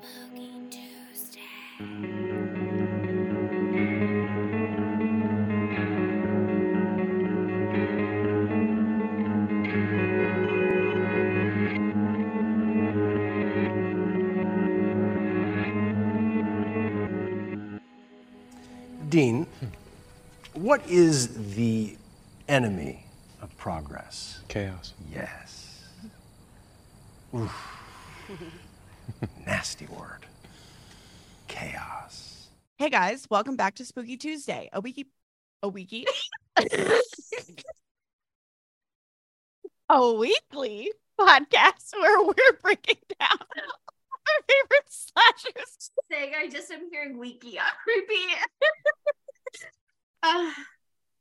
Spooky 0.00 0.50
Tuesday. 0.70 1.40
Dean, 19.08 19.46
what 20.54 20.80
is 20.88 21.54
the 21.54 21.96
enemy 22.48 23.04
of 23.42 23.54
progress? 23.58 24.40
Chaos. 24.48 24.94
Yes. 25.12 25.84
Oof. 27.34 27.52
Nasty 29.46 29.86
word. 29.86 30.26
Chaos. 31.48 32.48
Hey 32.78 32.81
guys, 32.92 33.26
welcome 33.30 33.56
back 33.56 33.74
to 33.76 33.86
Spooky 33.86 34.18
Tuesday. 34.18 34.68
A 34.70 34.82
weeky 34.82 35.06
a 35.62 35.70
weeky 35.70 36.04
a 39.88 40.12
weekly 40.12 40.92
podcast 41.18 41.94
where 41.98 42.22
we're 42.22 42.52
breaking 42.62 42.98
down 43.18 43.30
our 43.30 44.42
favorite 44.46 44.90
slashers. 44.90 45.90
saying 46.10 46.32
I 46.38 46.48
just 46.50 46.70
am 46.70 46.90
hearing 46.90 47.16
weekly 47.18 47.58
on 47.58 47.64
repeat. 47.86 48.36
uh, 50.22 50.52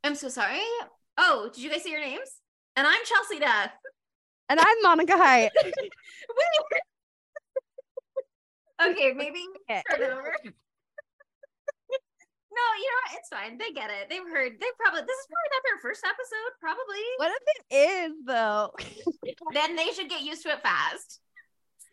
I'm 0.04 0.16
so 0.16 0.28
sorry. 0.28 0.60
Oh, 1.18 1.50
did 1.54 1.64
you 1.64 1.70
guys 1.70 1.84
say 1.84 1.92
your 1.92 2.02
names? 2.02 2.42
And 2.76 2.86
I'm 2.86 3.00
Chelsea 3.06 3.40
Death. 3.40 3.72
And 4.50 4.60
I'm 4.60 4.76
Monica 4.82 5.16
Hyatt. 5.16 5.54
okay, 8.86 9.14
maybe 9.14 9.40
Okay. 9.70 9.82
start 9.90 10.12
over. 10.12 10.36
No, 12.62 12.68
you 12.78 12.86
know 12.86 13.00
what? 13.10 13.20
It's 13.20 13.30
fine. 13.30 13.58
They 13.58 13.72
get 13.74 13.90
it. 13.90 14.10
They've 14.10 14.22
heard. 14.22 14.54
They 14.60 14.68
probably 14.80 15.02
this 15.02 15.18
is 15.18 15.28
probably 15.28 15.52
not 15.52 15.64
their 15.66 15.80
first 15.82 16.04
episode. 16.06 16.52
Probably. 16.60 17.04
what 17.18 17.32
if 17.32 17.44
it 17.50 17.62
is 17.76 18.12
though? 18.26 18.72
Then 19.54 19.76
they 19.76 19.88
should 19.92 20.10
get 20.10 20.22
used 20.22 20.44
to 20.44 20.50
it 20.50 20.62
fast. 20.62 21.20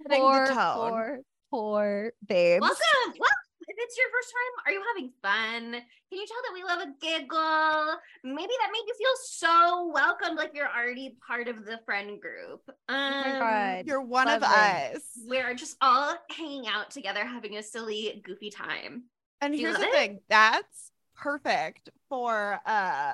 Setting 0.03 0.23
the 0.23 0.29
Poor, 0.29 0.47
tone. 0.47 0.55
poor, 0.91 1.19
poor 1.51 2.13
babes. 2.29 2.61
Welcome. 2.61 3.19
Well, 3.19 3.31
if 3.67 3.77
it's 3.79 3.97
your 3.99 4.07
first 4.13 4.33
time, 4.33 4.67
are 4.67 4.73
you 4.73 4.83
having 4.95 5.11
fun? 5.23 5.73
Can 5.73 6.19
you 6.19 6.27
tell 6.27 6.43
that 6.45 6.55
we 6.55 6.63
love 6.63 6.81
a 6.81 6.93
giggle? 7.01 7.97
Maybe 8.25 8.53
that 8.61 8.71
made 8.73 8.85
you 8.87 8.95
feel 8.97 9.17
so 9.25 9.91
welcomed, 9.93 10.37
like 10.37 10.53
you're 10.55 10.69
already 10.69 11.17
part 11.27 11.49
of 11.49 11.65
the 11.65 11.79
friend 11.85 12.21
group. 12.21 12.63
Um, 12.89 12.97
Oh 12.97 13.23
my 13.25 13.39
god. 13.39 13.87
You're 13.87 14.03
one 14.03 14.29
of 14.29 14.43
us. 14.43 15.01
We're 15.27 15.55
just 15.55 15.77
all 15.81 16.15
hanging 16.31 16.67
out 16.69 16.91
together, 16.91 17.25
having 17.25 17.57
a 17.57 17.63
silly, 17.63 18.23
goofy 18.25 18.51
time. 18.51 19.05
And 19.41 19.55
here's 19.55 19.77
the 19.77 19.85
it? 19.85 19.93
thing, 19.93 20.21
that's 20.29 20.91
perfect 21.17 21.91
for 22.09 22.61
uh 22.65 23.13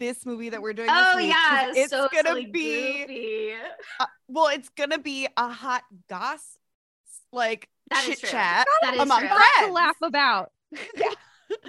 this 0.00 0.26
movie 0.26 0.48
that 0.50 0.60
we're 0.60 0.72
doing 0.72 0.88
Oh 0.90 1.16
week, 1.16 1.34
'cause 1.34 1.58
yeah, 1.60 1.70
it's 1.74 1.90
so 1.90 2.08
gonna 2.08 2.28
silly, 2.30 2.46
be 2.46 3.54
uh, 4.00 4.06
well, 4.28 4.48
it's 4.48 4.68
gonna 4.70 4.98
be 4.98 5.28
a 5.36 5.48
hot 5.48 5.82
goss 6.08 6.58
like 7.32 7.68
That 7.90 8.04
is 8.08 8.20
chit 8.20 8.30
chat 8.30 8.66
That 8.82 8.94
is 8.94 9.02
among 9.02 9.20
true. 9.20 9.28
Lots 9.28 9.58
to 9.60 9.72
laugh 9.72 9.96
about. 10.02 10.52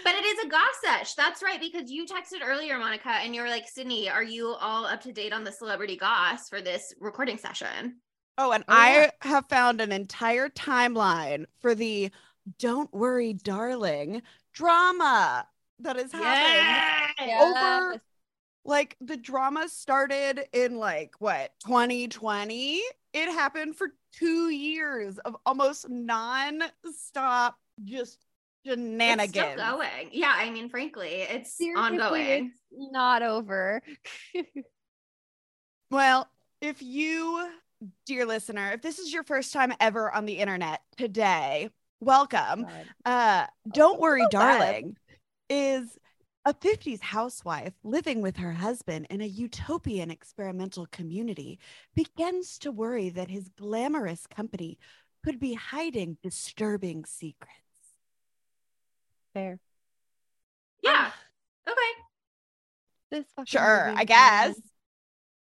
But 0.04 0.16
it 0.16 0.24
is 0.26 0.46
a 0.46 0.48
goss 0.48 0.62
sesh. 0.84 1.14
That's 1.16 1.44
right, 1.44 1.60
because 1.60 1.92
you 1.92 2.06
texted 2.06 2.42
earlier, 2.44 2.78
Monica, 2.78 3.10
and 3.10 3.36
you 3.36 3.42
were 3.42 3.50
like, 3.50 3.68
Sydney, 3.68 4.10
are 4.10 4.24
you 4.24 4.48
all 4.60 4.86
up 4.86 5.02
to 5.02 5.12
date 5.12 5.34
on 5.34 5.44
the 5.44 5.52
celebrity 5.52 5.98
goss 5.98 6.48
for 6.50 6.62
this 6.62 6.94
recording 7.00 7.38
session? 7.38 7.98
Oh, 8.38 8.52
and 8.52 8.64
Oh, 8.68 8.74
I 8.74 9.12
have 9.22 9.46
found 9.48 9.82
an 9.82 9.92
entire 9.92 10.50
timeline 10.50 11.46
for 11.60 11.76
the 11.76 12.12
"Don't 12.60 12.94
Worry, 12.94 13.34
Darling" 13.34 14.22
drama 14.54 15.48
that 15.80 15.96
has 15.98 16.12
happened. 16.12 17.32
Over- 17.42 18.02
Like 18.68 18.98
the 19.00 19.18
drama 19.18 19.70
started 19.70 20.48
in 20.52 20.78
like 20.78 21.14
what 21.20 21.52
2020. 21.66 22.82
It 23.14 23.32
happened 23.32 23.76
for 23.76 23.90
two 24.12 24.50
years 24.50 25.20
of 25.20 25.36
almost 25.46 25.88
non-stop 25.88 27.60
just 27.84 28.18
It's 29.20 29.32
still 29.32 29.44
going. 29.78 30.10
Yeah, 30.12 30.34
I 30.36 30.50
mean, 30.50 30.70
frankly, 30.70 31.10
it's 31.10 31.54
Seriously, 31.56 32.00
ongoing. 32.00 32.52
It's 32.72 32.92
not 32.92 33.22
over. 33.22 33.82
Well, 35.92 36.28
if 36.62 36.82
you, 36.82 37.48
dear 38.06 38.26
listener, 38.26 38.72
if 38.74 38.82
this 38.82 39.00
is 39.00 39.14
your 39.14 39.24
first 39.24 39.54
time 39.54 39.72
ever 39.80 40.12
on 40.12 40.26
the 40.26 40.40
internet 40.40 40.82
today, 40.98 41.70
welcome. 42.00 42.66
Uh, 43.06 43.46
don't 43.74 44.00
worry, 44.00 44.22
so 44.24 44.30
darling, 44.30 44.96
is 45.50 45.98
a 46.46 46.54
50s 46.54 47.02
housewife 47.02 47.74
living 47.84 48.22
with 48.22 48.38
her 48.38 48.52
husband 48.54 49.08
in 49.10 49.22
a 49.22 49.26
utopian 49.26 50.12
experimental 50.12 50.86
community 50.92 51.60
begins 51.96 52.60
to 52.60 52.72
worry 52.72 53.10
that 53.10 53.30
his 53.30 53.50
glamorous 53.58 54.28
company 54.28 54.78
could 55.24 55.40
be 55.40 55.56
hiding 55.56 56.18
disturbing 56.22 57.04
secrets. 57.06 57.52
Fair. 59.34 59.60
Yeah. 60.84 61.10
Okay. 61.68 61.80
This 63.12 63.26
fucking 63.36 63.46
Sure, 63.48 63.86
movie, 63.88 64.00
I 64.02 64.04
guess. 64.06 64.48
man. 64.48 64.56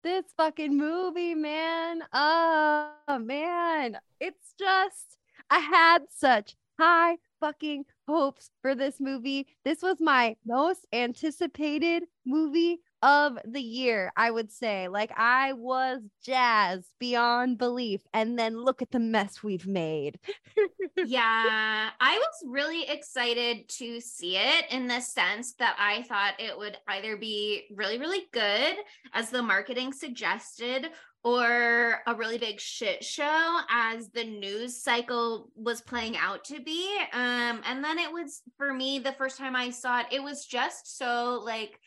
This 0.04 0.26
fucking 0.38 0.78
movie, 0.78 1.36
man. 1.36 2.04
Oh 2.14 2.94
man. 3.20 3.98
It's 4.20 4.54
just 4.58 5.18
I 5.50 5.60
had 5.60 6.00
such 6.10 6.56
high 6.80 7.18
fucking 7.40 7.86
hopes 8.08 8.50
for 8.62 8.76
this 8.76 9.00
movie. 9.00 9.48
This 9.64 9.82
was 9.82 9.98
my 10.00 10.36
most 10.46 10.86
anticipated 10.94 12.04
movie 12.26 12.80
of 13.02 13.38
the 13.46 13.62
year, 13.62 14.12
I 14.18 14.32
would 14.32 14.52
say. 14.52 14.88
Like 14.88 15.12
I 15.16 15.54
was 15.54 16.02
jazzed 16.24 16.90
beyond 17.00 17.58
belief. 17.58 18.02
And 18.14 18.38
then 18.38 18.58
look 18.58 18.82
at 18.82 18.92
the 18.92 19.00
mess 19.00 19.44
we've 19.44 19.68
made. 19.68 20.20
yeah, 21.06 21.90
I 22.00 22.18
was 22.18 22.44
really 22.48 22.90
excited 22.90 23.70
to 23.78 24.02
see 24.02 24.38
it 24.38 24.66
in 24.72 24.88
the 24.88 25.02
sense 25.02 25.54
that 25.56 25.76
I 25.80 26.02
thought 26.04 26.40
it 26.40 26.58
would 26.58 26.78
either 26.88 27.16
be 27.16 27.66
really, 27.72 28.00
really 28.00 28.24
good, 28.32 28.76
as 29.14 29.30
the 29.30 29.44
marketing 29.44 29.94
suggested, 29.94 30.88
or 31.26 32.02
a 32.06 32.14
really 32.16 32.38
big 32.38 32.60
shit 32.60 33.04
show, 33.04 33.60
as 33.68 34.10
the 34.10 34.24
news 34.24 34.82
cycle 34.82 35.50
was 35.56 35.82
playing 35.82 36.16
out 36.16 36.44
to 36.46 36.62
be. 36.62 36.96
Um, 37.14 37.62
and 37.66 37.84
then 37.84 37.98
it 37.98 38.12
was 38.14 38.44
for 38.58 38.72
me 38.72 39.00
the 39.00 39.12
first 39.14 39.40
time 39.40 39.56
I 39.56 39.72
saw 39.72 40.02
it, 40.02 40.06
it 40.12 40.24
was 40.24 40.46
just 40.46 40.98
so 41.00 41.42
like 41.44 41.80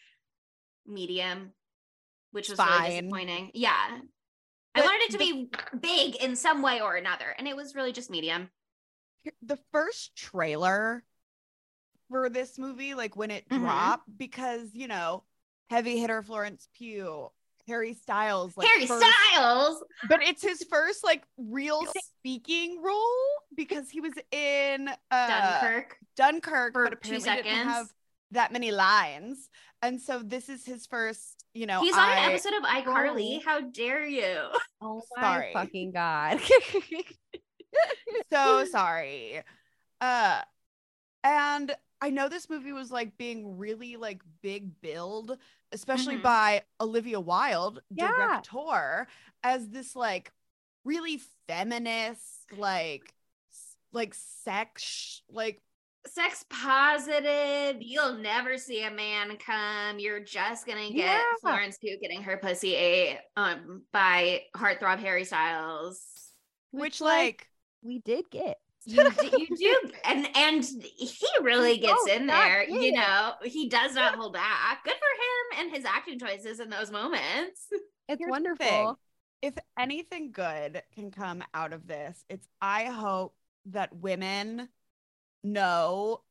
medium, 0.85 1.53
which 2.33 2.49
was 2.51 2.59
really 2.59 3.01
disappointing. 3.01 3.53
Yeah. 3.55 4.01
I 4.75 4.81
wanted 4.81 5.03
it 5.03 5.11
to 5.13 5.19
the- 5.19 5.25
be 5.33 5.51
big 5.81 6.17
in 6.17 6.35
some 6.35 6.61
way 6.61 6.81
or 6.81 6.97
another, 6.97 7.33
and 7.39 7.47
it 7.47 7.55
was 7.57 7.77
really 7.77 7.93
just 7.93 8.11
medium. 8.11 8.51
The 9.43 9.59
first 9.73 10.17
trailer 10.17 11.05
for 12.11 12.29
this 12.29 12.59
movie, 12.59 12.95
like 12.95 13.15
when 13.15 13.31
it 13.31 13.49
Mhm. 13.49 13.61
dropped, 13.61 14.19
because 14.19 14.75
you 14.75 14.89
know, 14.89 15.23
heavy 15.71 15.99
hitter 15.99 16.23
Florence 16.23 16.69
Pugh, 16.75 17.31
Harry 17.69 17.95
Styles, 17.95 18.57
like 18.57 18.67
Harry 18.69 18.87
first- 18.87 19.05
Styles. 19.33 19.85
but 20.09 20.23
it's 20.23 20.43
his 20.43 20.65
first 20.71 21.05
like 21.05 21.23
real 21.37 21.83
speaking 22.19 22.81
role 22.83 23.05
because 23.57 23.89
he 23.91 24.01
was 24.01 24.15
in 24.33 24.89
uh 25.11 25.61
Dunkirk. 25.61 25.97
Dunkirk, 26.17 26.73
for 26.73 26.85
but 26.91 27.03
two 27.03 27.17
apparently 27.17 27.43
didn't 27.43 27.69
have 27.69 27.87
that 28.33 28.53
many 28.53 28.71
lines, 28.73 29.49
and 29.83 30.01
so 30.01 30.21
this 30.25 30.49
is 30.49 30.65
his 30.65 30.87
first. 30.87 31.35
You 31.55 31.67
know, 31.67 31.81
He's 31.81 31.95
on 31.95 32.09
an 32.11 32.19
episode 32.19 32.53
of 32.55 32.63
iCarly. 32.63 33.15
role. 33.17 33.41
How 33.45 33.61
dare 33.61 34.07
you? 34.07 34.37
Oh 34.81 35.03
Sorry. 35.19 35.51
my 35.55 35.65
fucking 35.65 35.91
god. 35.91 36.41
so 38.33 38.65
sorry. 38.71 39.43
Uh 40.01 40.41
and 41.25 41.75
I 42.01 42.11
know 42.11 42.29
this 42.29 42.49
movie 42.49 42.73
was 42.73 42.91
like 42.93 43.17
being 43.19 43.59
really 43.59 43.97
like 43.97 44.23
big 44.43 44.81
build, 44.81 45.37
especially 45.73 46.17
Mhm. 46.17 46.23
by 46.23 46.65
Olivia 46.81 47.19
Wilde, 47.21 47.81
Yeah. 47.91 48.09
director, 48.09 49.09
as 49.43 49.69
this 49.69 49.97
like 49.97 50.33
really 50.85 51.21
feminist, 51.47 52.53
like 52.57 53.13
like 53.93 54.15
sex 54.15 55.23
like 55.29 55.61
Sex 56.07 56.45
positive. 56.49 57.83
You'll 57.83 58.15
never 58.15 58.57
see 58.57 58.83
a 58.85 58.91
man 58.91 59.37
come. 59.37 59.99
You're 59.99 60.21
just 60.21 60.65
gonna 60.67 60.89
get 60.91 60.95
Yeah. 60.97 61.23
Florence 61.41 61.77
Pugh 61.79 61.99
getting 62.01 62.23
her 62.23 62.39
pussy 62.39 62.75
ate 62.75 63.19
um 63.37 63.83
by 63.93 64.45
heartthrob 64.57 65.01
Harry 65.01 65.25
Styles. 65.25 66.33
which 66.71 67.01
like 67.01 67.49
we 67.83 67.99
did 67.99 68.31
get. 68.31 68.61
You, 68.85 69.11
d- 69.21 69.47
you 69.49 69.57
do, 69.57 69.91
and 70.05 70.29
and 70.37 70.65
he 70.65 71.27
really 71.43 71.79
gets 71.79 72.05
does 72.07 72.17
in 72.17 72.27
there. 72.27 72.67
get 72.67 72.81
You 72.83 72.93
know, 72.93 73.33
he 73.45 73.69
does 73.69 73.95
not 73.95 74.15
hold 74.19 74.33
back. 74.33 74.85
Good 74.85 74.95
for 74.95 75.61
him 75.61 75.67
and 75.67 75.75
his 75.77 75.85
acting 75.85 76.19
choices 76.19 76.61
in 76.61 76.71
those 76.71 76.91
moments. 76.91 77.67
It's 78.11 78.19
Here's 78.21 78.31
wonderful. 78.31 78.99
if 79.43 79.53
anything 79.79 80.33
good 80.33 80.83
can 80.95 81.11
come 81.11 81.45
out 81.53 81.75
of 81.75 81.87
this, 81.87 82.25
it's 82.31 82.49
I 82.63 82.85
hope 82.85 83.35
that 83.67 83.95
women 83.95 84.71
know 85.45 86.23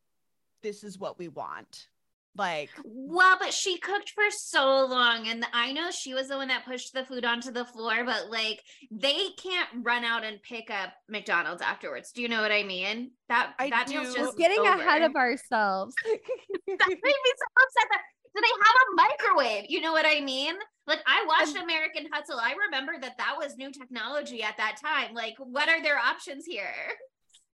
this 0.64 0.84
is 0.84 0.98
what 0.98 1.20
we 1.20 1.28
want. 1.28 1.88
Like, 2.38 2.70
Well, 2.84 3.38
but 3.40 3.54
she 3.54 3.78
cooked 3.78 4.12
for 4.12 4.24
so 4.30 4.86
long, 4.86 5.28
and 5.28 5.46
I 5.54 5.72
know 5.72 5.92
she 5.92 6.14
was 6.14 6.28
the 6.28 6.38
one 6.38 6.50
that 6.50 6.66
pushed 6.66 6.94
the 6.94 7.06
food 7.06 7.26
onto 7.26 7.52
the 7.52 7.66
floor. 7.66 8.04
But 8.06 8.30
like, 8.30 8.62
they 8.92 9.30
can't 9.42 9.70
run 9.82 10.04
out 10.04 10.24
and 10.24 10.42
pick 10.42 10.70
up 10.70 10.94
McDonald's 11.10 11.62
afterwards. 11.62 12.12
Do 12.12 12.22
you 12.22 12.30
know 12.30 12.42
what 12.42 12.52
I 12.52 12.64
mean? 12.64 13.12
That 13.30 13.54
I 13.60 13.70
that 13.70 13.90
meal's 13.90 14.14
do. 14.14 14.22
just 14.22 14.38
Getting 14.38 14.60
over. 14.60 14.70
ahead 14.82 15.02
of 15.02 15.16
ourselves. 15.16 15.96
that 16.06 16.88
made 16.90 16.98
me 17.02 17.34
so 17.38 17.64
upset 17.64 17.88
that 17.92 18.02
do 18.36 18.42
they 18.42 18.48
have 18.48 18.76
a 18.76 18.96
microwave 18.96 19.66
you 19.68 19.82
know 19.82 19.92
what 19.92 20.06
i 20.06 20.22
mean 20.22 20.54
like 20.86 21.00
i 21.08 21.26
watched 21.28 21.56
american 21.58 22.06
hustle 22.12 22.38
i 22.40 22.54
remember 22.68 22.94
that 23.02 23.18
that 23.18 23.36
was 23.36 23.58
new 23.58 23.72
technology 23.72 24.44
at 24.44 24.56
that 24.58 24.76
time 24.80 25.16
like 25.16 25.34
what 25.40 25.68
are 25.70 25.82
their 25.82 25.98
options 25.98 26.46
here 26.46 26.70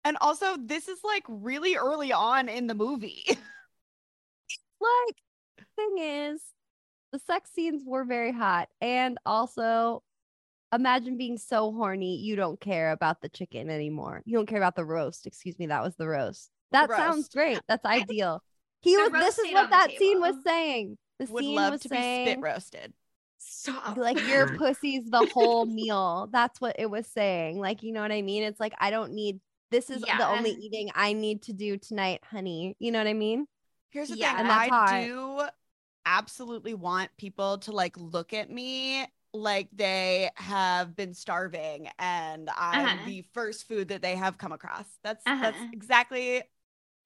and 0.05 0.17
also, 0.21 0.55
this 0.57 0.87
is 0.87 0.99
like 1.03 1.23
really 1.27 1.75
early 1.75 2.13
on 2.13 2.47
in 2.49 2.67
the 2.67 2.73
movie. 2.73 3.25
like 4.81 5.15
thing 5.75 5.97
is 5.99 6.41
the 7.11 7.19
sex 7.19 7.51
scenes 7.53 7.83
were 7.85 8.05
very 8.05 8.31
hot. 8.31 8.69
And 8.81 9.17
also 9.25 10.03
imagine 10.73 11.17
being 11.17 11.37
so 11.37 11.71
horny 11.71 12.17
you 12.17 12.35
don't 12.35 12.59
care 12.59 12.91
about 12.91 13.21
the 13.21 13.29
chicken 13.29 13.69
anymore. 13.69 14.21
You 14.25 14.37
don't 14.37 14.45
care 14.47 14.59
about 14.59 14.75
the 14.75 14.85
roast. 14.85 15.25
Excuse 15.27 15.57
me 15.59 15.67
that 15.67 15.83
was 15.83 15.95
the 15.95 16.07
roast. 16.07 16.49
That 16.71 16.89
sounds 16.91 17.17
roast. 17.17 17.33
great. 17.33 17.61
That's 17.67 17.85
ideal. 17.85 18.43
He 18.81 18.95
The 18.95 19.09
was 19.09 19.11
this 19.11 19.39
is 19.39 19.53
what 19.53 19.69
that 19.71 19.91
scene 19.97 20.19
was 20.19 20.35
saying. 20.45 20.97
The 21.19 21.25
Would 21.25 21.43
scene 21.43 21.55
love 21.55 21.71
was 21.73 21.81
to 21.81 21.89
be 21.89 21.95
saying 21.95 22.27
spit 22.27 22.39
roasted. 22.41 22.93
stop. 23.37 23.97
like 23.97 24.19
your 24.27 24.47
pussy's 24.57 25.09
the 25.09 25.25
whole 25.33 25.65
meal. 25.65 26.29
That's 26.31 26.61
what 26.61 26.75
it 26.79 26.89
was 26.89 27.07
saying. 27.07 27.59
Like 27.59 27.83
you 27.83 27.91
know 27.91 28.01
what 28.01 28.11
i 28.11 28.21
mean? 28.21 28.43
It's 28.43 28.59
like 28.59 28.73
i 28.79 28.89
don't 28.91 29.13
need 29.13 29.39
this 29.71 29.89
is 29.89 30.01
the 30.01 30.27
only 30.27 30.51
eating 30.51 30.89
i 30.95 31.13
need 31.13 31.43
to 31.43 31.53
do 31.53 31.77
tonight 31.77 32.21
honey. 32.29 32.75
You 32.79 32.91
know 32.91 32.99
what 32.99 33.07
i 33.07 33.13
mean 33.13 33.47
Here's 33.91 34.09
the 34.09 34.15
Yeah. 34.15 34.17
thing 34.17 34.35
I 34.49 34.69
hot. 34.69 35.09
do 35.09 35.41
absolutely 36.05 36.73
want 36.73 37.11
people 37.17 37.59
to 37.59 37.71
like 37.71 37.97
look 37.97 38.33
at 38.33 38.49
me 38.49 39.05
like 39.33 39.69
they 39.73 40.29
have 40.35 40.95
been 40.95 41.13
starving 41.13 41.89
and 41.99 42.49
I'm 42.57 42.89
Uh-huh. 42.89 43.05
the 43.05 43.23
first 43.33 43.67
food 43.67 43.89
that 43.89 44.01
they 44.01 44.15
have 44.15 44.37
come 44.37 44.51
across. 44.51 44.85
That's 45.03 45.25
Uh-huh. 45.25 45.35
that's 45.41 45.65
exactly 45.71 46.43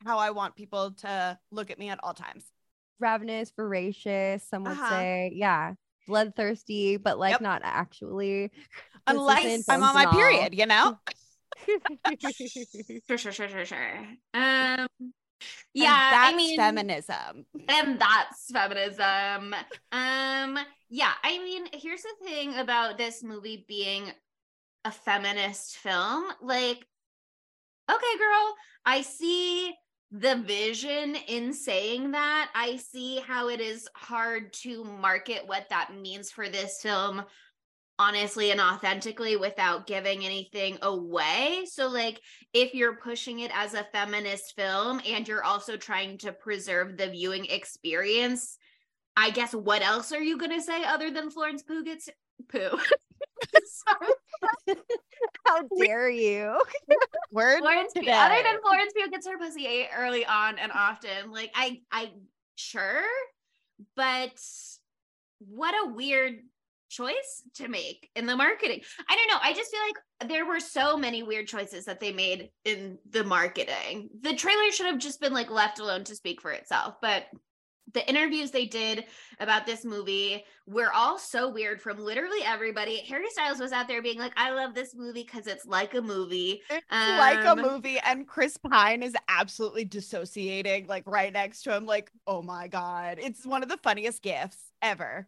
how 0.05 0.19
I 0.19 0.31
want 0.31 0.55
people 0.55 0.91
to 0.99 1.39
look 1.51 1.71
at 1.71 1.79
me 1.79 1.89
at 1.89 1.99
all 2.03 2.13
times. 2.13 2.45
ravenous, 2.99 3.51
voracious, 3.51 4.43
some 4.43 4.65
would 4.65 4.81
Uh-huh. 4.81 4.83
say, 4.83 5.31
yeah, 5.35 5.73
bloodthirsty, 6.07 6.97
but 6.97 7.19
like 7.19 7.39
Yep. 7.39 7.41
not 7.41 7.61
actually. 7.63 8.51
Unless 9.07 9.63
I'm 9.69 9.83
on 9.83 9.93
my 9.93 9.93
dose 9.93 10.05
and 10.05 10.05
all. 10.05 10.49
period, 10.49 10.55
you 10.57 10.65
know? 10.65 10.97
sure 13.07 13.17
sure 13.17 13.31
sure 13.31 13.49
sure 13.49 13.65
sure 13.65 13.97
um 14.33 14.77
And 15.01 15.13
yeah 15.73 16.09
that's 16.11 16.33
i 16.33 16.35
mean 16.35 16.57
feminism. 16.57 17.45
and 17.67 17.99
that's 17.99 18.51
feminism. 18.51 19.53
Um 19.91 20.59
yeah 20.89 21.13
i 21.23 21.39
mean 21.39 21.65
here's 21.73 22.03
the 22.03 22.25
thing 22.25 22.55
about 22.55 22.97
this 22.97 23.23
movie 23.23 23.65
being 23.67 24.11
a 24.85 24.91
feminist 24.91 25.77
film. 25.77 26.25
Like 26.41 26.85
okay 27.89 28.17
girl 28.17 28.55
i 28.85 29.01
see 29.01 29.73
the 30.13 30.35
vision 30.45 31.15
in 31.27 31.51
saying 31.51 32.11
that. 32.11 32.51
I 32.53 32.77
see 32.77 33.19
how 33.25 33.49
it 33.49 33.59
is 33.59 33.87
hard 33.95 34.53
to 34.61 34.83
market 34.83 35.41
what 35.47 35.67
that 35.69 35.89
means 35.99 36.29
for 36.29 36.47
this 36.47 36.79
film 36.81 37.23
honestly 38.03 38.51
and 38.51 38.59
authentically 38.59 39.37
without 39.37 39.87
giving 39.87 40.25
anything 40.25 40.77
away. 40.81 41.65
So, 41.65 41.87
like, 41.87 42.19
if 42.53 42.73
you're 42.73 42.97
pushing 42.97 43.39
it 43.39 43.51
as 43.53 43.73
a 43.73 43.87
feminist 43.91 44.55
film 44.55 45.01
and 45.07 45.27
you're 45.27 45.43
also 45.43 45.77
trying 45.77 46.17
to 46.19 46.33
preserve 46.33 46.97
the 46.97 47.09
viewing 47.09 47.45
experience, 47.45 48.57
I 49.15 49.29
guess 49.29 49.53
what 49.53 49.81
else 49.81 50.11
are 50.11 50.21
you 50.21 50.37
going 50.37 50.51
to 50.51 50.61
say 50.61 50.83
other 50.83 51.11
than 51.11 51.29
Florence 51.29 51.63
Pugh 51.63 51.83
gets 51.83 52.09
poo? 52.49 52.77
How 55.45 55.61
dare 55.79 56.09
you? 56.09 56.59
Word 57.31 57.59
Florence 57.59 57.93
Pugh, 57.93 58.11
other 58.11 58.43
than 58.43 58.61
Florence 58.61 58.91
Pugh 58.93 59.09
gets 59.09 59.27
her 59.27 59.37
pussy 59.37 59.65
ate 59.65 59.87
early 59.95 60.25
on 60.25 60.59
and 60.59 60.71
often. 60.73 61.31
Like, 61.31 61.51
I, 61.55 61.81
I, 61.91 62.11
sure, 62.55 63.03
but 63.95 64.37
what 65.39 65.73
a 65.85 65.93
weird 65.93 66.39
choice 66.93 67.43
to 67.55 67.67
make 67.67 68.09
in 68.15 68.25
the 68.25 68.35
marketing. 68.35 68.81
I 69.09 69.15
don't 69.15 69.27
know. 69.29 69.39
I 69.41 69.53
just 69.53 69.71
feel 69.71 69.81
like 69.81 70.29
there 70.29 70.45
were 70.45 70.59
so 70.59 70.95
many 70.97 71.23
weird 71.23 71.47
choices 71.47 71.85
that 71.85 71.99
they 71.99 72.11
made 72.11 72.49
in 72.65 72.97
the 73.09 73.23
marketing. 73.23 74.09
The 74.21 74.35
trailer 74.35 74.71
should 74.71 74.85
have 74.85 74.99
just 74.99 75.19
been 75.19 75.33
like 75.33 75.49
left 75.49 75.79
alone 75.79 76.03
to 76.05 76.15
speak 76.15 76.41
for 76.41 76.51
itself, 76.51 76.95
but 77.01 77.25
the 77.93 78.09
interviews 78.09 78.49
they 78.49 78.65
did 78.65 79.05
about 79.39 79.65
this 79.65 79.83
movie 79.85 80.43
were 80.65 80.91
all 80.93 81.19
so 81.19 81.49
weird 81.49 81.81
from 81.81 81.99
literally 81.99 82.39
everybody. 82.43 82.97
Harry 83.09 83.29
Styles 83.29 83.59
was 83.59 83.71
out 83.71 83.87
there 83.87 84.01
being 84.01 84.17
like, 84.17 84.31
I 84.37 84.51
love 84.51 84.73
this 84.73 84.95
movie 84.95 85.23
because 85.23 85.47
it's 85.47 85.65
like 85.65 85.93
a 85.93 86.01
movie. 86.01 86.61
It's 86.69 86.85
like 86.89 87.43
a 87.43 87.51
Um, 87.51 87.61
movie, 87.61 87.99
and 87.99 88.27
Chris 88.27 88.57
Pine 88.57 89.03
is 89.03 89.13
absolutely 89.27 89.85
dissociating, 89.85 90.87
like 90.87 91.03
right 91.05 91.31
next 91.31 91.63
to 91.63 91.75
him. 91.75 91.85
Like, 91.85 92.09
oh 92.25 92.41
my 92.41 92.67
god, 92.67 93.19
it's 93.21 93.45
one 93.45 93.61
of 93.61 93.69
the 93.69 93.77
funniest 93.77 94.23
gifts 94.23 94.71
ever. 94.81 95.27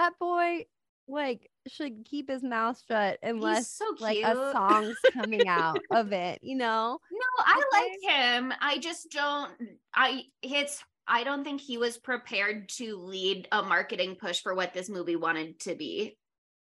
It's 0.00 0.08
that 0.08 0.18
boy 0.18 0.66
like 1.08 1.50
should 1.66 2.04
keep 2.04 2.30
his 2.30 2.42
mouth 2.42 2.80
shut 2.88 3.18
unless 3.22 3.70
so 3.70 3.84
like 3.98 4.18
a 4.22 4.52
song's 4.52 4.98
coming 5.12 5.48
out 5.48 5.82
of 5.90 6.12
it, 6.12 6.40
you 6.42 6.56
know? 6.56 7.00
No, 7.10 7.44
I 7.44 7.60
Okay. 7.72 7.98
like 8.08 8.14
him. 8.16 8.52
I 8.60 8.78
just 8.78 9.10
don't. 9.10 9.50
I 9.94 10.22
it's. 10.42 10.82
I 11.06 11.24
don't 11.24 11.42
think 11.42 11.60
he 11.60 11.76
was 11.76 11.98
prepared 11.98 12.68
to 12.76 12.96
lead 12.96 13.48
a 13.50 13.62
marketing 13.62 14.14
push 14.14 14.40
for 14.42 14.54
what 14.54 14.72
this 14.72 14.88
movie 14.88 15.16
wanted 15.16 15.58
to 15.60 15.74
be. 15.74 16.16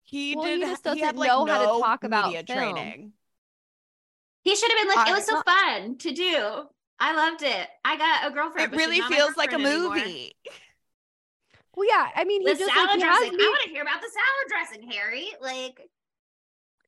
He 0.04 0.36
Well, 0.36 0.44
did. 0.44 0.62
just 0.62 0.84
he 0.86 1.00
had 1.00 1.16
doesn't 1.16 1.18
like 1.18 1.30
know 1.30 1.46
how 1.46 1.60
to 1.76 1.82
talk 1.82 2.04
about 2.04 2.26
media 2.26 2.44
film. 2.44 2.58
training. 2.58 3.14
He 4.44 4.56
should 4.56 4.72
have 4.72 4.80
been 4.80 4.96
like, 4.96 5.10
it 5.10 5.14
was 5.14 5.26
so 5.26 5.42
fun 5.42 5.98
to 6.00 6.12
do. 6.12 6.64
I 7.00 7.16
loved 7.16 7.42
it. 7.44 7.68
I 7.84 7.98
got 7.98 8.30
a 8.30 8.34
girlfriend. 8.34 8.74
It 8.74 8.78
really 8.78 9.02
feels 9.02 9.36
like 9.38 9.54
a 9.54 9.58
girlfriend 9.58 9.78
anymore. 9.78 9.96
movie. 9.96 10.36
Well, 11.76 11.88
yeah, 11.88 12.10
I 12.16 12.24
mean, 12.24 12.42
he 12.42 12.48
The 12.48 12.56
just 12.60 12.74
salad 12.74 12.90
like, 12.90 13.00
he 13.00 13.06
has 13.06 13.18
dressing. 13.20 13.38
me- 13.38 13.44
I 13.46 13.48
want 13.50 13.64
to 13.64 13.70
hear 13.70 13.82
about 13.82 14.02
the 14.02 14.10
salad 14.10 14.48
dressing, 14.82 14.90
Harry. 14.92 15.28
Like, 15.42 15.82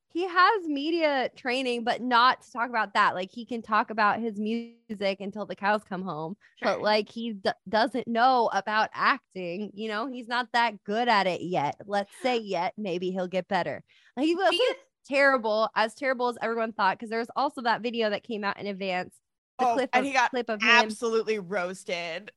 he 0.10 0.28
has 0.28 0.66
media 0.68 1.30
training, 1.36 1.84
but 1.84 2.02
not 2.02 2.42
to 2.42 2.52
talk 2.52 2.70
about 2.70 2.94
that. 2.94 3.14
Like 3.14 3.30
he 3.32 3.46
can 3.46 3.62
talk 3.62 3.90
about 3.92 4.20
his 4.20 4.40
music 4.40 5.20
until 5.20 5.46
the 5.46 5.56
cows 5.56 5.84
come 5.84 6.02
home, 6.02 6.38
but 6.62 6.82
like 6.82 7.10
he 7.10 7.34
d- 7.34 7.52
doesn't 7.70 8.08
know 8.08 8.50
about 8.54 8.90
acting. 8.94 9.70
You 9.76 9.90
know, 9.90 10.08
he's 10.08 10.28
not 10.28 10.48
that 10.54 10.84
good 10.86 11.08
at 11.08 11.28
it 11.28 11.42
yet. 11.42 11.76
Let's 11.86 12.10
say 12.24 12.38
yet. 12.38 12.74
Maybe 12.78 13.12
he'll 13.12 13.28
get 13.28 13.48
better. 13.48 13.84
Like, 14.16 14.26
he 14.26 14.32
you- 14.32 14.74
terrible, 15.08 15.70
as 15.76 15.94
terrible 15.94 16.30
as 16.30 16.38
everyone 16.42 16.72
thought, 16.72 16.98
because 16.98 17.10
there 17.10 17.20
was 17.20 17.30
also 17.36 17.62
that 17.62 17.82
video 17.82 18.10
that 18.10 18.24
came 18.24 18.44
out 18.44 18.60
in 18.60 18.66
advance. 18.66 19.14
The 19.60 19.68
Oh, 19.68 19.74
clip 19.74 19.90
and 19.94 20.02
of, 20.02 20.08
he 20.08 20.14
got 20.14 20.32
clip 20.32 20.50
of 20.50 20.62
him. 20.62 20.70
Absolutely 20.70 21.38
roasted. 21.40 22.32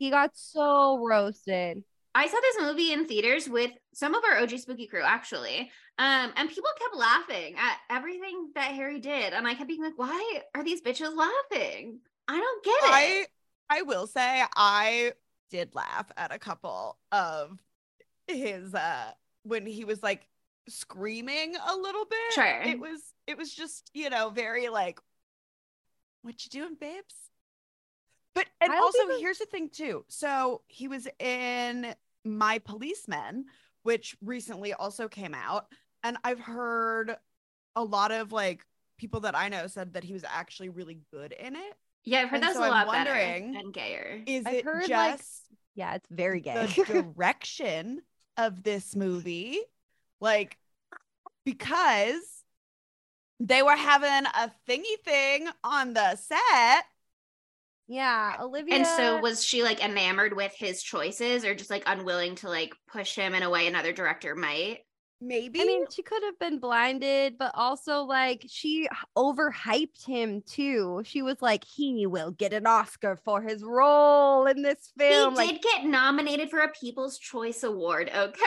He 0.00 0.08
got 0.08 0.30
so 0.32 1.06
roasted. 1.06 1.84
I 2.14 2.26
saw 2.26 2.38
this 2.40 2.56
movie 2.58 2.94
in 2.94 3.06
theaters 3.06 3.50
with 3.50 3.70
some 3.92 4.14
of 4.14 4.24
our 4.24 4.38
OG 4.38 4.58
Spooky 4.58 4.86
crew, 4.86 5.02
actually. 5.04 5.70
Um, 5.98 6.32
and 6.36 6.48
people 6.48 6.70
kept 6.78 6.96
laughing 6.96 7.54
at 7.58 7.76
everything 7.90 8.48
that 8.54 8.72
Harry 8.72 8.98
did. 8.98 9.34
And 9.34 9.46
I 9.46 9.52
kept 9.52 9.68
being 9.68 9.82
like, 9.82 9.98
why 9.98 10.40
are 10.54 10.64
these 10.64 10.80
bitches 10.80 11.14
laughing? 11.14 12.00
I 12.26 12.38
don't 12.38 12.64
get 12.64 12.72
it. 12.72 12.82
I 12.82 13.26
I 13.68 13.82
will 13.82 14.06
say 14.06 14.42
I 14.56 15.12
did 15.50 15.74
laugh 15.74 16.10
at 16.16 16.32
a 16.32 16.38
couple 16.38 16.96
of 17.12 17.58
his 18.26 18.74
uh 18.74 19.10
when 19.42 19.66
he 19.66 19.84
was 19.84 20.02
like 20.02 20.26
screaming 20.66 21.56
a 21.56 21.76
little 21.76 22.06
bit. 22.06 22.32
Sure. 22.32 22.62
It 22.62 22.80
was 22.80 23.02
it 23.26 23.36
was 23.36 23.52
just, 23.52 23.90
you 23.92 24.08
know, 24.08 24.30
very 24.30 24.70
like 24.70 24.98
what 26.22 26.42
you 26.42 26.50
doing, 26.50 26.76
babes? 26.80 27.29
But 28.34 28.46
and 28.60 28.70
I 28.72 28.76
don't 28.76 28.84
also 28.84 29.18
here's 29.20 29.38
the 29.38 29.46
thing 29.46 29.68
too. 29.70 30.04
So 30.08 30.62
he 30.68 30.86
was 30.88 31.08
in 31.18 31.94
My 32.24 32.58
Policeman, 32.58 33.46
which 33.82 34.16
recently 34.24 34.72
also 34.72 35.08
came 35.08 35.34
out. 35.34 35.66
And 36.02 36.16
I've 36.24 36.40
heard 36.40 37.16
a 37.76 37.82
lot 37.84 38.12
of 38.12 38.32
like 38.32 38.64
people 38.98 39.20
that 39.20 39.36
I 39.36 39.48
know 39.48 39.66
said 39.66 39.94
that 39.94 40.04
he 40.04 40.12
was 40.12 40.24
actually 40.24 40.68
really 40.68 40.98
good 41.12 41.32
in 41.32 41.56
it. 41.56 41.74
yeah, 42.04 42.20
I've 42.20 42.28
heard 42.28 42.36
and 42.36 42.42
that's 42.44 42.54
so 42.56 42.62
a 42.62 42.66
I'm 42.66 42.70
lot 42.70 42.86
wondering- 42.86 43.52
better 43.52 43.64
and 43.64 43.74
gayer. 43.74 44.22
Is 44.26 44.46
I've 44.46 44.54
it 44.54 44.64
heard, 44.64 44.86
just 44.86 44.90
like, 44.90 45.20
Yeah, 45.74 45.94
it's 45.94 46.08
very 46.10 46.40
gay. 46.40 46.66
the 46.66 47.02
direction 47.16 48.02
of 48.36 48.62
this 48.62 48.94
movie? 48.94 49.58
Like, 50.20 50.56
because 51.44 52.44
they 53.38 53.62
were 53.62 53.76
having 53.76 54.26
a 54.26 54.50
thingy 54.68 54.98
thing 55.04 55.48
on 55.64 55.94
the 55.94 56.16
set. 56.16 56.84
Yeah, 57.90 58.36
Olivia. 58.40 58.76
And 58.76 58.86
so 58.86 59.18
was 59.18 59.44
she 59.44 59.64
like 59.64 59.84
enamored 59.84 60.36
with 60.36 60.52
his 60.56 60.80
choices 60.80 61.44
or 61.44 61.56
just 61.56 61.70
like 61.70 61.82
unwilling 61.86 62.36
to 62.36 62.48
like 62.48 62.72
push 62.86 63.16
him 63.16 63.34
in 63.34 63.42
a 63.42 63.50
way 63.50 63.66
another 63.66 63.92
director 63.92 64.36
might? 64.36 64.78
Maybe. 65.20 65.60
I 65.60 65.64
mean, 65.64 65.86
she 65.90 66.04
could 66.04 66.22
have 66.22 66.38
been 66.38 66.60
blinded, 66.60 67.36
but 67.36 67.50
also 67.54 68.02
like 68.02 68.46
she 68.48 68.88
overhyped 69.18 70.06
him 70.06 70.40
too. 70.46 71.02
She 71.04 71.22
was 71.22 71.42
like, 71.42 71.64
he 71.64 72.06
will 72.06 72.30
get 72.30 72.52
an 72.52 72.64
Oscar 72.64 73.18
for 73.24 73.42
his 73.42 73.64
role 73.64 74.46
in 74.46 74.62
this 74.62 74.92
film. 74.96 75.32
he 75.32 75.38
like, 75.38 75.48
did 75.50 75.62
get 75.62 75.84
nominated 75.84 76.48
for 76.48 76.60
a 76.60 76.68
People's 76.68 77.18
Choice 77.18 77.64
Award. 77.64 78.08
Okay. 78.14 78.44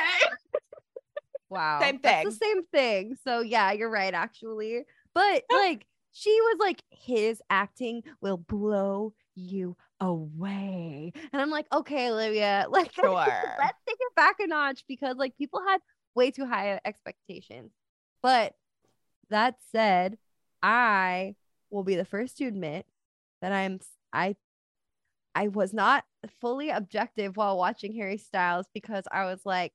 wow, 1.50 1.82
Same 1.82 2.00
that's 2.02 2.16
thing. 2.16 2.30
the 2.30 2.32
same 2.32 2.64
thing. 2.68 3.16
So 3.26 3.42
yeah, 3.42 3.74
you're 3.74 3.92
right, 3.92 4.14
actually. 4.14 4.84
But 5.14 5.44
like, 5.52 5.86
she 6.14 6.32
was 6.32 6.58
like, 6.62 6.82
his 6.92 7.42
acting 7.50 8.04
will 8.22 8.38
blow 8.38 9.14
you 9.36 9.75
away, 10.00 11.12
and 11.32 11.42
I'm 11.42 11.50
like, 11.50 11.66
okay, 11.72 12.10
Olivia, 12.12 12.66
like, 12.70 12.92
Sure. 12.96 13.12
let's 13.12 13.80
take 13.88 13.98
it 14.00 14.16
back 14.16 14.36
a 14.40 14.48
notch 14.48 14.84
because 14.88 15.16
like 15.18 15.38
people 15.38 15.62
had 15.68 15.80
way 16.16 16.32
too 16.32 16.46
high 16.46 16.80
expectations. 16.86 17.72
But 18.22 18.54
that 19.30 19.56
said, 19.72 20.18
I 20.62 21.36
will 21.70 21.84
be 21.84 21.96
the 21.96 22.06
first 22.06 22.38
to 22.38 22.46
admit 22.46 22.86
that 23.42 23.52
I'm 23.52 23.80
I 24.12 24.36
I 25.36 25.48
was 25.48 25.74
not 25.74 26.04
fully 26.40 26.70
objective 26.70 27.36
while 27.38 27.58
watching 27.58 27.94
Harry 27.96 28.18
Styles 28.18 28.68
because 28.74 29.04
I 29.12 29.25
was 29.25 29.42
like, 29.46 29.74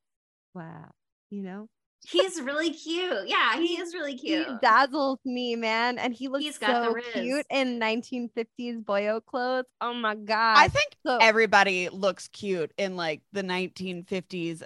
wow, 0.54 0.90
you 1.30 1.42
know, 1.42 1.68
He's 2.06 2.40
really 2.40 2.70
cute. 2.70 3.26
Yeah, 3.28 3.56
he 3.58 3.78
is 3.80 3.92
really 3.92 4.16
cute. 4.16 4.46
he 4.46 4.54
dazzles 4.62 5.18
me, 5.24 5.56
man, 5.56 5.98
and 5.98 6.14
he 6.14 6.28
looks 6.28 6.44
He's 6.44 6.58
got 6.58 6.68
the 6.68 6.84
so 6.88 6.92
riz. 6.92 7.04
cute 7.12 7.46
in 7.50 7.78
1950s 7.80 8.84
boyo 8.84 9.24
clothes. 9.24 9.66
Oh 9.80 9.92
my 9.94 10.14
god! 10.14 10.58
I 10.58 10.68
think 10.68 10.96
so, 11.04 11.18
everybody 11.18 11.88
looks 11.88 12.28
cute 12.28 12.72
in 12.78 12.96
like 12.96 13.22
the 13.32 13.42
1950s 13.42 14.62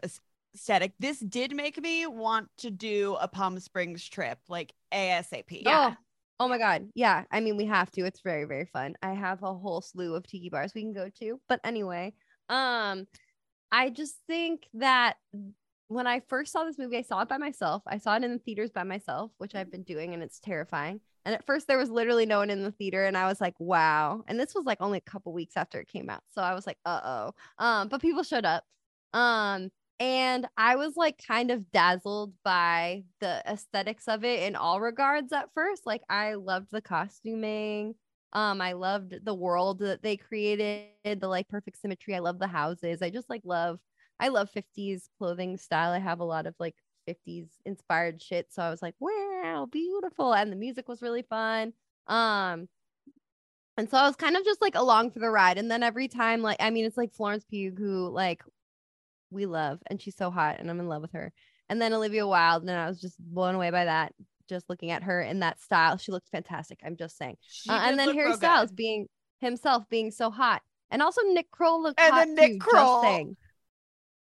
aesthetic. 0.55 0.93
This 1.01 1.19
did 1.21 1.55
make 1.57 1.81
me 1.81 2.07
want 2.07 2.49
to 2.59 2.71
do 2.71 3.17
a 3.21 3.27
Palm 3.29 3.59
Springs 3.59 4.07
trip, 4.09 4.39
like 4.49 4.73
ASAP. 4.93 5.62
Yeah. 5.62 5.95
Oh, 5.95 5.97
oh 6.41 6.49
my 6.49 6.59
god. 6.59 6.89
Yeah. 6.95 7.25
I 7.31 7.41
mean, 7.41 7.57
we 7.57 7.65
have 7.67 7.91
to. 7.93 8.05
It's 8.05 8.21
very, 8.21 8.45
very 8.45 8.67
fun. 8.67 8.95
I 9.03 9.15
have 9.15 9.43
a 9.43 9.55
whole 9.55 9.81
slew 9.81 10.15
of 10.15 10.27
tiki 10.27 10.51
bars 10.51 10.73
we 10.75 10.83
can 10.83 10.93
go 10.93 11.09
to. 11.21 11.41
But 11.49 11.61
anyway, 11.65 12.12
um, 12.49 13.07
I 13.71 13.91
just 13.91 14.17
think 14.27 14.67
that 14.75 15.15
when 15.93 16.07
I 16.07 16.21
first 16.21 16.53
saw 16.53 16.65
this 16.65 16.79
movie, 16.79 16.99
I 16.99 17.03
saw 17.03 17.23
it 17.23 17.29
by 17.29 17.39
myself. 17.39 17.83
I 17.87 17.99
saw 17.99 18.17
it 18.17 18.25
in 18.25 18.33
the 18.33 18.39
theaters 18.39 18.71
by 18.71 18.83
myself, 18.85 19.33
which 19.39 19.55
I've 19.55 19.71
been 19.71 19.83
doing, 19.83 20.15
and 20.15 20.23
it's 20.23 20.41
terrifying. 20.41 21.01
And 21.25 21.35
at 21.35 21.47
first, 21.47 21.69
there 21.69 21.79
was 21.79 21.91
literally 21.91 22.27
no 22.27 22.39
one 22.39 22.51
in 22.51 22.63
the 22.63 22.73
theater, 22.73 23.05
and 23.05 23.17
I 23.17 23.27
was 23.27 23.41
like, 23.41 23.55
"Wow!" 23.61 24.25
And 24.27 24.39
this 24.41 24.55
was 24.55 24.65
like 24.65 24.79
only 24.81 24.99
a 24.99 25.11
couple 25.11 25.33
weeks 25.33 25.57
after 25.57 25.81
it 25.81 25.89
came 25.89 26.11
out, 26.11 26.23
so 26.31 26.43
I 26.43 26.55
was 26.55 26.67
like, 26.67 26.79
"Uh 26.85 27.01
oh." 27.05 27.65
Um, 27.65 27.89
but 27.89 28.01
people 28.01 28.23
showed 28.23 28.45
up. 28.45 28.65
Um, 29.13 29.71
and 30.01 30.49
I 30.57 30.77
was 30.77 30.97
like 30.97 31.23
kind 31.27 31.51
of 31.53 31.71
dazzled 31.71 32.35
by 32.45 33.05
the 33.21 33.43
aesthetics 33.47 34.09
of 34.09 34.25
it 34.25 34.43
in 34.43 34.57
all 34.57 34.81
regards 34.81 35.33
at 35.33 35.53
first. 35.55 35.87
Like 35.87 36.03
I 36.09 36.35
loved 36.35 36.69
the 36.73 36.83
costuming. 36.83 37.95
Um, 38.33 38.61
I 38.61 38.73
loved 38.73 39.25
the 39.25 39.35
world 39.35 39.81
that 39.81 40.03
they 40.03 40.17
created, 40.17 40.89
the 41.05 41.29
like 41.29 41.49
perfect 41.49 41.81
symmetry. 41.81 42.15
I 42.17 42.21
love 42.21 42.39
the 42.39 42.49
houses. 42.49 43.03
I 43.03 43.11
just 43.11 43.31
like 43.31 43.43
love 43.45 43.79
I 44.23 44.29
love 44.29 44.49
50s 44.52 45.09
clothing 45.19 45.57
style. 45.57 45.91
I 45.91 45.99
have 45.99 46.21
a 46.21 46.25
lot 46.25 46.47
of 46.47 46.55
like 46.61 46.76
50s 47.09 47.49
inspired 47.67 48.23
shit. 48.23 48.47
So 48.52 48.62
I 48.62 48.71
was 48.71 48.81
like, 48.81 48.95
wow, 49.00 49.67
beautiful. 49.69 50.33
And 50.33 50.52
the 50.52 50.57
music 50.57 50.88
was 50.88 51.02
really 51.02 51.23
fun. 51.23 51.73
Um, 52.07 52.69
and 53.76 53.91
so 53.91 53.97
I 53.97 54.07
was 54.07 54.14
kind 54.14 54.37
of 54.37 54.45
just 54.45 54.62
like 54.62 54.76
along 54.76 55.11
for 55.11 55.19
the 55.19 55.29
ride. 55.29 55.59
And 55.59 55.69
then 55.69 55.83
every 55.83 56.07
time, 56.07 56.41
like, 56.41 56.59
I 56.61 56.71
mean, 56.71 56.85
it's 56.85 56.97
like 56.97 57.12
Florence 57.12 57.45
Pugh, 57.45 57.75
who 57.76 58.11
like 58.11 58.45
we 59.33 59.45
love, 59.45 59.81
and 59.88 60.00
she's 60.00 60.17
so 60.17 60.31
hot, 60.31 60.61
and 60.61 60.71
I'm 60.71 60.79
in 60.79 60.88
love 60.88 61.02
with 61.02 61.12
her. 61.14 61.33
And 61.69 61.83
then 61.83 61.93
Olivia 61.93 62.25
Wilde, 62.25 62.62
and 62.62 62.71
I 62.71 62.87
was 62.87 63.00
just 63.00 63.19
blown 63.19 63.57
away 63.57 63.71
by 63.71 63.87
that. 63.87 64.12
Just 64.49 64.71
looking 64.71 64.93
at 64.93 65.02
her 65.02 65.21
in 65.21 65.41
that 65.41 65.61
style, 65.61 65.97
she 65.97 66.12
looked 66.12 66.29
fantastic. 66.29 66.79
I'm 66.85 66.97
just 66.97 67.17
saying. 67.17 67.38
Uh, 67.69 67.81
and 67.85 67.99
then 67.99 68.14
Harry. 68.14 68.35
Styles 68.35 68.71
being 68.71 69.09
himself, 69.41 69.88
being 69.88 70.12
so 70.12 70.31
hot, 70.31 70.62
and 70.93 71.02
also 71.02 71.23
Nick 71.23 71.50
Kroll 71.50 71.83
looked 71.83 71.99
And 71.99 72.12
hot 72.12 72.26
then 72.26 72.35
Nick 72.37 72.52
too, 72.52 72.59
Kroll. 72.59 73.35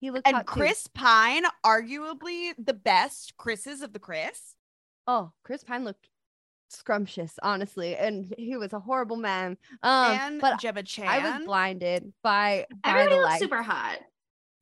He 0.00 0.10
looked 0.10 0.26
and 0.26 0.36
hot 0.36 0.46
too. 0.46 0.52
Chris 0.52 0.86
Pine, 0.88 1.44
arguably 1.64 2.52
the 2.58 2.74
best 2.74 3.36
Chris's 3.36 3.82
of 3.82 3.92
the 3.92 3.98
Chris. 3.98 4.54
Oh, 5.06 5.32
Chris 5.44 5.64
Pine 5.64 5.84
looked 5.84 6.08
scrumptious, 6.68 7.38
honestly, 7.42 7.96
and 7.96 8.34
he 8.36 8.56
was 8.56 8.72
a 8.72 8.80
horrible 8.80 9.16
man. 9.16 9.56
Um, 9.82 10.12
and 10.12 10.40
but 10.40 10.60
Gemma 10.60 10.82
Chan. 10.82 11.06
I 11.06 11.18
was 11.38 11.46
blinded 11.46 12.12
by 12.22 12.66
by 12.82 12.90
Everybody 12.90 13.16
the 13.16 13.22
looks 13.22 13.38
super 13.38 13.62
hot. 13.62 13.98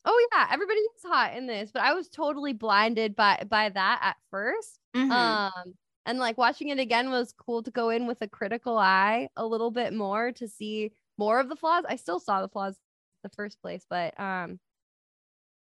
Oh 0.05 0.29
yeah, 0.33 0.49
everybody 0.51 0.81
is 0.81 1.03
hot 1.03 1.35
in 1.35 1.47
this, 1.47 1.71
but 1.73 1.83
I 1.83 1.95
was 1.95 2.09
totally 2.09 2.53
blinded 2.53 3.17
by 3.17 3.43
by 3.49 3.71
that 3.71 4.01
at 4.03 4.17
1st 4.31 4.79
Mhm. 4.95 5.11
Um, 5.11 5.75
and 6.07 6.19
like 6.19 6.37
watching 6.37 6.69
it 6.69 6.79
again 6.79 7.11
was 7.11 7.33
cool 7.33 7.63
to 7.63 7.71
go 7.71 7.89
in 7.89 8.07
with 8.07 8.21
a 8.21 8.29
critical 8.29 8.77
eye 8.77 9.29
a 9.37 9.47
little 9.47 9.71
bit 9.71 9.95
more 9.95 10.31
to 10.33 10.47
see 10.47 10.93
more 11.17 11.41
of 11.41 11.49
the 11.49 11.57
flaws. 11.57 11.85
I 11.89 11.97
still 11.97 12.21
saw 12.21 12.43
the 12.43 12.49
flaws 12.49 12.77
the 13.23 13.31
first 13.31 13.61
place, 13.63 13.87
but 13.89 14.19
um, 14.21 14.61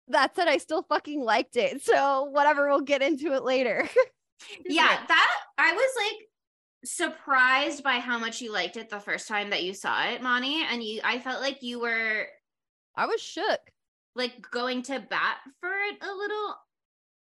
that 0.09 0.35
said, 0.35 0.47
I 0.47 0.57
still 0.57 0.83
fucking 0.83 1.21
liked 1.21 1.55
it. 1.57 1.83
So 1.83 2.25
whatever, 2.25 2.67
we'll 2.67 2.81
get 2.81 3.01
into 3.01 3.33
it 3.33 3.43
later. 3.43 3.87
yeah, 4.65 4.99
that 5.07 5.31
I 5.57 5.73
was 5.73 5.89
like 5.97 6.27
surprised 6.83 7.83
by 7.83 7.93
how 7.93 8.19
much 8.19 8.41
you 8.41 8.51
liked 8.51 8.77
it 8.77 8.89
the 8.89 8.99
first 8.99 9.27
time 9.27 9.49
that 9.49 9.63
you 9.63 9.73
saw 9.73 10.07
it, 10.09 10.21
Monty. 10.21 10.63
And 10.69 10.83
you 10.83 11.01
I 11.03 11.19
felt 11.19 11.41
like 11.41 11.63
you 11.63 11.79
were 11.79 12.27
I 12.95 13.05
was 13.07 13.21
shook. 13.21 13.59
like 14.15 14.33
going 14.51 14.83
to 14.83 14.99
bat 14.99 15.37
for 15.59 15.69
it 15.69 15.97
a 16.01 16.13
little 16.13 16.55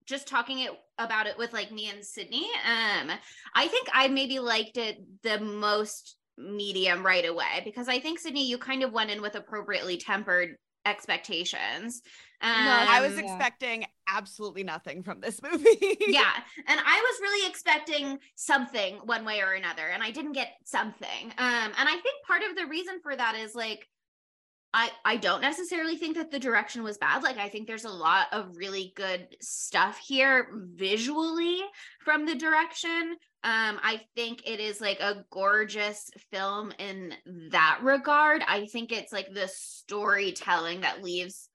just 0.06 0.28
talking 0.28 0.60
it 0.60 0.70
about 0.98 1.26
it 1.26 1.38
with 1.38 1.52
like 1.52 1.72
me 1.72 1.88
and 1.88 2.04
Sydney. 2.04 2.46
Um, 2.64 3.10
I 3.54 3.66
think 3.68 3.88
I 3.92 4.08
maybe 4.08 4.38
liked 4.38 4.76
it 4.76 4.98
the 5.22 5.40
most 5.40 6.16
medium 6.36 7.04
right 7.04 7.26
away 7.26 7.62
because 7.64 7.88
I 7.88 8.00
think 8.00 8.18
Sydney, 8.18 8.46
you 8.46 8.58
kind 8.58 8.82
of 8.82 8.92
went 8.92 9.10
in 9.10 9.22
with 9.22 9.34
appropriately 9.34 9.96
tempered 9.96 10.56
expectations. 10.84 12.02
Um, 12.44 12.50
I 12.50 13.00
was 13.00 13.14
yeah. 13.14 13.24
expecting 13.24 13.86
absolutely 14.06 14.64
nothing 14.64 15.02
from 15.02 15.20
this 15.20 15.40
movie. 15.50 15.96
yeah, 16.06 16.32
and 16.68 16.80
I 16.84 17.00
was 17.00 17.20
really 17.22 17.48
expecting 17.48 18.18
something 18.34 18.96
one 19.04 19.24
way 19.24 19.40
or 19.40 19.52
another, 19.52 19.88
and 19.88 20.02
I 20.02 20.10
didn't 20.10 20.32
get 20.32 20.48
something. 20.64 21.32
Um, 21.38 21.72
and 21.78 21.88
I 21.88 21.92
think 22.02 22.26
part 22.26 22.42
of 22.42 22.56
the 22.56 22.66
reason 22.66 23.00
for 23.02 23.16
that 23.16 23.34
is 23.34 23.54
like 23.54 23.88
I 24.74 24.90
I 25.04 25.16
don't 25.16 25.40
necessarily 25.40 25.96
think 25.96 26.16
that 26.16 26.30
the 26.30 26.38
direction 26.38 26.82
was 26.82 26.98
bad. 26.98 27.22
Like 27.22 27.38
I 27.38 27.48
think 27.48 27.66
there's 27.66 27.84
a 27.84 27.90
lot 27.90 28.26
of 28.32 28.56
really 28.56 28.92
good 28.96 29.28
stuff 29.40 29.98
here 29.98 30.48
visually 30.52 31.60
from 32.04 32.26
the 32.26 32.34
direction. 32.34 33.16
Um 33.44 33.78
I 33.82 34.00
think 34.16 34.42
it 34.44 34.60
is 34.60 34.80
like 34.80 35.00
a 35.00 35.24
gorgeous 35.30 36.10
film 36.32 36.72
in 36.78 37.14
that 37.52 37.78
regard. 37.82 38.42
I 38.46 38.66
think 38.66 38.90
it's 38.90 39.12
like 39.12 39.32
the 39.32 39.48
storytelling 39.48 40.80
that 40.80 41.02
leaves 41.04 41.48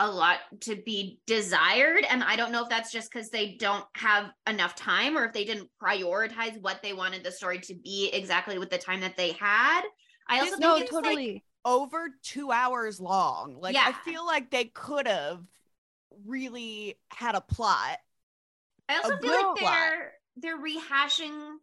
a 0.00 0.10
lot 0.10 0.38
to 0.62 0.74
be 0.74 1.20
desired 1.26 2.04
and 2.08 2.24
I 2.24 2.34
don't 2.34 2.50
know 2.52 2.62
if 2.62 2.70
that's 2.70 2.90
just 2.90 3.12
cuz 3.12 3.28
they 3.28 3.54
don't 3.56 3.84
have 3.96 4.32
enough 4.48 4.74
time 4.74 5.16
or 5.16 5.26
if 5.26 5.32
they 5.34 5.44
didn't 5.44 5.70
prioritize 5.80 6.60
what 6.60 6.82
they 6.82 6.94
wanted 6.94 7.22
the 7.22 7.30
story 7.30 7.60
to 7.60 7.74
be 7.74 8.08
exactly 8.12 8.58
with 8.58 8.70
the 8.70 8.78
time 8.78 9.00
that 9.02 9.16
they 9.16 9.32
had. 9.32 9.82
I 10.26 10.40
also 10.40 10.46
It's- 10.46 10.50
think 10.52 10.60
No, 10.60 10.76
it's 10.76 10.92
like 10.92 11.04
totally. 11.04 11.44
Over 11.62 12.08
two 12.22 12.50
hours 12.50 12.98
long. 12.98 13.60
Like 13.60 13.76
I 13.76 13.92
feel 13.92 14.24
like 14.24 14.50
they 14.50 14.64
could 14.64 15.06
have 15.06 15.44
really 16.24 16.98
had 17.10 17.34
a 17.34 17.42
plot. 17.42 17.98
I 18.88 18.96
also 18.96 19.18
feel 19.18 19.50
like 19.50 19.60
they're 19.60 20.12
they're 20.36 20.58
rehashing 20.58 21.58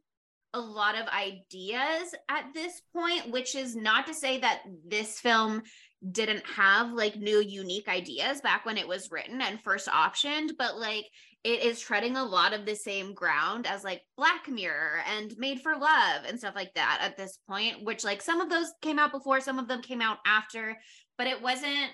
a 0.54 0.60
lot 0.60 0.96
of 0.96 1.08
ideas 1.08 2.16
at 2.30 2.54
this 2.54 2.82
point, 2.94 3.32
which 3.32 3.56
is 3.56 3.76
not 3.76 4.08
to 4.08 4.14
say 4.14 4.40
that 4.40 4.62
this 4.86 5.20
film 5.20 5.64
didn't 6.12 6.46
have 6.46 6.92
like 6.92 7.16
new 7.16 7.40
unique 7.40 7.88
ideas 7.88 8.42
back 8.42 8.66
when 8.66 8.78
it 8.78 8.88
was 8.88 9.12
written 9.12 9.42
and 9.42 9.62
first 9.62 9.88
optioned, 9.88 10.52
but 10.58 10.78
like 10.78 11.06
it 11.44 11.64
is 11.64 11.80
treading 11.80 12.18
a 12.18 12.24
lot 12.24 12.54
of 12.54 12.66
the 12.66 12.76
same 12.76 13.14
ground 13.14 13.66
as 13.66 13.84
like 13.84 14.02
Black 14.18 14.48
Mirror 14.48 15.02
and 15.08 15.34
Made 15.38 15.62
for 15.62 15.74
Love 15.76 16.24
and 16.28 16.38
stuff 16.38 16.56
like 16.56 16.74
that 16.76 17.00
at 17.02 17.18
this 17.18 17.40
point, 17.48 17.84
which 17.84 18.04
like 18.04 18.22
some 18.22 18.42
of 18.42 18.50
those 18.50 18.72
came 18.82 19.00
out 19.00 19.12
before, 19.12 19.40
some 19.40 19.58
of 19.60 19.68
them 19.68 19.82
came 19.82 20.02
out 20.02 20.18
after, 20.26 20.78
but 21.18 21.28
it 21.28 21.42
wasn't 21.42 21.92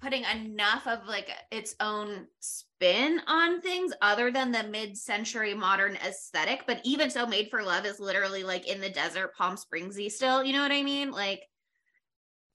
putting 0.00 0.24
enough 0.24 0.86
of 0.86 1.06
like 1.06 1.30
its 1.50 1.74
own 1.80 2.26
spin 2.40 3.20
on 3.26 3.60
things 3.60 3.92
other 4.02 4.30
than 4.30 4.52
the 4.52 4.62
mid-century 4.64 5.54
modern 5.54 5.96
aesthetic 6.06 6.64
but 6.66 6.80
even 6.84 7.08
so 7.08 7.26
made 7.26 7.48
for 7.50 7.62
love 7.62 7.86
is 7.86 7.98
literally 7.98 8.42
like 8.42 8.68
in 8.68 8.80
the 8.80 8.90
desert 8.90 9.34
palm 9.36 9.56
springsy 9.56 10.10
still 10.10 10.44
you 10.44 10.52
know 10.52 10.60
what 10.60 10.70
i 10.70 10.82
mean 10.82 11.10
like 11.10 11.40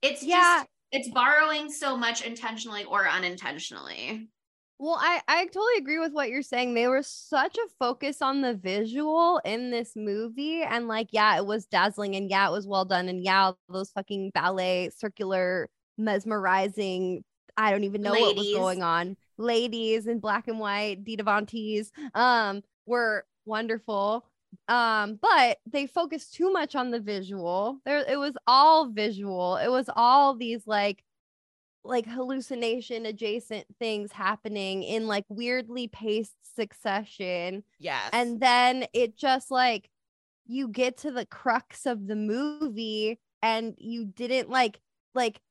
it's 0.03 0.23
Yeah. 0.23 0.57
just 0.59 0.67
it's 0.91 1.09
borrowing 1.09 1.71
so 1.71 1.95
much 1.97 2.21
intentionally 2.23 2.83
or 2.85 3.07
unintentionally 3.07 4.27
Well, 4.79 4.97
I, 4.99 5.21
I 5.27 5.45
totally 5.45 5.77
agree 5.77 5.99
with 5.99 6.11
what 6.11 6.29
you're 6.29 6.41
saying. 6.41 6.73
They 6.73 6.87
were 6.87 7.03
such 7.03 7.55
a 7.55 7.67
focus 7.77 8.19
on 8.21 8.41
the 8.41 8.55
visual 8.55 9.39
in 9.45 9.69
this 9.69 9.93
movie. 9.95 10.63
And 10.63 10.87
like, 10.87 11.09
yeah, 11.11 11.37
it 11.37 11.45
was 11.45 11.67
dazzling 11.67 12.15
and 12.15 12.29
yeah, 12.29 12.47
it 12.47 12.51
was 12.51 12.65
well 12.67 12.85
done. 12.85 13.07
And 13.07 13.23
yeah, 13.23 13.51
those 13.69 13.91
fucking 13.91 14.31
ballet, 14.33 14.89
circular, 14.97 15.69
mesmerizing, 15.99 17.23
I 17.57 17.69
don't 17.69 17.83
even 17.83 18.01
know 18.01 18.11
what 18.13 18.35
was 18.35 18.51
going 18.53 18.81
on. 18.81 19.17
ladies 19.37 20.07
in 20.07 20.19
black 20.19 20.47
and 20.47 20.59
white, 20.59 21.03
Dita 21.03 21.23
Von 21.23 21.45
Teese, 21.45 21.91
um, 22.15 22.63
were 22.87 23.25
wonderful. 23.45 24.25
Um, 24.67 25.19
but 25.21 25.57
they 25.65 25.87
focused 25.87 26.33
too 26.33 26.51
much 26.51 26.75
on 26.75 26.91
the 26.91 26.99
visual. 26.99 27.79
There, 27.85 28.05
it 28.07 28.17
was 28.17 28.33
all 28.47 28.89
visual. 28.89 29.57
It 29.57 29.67
was 29.69 29.89
all 29.95 30.35
these 30.35 30.65
like 30.65 31.03
like 31.83 32.05
hallucination 32.05 33.05
adjacent 33.07 33.65
things 33.79 34.11
happening 34.11 34.83
in 34.83 35.07
like 35.07 35.25
weirdly 35.29 35.87
paced 35.87 36.35
succession 36.55 37.63
Yes. 37.79 38.07
and 38.13 38.39
then 38.39 38.85
it 38.93 39.17
just 39.17 39.49
like 39.49 39.89
you 40.45 40.67
get 40.67 40.97
to 40.97 41.11
the 41.11 41.25
crux 41.25 41.87
of 41.87 42.05
the 42.05 42.15
movie 42.15 43.19
and 43.41 43.73
you 43.79 44.05
didn't 44.05 44.47
like 44.49 44.79
like 45.15 45.41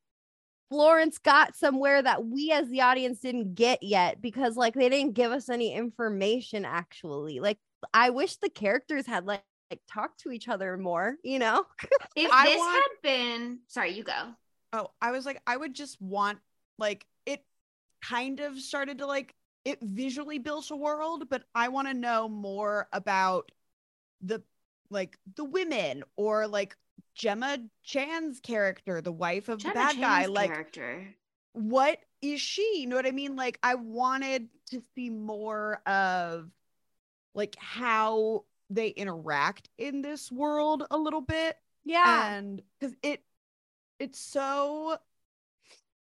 Florence 0.69 1.19
got 1.19 1.57
somewhere 1.57 2.01
that 2.01 2.27
we 2.27 2.53
as 2.53 2.69
the 2.69 2.83
audience 2.83 3.19
didn't 3.19 3.57
get 3.57 3.83
yet 3.83 4.23
because 4.23 4.57
like 4.57 4.75
they 4.75 4.89
didn't 4.89 5.15
give 5.15 5.33
us 5.33 5.49
any 5.49 5.75
information 5.75 6.65
actually 6.65 7.41
like 7.41 7.59
I 7.95 8.11
wish 8.11 8.37
the 8.37 8.51
characters 8.51 9.07
had 9.07 9.27
like 9.27 9.43
like 9.71 9.81
talked 9.89 10.19
to 10.21 10.33
each 10.33 10.49
other 10.49 10.77
more 10.77 11.15
you 11.23 11.39
know 11.39 11.65
If 12.17 12.31
I 12.33 12.47
this 12.47 12.59
want- 12.59 12.75
had 12.75 13.03
been, 13.03 13.59
sorry, 13.69 13.93
you 13.93 14.03
go. 14.03 14.35
Oh, 14.73 14.91
I 15.01 15.11
was 15.13 15.25
like, 15.27 15.41
I 15.47 15.57
would 15.57 15.75
just 15.75 16.01
want 16.01 16.39
like 16.79 17.07
it 17.27 17.45
kind 18.03 18.41
of 18.41 18.59
started 18.59 18.99
to 18.99 19.07
like 19.07 19.35
it 19.65 19.79
visually 19.83 20.39
built 20.39 20.71
a 20.71 20.77
world, 20.77 21.29
but 21.29 21.45
I 21.55 21.69
want 21.69 21.87
to 21.89 21.95
know 21.95 22.29
more 22.29 22.89
about 22.93 23.53
the 24.23 24.43
like 24.91 25.17
the 25.37 25.45
women 25.45 26.03
or 26.17 26.47
like 26.49 26.77
Gemma 27.15 27.59
Chan's 27.85 28.41
character, 28.41 29.01
the 29.01 29.13
wife 29.13 29.49
of 29.49 29.59
Gemma 29.61 29.75
the 29.75 29.79
bad 29.79 30.01
guy. 30.01 30.27
Like, 30.27 30.51
character. 30.51 31.15
what 31.53 31.99
is 32.23 32.41
she? 32.41 32.79
You 32.81 32.87
know 32.89 32.97
what 32.97 33.07
I 33.07 33.13
mean? 33.13 33.37
Like, 33.37 33.59
I 33.63 33.75
wanted 33.77 34.49
to 34.71 34.83
see 34.95 35.11
more 35.11 35.81
of 35.87 36.51
like 37.35 37.57
how 37.59 38.45
they 38.71 38.89
interact 38.89 39.69
in 39.79 40.03
this 40.03 40.31
world 40.31 40.85
a 40.91 40.97
little 40.97 41.21
bit. 41.21 41.57
Yeah. 41.85 42.35
And 42.37 42.63
because 42.79 42.97
it 43.03 43.23
it's 43.99 44.19
so 44.19 44.97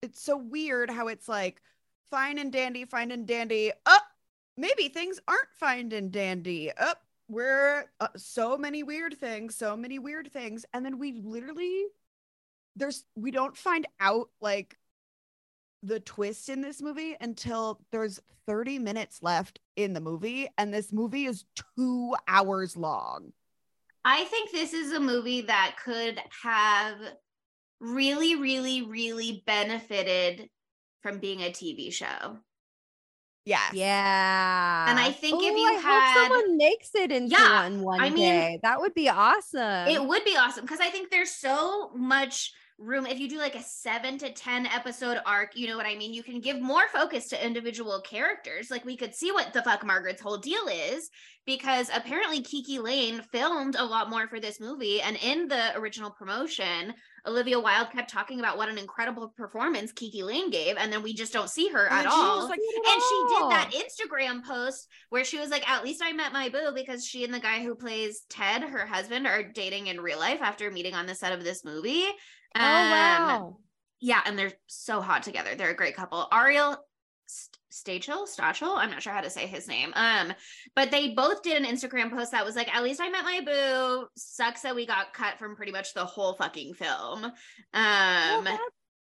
it's 0.02 0.22
so 0.22 0.36
weird 0.36 0.90
how 0.90 1.08
it's 1.08 1.28
like 1.28 1.60
fine 2.10 2.38
and 2.38 2.52
dandy 2.52 2.84
fine 2.84 3.10
and 3.10 3.26
dandy. 3.26 3.72
Up 3.86 4.02
maybe 4.56 4.88
things 4.88 5.20
aren't 5.26 5.52
fine 5.58 5.92
and 5.92 6.12
dandy. 6.12 6.70
Up 6.72 7.02
we're 7.28 7.84
uh, 8.00 8.08
so 8.16 8.58
many 8.58 8.82
weird 8.82 9.16
things 9.18 9.56
so 9.56 9.76
many 9.76 9.98
weird 9.98 10.32
things. 10.32 10.64
And 10.72 10.84
then 10.84 10.98
we 10.98 11.12
literally 11.12 11.86
there's 12.76 13.04
we 13.16 13.30
don't 13.30 13.56
find 13.56 13.86
out 13.98 14.28
like 14.40 14.76
the 15.82 16.00
twist 16.00 16.48
in 16.48 16.60
this 16.60 16.82
movie 16.82 17.16
until 17.20 17.80
there's 17.90 18.20
30 18.46 18.78
minutes 18.78 19.22
left 19.22 19.60
in 19.76 19.92
the 19.94 20.00
movie 20.00 20.48
and 20.58 20.72
this 20.74 20.92
movie 20.92 21.24
is 21.26 21.44
two 21.76 22.14
hours 22.28 22.76
long 22.76 23.32
I 24.04 24.24
think 24.24 24.50
this 24.50 24.72
is 24.72 24.92
a 24.92 25.00
movie 25.00 25.42
that 25.42 25.76
could 25.84 26.18
have 26.42 26.96
really, 27.80 28.34
really, 28.36 28.82
really 28.82 29.42
benefited 29.46 30.48
from 31.02 31.18
being 31.18 31.40
a 31.42 31.50
TV 31.50 31.90
show. 31.92 32.38
yes 33.44 33.72
Yeah. 33.74 34.86
And 34.88 34.98
I 34.98 35.10
think 35.12 35.42
if 35.42 35.56
you 35.56 35.66
I 35.66 35.72
had- 35.74 36.14
hope 36.14 36.30
someone 36.32 36.56
makes 36.56 36.94
it 36.94 37.12
into 37.12 37.36
Yeah, 37.36 37.62
one 37.64 37.82
one 37.82 38.00
I 38.00 38.10
mean, 38.10 38.18
day, 38.22 38.58
that 38.62 38.80
would 38.80 38.94
be 38.94 39.08
awesome. 39.08 39.88
It 39.88 40.02
would 40.02 40.24
be 40.24 40.36
awesome 40.36 40.64
because 40.64 40.80
I 40.80 40.88
think 40.90 41.10
there's 41.10 41.30
so 41.30 41.90
much 41.94 42.52
room. 42.80 43.06
If 43.06 43.18
you 43.20 43.28
do 43.28 43.38
like 43.38 43.54
a 43.54 43.62
seven 43.62 44.18
to 44.18 44.32
10 44.32 44.66
episode 44.66 45.18
arc, 45.26 45.56
you 45.56 45.68
know 45.68 45.76
what 45.76 45.86
I 45.86 45.94
mean? 45.94 46.14
You 46.14 46.22
can 46.22 46.40
give 46.40 46.60
more 46.60 46.88
focus 46.92 47.28
to 47.28 47.46
individual 47.46 48.00
characters. 48.00 48.70
Like 48.70 48.84
we 48.84 48.96
could 48.96 49.14
see 49.14 49.30
what 49.32 49.52
the 49.52 49.62
fuck 49.62 49.84
Margaret's 49.84 50.22
whole 50.22 50.38
deal 50.38 50.66
is 50.68 51.10
because 51.46 51.90
apparently 51.94 52.40
KiKi 52.42 52.82
Layne 52.82 53.22
filmed 53.32 53.76
a 53.78 53.84
lot 53.84 54.08
more 54.10 54.26
for 54.28 54.40
this 54.40 54.60
movie. 54.60 55.00
And 55.02 55.16
in 55.22 55.48
the 55.48 55.76
original 55.76 56.10
promotion, 56.10 56.94
Olivia 57.26 57.60
Wilde 57.60 57.90
kept 57.92 58.10
talking 58.10 58.38
about 58.38 58.56
what 58.56 58.68
an 58.70 58.78
incredible 58.78 59.28
performance 59.36 59.92
KiKi 59.92 60.22
Layne 60.22 60.50
gave. 60.50 60.76
And 60.78 60.90
then 60.92 61.02
we 61.02 61.12
just 61.12 61.32
don't 61.34 61.50
see 61.50 61.68
her 61.68 61.86
And 61.86 62.06
at 62.06 62.06
all. 62.06 62.48
like, 62.48 62.58
and 62.58 63.02
she 63.02 63.24
did 63.28 63.50
that 63.50 63.72
Instagram 63.74 64.42
post 64.44 64.88
where 65.10 65.24
she 65.24 65.38
was 65.38 65.50
like, 65.50 65.68
"At 65.68 65.84
least 65.84 66.02
I 66.02 66.12
met 66.12 66.32
my 66.32 66.48
boo," 66.48 66.72
because 66.74 67.06
she 67.06 67.24
and 67.24 67.34
the 67.34 67.40
guy 67.40 67.62
who 67.62 67.74
plays 67.74 68.22
Ted, 68.30 68.62
her 68.62 68.86
husband, 68.86 69.26
are 69.26 69.42
dating 69.42 69.88
in 69.88 70.00
real 70.00 70.18
life 70.18 70.40
after 70.40 70.70
meeting 70.70 70.94
on 70.94 71.06
the 71.06 71.14
set 71.14 71.32
of 71.32 71.44
this 71.44 71.62
movie. 71.64 72.06
Oh 72.56 72.60
Um, 72.60 72.90
wow. 72.90 73.56
Yeah, 74.00 74.20
and 74.24 74.38
they're 74.38 74.52
so 74.66 75.00
hot 75.00 75.22
together. 75.22 75.54
They're 75.54 75.70
a 75.70 75.76
great 75.76 75.94
couple. 75.94 76.26
Ariel 76.32 76.76
St- 77.26 77.58
Stachel, 78.02 78.26
Stachel, 78.26 78.76
I'm 78.76 78.90
not 78.90 79.02
sure 79.02 79.12
how 79.12 79.20
to 79.20 79.30
say 79.30 79.46
his 79.46 79.68
name. 79.68 79.92
Um, 79.94 80.32
but 80.74 80.90
they 80.90 81.10
both 81.10 81.42
did 81.42 81.62
an 81.62 81.64
Instagram 81.70 82.10
post 82.10 82.32
that 82.32 82.44
was 82.44 82.56
like, 82.56 82.74
"At 82.74 82.82
least 82.82 83.00
I 83.00 83.08
met 83.10 83.24
my 83.24 83.40
boo." 83.44 84.08
Sucks 84.16 84.62
that 84.62 84.74
we 84.74 84.86
got 84.86 85.12
cut 85.12 85.38
from 85.38 85.54
pretty 85.54 85.70
much 85.70 85.94
the 85.94 86.04
whole 86.04 86.32
fucking 86.34 86.74
film. 86.74 87.24
Um, 87.24 87.32
Well, 87.74 88.42
that's, 88.42 88.62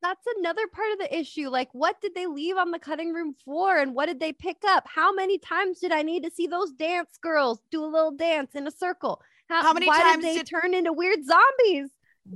that's 0.02 0.26
another 0.40 0.68
part 0.68 0.92
of 0.94 1.00
the 1.00 1.18
issue. 1.18 1.48
Like, 1.50 1.70
what 1.74 2.02
did 2.02 2.14
they 2.16 2.26
leave 2.28 2.58
on 2.58 2.72
the 2.72 2.80
cutting 2.80 3.14
room 3.14 3.34
floor 3.34 3.78
and 3.78 3.94
what 3.96 4.08
did 4.08 4.20
they 4.20 4.34
pick 4.34 4.58
up? 4.68 4.86
How 4.88 5.14
many 5.14 5.38
times 5.38 5.80
did 5.80 5.92
I 5.94 6.02
need 6.02 6.24
to 6.24 6.32
see 6.32 6.48
those 6.48 6.72
dance 6.74 7.18
girls 7.22 7.62
do 7.72 7.84
a 7.84 7.88
little 7.88 8.12
dance 8.12 8.56
in 8.56 8.68
a 8.68 8.72
circle? 8.72 9.22
How 9.50 9.72
many 9.74 9.88
why 9.88 10.02
times 10.02 10.24
did 10.24 10.34
they 10.34 10.38
did- 10.40 10.48
turn 10.48 10.74
into 10.74 10.92
weird 10.94 11.20
zombies? 11.26 11.90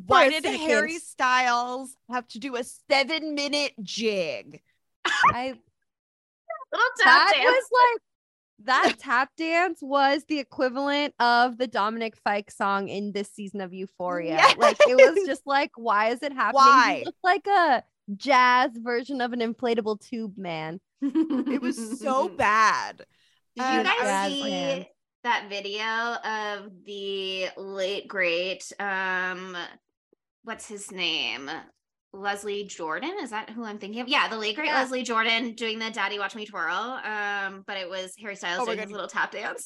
Why 0.05 0.29
did 0.29 0.43
second. 0.43 0.59
Harry 0.59 0.99
Styles 0.99 1.95
have 2.09 2.27
to 2.29 2.39
do 2.39 2.55
a 2.55 2.63
seven 2.63 3.35
minute 3.35 3.73
jig? 3.83 4.61
I 5.05 5.53
little 6.73 6.87
tap 6.99 7.29
that 7.29 7.33
dance. 7.35 7.45
was 7.45 7.69
like 7.71 8.01
that 8.65 8.95
tap 8.99 9.29
dance 9.37 9.79
was 9.81 10.23
the 10.27 10.39
equivalent 10.39 11.13
of 11.19 11.57
the 11.57 11.67
Dominic 11.67 12.15
Fike 12.23 12.51
song 12.51 12.87
in 12.87 13.11
this 13.11 13.29
season 13.31 13.61
of 13.61 13.73
Euphoria. 13.73 14.41
Like 14.57 14.77
it 14.87 14.95
was 14.95 15.23
just 15.27 15.45
like, 15.45 15.71
why 15.75 16.09
is 16.09 16.23
it 16.23 16.33
happening? 16.33 16.55
Why? 16.55 16.95
He 16.99 17.05
looked 17.05 17.23
like 17.23 17.47
a 17.47 17.83
jazz 18.15 18.71
version 18.75 19.21
of 19.21 19.33
an 19.33 19.39
inflatable 19.39 19.99
tube 20.01 20.37
man. 20.37 20.79
It 21.01 21.61
was 21.61 21.99
so 21.99 22.29
bad. 22.29 23.05
Did 23.55 23.65
you 23.65 23.83
guys 23.83 23.97
Jazz 23.99 24.31
see 24.31 24.43
man. 24.43 24.85
that 25.23 25.49
video 25.49 25.83
of 25.83 26.71
the 26.85 27.49
late 27.57 28.07
great 28.07 28.71
um 28.79 29.55
what's 30.43 30.67
his 30.67 30.91
name? 30.91 31.49
Leslie 32.15 32.65
Jordan? 32.65 33.15
Is 33.21 33.31
that 33.31 33.49
who 33.49 33.63
I'm 33.63 33.79
thinking 33.79 34.01
of? 34.01 34.07
Yeah, 34.07 34.27
the 34.27 34.37
late 34.37 34.55
great 34.55 34.67
Yeah. 34.67 34.81
Leslie 34.81 35.01
Jordan 35.03 35.53
doing 35.55 35.79
the 35.79 35.89
Daddy 35.89 36.19
Watch 36.19 36.35
Me 36.35 36.45
Twirl. 36.45 36.71
Um, 37.03 37.63
but 37.65 37.77
it 37.77 37.89
was 37.89 38.13
Harry 38.21 38.35
Styles 38.35 38.59
Oh 38.61 38.65
doing 38.65 38.77
his 38.79 38.91
little 38.91 39.07
tap 39.07 39.31
dance. 39.31 39.65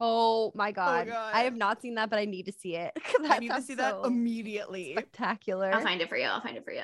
Oh 0.00 0.50
my 0.54 0.72
god. 0.72 1.06
God. 1.06 1.30
I 1.32 1.44
have 1.44 1.56
not 1.56 1.80
seen 1.80 1.94
that, 1.94 2.10
but 2.10 2.18
I 2.18 2.24
need 2.24 2.46
to 2.46 2.52
see 2.52 2.74
it. 2.76 2.92
I 3.28 3.38
need 3.38 3.48
to 3.48 3.54
sounds 3.54 3.66
see 3.66 3.74
that 3.76 3.94
immediately. 4.04 4.92
Spectacular. 4.92 5.72
I'll 5.72 5.80
find 5.80 6.00
it 6.00 6.08
for 6.08 6.16
you. 6.16 6.26
I'll 6.26 6.40
find 6.42 6.56
it 6.56 6.64
for 6.64 6.72
you. 6.72 6.82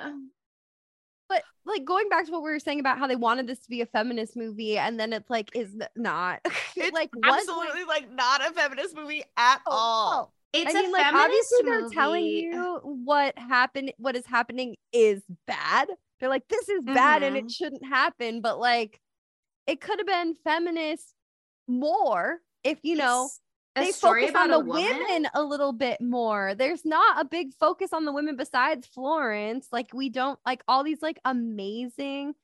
but 1.28 1.42
like 1.66 1.84
going 1.84 2.08
back 2.08 2.24
to 2.26 2.32
what 2.32 2.42
we 2.42 2.50
were 2.50 2.58
saying 2.60 2.78
about 2.80 2.98
how 2.98 3.06
they 3.08 3.16
wanted 3.16 3.46
this 3.48 3.58
to 3.60 3.68
be 3.68 3.80
a 3.80 3.86
feminist 3.86 4.36
movie, 4.36 4.78
and 4.78 4.98
then 5.00 5.12
it's 5.12 5.28
like 5.28 5.50
is 5.56 5.74
not. 5.96 6.40
It's 6.76 6.92
like 6.94 7.10
like- 7.22 7.40
absolutely 7.40 7.84
like 7.84 8.10
not 8.10 8.40
a 8.48 8.52
feminist 8.52 8.96
movie 8.96 9.24
at 9.36 9.60
Oh, 9.66 9.70
all. 9.72 10.34
It's 10.52 10.74
I 10.74 10.82
mean, 10.82 10.90
a 10.90 10.92
like 10.92 11.14
obviously 11.14 11.58
they're 11.64 11.88
telling 11.88 12.24
you 12.24 12.80
what 12.82 13.38
happened, 13.38 13.92
what 13.96 14.16
is 14.16 14.26
happening 14.26 14.76
is 14.92 15.22
bad. 15.46 15.88
They're 16.20 16.28
like, 16.28 16.46
this 16.48 16.68
is 16.68 16.84
bad 16.84 17.22
and 17.22 17.36
it 17.36 17.50
shouldn't 17.50 17.84
happen. 17.84 18.40
But 18.42 18.58
like, 18.58 19.00
it 19.66 19.80
could 19.80 19.98
have 19.98 20.06
been 20.06 20.34
feminist 20.44 21.14
more 21.66 22.40
if 22.64 22.80
you 22.82 22.96
know 22.96 23.30
It's 23.74 24.00
they 24.00 24.08
focus 24.08 24.34
on 24.36 24.50
the 24.50 24.58
women 24.60 25.26
a 25.34 25.42
little 25.42 25.72
bit 25.72 26.00
more. 26.00 26.54
There's 26.54 26.84
not 26.84 27.20
a 27.20 27.24
big 27.24 27.54
focus 27.54 27.92
on 27.92 28.04
the 28.04 28.12
women 28.12 28.36
besides 28.36 28.86
Florence. 28.86 29.68
Like 29.72 29.94
we 29.94 30.10
don't 30.10 30.38
like 30.44 30.62
all 30.68 30.84
these 30.84 31.00
like 31.00 31.18
amazing 31.24 32.34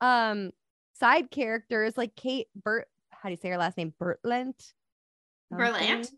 um 0.00 0.52
side 0.98 1.30
characters 1.30 1.96
like 1.96 2.14
Kate 2.14 2.48
Burt. 2.54 2.86
How 3.10 3.28
do 3.28 3.32
you 3.32 3.36
say 3.36 3.48
her 3.48 3.58
last 3.58 3.76
name? 3.76 3.92
Bertland. 4.00 4.54
Berlant? 5.52 6.06
Something? 6.06 6.06
Berlant. 6.06 6.10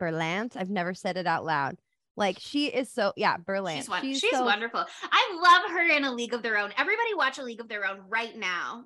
I've 0.00 0.70
never 0.70 0.94
said 0.94 1.16
it 1.16 1.26
out 1.26 1.44
loud. 1.44 1.76
Like 2.16 2.38
she 2.40 2.66
is 2.66 2.90
so 2.90 3.12
yeah, 3.16 3.36
Berlant. 3.36 3.76
She's, 3.76 3.88
won- 3.88 4.02
she's, 4.02 4.30
so- 4.30 4.44
wonderful. 4.44 4.84
I 5.10 5.38
love 5.40 5.70
her 5.70 5.86
in 5.88 6.04
A 6.04 6.12
League 6.12 6.34
of 6.34 6.42
Their 6.42 6.58
Own. 6.58 6.72
Everybody 6.76 7.14
watch 7.14 7.38
A 7.38 7.42
League 7.44 7.60
of 7.60 7.68
Their 7.68 7.86
Own 7.86 8.00
right 8.08 8.36
now. 8.36 8.84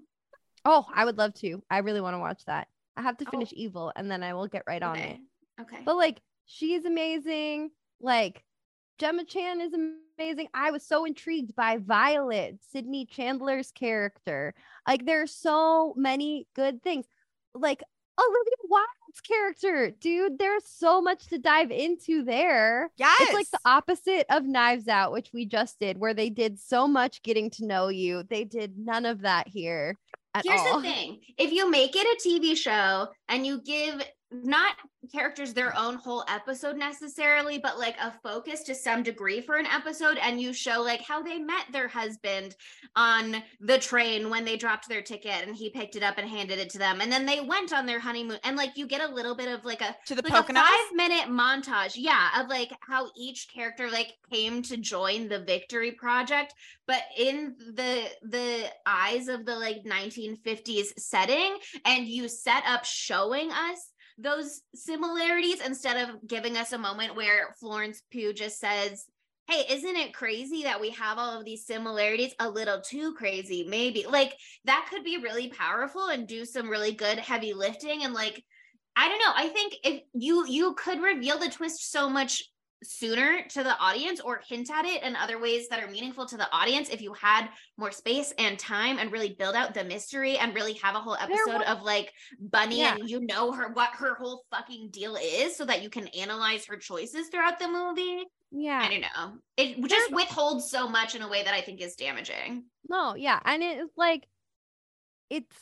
Oh, 0.64 0.86
I 0.94 1.04
would 1.04 1.18
love 1.18 1.34
to. 1.34 1.62
I 1.70 1.78
really 1.78 2.00
want 2.00 2.14
to 2.14 2.18
watch 2.20 2.44
that. 2.44 2.68
I 2.96 3.02
have 3.02 3.16
to 3.18 3.24
Oh. 3.26 3.30
finish 3.30 3.52
Evil 3.54 3.90
and 3.96 4.10
then 4.10 4.22
I 4.22 4.34
will 4.34 4.46
get 4.48 4.64
right 4.66 4.82
on 4.82 4.96
it. 4.96 5.18
okay. 5.60 5.74
Okay. 5.76 5.82
But 5.84 5.96
like 5.96 6.20
she's 6.44 6.84
amazing. 6.84 7.70
Like 8.00 8.42
Gemma 8.98 9.24
Chan 9.24 9.60
is 9.62 9.72
amazing. 9.72 10.48
I 10.54 10.70
was 10.70 10.84
so 10.84 11.04
intrigued 11.06 11.56
by 11.56 11.78
Violet, 11.78 12.58
Sydney 12.70 13.06
Chandler's 13.06 13.72
character. 13.72 14.54
Like 14.86 15.06
there's 15.06 15.34
so 15.34 15.94
many 15.96 16.46
good 16.54 16.82
things. 16.82 17.06
Like 17.54 17.82
Olivia 18.20 18.56
Character, 19.20 19.90
dude. 20.00 20.38
There's 20.38 20.64
so 20.66 21.00
much 21.00 21.26
to 21.28 21.38
dive 21.38 21.70
into 21.70 22.24
there. 22.24 22.90
Yeah, 22.96 23.12
It's 23.20 23.32
like 23.34 23.50
the 23.50 23.60
opposite 23.64 24.26
of 24.30 24.44
Knives 24.44 24.88
Out, 24.88 25.12
which 25.12 25.30
we 25.32 25.46
just 25.46 25.78
did, 25.78 25.98
where 25.98 26.14
they 26.14 26.30
did 26.30 26.58
so 26.58 26.88
much 26.88 27.22
getting 27.22 27.50
to 27.50 27.66
know 27.66 27.88
you. 27.88 28.22
They 28.28 28.44
did 28.44 28.78
none 28.78 29.06
of 29.06 29.22
that 29.22 29.48
here. 29.48 29.96
at 30.34 30.44
Here's 30.44 30.60
all. 30.60 30.80
the 30.80 30.82
thing 30.88 31.20
if 31.38 31.52
you 31.52 31.70
make 31.70 31.94
it 31.94 32.06
a 32.06 32.28
TV 32.28 32.56
show 32.56 33.08
and 33.28 33.46
you 33.46 33.60
give 33.62 34.02
not 34.32 34.76
characters 35.12 35.52
their 35.52 35.76
own 35.76 35.96
whole 35.96 36.24
episode 36.28 36.76
necessarily, 36.76 37.58
but 37.58 37.78
like 37.78 37.96
a 38.00 38.12
focus 38.22 38.62
to 38.62 38.74
some 38.74 39.02
degree 39.02 39.40
for 39.40 39.56
an 39.56 39.66
episode, 39.66 40.18
and 40.18 40.40
you 40.40 40.52
show 40.52 40.80
like 40.80 41.02
how 41.02 41.22
they 41.22 41.38
met 41.38 41.64
their 41.72 41.88
husband 41.88 42.56
on 42.96 43.42
the 43.60 43.78
train 43.78 44.30
when 44.30 44.44
they 44.44 44.56
dropped 44.56 44.88
their 44.88 45.02
ticket 45.02 45.46
and 45.46 45.56
he 45.56 45.70
picked 45.70 45.96
it 45.96 46.02
up 46.02 46.18
and 46.18 46.28
handed 46.28 46.58
it 46.58 46.70
to 46.70 46.78
them, 46.78 47.00
and 47.00 47.10
then 47.10 47.26
they 47.26 47.40
went 47.40 47.72
on 47.72 47.86
their 47.86 48.00
honeymoon, 48.00 48.38
and 48.44 48.56
like 48.56 48.76
you 48.76 48.86
get 48.86 49.02
a 49.02 49.14
little 49.14 49.34
bit 49.34 49.48
of 49.48 49.64
like 49.64 49.80
a 49.80 49.94
To 50.06 50.14
the 50.14 50.22
like 50.22 50.48
a 50.48 50.54
five 50.54 50.92
minute 50.94 51.28
montage 51.28 51.92
yeah 51.96 52.40
of 52.40 52.48
like 52.48 52.72
how 52.80 53.08
each 53.16 53.48
character 53.52 53.90
like 53.90 54.14
came 54.30 54.62
to 54.62 54.76
join 54.76 55.28
the 55.28 55.40
victory 55.40 55.92
project 55.92 56.54
but 56.86 57.02
in 57.16 57.54
the 57.74 58.04
the 58.22 58.70
eyes 58.86 59.28
of 59.28 59.44
the 59.44 59.54
like 59.54 59.84
1950s 59.84 60.98
setting 60.98 61.56
and 61.84 62.06
you 62.06 62.28
set 62.28 62.62
up 62.66 62.84
showing 62.84 63.50
us 63.50 63.91
those 64.22 64.62
similarities 64.74 65.60
instead 65.64 66.08
of 66.08 66.26
giving 66.26 66.56
us 66.56 66.72
a 66.72 66.78
moment 66.78 67.16
where 67.16 67.54
Florence 67.58 68.02
Pugh 68.10 68.32
just 68.32 68.58
says 68.60 69.06
hey 69.48 69.64
isn't 69.68 69.96
it 69.96 70.14
crazy 70.14 70.62
that 70.62 70.80
we 70.80 70.90
have 70.90 71.18
all 71.18 71.38
of 71.38 71.44
these 71.44 71.66
similarities? 71.66 72.34
A 72.38 72.48
little 72.48 72.80
too 72.80 73.12
crazy 73.14 73.66
maybe. 73.68 74.06
Like 74.08 74.36
that 74.64 74.86
could 74.90 75.04
be 75.04 75.18
really 75.18 75.48
powerful 75.48 76.08
and 76.08 76.26
do 76.26 76.44
some 76.44 76.68
really 76.68 76.92
good 76.92 77.18
heavy 77.18 77.52
lifting. 77.52 78.04
And 78.04 78.14
like 78.14 78.42
I 78.94 79.08
don't 79.08 79.18
know. 79.18 79.32
I 79.34 79.48
think 79.48 79.74
if 79.84 80.02
you 80.14 80.46
you 80.46 80.74
could 80.74 81.02
reveal 81.02 81.38
the 81.38 81.50
twist 81.50 81.90
so 81.90 82.08
much 82.08 82.44
sooner 82.82 83.42
to 83.48 83.62
the 83.62 83.76
audience 83.78 84.20
or 84.20 84.40
hint 84.48 84.70
at 84.70 84.84
it 84.84 85.02
in 85.02 85.14
other 85.16 85.38
ways 85.40 85.68
that 85.68 85.82
are 85.82 85.90
meaningful 85.90 86.26
to 86.26 86.36
the 86.36 86.50
audience 86.52 86.88
if 86.90 87.00
you 87.00 87.12
had 87.14 87.48
more 87.78 87.90
space 87.92 88.32
and 88.38 88.58
time 88.58 88.98
and 88.98 89.12
really 89.12 89.34
build 89.38 89.54
out 89.54 89.74
the 89.74 89.84
mystery 89.84 90.36
and 90.38 90.54
really 90.54 90.74
have 90.74 90.94
a 90.94 90.98
whole 90.98 91.14
episode 91.16 91.60
wa- 91.60 91.64
of 91.72 91.82
like 91.82 92.12
Bunny 92.40 92.80
Yeah. 92.80 92.94
and 92.96 93.08
you 93.08 93.20
know 93.20 93.52
her 93.52 93.72
what 93.72 93.90
her 93.94 94.14
whole 94.14 94.44
fucking 94.50 94.90
deal 94.90 95.16
is 95.20 95.56
so 95.56 95.64
that 95.64 95.82
you 95.82 95.90
can 95.90 96.08
analyze 96.08 96.66
her 96.66 96.76
choices 96.76 97.28
throughout 97.28 97.58
the 97.58 97.68
movie. 97.68 98.24
yeah. 98.50 98.80
I 98.82 98.88
don't 98.90 99.00
know. 99.00 99.38
It 99.56 99.82
just 99.88 100.12
withholds 100.12 100.70
so 100.70 100.88
much 100.88 101.14
in 101.14 101.22
a 101.22 101.28
way 101.28 101.42
that 101.44 101.54
I 101.54 101.60
think 101.60 101.80
is 101.80 101.94
damaging. 101.96 102.64
No, 102.88 103.14
yeah. 103.14 103.38
And 103.44 103.62
it's 103.62 103.96
like 103.96 104.26
it's 105.30 105.56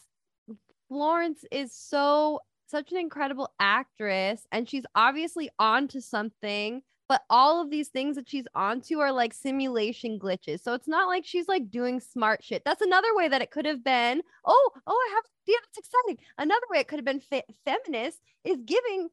Florence 0.88 1.44
is 1.52 1.72
so 1.74 2.40
such 2.66 2.92
an 2.92 2.98
incredible 2.98 3.52
actress 3.59 4.42
and 4.52 4.68
she's 4.68 4.85
obviously 4.94 5.50
onto 5.59 6.00
something, 6.00 6.83
but 7.11 7.25
all 7.29 7.61
of 7.61 7.70
these 7.70 7.88
things 7.88 8.14
that 8.14 8.29
she's 8.29 8.46
onto 8.55 9.01
are 9.01 9.11
like 9.11 9.35
simulation 9.35 10.16
glitches. 10.16 10.62
So 10.62 10.75
it's 10.75 10.87
not 10.87 11.09
like 11.09 11.27
she's 11.27 11.49
like 11.49 11.68
doing 11.68 11.99
smart 11.99 12.44
shit. 12.44 12.62
That's 12.64 12.83
another 12.83 13.09
way 13.16 13.27
that 13.27 13.42
it 13.42 13.51
could 13.51 13.66
have 13.66 13.83
been. 13.83 14.23
Oh, 14.44 14.70
oh, 14.87 15.09
I 15.11 15.14
have 15.16 15.25
yeah, 15.44 15.57
that's 15.66 15.79
exciting. 15.88 16.25
Another 16.38 16.64
way 16.70 16.79
it 16.79 16.87
could 16.87 17.01
have 17.01 17.05
been 17.05 17.18
fe- 17.18 17.42
feminist 17.64 18.20
is 18.44 18.59
giving 18.64 19.09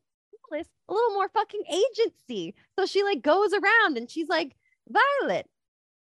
Phyllis 0.48 0.68
a 0.88 0.94
little 0.94 1.16
more 1.16 1.28
fucking 1.30 1.64
agency. 1.68 2.54
So 2.78 2.86
she 2.86 3.02
like 3.02 3.24
goes 3.24 3.52
around 3.52 3.98
and 3.98 4.08
she's 4.12 4.30
like, 4.30 4.56
Violet, 4.88 5.48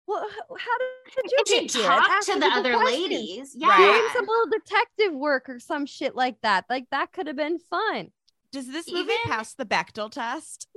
well, 0.07 0.25
how 0.31 0.79
did 0.79 1.33
you 1.33 1.37
And 1.41 1.49
she 1.49 1.61
get 1.63 1.73
here? 1.73 1.83
talked 1.89 2.27
to 2.27 2.39
the 2.39 2.47
other 2.47 2.75
questions. 2.75 3.03
ladies. 3.11 3.55
Yeah. 3.57 3.71
Right. 3.71 3.79
Doing 3.79 4.09
some 4.15 4.27
little 4.27 4.51
detective 4.57 5.15
work 5.15 5.49
or 5.49 5.59
some 5.59 5.87
shit 5.87 6.15
like 6.15 6.37
that. 6.43 6.65
Like 6.71 6.85
that 6.93 7.11
could 7.11 7.27
have 7.27 7.35
been 7.37 7.59
fun. 7.59 8.13
Does 8.53 8.69
this 8.71 8.87
movie 8.89 9.01
Even- 9.15 9.17
pass 9.33 9.55
the 9.55 9.65
Bechdel 9.67 10.13
test? 10.13 10.69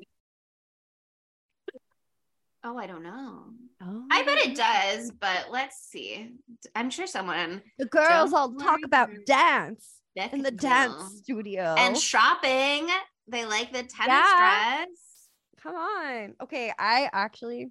Oh, 2.68 2.78
I 2.80 2.88
don't 2.88 3.04
know. 3.04 3.44
Oh. 3.84 4.06
I 4.12 4.24
bet 4.24 4.40
it 4.40 4.56
does, 4.56 5.12
but 5.12 5.48
let's 5.52 5.78
see. 5.88 6.32
I'm 6.74 6.90
sure 6.90 7.06
someone 7.06 7.62
The 7.78 7.86
girls 7.86 8.34
all 8.34 8.54
talk 8.56 8.80
about 8.84 9.10
dance 9.28 10.02
Beck 10.16 10.34
in 10.34 10.42
the 10.42 10.50
will. 10.50 10.58
dance 10.58 11.20
studio. 11.24 11.76
and 11.78 11.96
shopping. 11.96 12.88
They 13.28 13.46
like 13.46 13.72
the 13.72 13.84
tennis 13.84 14.08
Yeah. 14.08 14.38
dress. 14.86 15.28
Come 15.62 15.76
on. 15.76 16.34
Okay, 16.42 16.72
I 16.80 17.08
actually 17.14 17.68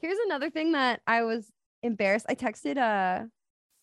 here's 0.00 0.18
another 0.26 0.50
thing 0.50 0.72
that 0.72 1.00
I 1.06 1.22
was 1.22 1.50
embarrassed. 1.82 2.26
I 2.28 2.34
texted 2.34 2.76
uh 2.76 3.24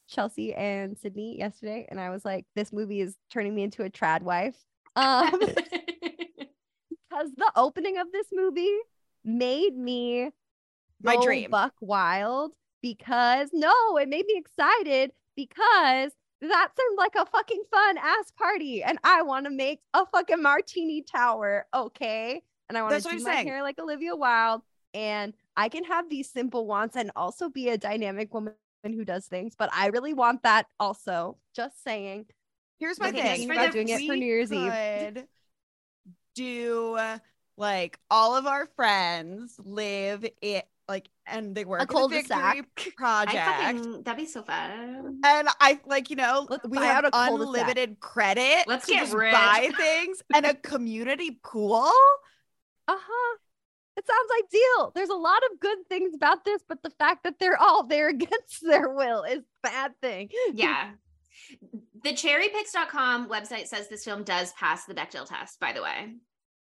Chelsea 0.07 0.53
and 0.53 0.97
Sydney 0.99 1.37
yesterday 1.39 1.87
and 1.89 1.99
I 1.99 2.11
was 2.11 2.23
like, 2.23 2.45
this 2.55 2.71
movie 2.71 3.01
is 3.01 3.15
turning 3.31 3.55
me 3.55 3.63
into 3.63 3.83
a 3.83 3.89
trad 3.89 4.21
wife. 4.21 4.55
Um 4.95 5.31
because 5.39 7.31
the 7.35 7.51
opening 7.55 7.97
of 7.97 8.11
this 8.11 8.27
movie 8.31 8.75
made 9.27 9.77
me 9.77 10.31
My 11.03 11.17
dream. 11.21 11.51
buck 11.51 11.73
wild 11.81 12.53
because 12.81 13.49
no, 13.53 13.97
it 13.97 14.07
made 14.07 14.25
me 14.25 14.35
excited 14.37 15.11
because 15.35 16.11
that 16.41 16.69
seemed 16.77 16.97
like 16.97 17.15
a 17.15 17.25
fucking 17.25 17.63
fun 17.69 17.97
ass 17.97 18.31
party 18.37 18.83
and 18.83 18.97
I 19.03 19.23
want 19.23 19.45
to 19.45 19.51
make 19.51 19.81
a 19.93 20.05
fucking 20.05 20.41
martini 20.41 21.01
tower, 21.01 21.67
okay? 21.73 22.41
And 22.69 22.77
I 22.77 22.83
want 22.83 23.01
to 23.03 23.09
do 23.09 23.23
my 23.23 23.33
saying. 23.33 23.47
hair 23.47 23.63
like 23.63 23.79
Olivia 23.79 24.15
Wilde 24.15 24.61
and 24.93 25.33
I 25.55 25.69
can 25.69 25.83
have 25.83 26.09
these 26.09 26.29
simple 26.29 26.65
wants 26.65 26.95
and 26.95 27.11
also 27.15 27.49
be 27.49 27.69
a 27.69 27.77
dynamic 27.77 28.33
woman 28.33 28.53
who 28.83 29.03
does 29.03 29.25
things, 29.25 29.53
but 29.57 29.69
I 29.73 29.87
really 29.87 30.13
want 30.13 30.43
that 30.43 30.67
also. 30.79 31.37
Just 31.55 31.83
saying. 31.83 32.27
Here's 32.79 32.99
my 32.99 33.11
thing. 33.11 33.47
for 33.47 33.53
about 33.53 33.73
doing 33.73 33.89
it 33.89 34.07
for 34.07 34.15
New 34.15 34.25
Year's 34.25 34.53
Eve. 34.53 35.25
Do 36.35 36.97
like 37.57 37.99
all 38.09 38.35
of 38.35 38.45
our 38.45 38.67
friends 38.75 39.59
live 39.63 40.25
it 40.41 40.67
like 40.87 41.09
and 41.25 41.53
they 41.53 41.65
work 41.65 41.81
a 41.81 41.85
the 41.85 41.93
cul-de-sac. 41.93 42.55
Victory 42.55 42.93
I 42.97 43.25
project. 43.25 43.45
fucking 43.45 44.03
that'd 44.03 44.17
be 44.17 44.25
so 44.25 44.41
fun. 44.43 45.19
And 45.25 45.49
I 45.59 45.79
like, 45.85 46.09
you 46.09 46.15
know, 46.15 46.47
Let's 46.49 46.65
we 46.67 46.77
buy 46.77 46.85
have 46.85 47.03
out 47.05 47.11
cul-de-sac. 47.11 47.41
unlimited 47.41 47.99
credit. 47.99 48.67
Let's 48.67 48.85
to 48.85 48.93
get 48.93 49.01
just 49.01 49.13
rich. 49.13 49.33
buy 49.33 49.69
things 49.77 50.21
and 50.33 50.45
a 50.45 50.53
community 50.53 51.39
pool. 51.43 51.91
Uh-huh. 52.87 53.37
It 53.97 54.05
sounds 54.05 54.29
ideal. 54.45 54.91
There's 54.95 55.09
a 55.09 55.15
lot 55.15 55.41
of 55.51 55.59
good 55.59 55.79
things 55.89 56.13
about 56.13 56.45
this, 56.45 56.61
but 56.69 56.83
the 56.83 56.91
fact 56.91 57.23
that 57.23 57.39
they're 57.39 57.57
all 57.57 57.83
there 57.85 58.09
against 58.17 58.61
their 58.61 58.89
will 58.93 59.23
is 59.23 59.39
a 59.39 59.43
bad 59.63 59.91
thing. 60.01 60.29
Yeah. 60.53 60.91
The 62.03 62.11
cherrypicks.com 62.11 63.27
website 63.29 63.67
says 63.67 63.87
this 63.89 64.03
film 64.03 64.23
does 64.23 64.51
pass 64.53 64.85
the 64.85 64.93
Bechdel 64.93 65.27
test, 65.27 65.59
by 65.59 65.73
the 65.73 65.81
way. 65.81 66.13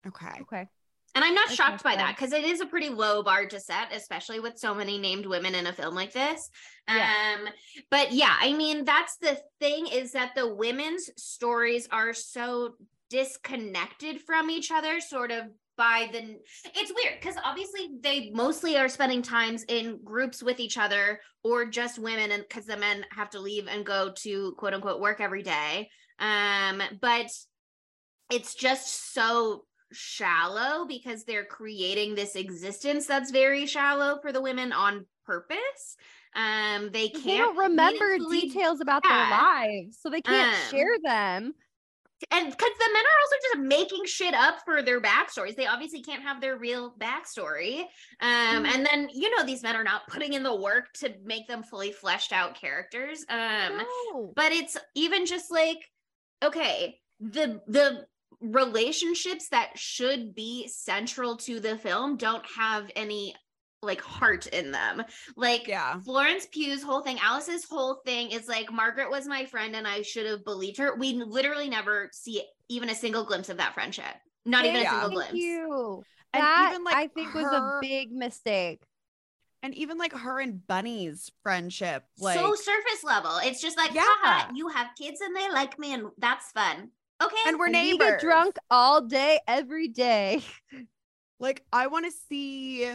Okay. 0.08 0.40
Okay. 0.42 0.68
And 1.16 1.26
I'm 1.26 1.34
not 1.34 1.48
Okay, 1.48 1.56
shocked 1.56 1.84
by 1.84 1.96
that 1.96 2.16
because 2.16 2.34
it 2.34 2.44
is 2.44 2.62
a 2.62 2.66
pretty 2.66 2.90
low 2.90 3.24
bar 3.24 3.46
to 3.48 3.60
set, 3.60 3.94
especially 3.94 4.40
with 4.40 4.58
so 4.58 4.76
many 4.76 4.98
named 4.98 5.26
women 5.26 5.56
in 5.56 5.68
a 5.68 5.74
film 5.74 5.96
like 5.96 6.14
this. 6.14 6.50
Yeah. 6.88 7.36
Um, 7.40 7.48
but 7.90 8.12
yeah, 8.12 8.36
I 8.40 8.54
mean, 8.54 8.86
that's 8.86 9.18
the 9.18 9.40
thing 9.60 9.88
is 9.88 10.12
that 10.12 10.36
the 10.36 10.54
women's 10.54 11.10
stories 11.18 11.88
are 11.92 12.14
so 12.14 12.76
disconnected 13.10 14.22
from 14.22 14.50
each 14.50 14.72
other, 14.72 15.00
sort 15.00 15.32
of 15.32 15.46
by 15.78 16.10
the 16.12 16.38
it's 16.76 16.92
weird 16.94 17.20
because 17.22 17.38
obviously 17.44 17.88
they 18.02 18.32
mostly 18.34 18.76
are 18.76 18.90
spending 18.90 19.22
times 19.22 19.64
in 19.70 19.98
groups 20.04 20.44
with 20.44 20.60
each 20.60 20.78
other 20.78 21.22
or 21.42 21.66
just 21.66 21.98
women 21.98 22.32
and 22.32 22.44
because 22.48 22.66
the 22.66 22.76
men 22.76 23.06
have 23.12 23.30
to 23.30 23.40
leave 23.40 23.66
and 23.68 23.86
go 23.86 24.12
to 24.18 24.54
quote 24.58 24.74
unquote 24.74 25.00
work 25.00 25.22
every 25.22 25.42
day. 25.42 25.90
Um, 26.20 26.82
but 27.02 27.28
it's 28.30 28.54
just 28.56 29.14
so 29.14 29.64
shallow 29.92 30.86
because 30.86 31.24
they're 31.24 31.46
creating 31.46 32.16
this 32.16 32.36
existence 32.36 33.06
that's 33.08 33.32
very 33.32 33.66
shallow 33.66 34.20
for 34.22 34.32
the 34.32 34.42
women 34.42 34.72
on 34.72 35.06
purpose. 35.26 35.98
Um, 36.36 36.92
they 36.92 37.10
can't 37.10 37.26
They 37.26 37.38
don't 37.38 37.58
remember 37.58 38.18
details 38.30 38.82
about 38.82 39.04
Yeah. 39.04 39.18
their 39.30 39.30
lives, 39.32 39.98
so 40.00 40.10
they 40.10 40.22
can't 40.22 40.54
Um, 40.54 40.70
share 40.70 40.96
them. 41.04 41.54
and 42.32 42.50
because 42.52 42.70
the 42.78 42.90
men 42.94 43.04
are 43.04 43.20
also 43.22 43.36
just 43.54 43.60
making 43.66 44.06
shit 44.06 44.34
up 44.34 44.60
for 44.66 44.82
their 44.82 45.00
backstories 45.00 45.56
they 45.56 45.66
obviously 45.68 46.02
can't 46.02 46.22
have 46.22 46.42
their 46.42 46.58
real 46.58 46.94
backstory 47.00 47.80
um 48.20 48.66
Mhm. 48.66 48.68
and 48.74 48.86
then 48.86 49.10
you 49.14 49.34
know 49.38 49.46
these 49.46 49.64
men 49.64 49.74
are 49.74 49.86
not 49.86 50.06
putting 50.10 50.34
in 50.34 50.44
the 50.44 50.54
work 50.54 50.92
to 50.96 51.16
make 51.24 51.48
them 51.48 51.64
fully 51.64 51.94
fleshed 51.94 52.34
out 52.34 52.56
characters 52.56 53.24
um 53.30 53.78
no. 53.78 54.34
but 54.36 54.52
it's 54.52 54.76
even 54.96 55.26
just 55.26 55.50
like 55.50 55.90
okay 56.44 57.00
the 57.22 57.62
the 57.68 58.06
relationships 58.42 59.50
that 59.50 59.78
should 59.78 60.34
be 60.34 60.68
central 60.68 61.36
to 61.38 61.60
the 61.60 61.78
film 61.78 62.16
don't 62.18 62.46
have 62.56 62.90
any 62.96 63.36
like 63.82 64.02
heart 64.02 64.46
in 64.48 64.72
them 64.72 65.02
like 65.38 65.68
Yeah. 65.68 66.00
Florence 66.02 66.46
Pugh's 66.52 66.84
whole 66.84 67.02
thing, 67.02 67.18
Alice's 67.22 67.64
whole 67.64 68.02
thing 68.06 68.32
is 68.32 68.48
like 68.48 68.72
Margaret 68.72 69.10
was 69.10 69.26
my 69.26 69.46
friend 69.46 69.76
and 69.76 69.88
I 69.88 70.02
should 70.02 70.26
have 70.26 70.44
believed 70.44 70.78
her. 70.80 70.96
We 70.98 71.14
literally 71.14 71.70
never 71.70 72.10
see 72.12 72.44
even 72.68 72.90
a 72.90 72.96
single 72.96 73.24
glimpse 73.24 73.48
of 73.50 73.58
that 73.58 73.74
friendship. 73.74 74.04
Not 74.46 74.66
even 74.66 74.82
a 74.82 74.84
Yeah. 74.84 74.90
single 75.02 75.10
Thank 75.22 75.32
glimpse. 75.32 75.34
you. 75.36 76.04
And 76.34 76.44
that 76.44 76.70
even, 76.72 76.84
like, 76.84 76.96
I 76.96 77.08
think 77.08 77.34
was 77.34 77.46
a 77.46 77.80
big 77.82 78.12
mistake. 78.12 78.82
And 79.64 79.74
even 79.76 79.98
like 79.98 80.14
her 80.14 80.40
and 80.40 80.66
Bunny's 80.68 81.32
friendship, 81.44 82.04
like 82.20 82.38
so 82.38 82.54
surface 82.56 83.04
level. 83.04 83.32
It's 83.44 83.62
just 83.62 83.78
like, 83.78 83.94
Yeah. 83.94 84.50
you 84.54 84.68
have 84.70 84.90
kids 84.98 85.22
and 85.22 85.36
they 85.36 85.50
like 85.50 85.80
me 85.80 85.94
and 85.94 86.08
that's 86.18 86.52
fun. 86.52 86.92
Okay. 87.22 87.36
and 87.48 87.60
we're 87.60 87.66
And 87.68 87.76
we 87.76 87.82
neighbors. 87.92 88.10
get 88.12 88.20
drunk 88.22 88.56
all 88.72 89.02
day, 89.02 89.40
every 89.48 89.88
day. 89.88 90.42
Like 91.42 91.64
I 91.72 91.88
want 91.88 92.06
to 92.06 92.12
see 92.28 92.86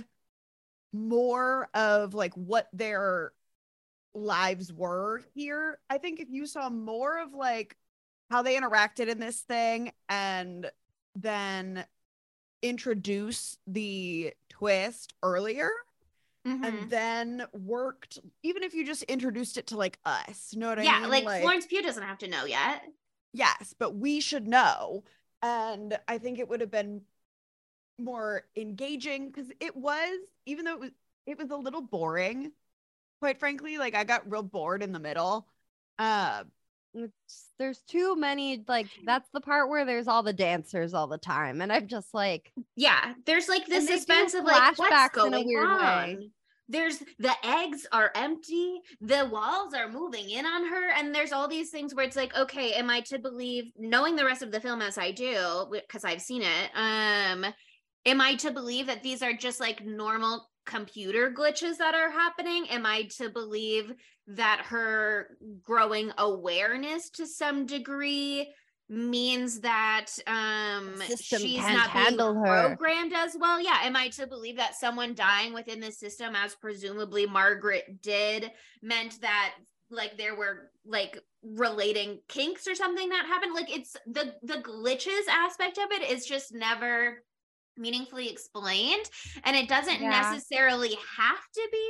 more 0.93 1.69
of 1.73 2.13
like 2.13 2.35
what 2.35 2.69
their 2.75 3.33
lives 4.15 4.71
were 4.71 5.23
here. 5.35 5.79
I 5.89 5.97
think 5.97 6.21
if 6.21 6.29
you 6.31 6.47
saw 6.47 6.69
more 6.69 7.23
of 7.23 7.33
like 7.33 7.77
how 8.31 8.43
they 8.43 8.55
interacted 8.57 9.09
in 9.09 9.19
this 9.19 9.41
thing 9.41 9.93
and 10.11 10.71
then 11.17 11.87
introduce 12.63 13.57
the 13.67 14.35
twist 14.51 15.15
earlier 15.23 15.71
Mhm. 16.47 16.65
and 16.67 16.91
then 16.91 17.47
worked 17.55 18.19
even 18.43 18.63
if 18.63 18.75
you 18.75 18.85
just 18.85 19.03
introduced 19.05 19.57
it 19.57 19.69
to 19.69 19.77
like 19.79 19.99
us 20.05 20.51
you 20.53 20.59
know 20.61 20.69
what 20.69 20.79
i 20.79 20.83
mean. 20.83 20.91
yeah, 20.91 21.01
mean 21.09 21.25
like, 21.25 21.41
Florence 21.41 21.67
Pugh 21.67 21.83
doesn't 21.83 22.03
have 22.03 22.19
to 22.19 22.29
know 22.29 22.45
yet. 22.45 22.83
Yes 23.35 23.75
but 23.79 23.95
we 23.95 24.21
should 24.21 24.49
know. 24.49 25.05
And 25.43 25.99
i 26.09 26.17
think 26.17 26.39
it 26.39 26.49
would 26.49 26.63
have 26.63 26.71
been 26.71 27.03
more 27.99 28.45
engaging 28.57 29.31
because 29.31 29.51
it 29.61 29.77
was 29.77 30.19
even 30.47 30.65
though 30.65 30.75
it 30.75 30.81
was 30.81 30.91
it 31.27 31.39
was 31.39 31.51
a 31.51 31.57
little 31.57 31.83
boring 31.83 32.51
quite 33.21 33.39
frankly 33.39 33.79
like 33.79 33.95
i 33.95 34.05
got 34.05 34.29
real 34.31 34.43
bored 34.43 34.83
in 34.83 34.93
the 34.93 34.99
middle. 34.99 35.47
Uh 35.99 36.45
It's, 36.95 37.51
there's 37.59 37.81
too 37.83 38.17
many 38.17 38.65
like 38.67 38.87
that's 39.05 39.29
the 39.33 39.41
part 39.41 39.69
where 39.69 39.85
there's 39.85 40.09
all 40.09 40.23
the 40.23 40.33
dancers 40.33 40.95
all 40.95 41.07
the 41.07 41.19
time 41.19 41.61
and 41.61 41.73
i'm 41.73 41.87
just 41.89 42.15
like 42.15 42.53
Yeah, 42.77 43.15
there's 43.27 43.49
like 43.49 43.67
this 43.67 43.89
And 43.89 43.99
suspense 43.99 44.35
of 44.35 44.45
like 44.45 44.79
what's 44.79 44.93
flashbacks 44.93 45.27
in 45.27 45.33
going 45.33 45.45
a 45.45 45.47
weird 45.47 45.69
way. 45.81 46.31
There's 46.69 46.99
the 47.19 47.35
eggs 47.45 47.87
are 47.93 48.11
empty, 48.15 48.81
the 49.01 49.29
walls 49.31 49.75
are 49.75 49.91
moving 49.91 50.31
in 50.31 50.47
on 50.47 50.67
her, 50.67 50.91
and 50.93 51.15
there's 51.15 51.33
all 51.33 51.47
these 51.47 51.71
things 51.71 51.95
where 51.95 52.07
it's 52.07 52.17
like, 52.17 52.35
okay, 52.37 52.73
am 52.73 52.89
I 52.89 53.01
to 53.03 53.19
believe, 53.19 53.65
knowing 53.77 54.17
the 54.17 54.25
rest 54.25 54.43
of 54.43 54.51
the 54.51 54.61
film 54.61 54.81
as 54.81 54.97
I 54.97 55.11
do, 55.11 55.67
because 55.71 56.05
I've 56.05 56.23
seen 56.23 56.43
it, 56.43 56.71
um, 56.75 57.45
am 58.07 58.21
I 58.21 58.35
to 58.37 58.51
believe 58.51 58.87
that 58.87 59.03
these 59.03 59.23
are 59.23 59.35
just 59.35 59.61
like 59.61 59.85
normal 59.85 60.49
computer 60.65 61.31
glitches 61.31 61.77
that 61.77 61.95
are 61.95 62.11
happening? 62.11 62.67
Am 62.71 62.87
I 62.87 63.09
to 63.19 63.29
believe 63.29 63.93
that 64.27 64.63
her 64.65 65.37
growing 65.63 66.13
awareness 66.17 67.11
to 67.11 67.27
some 67.27 67.67
degree 67.67 68.51
means 68.89 69.61
that 69.61 70.07
um 70.27 71.01
she's 71.17 71.57
not 71.59 71.93
being 71.95 72.19
her. 72.19 72.69
programmed 72.77 73.13
as 73.15 73.35
well 73.39 73.59
yeah 73.61 73.79
am 73.83 73.97
i 73.97 74.09
to 74.09 74.27
believe 74.27 74.57
that 74.57 74.75
someone 74.75 75.15
dying 75.15 75.55
within 75.55 75.81
the 75.81 75.91
system 75.91 76.35
as 76.37 76.55
presumably 76.55 77.25
margaret 77.27 78.03
did 78.03 78.51
meant 78.83 79.19
that 79.23 79.55
like 79.91 80.19
there 80.19 80.35
were 80.37 80.71
like 80.85 81.19
relating 81.43 82.19
kinks 82.29 82.67
or 82.69 82.75
something 82.75 83.09
that 83.09 83.25
happened 83.27 83.55
like 83.55 83.75
it's 83.75 83.97
the 84.07 84.35
the 84.43 84.59
glitches 84.63 85.27
aspect 85.31 85.79
of 85.79 85.91
it 85.91 86.11
is 86.11 86.27
just 86.27 86.53
never 86.55 87.23
meaningfully 87.77 88.29
explained 88.29 89.05
and 89.45 89.57
it 89.57 89.69
doesn't 89.69 90.01
Yeah. 90.01 90.11
necessarily 90.11 90.97
have 91.17 91.43
to 91.55 91.69
be 91.73 91.89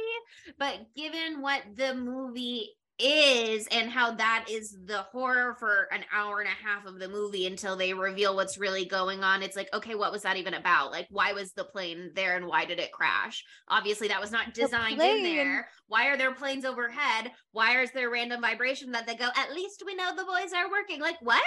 but 0.59 0.79
given 0.97 1.43
what 1.43 1.63
the 1.75 1.95
movie 1.95 2.71
is 2.99 3.67
and 3.73 3.91
how 3.91 4.13
that 4.13 4.47
is 4.49 4.77
the 4.85 5.03
horror 5.11 5.57
for 5.59 5.89
an 5.91 6.05
hour 6.13 6.41
and 6.41 6.49
a 6.49 6.67
half 6.67 6.87
of 6.87 7.01
the 7.01 7.09
movie 7.09 7.47
until 7.47 7.77
they 7.77 7.93
reveal 7.93 8.37
what's 8.37 8.57
really 8.57 8.85
going 8.85 9.25
on. 9.25 9.43
It's 9.43 9.57
like 9.57 9.69
okay 9.75 9.95
what 9.95 10.13
was 10.13 10.23
that 10.23 10.37
even 10.37 10.55
about? 10.55 10.93
Like 10.93 11.09
why 11.11 11.33
was 11.33 11.53
the 11.53 11.65
plane 11.65 12.13
there 12.15 12.37
and 12.37 12.47
why 12.47 12.65
did 12.65 12.79
it 12.79 12.93
crash? 12.93 13.45
Obviously 13.69 14.09
that 14.09 14.21
was 14.21 14.31
not 14.31 14.55
The 14.55 14.63
designed 14.63 15.01
in 15.01 15.23
there. 15.25 15.69
Why 15.89 16.07
are 16.07 16.17
there 16.17 16.35
planes 16.35 16.65
overhead? 16.65 17.33
Why 17.51 17.83
is 17.83 17.91
there 17.93 18.11
random 18.11 18.41
vibration 18.41 18.93
that 18.93 19.07
they 19.07 19.17
go 19.17 19.29
at 19.37 19.53
least 19.53 19.83
we 19.85 19.97
know 19.97 20.15
the 20.15 20.25
boys 20.25 20.53
are 20.55 20.71
working. 20.71 21.01
Like 21.01 21.21
what? 21.21 21.43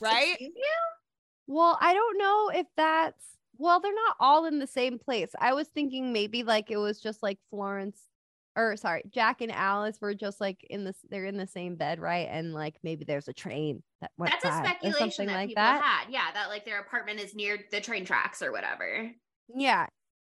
Right? 0.00 0.36
You? 0.38 0.52
well 1.46 1.76
i 1.80 1.92
don't 1.92 2.18
know 2.18 2.50
if 2.54 2.66
that's 2.76 3.24
well 3.58 3.80
they're 3.80 3.92
not 3.92 4.16
all 4.20 4.44
in 4.44 4.58
the 4.58 4.66
same 4.66 4.98
place. 4.98 5.30
I 5.38 5.54
was 5.54 5.66
thinking 5.68 6.12
maybe 6.12 6.42
like 6.42 6.70
it 6.70 6.76
was 6.76 7.00
just 7.00 7.22
like 7.22 7.38
florence 7.48 8.00
or 8.56 8.76
sorry 8.76 9.02
jack 9.10 9.40
and 9.40 9.52
alice 9.52 10.00
were 10.00 10.14
just 10.14 10.40
like 10.40 10.64
in 10.68 10.84
this 10.84 10.96
they're 11.08 11.24
in 11.24 11.36
the 11.36 11.46
same 11.46 11.76
bed 11.76 12.00
right 12.00 12.28
and 12.30 12.52
like 12.52 12.76
maybe 12.82 13.04
there's 13.04 13.28
a 13.28 13.32
train 13.32 13.82
that 14.00 14.10
went 14.18 14.32
that's 14.32 14.44
a 14.44 14.48
by 14.48 14.54
or 14.58 14.64
speculation 14.64 15.26
that 15.26 15.34
like 15.34 15.48
people 15.48 15.62
that 15.62 15.82
had 15.82 16.12
yeah 16.12 16.32
that 16.34 16.48
like 16.48 16.64
their 16.64 16.80
apartment 16.80 17.20
is 17.20 17.34
near 17.34 17.58
the 17.70 17.80
train 17.80 18.04
tracks 18.04 18.42
or 18.42 18.50
whatever 18.50 19.10
Yeah. 19.56 19.86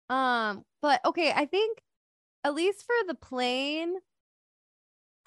Um, 0.09 0.65
but 0.83 1.01
okay, 1.05 1.33
I 1.35 1.47
think 1.47 1.83
at 2.45 2.55
least 2.55 2.85
for 2.85 2.95
the 3.07 3.15
plane, 3.15 3.95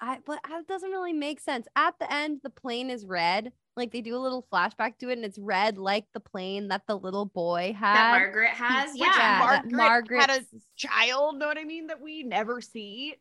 I 0.00 0.18
but 0.24 0.40
it 0.50 0.66
doesn't 0.66 0.90
really 0.90 1.12
make 1.12 1.40
sense. 1.40 1.66
At 1.76 1.98
the 1.98 2.12
end, 2.12 2.40
the 2.42 2.50
plane 2.50 2.90
is 2.90 3.06
red. 3.06 3.52
Like 3.76 3.90
they 3.92 4.00
do 4.00 4.16
a 4.16 4.18
little 4.18 4.46
flashback 4.52 4.98
to 4.98 5.08
it, 5.10 5.14
and 5.14 5.24
it's 5.24 5.38
red 5.38 5.78
like 5.78 6.04
the 6.14 6.20
plane 6.20 6.68
that 6.68 6.82
the 6.86 6.96
little 6.96 7.26
boy 7.26 7.74
had. 7.78 7.94
that 7.94 8.10
margaret 8.10 8.50
has 8.50 8.92
Which 8.92 9.00
yeah 9.02 9.40
Yeah, 9.40 9.46
that 9.46 9.70
margaret, 9.70 10.20
had 10.20 10.30
a 10.30 10.32
Margaret's- 10.34 10.66
child 10.76 11.38
know 11.38 11.46
what 11.48 11.58
i 11.58 11.64
mean 11.64 11.88
that 11.88 12.00
we 12.00 12.22
never 12.22 12.60
see 12.60 13.14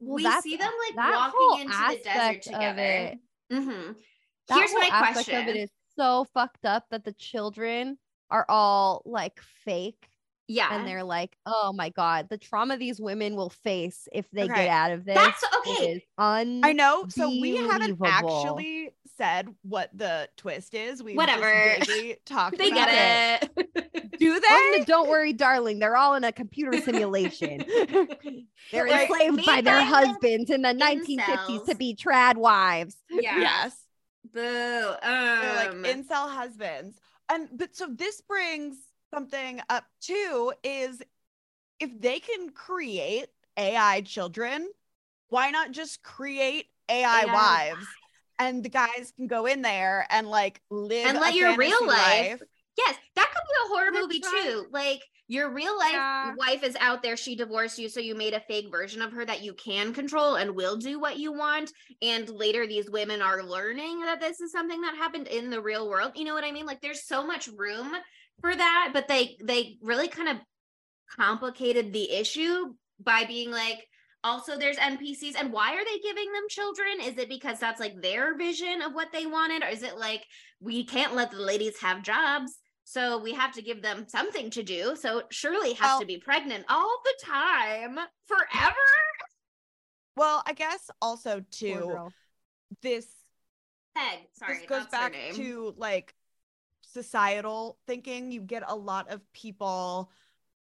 Well, 0.00 0.16
we 0.16 0.30
see 0.42 0.56
them 0.56 0.70
like 0.86 0.96
that 0.96 1.32
whole 1.34 1.50
walking 1.50 1.66
into 1.66 1.76
the 1.76 1.96
desert 2.02 2.08
aspect 2.08 2.46
of 2.48 2.52
together 2.52 2.82
it- 2.82 3.18
hmm 3.52 3.92
here's 4.48 4.72
my 4.74 4.88
aspect 4.92 5.12
question 5.12 5.48
of 5.48 5.48
it 5.48 5.56
is 5.56 5.70
so 5.96 6.26
fucked 6.34 6.64
up 6.64 6.84
that 6.90 7.04
the 7.04 7.12
children 7.12 7.98
are 8.30 8.44
all 8.48 9.02
like 9.04 9.40
fake 9.64 10.08
yeah 10.48 10.68
and 10.76 10.86
they're 10.86 11.02
like, 11.02 11.36
oh 11.46 11.72
my 11.74 11.88
god, 11.90 12.28
the 12.28 12.38
trauma 12.38 12.76
these 12.76 13.00
women 13.00 13.34
will 13.34 13.50
face 13.50 14.06
if 14.12 14.30
they 14.30 14.42
Okay. 14.44 14.54
get 14.54 14.68
out 14.68 14.92
of 14.92 15.04
this. 15.04 15.16
That's 15.16 15.44
okay. 15.66 15.92
Is 15.96 16.02
un- 16.18 16.60
I 16.62 16.72
know. 16.72 17.04
So 17.08 17.28
we 17.28 17.56
haven't 17.56 17.98
actually 18.04 18.90
said 19.16 19.48
what 19.62 19.90
the 19.94 20.28
twist 20.36 20.74
is. 20.74 21.02
We 21.02 21.16
Whatever. 21.16 21.78
talked. 22.26 22.58
they 22.58 22.70
about 22.70 22.88
get 22.88 23.16
it. 23.16 23.22
it 23.42 24.16
Do 24.18 24.40
Welcome 24.48 24.72
they? 24.78 24.80
to 24.80 24.86
Don't 24.86 25.08
worry, 25.08 25.32
darling. 25.32 25.78
They're 25.78 25.96
all 25.96 26.14
in 26.14 26.24
a 26.24 26.32
computer 26.32 26.76
simulation. 26.76 27.64
They're 28.72 28.86
Like, 28.88 29.08
enslaved 29.08 29.44
by 29.44 29.60
their 29.60 29.82
husbands 29.82 30.50
in 30.50 30.62
the 30.62 30.74
1950s 30.74 31.62
to 31.64 31.74
be 31.74 31.94
trad 31.94 32.36
wives. 32.36 32.96
yeah 33.10 33.34
Yes. 33.36 33.76
boo 34.32 34.94
They're 35.40 35.54
like 35.54 35.72
um 35.72 35.76
incel 35.82 36.28
husbands. 36.30 36.98
And 37.28 37.48
but 37.52 37.74
so 37.76 37.88
this 37.90 38.20
brings 38.20 38.76
something 39.12 39.60
up 39.68 39.84
too 40.00 40.52
is 40.62 41.02
if 41.80 42.00
they 42.00 42.20
can 42.20 42.50
create 42.50 43.28
AI 43.56 44.02
children, 44.02 44.68
why 45.28 45.50
not 45.50 45.72
just 45.72 46.02
create 46.02 46.66
AI, 46.88 47.24
AI 47.24 47.26
wives? 47.26 47.96
And 48.38 48.62
the 48.64 48.68
guys 48.68 49.12
can 49.16 49.26
go 49.26 49.46
in 49.46 49.62
there 49.62 50.06
and 50.10 50.28
like 50.28 50.60
live 50.70 51.06
And 51.06 51.16
a 51.16 51.20
let 51.20 51.34
your 51.34 51.56
real 51.56 51.78
fantasy 51.78 51.86
life 52.30 52.42
Yes, 52.76 52.96
that 53.14 53.26
could 53.30 53.42
be 53.48 53.54
a 53.64 53.68
horror 53.74 53.90
They're 53.92 54.02
movie 54.02 54.20
trying- 54.20 54.42
too. 54.44 54.66
Like 54.70 55.00
your 55.28 55.50
real 55.50 55.76
life 55.78 55.92
Yeah. 55.92 56.34
wife 56.36 56.62
is 56.62 56.76
out 56.78 57.02
there, 57.02 57.16
she 57.16 57.34
divorced 57.34 57.78
you, 57.78 57.88
so 57.88 57.98
you 58.00 58.14
made 58.14 58.34
a 58.34 58.40
fake 58.40 58.66
version 58.70 59.00
of 59.00 59.12
her 59.12 59.24
that 59.24 59.42
you 59.42 59.54
can 59.54 59.94
control 59.94 60.34
and 60.36 60.54
will 60.54 60.76
do 60.76 61.00
what 61.00 61.18
you 61.18 61.32
want. 61.32 61.72
And 62.02 62.28
later, 62.28 62.66
these 62.66 62.90
women 62.90 63.22
are 63.22 63.42
learning 63.42 64.02
that 64.02 64.20
this 64.20 64.40
is 64.40 64.52
something 64.52 64.80
that 64.82 64.94
happened 64.94 65.26
in 65.26 65.48
the 65.50 65.60
real 65.60 65.88
world. 65.88 66.12
You 66.16 66.24
know 66.26 66.34
what 66.34 66.44
I 66.44 66.52
mean? 66.52 66.66
Like 66.66 66.82
there's 66.82 67.06
so 67.06 67.26
much 67.26 67.48
room 67.48 67.96
for 68.42 68.54
that, 68.54 68.90
but 68.92 69.08
they 69.08 69.36
they 69.42 69.78
really 69.80 70.08
kind 70.08 70.28
of 70.28 70.36
complicated 71.18 71.92
the 71.92 72.10
issue 72.12 72.74
by 73.00 73.24
being 73.24 73.50
like 73.50 73.86
also 74.24 74.58
there's 74.58 74.76
npcs 74.76 75.34
and 75.38 75.52
why 75.52 75.74
are 75.74 75.84
they 75.84 75.98
giving 76.02 76.32
them 76.32 76.42
children? 76.48 77.00
Is 77.02 77.18
it 77.18 77.28
because 77.28 77.58
that's 77.58 77.80
like 77.80 78.00
their 78.00 78.36
vision 78.36 78.82
of 78.82 78.94
what 78.94 79.12
they 79.12 79.26
wanted 79.26 79.62
or 79.62 79.68
is 79.68 79.82
it 79.82 79.98
like 79.98 80.24
we 80.60 80.84
can't 80.84 81.14
let 81.14 81.30
the 81.30 81.38
ladies 81.38 81.78
have 81.80 82.02
jobs 82.02 82.58
so 82.84 83.18
we 83.18 83.32
have 83.32 83.52
to 83.52 83.62
give 83.62 83.82
them 83.82 84.06
something 84.08 84.48
to 84.50 84.62
do 84.62 84.96
so 84.96 85.22
surely 85.30 85.72
has 85.74 85.80
Well- 85.80 86.00
to 86.00 86.06
be 86.06 86.18
pregnant 86.18 86.64
all 86.68 87.00
the 87.04 87.24
time 87.24 87.98
forever? 88.26 88.74
Well, 90.16 90.42
I 90.46 90.54
guess 90.54 90.90
also 91.02 91.40
Poor 91.40 91.46
too 91.50 92.08
this 92.82 93.06
Peg, 93.94 94.20
sorry 94.32 94.58
this 94.58 94.66
goes 94.66 94.86
back 94.86 95.14
to 95.34 95.74
like 95.76 96.14
societal 96.82 97.78
thinking. 97.86 98.30
You 98.30 98.40
get 98.40 98.62
a 98.66 98.74
lot 98.74 99.10
of 99.10 99.20
people 99.32 100.10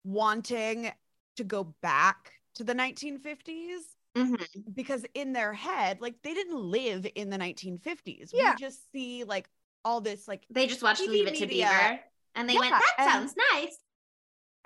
wanting 0.04 0.92
to 1.38 1.44
go 1.44 1.76
back 1.82 2.32
to 2.56 2.64
the 2.64 2.74
1950s 2.74 3.96
Mhm. 4.16 4.74
because 4.74 5.06
in 5.14 5.34
their 5.34 5.54
head, 5.54 6.00
like 6.02 6.22
they 6.24 6.34
didn't 6.34 6.56
live 6.60 7.06
in 7.16 7.30
the 7.30 7.38
1950s. 7.38 8.32
Yeah. 8.34 8.52
We 8.56 8.60
just 8.62 8.92
see 8.92 9.24
like 9.26 9.50
all 9.84 10.02
this 10.02 10.28
like 10.28 10.46
they 10.50 10.66
just 10.68 10.82
watched 10.82 11.02
TV 11.02 11.08
leave 11.10 11.28
it 11.28 11.36
to 11.36 11.42
media. 11.48 11.68
beaver 11.68 12.00
and 12.36 12.50
they 12.50 12.58
went 12.58 12.72
Yeah, 12.72 12.80
that 12.80 12.96
and- 12.98 13.12
sounds 13.12 13.36
nice 13.54 13.78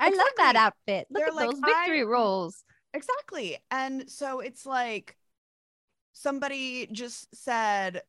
I 0.02 0.10
love 0.12 0.28
that 0.38 0.56
outfit. 0.56 1.08
Look 1.10 1.20
They're 1.20 1.28
at 1.28 1.36
like, 1.36 1.50
those 1.50 1.60
victory 1.60 2.00
I- 2.00 2.04
rolls. 2.04 2.64
Exactly. 2.94 3.58
And 3.70 4.10
so 4.10 4.40
it's 4.40 4.66
like 4.66 5.18
somebody 6.14 6.88
just 6.92 7.34
said, 7.36 8.04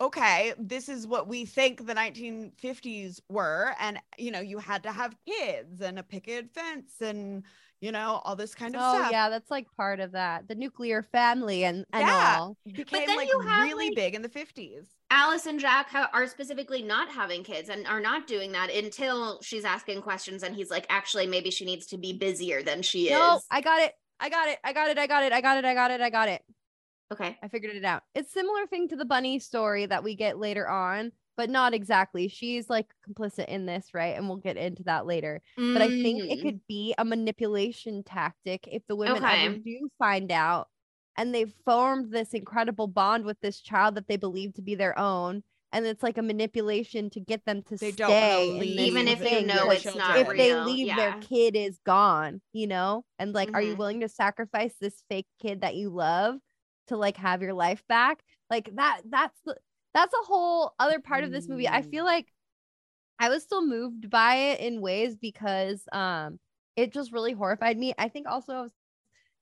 okay, 0.00 0.54
this 0.58 0.88
is 0.88 1.06
what 1.06 1.28
we 1.28 1.44
think 1.44 1.84
the 1.86 1.94
1950s 1.94 3.20
were. 3.28 3.74
And, 3.80 3.98
you 4.18 4.30
know, 4.30 4.40
you 4.40 4.58
had 4.58 4.82
to 4.84 4.92
have 4.92 5.14
kids 5.26 5.80
and 5.82 5.98
a 5.98 6.02
picket 6.02 6.50
fence 6.54 6.92
and, 7.02 7.44
you 7.80 7.92
know, 7.92 8.20
all 8.24 8.36
this 8.36 8.54
kind 8.54 8.74
of 8.74 8.80
stuff. 8.80 8.94
Oh 8.94 8.98
stuff. 9.00 9.12
yeah, 9.12 9.28
that's 9.28 9.50
like 9.50 9.66
part 9.76 10.00
of 10.00 10.12
that. 10.12 10.48
The 10.48 10.54
nuclear 10.54 11.02
family 11.02 11.64
and, 11.64 11.84
and 11.92 12.06
Yeah. 12.06 12.36
all. 12.40 12.56
Became 12.64 13.06
then 13.06 13.16
like 13.16 13.28
you 13.28 13.40
have, 13.40 13.62
really 13.64 13.88
like- 13.88 13.96
big 13.96 14.14
in 14.14 14.22
the 14.22 14.28
50s. 14.28 14.86
Alice 15.10 15.46
and 15.46 15.60
Jack 15.60 15.88
ha- 15.90 16.10
are 16.12 16.26
specifically 16.26 16.82
not 16.82 17.08
having 17.10 17.44
kids 17.44 17.68
and 17.68 17.86
are 17.86 18.00
not 18.00 18.26
doing 18.26 18.50
that 18.52 18.70
until 18.70 19.40
she's 19.40 19.64
asking 19.64 20.02
questions 20.02 20.42
and 20.42 20.56
he's 20.56 20.68
like, 20.70 20.84
actually, 20.88 21.26
maybe 21.28 21.50
she 21.50 21.64
needs 21.64 21.86
to 21.86 21.96
be 21.98 22.12
busier 22.12 22.62
than 22.62 22.82
she 22.82 23.04
is. 23.06 23.12
No, 23.12 23.36
is. 23.36 23.44
I 23.50 23.60
got 23.60 23.80
it. 23.82 23.92
I 24.18 24.30
got 24.30 24.48
it. 24.48 24.58
I 24.64 24.72
got 24.72 24.88
it. 24.90 24.98
I 24.98 25.06
got 25.06 25.22
it. 25.22 25.32
I 25.32 25.40
got 25.40 25.58
it. 25.58 25.64
I 25.64 25.74
got 25.74 25.90
it. 25.92 26.00
I 26.00 26.10
got 26.10 26.28
it. 26.28 26.42
Okay. 27.12 27.38
I 27.40 27.46
figured 27.48 27.76
it 27.76 27.84
out. 27.84 28.02
It's 28.16 28.32
similar 28.32 28.66
thing 28.66 28.88
to 28.88 28.96
the 28.96 29.04
bunny 29.04 29.38
story 29.38 29.86
that 29.86 30.02
we 30.02 30.16
get 30.16 30.38
later 30.40 30.68
on, 30.68 31.12
but 31.36 31.50
not 31.50 31.74
exactly. 31.74 32.28
She's 32.28 32.68
like 32.70 32.86
complicit 33.08 33.46
in 33.46 33.66
this, 33.66 33.94
right? 33.94 34.16
And 34.16 34.28
we'll 34.28 34.38
get 34.38 34.56
into 34.56 34.82
that 34.84 35.06
later. 35.06 35.42
But 35.72 35.82
I 35.82 35.90
think 36.02 36.24
it 36.30 36.38
Mm. 36.38 36.42
could 36.42 36.60
be 36.68 36.94
a 36.98 37.04
manipulation 37.04 38.02
tactic 38.04 38.66
if 38.70 38.82
the 38.86 38.96
women 38.96 39.22
ever 39.24 39.58
do 39.58 39.88
find 39.98 40.32
out 40.32 40.68
and 41.16 41.34
they've 41.34 41.52
formed 41.64 42.12
this 42.12 42.34
incredible 42.34 42.86
bond 42.86 43.24
with 43.24 43.40
this 43.40 43.60
child 43.60 43.94
that 43.94 44.06
they 44.08 44.16
believe 44.16 44.54
to 44.54 44.62
be 44.62 44.74
their 44.74 44.98
own. 44.98 45.42
And 45.72 45.84
it's 45.84 46.02
like 46.02 46.16
a 46.16 46.22
manipulation 46.22 47.10
to 47.10 47.20
get 47.20 47.44
them 47.44 47.62
to 47.64 47.76
They 47.76 47.92
don't 47.92 48.08
stay, 48.08 48.58
leave 48.58 48.80
even 48.80 49.08
if 49.08 49.20
they 49.20 49.42
know 49.42 49.70
it's 49.70 49.82
children. 49.82 50.06
not 50.08 50.18
if 50.18 50.36
they 50.36 50.54
leave 50.54 50.86
yeah. 50.86 50.96
their 50.96 51.20
kid 51.20 51.56
is 51.56 51.78
gone 51.84 52.40
you 52.52 52.66
know 52.66 53.04
and 53.18 53.34
like 53.34 53.50
are 53.52 53.60
you 53.60 53.74
Mhm. 53.74 53.78
willing 53.78 54.00
to 54.00 54.08
sacrifice 54.08 54.74
this 54.80 55.02
fake 55.10 55.26
kid 55.42 55.60
that 55.62 55.74
you 55.74 55.90
love 55.90 56.36
to 56.86 56.96
like 56.96 57.16
have 57.16 57.42
your 57.42 57.52
life 57.52 57.82
back 57.88 58.22
like 58.48 58.74
that 58.76 59.02
that's 59.10 59.38
the 59.44 59.56
that's 59.96 60.14
a 60.14 60.26
whole 60.26 60.74
other 60.78 61.00
part 61.00 61.24
of 61.24 61.32
this 61.32 61.48
movie. 61.48 61.66
I 61.68 61.82
feel 61.82 62.04
Mm. 62.04 62.08
like 62.14 62.26
i 63.18 63.30
was 63.30 63.42
still 63.42 63.64
moved 63.66 64.10
by 64.10 64.34
it 64.50 64.60
in 64.60 64.82
ways 64.82 65.16
because 65.16 65.82
um 65.92 66.38
it 66.76 66.92
just 66.92 67.12
really 67.12 67.32
horrified 67.32 67.78
me. 67.78 67.94
I 67.98 68.08
think 68.10 68.28
also 68.28 68.68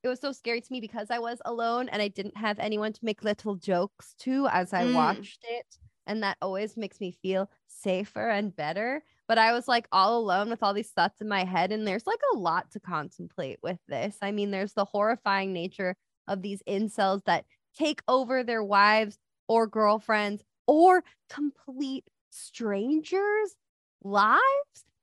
it 0.04 0.08
was 0.08 0.20
so 0.20 0.30
scary 0.32 0.60
to 0.60 0.72
me 0.72 0.80
because 0.80 1.10
i 1.10 1.18
was 1.18 1.40
alone 1.44 1.88
and 1.88 2.00
i 2.00 2.08
didn't 2.08 2.36
have 2.36 2.58
anyone 2.60 2.92
to 2.92 3.04
make 3.04 3.24
little 3.24 3.56
jokes 3.56 4.14
to 4.20 4.46
as 4.52 4.72
i 4.72 4.84
Mm. 4.84 4.94
watched 4.94 5.44
it. 5.50 5.66
And 6.06 6.22
that 6.22 6.36
always 6.42 6.76
makes 6.76 7.00
me 7.00 7.10
feel 7.22 7.50
safer 7.66 8.28
and 8.28 8.54
better. 8.54 9.02
But 9.26 9.38
i 9.38 9.52
was 9.52 9.66
like 9.66 9.88
all 9.90 10.18
alone 10.18 10.50
with 10.50 10.62
all 10.62 10.74
these 10.74 10.90
thoughts 10.92 11.20
in 11.20 11.28
my 11.28 11.44
head 11.44 11.72
and 11.72 11.84
there's 11.86 12.06
like 12.06 12.20
a 12.34 12.36
lot 12.38 12.70
to 12.72 12.80
contemplate 12.80 13.58
with 13.62 13.80
this. 13.88 14.16
I 14.22 14.30
mean 14.30 14.52
there's 14.52 14.74
the 14.74 14.84
horrifying 14.84 15.52
nature 15.52 15.96
of 16.28 16.42
these 16.42 16.62
incels 16.68 17.24
that 17.24 17.44
take 17.74 18.02
over 18.06 18.44
their 18.44 18.62
wives 18.62 19.18
or 19.48 19.66
girlfriends 19.66 20.42
or 20.66 21.04
complete 21.28 22.04
strangers 22.30 23.54
lives 24.02 24.40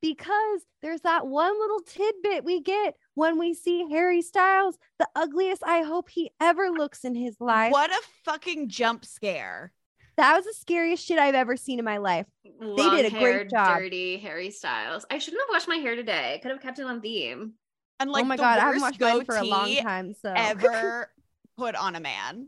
because 0.02 0.62
there's 0.82 1.02
that 1.02 1.28
one 1.28 1.58
little 1.60 1.80
tidbit 1.82 2.44
we 2.44 2.62
get 2.62 2.96
when 3.14 3.38
we 3.38 3.54
see 3.54 3.88
Harry 3.92 4.22
Styles, 4.22 4.78
the 5.00 5.08
ugliest 5.16 5.64
I 5.66 5.84
hope 5.84 6.10
he 6.10 6.32
ever 6.42 6.70
looks 6.70 7.06
in 7.06 7.16
his 7.16 7.40
life. 7.40 7.72
What 7.72 7.92
a 7.92 8.02
fucking 8.26 8.70
jump 8.70 9.06
scare. 9.06 9.72
That 10.18 10.36
was 10.36 10.46
the 10.46 10.54
scariest 10.54 11.06
shit 11.06 11.20
I've 11.20 11.36
ever 11.36 11.56
seen 11.56 11.80
in 11.80 11.86
my 11.86 11.98
life. 11.98 12.28
Long 12.60 12.96
did 12.96 13.14
a 13.14 13.18
great 13.18 13.50
job. 13.50 13.78
Dirty 13.78 14.18
Harry 14.18 14.52
Styles. 14.52 15.06
I 15.10 15.20
shouldn't 15.20 15.42
have 15.42 15.54
washed 15.54 15.68
my 15.68 15.78
hair 15.78 15.96
today. 15.96 16.36
I 16.36 16.38
could 16.40 16.52
have 16.52 16.62
kept 16.62 16.80
it 16.80 16.86
on 16.86 17.02
theme. 17.02 17.54
And 18.00 18.10
oh 18.10 18.14
like 18.14 18.26
oh 18.26 18.28
my 18.28 18.36
the 18.36 18.42
god, 18.42 18.60
I 18.60 18.62
haven't 18.62 18.82
washed 18.82 19.00
watched 19.00 19.16
mine 19.18 19.26
for 19.26 19.38
a 19.38 19.44
long 19.44 19.76
time. 19.78 20.14
So 20.14 20.34
ever 20.36 21.12
put 21.58 21.76
on 21.76 21.96
a 21.96 22.00
man. 22.00 22.48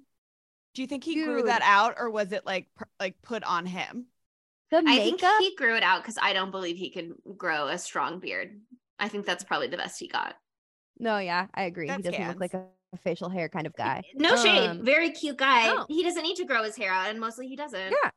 Do 0.73 0.81
you 0.81 0.87
think 0.87 1.03
he 1.03 1.23
grew 1.23 1.43
that 1.43 1.61
out 1.63 1.95
or 1.97 2.09
was 2.09 2.31
it 2.31 2.45
like 2.45 2.67
pr- 2.75 2.83
like 2.99 3.15
put 3.21 3.43
on 3.43 3.65
him? 3.65 4.07
the 4.73 4.81
makeup? 4.81 5.29
I 5.29 5.39
think 5.39 5.51
he 5.51 5.55
grew 5.55 5.75
it 5.75 5.83
out 5.83 6.01
because 6.01 6.17
I 6.21 6.33
don't 6.33 6.51
believe 6.51 6.77
he 6.77 6.89
can 6.89 7.13
grow 7.37 7.67
a 7.67 7.77
strong 7.77 8.19
beard. 8.19 8.59
I 8.99 9.07
think 9.07 9.25
that's 9.25 9.43
probably 9.43 9.67
the 9.67 9.77
best 9.77 9.99
he 9.99 10.07
got. 10.07 10.35
no, 10.99 11.17
yeah, 11.17 11.47
I 11.53 11.63
agree. 11.63 11.87
That 11.87 11.97
he 11.97 12.03
doesn't 12.03 12.13
scans. 12.15 12.29
look 12.29 12.41
like 12.41 12.53
a, 12.53 12.65
a 12.93 12.97
facial 12.97 13.29
hair 13.29 13.49
kind 13.49 13.67
of 13.67 13.73
guy. 13.75 14.01
No 14.15 14.35
shade. 14.35 14.67
Um, 14.69 14.83
Very 14.83 15.11
cute 15.11 15.37
guy. 15.37 15.67
no. 15.67 15.85
He 15.89 16.03
doesn't 16.03 16.23
need 16.23 16.37
to 16.37 16.45
grow 16.45 16.63
his 16.63 16.75
hair 16.75 16.91
out, 16.91 17.09
and 17.09 17.19
mostly 17.19 17.47
he 17.47 17.55
doesn't. 17.55 17.79
Yeah. 17.91 18.09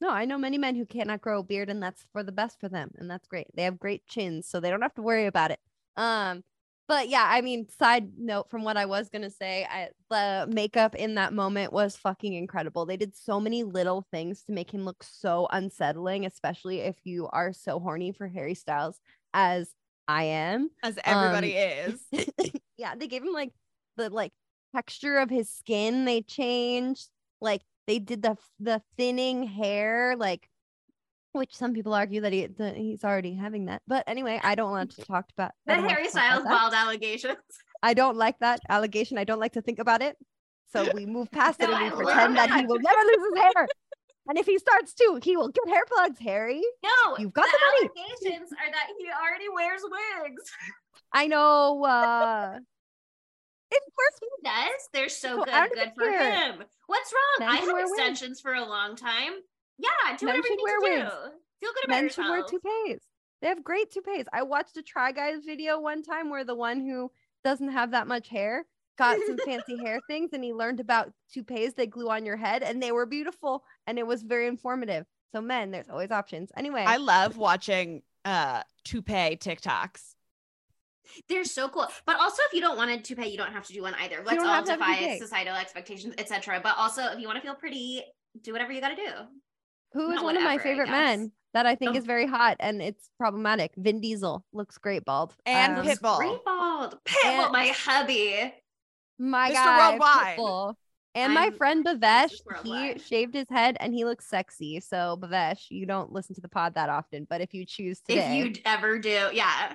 No, 0.00 0.10
I 0.10 0.24
know 0.24 0.36
many 0.36 0.58
men 0.58 0.74
who 0.74 0.84
cannot 0.84 1.20
grow 1.20 1.40
a 1.40 1.42
beard, 1.44 1.70
and 1.70 1.82
that's 1.82 2.04
for 2.12 2.22
the 2.22 2.32
best 2.32 2.58
for 2.58 2.68
them, 2.68 2.90
and 2.96 3.08
that's 3.08 3.28
great. 3.28 3.46
They 3.54 3.62
have 3.62 3.78
great 3.78 4.04
chins, 4.06 4.48
so 4.48 4.58
they 4.60 4.68
don't 4.70 4.82
have 4.82 4.94
to 4.94 5.02
worry 5.02 5.26
about 5.26 5.52
it. 5.52 5.60
Um, 5.96 6.42
but 6.92 7.08
yeah, 7.08 7.26
I 7.26 7.40
mean, 7.40 7.66
side 7.70 8.18
note 8.18 8.50
from 8.50 8.64
what 8.64 8.76
I 8.76 8.84
was 8.84 9.08
gonna 9.08 9.30
say, 9.30 9.64
I, 9.64 9.88
the 10.10 10.46
makeup 10.52 10.94
in 10.94 11.14
that 11.14 11.32
moment 11.32 11.72
was 11.72 11.96
fucking 11.96 12.34
incredible. 12.34 12.84
They 12.84 12.98
did 12.98 13.16
so 13.16 13.40
many 13.40 13.62
little 13.64 14.06
things 14.10 14.42
to 14.42 14.52
make 14.52 14.70
him 14.70 14.84
look 14.84 15.02
so 15.02 15.48
unsettling, 15.50 16.26
especially 16.26 16.80
if 16.80 16.96
you 17.04 17.28
are 17.32 17.54
so 17.54 17.80
horny 17.80 18.12
for 18.12 18.28
Harry 18.28 18.52
Styles 18.52 19.00
as 19.32 19.70
I 20.06 20.24
am. 20.24 20.68
As 20.82 20.98
everybody 21.02 21.56
Um, 21.56 21.98
is. 22.12 22.26
yeah, 22.76 22.94
they 22.94 23.06
gave 23.06 23.22
him 23.22 23.32
like 23.32 23.52
the 23.96 24.10
like 24.10 24.32
texture 24.76 25.16
of 25.16 25.30
his 25.30 25.48
skin. 25.48 26.04
They 26.04 26.20
changed 26.20 27.08
like 27.40 27.62
they 27.86 28.00
did 28.00 28.20
the 28.20 28.36
the 28.60 28.82
thinning 28.98 29.44
hair, 29.44 30.14
like 30.18 30.46
which 31.32 31.54
some 31.56 31.72
people 31.74 31.94
argue 31.94 32.20
that 32.22 32.32
he 32.32 32.46
that 32.58 32.76
he's 32.76 33.04
already 33.04 33.34
having 33.34 33.66
that. 33.66 33.82
But 33.86 34.04
anyway, 34.06 34.40
I 34.42 34.54
don't 34.54 34.70
want 34.70 34.90
to 34.92 35.02
talk 35.06 35.26
about 35.36 35.52
The 35.66 35.72
I 35.72 35.76
don't 35.76 35.84
want 35.84 35.96
Harry 35.96 36.06
to 36.08 36.12
talk 36.12 36.22
about 36.22 36.30
Styles 36.30 36.44
that. 36.44 36.60
bald 36.60 36.74
allegations. 36.74 37.38
I 37.82 37.94
don't 37.94 38.16
like 38.16 38.38
that 38.40 38.60
allegation. 38.68 39.18
I 39.18 39.24
don't 39.24 39.40
like 39.40 39.52
to 39.54 39.62
think 39.62 39.78
about 39.78 40.02
it. 40.02 40.16
So 40.72 40.88
we 40.94 41.04
move 41.04 41.30
past 41.30 41.60
it 41.60 41.68
and 41.68 41.78
we 41.82 41.88
I 41.88 41.90
pretend 41.90 42.36
that 42.36 42.50
he 42.50 42.64
will 42.64 42.78
never 42.78 43.02
lose 43.02 43.30
his 43.34 43.42
hair. 43.42 43.68
And 44.28 44.38
if 44.38 44.46
he 44.46 44.56
starts 44.58 44.94
to, 44.94 45.18
he 45.22 45.36
will 45.36 45.48
get 45.48 45.68
hair 45.68 45.82
plugs, 45.86 46.18
Harry. 46.20 46.62
No, 46.84 47.16
You've 47.18 47.32
got 47.32 47.44
the, 47.44 47.58
the 47.58 47.88
money. 47.90 48.08
allegations 48.22 48.52
are 48.52 48.70
that 48.70 48.86
he 48.98 49.06
already 49.10 49.48
wears 49.54 49.82
wigs. 49.82 50.42
I 51.12 51.26
know. 51.26 51.84
uh 51.84 52.54
Of 52.56 53.94
course, 53.94 54.16
He 54.20 54.28
does. 54.44 54.88
They're 54.94 55.08
so 55.08 55.38
So 55.40 55.44
good. 55.44 55.70
Good 55.74 55.92
for 55.96 56.04
care. 56.10 56.52
him. 56.52 56.62
What's 56.86 57.12
wrong? 57.12 57.40
Men 57.40 57.48
I 57.48 57.56
had 57.56 57.66
wear 57.66 57.76
wigs. 57.84 57.90
extensions 57.90 58.40
for 58.40 58.54
a 58.54 58.64
long 58.64 58.96
time. 58.96 59.32
Yeah, 59.82 60.16
do 60.16 60.26
Men 60.26 60.36
whatever 60.36 60.48
you 60.48 60.58
wear 60.62 60.78
need 60.80 60.86
to 60.86 61.04
wigs. 61.04 61.10
do. 61.10 61.30
Feel 61.60 61.72
good 61.74 61.84
about 61.84 61.94
men 61.94 62.04
yourself. 62.04 62.26
should 62.26 62.30
wear 62.30 62.42
toupees. 62.86 63.00
They 63.40 63.48
have 63.48 63.64
great 63.64 63.90
toupees. 63.90 64.26
I 64.32 64.42
watched 64.42 64.76
a 64.76 64.82
Try 64.82 65.12
Guys 65.12 65.44
video 65.44 65.80
one 65.80 66.02
time 66.02 66.30
where 66.30 66.44
the 66.44 66.54
one 66.54 66.80
who 66.80 67.10
doesn't 67.44 67.70
have 67.70 67.90
that 67.90 68.06
much 68.06 68.28
hair 68.28 68.66
got 68.98 69.18
some 69.26 69.36
fancy 69.44 69.76
hair 69.78 70.00
things 70.06 70.30
and 70.32 70.44
he 70.44 70.52
learned 70.52 70.78
about 70.80 71.12
toupees 71.32 71.74
they 71.74 71.86
glue 71.86 72.08
on 72.08 72.24
your 72.24 72.36
head 72.36 72.62
and 72.62 72.82
they 72.82 72.92
were 72.92 73.06
beautiful 73.06 73.64
and 73.86 73.98
it 73.98 74.06
was 74.06 74.22
very 74.22 74.46
informative. 74.46 75.06
So 75.32 75.40
men, 75.40 75.70
there's 75.70 75.88
always 75.88 76.10
options. 76.10 76.50
Anyway, 76.56 76.84
I 76.86 76.98
love 76.98 77.36
watching 77.36 78.02
uh 78.24 78.62
toupee 78.84 79.36
TikToks. 79.36 80.14
They're 81.28 81.44
so 81.44 81.68
cool. 81.68 81.88
But 82.06 82.16
also, 82.20 82.42
if 82.46 82.54
you 82.54 82.60
don't 82.60 82.76
want 82.76 82.90
a 82.90 82.98
toupee, 82.98 83.26
you 83.28 83.36
don't 83.36 83.52
have 83.52 83.66
to 83.66 83.72
do 83.72 83.82
one 83.82 83.94
either. 84.00 84.22
Let's 84.24 84.38
don't 84.38 84.46
all 84.46 84.54
have 84.54 84.64
to 84.66 84.70
have 84.72 84.80
a 84.80 84.84
defy 84.84 85.18
societal 85.18 85.56
expectations, 85.56 86.14
etc. 86.16 86.60
But 86.62 86.76
also, 86.78 87.02
if 87.06 87.18
you 87.18 87.26
want 87.26 87.36
to 87.36 87.42
feel 87.42 87.54
pretty, 87.54 88.02
do 88.42 88.52
whatever 88.52 88.72
you 88.72 88.80
got 88.80 88.90
to 88.90 88.96
do. 88.96 89.10
Who 89.92 90.10
is 90.10 90.16
not 90.16 90.24
one 90.24 90.36
of 90.36 90.42
my 90.42 90.58
favorite 90.58 90.88
men 90.88 91.32
that 91.54 91.66
I 91.66 91.74
think 91.74 91.92
Oh. 91.94 91.98
is 91.98 92.04
very 92.06 92.26
hot 92.26 92.56
and 92.60 92.80
it's 92.82 93.10
problematic? 93.18 93.72
Vin 93.76 94.00
Diesel 94.00 94.44
looks 94.52 94.78
great 94.78 95.04
bald. 95.04 95.34
And 95.46 95.78
Um, 95.78 95.86
Pitbull. 95.86 96.16
Great 96.18 96.44
bald. 96.44 96.98
Pitbull, 97.04 97.24
And- 97.44 97.52
my 97.52 97.66
hubby. 97.68 98.54
my 99.18 99.50
Mr. 99.50 99.54
guy, 99.54 99.90
Worldwide. 99.90 100.38
Pitbull. 100.38 100.74
And 101.14 101.34
my 101.34 101.46
I'm 101.46 101.52
friend 101.58 101.84
Bavesh, 101.84 102.32
he 102.64 102.98
shaved 102.98 103.34
his 103.34 103.46
head 103.50 103.76
and 103.80 103.92
he 103.92 104.06
looks 104.06 104.26
sexy. 104.26 104.80
So 104.80 105.18
Bavesh, 105.20 105.66
you 105.70 105.84
don't 105.84 106.10
listen 106.10 106.34
to 106.36 106.40
the 106.40 106.48
pod 106.48 106.74
that 106.74 106.88
often, 106.88 107.26
but 107.28 107.42
if 107.42 107.52
you 107.52 107.66
choose 107.66 108.00
to, 108.08 108.14
If 108.14 108.32
you 108.34 108.62
ever 108.64 108.98
do, 108.98 109.28
yeah. 109.32 109.74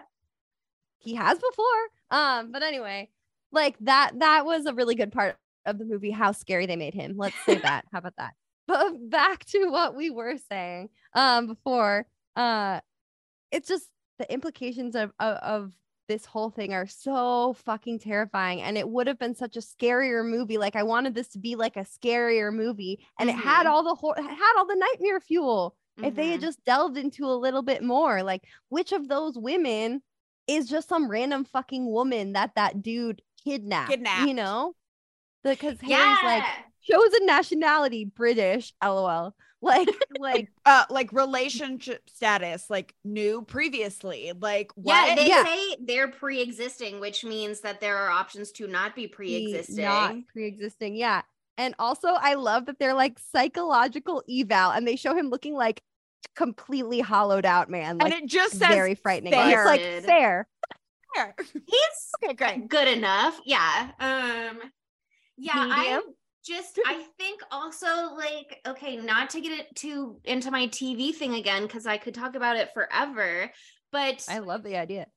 he 0.98 1.14
has 1.14 1.38
before. 1.38 1.66
Um, 2.10 2.52
but 2.52 2.64
anyway, 2.64 3.12
like 3.52 3.76
that 3.82 4.14
that 4.18 4.46
was 4.48 4.66
a 4.66 4.74
really 4.74 4.96
good 4.96 5.12
part 5.12 5.38
of 5.66 5.78
the 5.78 5.86
movie, 5.86 6.10
how 6.10 6.32
scary 6.32 6.66
they 6.66 6.76
made 6.76 6.96
him. 6.96 7.14
Let's 7.18 7.36
say 7.46 7.58
that. 7.60 7.86
How 7.92 8.00
about 8.00 8.16
that? 8.18 8.34
But 8.68 9.10
back 9.10 9.46
to 9.46 9.66
what 9.70 9.96
we 9.96 10.10
were 10.10 10.36
saying 10.50 10.90
um 11.14 11.48
before. 11.48 12.06
Uh 12.36 12.82
it's 13.52 13.68
just 13.68 13.88
the 14.20 14.32
implications 14.32 14.96
of, 14.96 15.12
of 15.20 15.38
of 15.38 15.74
this 16.10 16.26
whole 16.26 16.50
thing 16.50 16.74
are 16.74 16.88
so 16.88 17.54
fucking 17.66 18.00
terrifying 18.00 18.62
and 18.62 18.78
it 18.78 18.88
would 18.88 19.08
have 19.08 19.20
been 19.20 19.36
such 19.36 19.58
a 19.58 19.60
scarier 19.62 20.26
movie 20.26 20.58
like 20.58 20.76
i 20.78 20.84
wanted 20.84 21.14
this 21.14 21.28
to 21.28 21.38
be 21.38 21.56
like 21.58 21.76
a 21.76 21.82
scarier 21.86 22.52
movie 22.54 23.06
and 23.20 23.30
it 23.30 23.36
had 23.36 23.66
Mhm. 23.66 23.70
all 23.70 23.84
the 23.84 24.22
it 24.22 24.24
had 24.24 24.54
all 24.58 24.66
the 24.66 24.76
nightmare 24.76 25.20
fuel 25.20 25.76
if 26.02 26.16
they 26.16 26.30
had 26.30 26.40
Mhm. 26.40 26.44
just 26.44 26.64
delved 26.64 26.98
into 26.98 27.26
a 27.26 27.36
little 27.36 27.62
bit 27.62 27.84
more 27.84 28.24
like 28.24 28.44
which 28.70 28.94
of 28.94 29.10
those 29.10 29.38
women 29.38 30.02
is 30.48 30.70
just 30.70 30.88
some 30.88 31.10
random 31.12 31.44
fucking 31.44 31.86
woman 31.92 32.32
that 32.34 32.56
that 32.56 32.82
dude 32.82 33.22
kidnapped, 33.44 33.90
Kidnapped. 33.92 34.28
you 34.30 34.34
know 34.34 34.76
because 35.44 35.78
yeah. 35.84 35.98
harry's 36.16 36.24
like 36.24 36.50
chosen 36.90 37.26
nationality 37.26 38.06
british 38.06 38.74
lol 38.84 39.36
like 39.62 39.90
like 40.20 40.50
Uh 40.66 40.86
like 40.92 41.12
relationship 41.12 42.08
status, 42.10 42.70
like 42.70 42.94
new 43.04 43.42
previously. 43.42 44.32
Like 44.40 44.72
what? 44.76 45.08
Yeah, 45.10 45.16
they 45.16 45.28
Yeah. 45.28 45.44
say 45.46 45.76
they're 45.82 46.08
pre-existing, 46.10 47.00
which 47.00 47.24
means 47.24 47.62
that 47.62 47.82
there 47.82 47.98
are 47.98 48.12
options 48.12 48.52
to 48.54 48.68
not 48.68 48.96
be 48.96 49.04
be 49.04 49.08
pre-existing. 49.08 49.84
not 49.84 50.14
pre-existing 50.32 50.96
yeah 50.96 51.24
and 51.58 51.74
also 51.80 52.10
i 52.10 52.36
love 52.36 52.68
that 52.68 52.78
they're 52.78 52.94
like 52.94 53.18
psychological 53.18 54.22
eval 54.30 54.72
and 54.72 54.88
they 54.88 54.96
show 54.96 55.16
him 55.16 55.30
looking 55.30 55.56
like 55.56 55.82
completely 56.36 57.00
hollowed 57.00 57.46
out 57.46 57.68
man 57.68 57.98
like 57.98 58.14
and 58.14 58.24
it 58.24 58.30
just 58.30 58.54
says 58.60 58.68
very 58.68 58.94
frightening 58.94 59.34
fair. 59.34 59.62
it's 59.62 59.66
like 59.66 59.82
Fair. 59.82 60.02
fair 60.02 60.48
fair. 61.16 61.36
He's 61.66 62.12
okay, 62.24 62.34
great. 62.34 62.68
good 62.68 62.88
enough. 62.88 63.40
Yeah. 63.44 63.90
Um 64.00 64.60
yeah, 65.38 65.54
I 65.56 65.78
Medium? 65.84 66.02
Just 66.48 66.80
I 66.86 67.04
think 67.18 67.42
also 67.52 68.16
like 68.16 68.60
okay, 68.68 68.96
not 68.96 69.30
to 69.32 69.42
get 69.42 69.52
it 69.52 69.76
too 69.76 70.20
into 70.24 70.52
my 70.52 70.68
TV 70.68 71.14
thing 71.14 71.36
again 71.36 71.68
cuz 71.68 71.86
I 71.86 71.98
could 71.98 72.14
talk 72.14 72.36
about 72.36 72.58
it 72.58 72.74
forever, 72.74 73.52
but 73.92 74.26
i 74.30 74.40
love 74.40 74.64
the 74.64 74.78
idea 74.78 75.08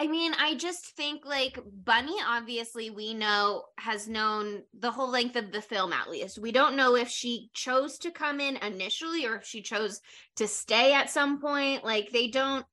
I 0.00 0.06
mean, 0.06 0.32
I 0.38 0.54
just 0.54 0.96
think 0.96 1.24
like 1.26 1.58
Bunny, 1.84 2.16
obviously, 2.26 2.90
we 2.90 3.14
know 3.14 3.64
has 3.78 4.08
known 4.08 4.62
the 4.78 4.90
whole 4.90 5.10
length 5.10 5.36
of 5.36 5.52
the 5.52 5.60
film 5.60 5.92
at 5.92 6.10
least. 6.10 6.38
We 6.38 6.52
don't 6.52 6.76
know 6.76 6.96
if 6.96 7.08
she 7.08 7.50
chose 7.52 7.98
to 7.98 8.10
come 8.10 8.40
in 8.40 8.56
initially 8.56 9.26
or 9.26 9.36
if 9.36 9.44
she 9.44 9.62
chose 9.62 10.00
to 10.36 10.48
stay 10.48 10.94
at 10.94 11.10
some 11.10 11.40
point. 11.40 11.84
Like, 11.84 12.10
they 12.10 12.28
don't, 12.28 12.64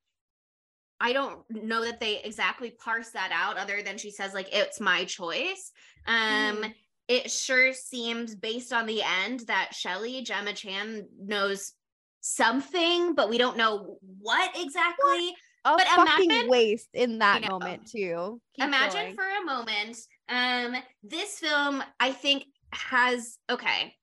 I 1.00 1.12
don't 1.12 1.40
know 1.50 1.84
that 1.84 2.00
they 2.00 2.22
exactly 2.22 2.70
parse 2.70 3.10
that 3.10 3.30
out 3.32 3.58
other 3.58 3.82
than 3.82 3.98
she 3.98 4.10
says, 4.10 4.32
like, 4.32 4.48
it's 4.52 4.80
my 4.80 5.04
choice. 5.04 5.72
Um, 6.06 6.62
mm. 6.62 6.74
It 7.10 7.28
sure 7.28 7.72
seems 7.72 8.36
based 8.36 8.72
on 8.72 8.86
the 8.86 9.02
end 9.02 9.40
that 9.48 9.74
Shelly, 9.74 10.22
Gemma 10.22 10.52
Chan, 10.52 11.08
knows 11.20 11.72
something, 12.20 13.16
but 13.16 13.28
we 13.28 13.36
don't 13.36 13.56
know 13.56 13.98
what 14.20 14.50
exactly. 14.56 15.26
What? 15.26 15.34
a 15.64 15.76
but 15.76 15.86
fucking 15.88 16.30
imagine, 16.30 16.48
waste 16.48 16.88
in 16.94 17.18
that 17.18 17.46
moment 17.48 17.90
too. 17.90 18.40
Keep 18.54 18.64
imagine 18.64 19.14
going. 19.14 19.16
for 19.16 19.24
a 19.24 19.44
moment. 19.44 19.98
Um, 20.28 20.82
this 21.02 21.38
film, 21.38 21.82
I 21.98 22.12
think, 22.12 22.44
has 22.72 23.38
okay. 23.50 23.94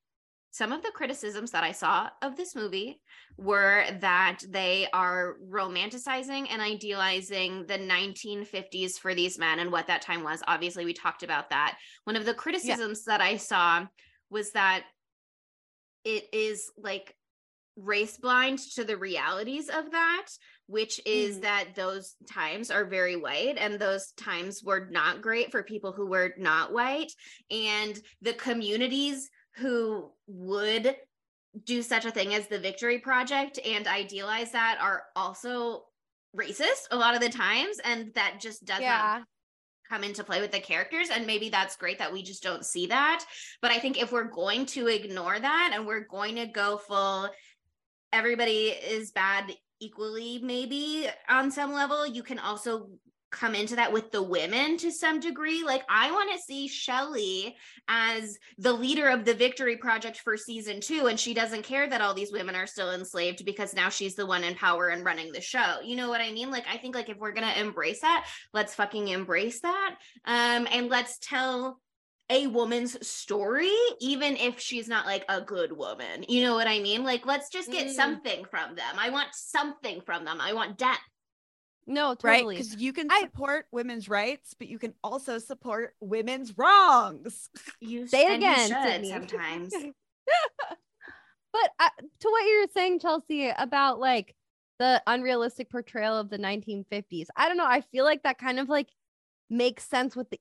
Some 0.50 0.72
of 0.72 0.82
the 0.82 0.90
criticisms 0.90 1.52
that 1.52 1.64
I 1.64 1.72
saw 1.72 2.10
of 2.20 2.36
this 2.36 2.54
movie 2.54 3.00
were 3.38 3.84
that 4.00 4.40
they 4.48 4.88
are 4.92 5.36
romanticizing 5.48 6.48
and 6.50 6.60
idealizing 6.60 7.64
the 7.66 7.78
1950s 7.78 8.98
for 8.98 9.14
these 9.14 9.38
men 9.38 9.60
and 9.60 9.70
what 9.70 9.86
that 9.86 10.02
time 10.02 10.22
was. 10.22 10.42
Obviously, 10.46 10.84
we 10.84 10.92
talked 10.92 11.22
about 11.22 11.50
that. 11.50 11.78
One 12.04 12.16
of 12.16 12.26
the 12.26 12.34
criticisms 12.34 13.04
yeah. 13.06 13.16
that 13.16 13.20
I 13.24 13.36
saw 13.36 13.86
was 14.28 14.50
that 14.52 14.84
it 16.04 16.24
is 16.32 16.70
like 16.76 17.14
race 17.76 18.16
blind 18.16 18.58
to 18.58 18.84
the 18.84 18.96
realities 18.96 19.68
of 19.68 19.92
that 19.92 20.26
which 20.68 21.00
is 21.06 21.38
mm. 21.38 21.42
that 21.42 21.68
those 21.74 22.14
times 22.30 22.70
are 22.70 22.84
very 22.84 23.16
white 23.16 23.56
and 23.58 23.78
those 23.78 24.12
times 24.12 24.62
were 24.62 24.86
not 24.90 25.22
great 25.22 25.50
for 25.50 25.62
people 25.62 25.92
who 25.92 26.06
were 26.06 26.34
not 26.38 26.72
white 26.72 27.10
and 27.50 28.00
the 28.22 28.34
communities 28.34 29.30
who 29.56 30.10
would 30.26 30.94
do 31.64 31.82
such 31.82 32.04
a 32.04 32.10
thing 32.10 32.34
as 32.34 32.46
the 32.46 32.58
victory 32.58 32.98
project 32.98 33.58
and 33.64 33.86
idealize 33.86 34.52
that 34.52 34.78
are 34.80 35.04
also 35.16 35.84
racist 36.36 36.86
a 36.90 36.96
lot 36.96 37.14
of 37.14 37.20
the 37.20 37.28
times 37.28 37.78
and 37.84 38.12
that 38.14 38.36
just 38.38 38.64
doesn't 38.64 38.82
yeah. 38.82 39.22
come 39.88 40.04
into 40.04 40.22
play 40.22 40.40
with 40.40 40.52
the 40.52 40.60
characters 40.60 41.08
and 41.10 41.26
maybe 41.26 41.48
that's 41.48 41.76
great 41.76 41.98
that 41.98 42.12
we 42.12 42.22
just 42.22 42.42
don't 42.42 42.66
see 42.66 42.86
that 42.86 43.24
but 43.62 43.70
i 43.70 43.78
think 43.78 44.00
if 44.00 44.12
we're 44.12 44.24
going 44.24 44.66
to 44.66 44.86
ignore 44.88 45.38
that 45.38 45.72
and 45.74 45.86
we're 45.86 46.06
going 46.06 46.36
to 46.36 46.46
go 46.46 46.76
full 46.76 47.28
everybody 48.12 48.68
is 48.68 49.10
bad 49.10 49.52
equally 49.80 50.38
maybe 50.42 51.08
on 51.28 51.50
some 51.50 51.72
level 51.72 52.06
you 52.06 52.22
can 52.22 52.38
also 52.38 52.90
come 53.30 53.54
into 53.54 53.76
that 53.76 53.92
with 53.92 54.10
the 54.10 54.22
women 54.22 54.76
to 54.76 54.90
some 54.90 55.20
degree 55.20 55.62
like 55.64 55.82
i 55.88 56.10
want 56.10 56.30
to 56.32 56.38
see 56.38 56.66
shelly 56.66 57.56
as 57.88 58.38
the 58.58 58.72
leader 58.72 59.08
of 59.08 59.24
the 59.24 59.34
victory 59.34 59.76
project 59.76 60.18
for 60.18 60.36
season 60.36 60.80
2 60.80 61.06
and 61.06 61.20
she 61.20 61.34
doesn't 61.34 61.62
care 61.62 61.88
that 61.88 62.00
all 62.00 62.14
these 62.14 62.32
women 62.32 62.54
are 62.54 62.66
still 62.66 62.92
enslaved 62.92 63.44
because 63.44 63.74
now 63.74 63.88
she's 63.88 64.14
the 64.14 64.26
one 64.26 64.44
in 64.44 64.54
power 64.54 64.88
and 64.88 65.04
running 65.04 65.32
the 65.32 65.40
show 65.40 65.76
you 65.84 65.96
know 65.96 66.08
what 66.08 66.20
i 66.20 66.32
mean 66.32 66.50
like 66.50 66.64
i 66.70 66.76
think 66.76 66.94
like 66.94 67.08
if 67.08 67.18
we're 67.18 67.32
going 67.32 67.46
to 67.46 67.60
embrace 67.60 68.00
that 68.00 68.26
let's 68.52 68.74
fucking 68.74 69.08
embrace 69.08 69.60
that 69.60 69.96
um 70.24 70.66
and 70.70 70.88
let's 70.88 71.18
tell 71.18 71.80
a 72.30 72.46
woman's 72.46 73.06
story, 73.06 73.72
even 74.00 74.36
if 74.36 74.60
she's 74.60 74.88
not 74.88 75.06
like 75.06 75.24
a 75.28 75.40
good 75.40 75.72
woman. 75.72 76.24
You 76.28 76.42
know 76.42 76.54
what 76.54 76.66
I 76.66 76.78
mean? 76.80 77.02
Like, 77.02 77.24
let's 77.24 77.48
just 77.48 77.70
get 77.70 77.86
mm. 77.86 77.92
something 77.92 78.44
from 78.50 78.74
them. 78.74 78.96
I 78.98 79.10
want 79.10 79.28
something 79.32 80.02
from 80.02 80.24
them. 80.24 80.38
I 80.40 80.52
want 80.52 80.76
depth. 80.76 81.00
No, 81.88 82.14
totally. 82.14 82.56
Right? 82.56 82.58
Because 82.58 82.76
you 82.76 82.92
can 82.92 83.08
support 83.08 83.64
I, 83.64 83.68
women's 83.72 84.10
rights, 84.10 84.54
but 84.56 84.68
you 84.68 84.78
can 84.78 84.92
also 85.02 85.38
support 85.38 85.94
women's 86.00 86.56
wrongs. 86.56 87.48
You 87.80 88.06
say 88.06 88.32
it 88.32 88.36
again 88.36 89.04
sometimes. 89.04 89.72
but 91.52 91.70
uh, 91.78 91.88
to 92.20 92.28
what 92.28 92.44
you're 92.44 92.66
saying, 92.74 92.98
Chelsea, 92.98 93.48
about 93.56 93.98
like 93.98 94.34
the 94.78 95.02
unrealistic 95.06 95.70
portrayal 95.70 96.18
of 96.18 96.28
the 96.28 96.38
1950s, 96.38 97.26
I 97.36 97.48
don't 97.48 97.56
know. 97.56 97.64
I 97.64 97.80
feel 97.80 98.04
like 98.04 98.24
that 98.24 98.38
kind 98.38 98.58
of 98.58 98.68
like 98.68 98.88
makes 99.48 99.84
sense 99.84 100.14
with 100.14 100.28
the 100.30 100.40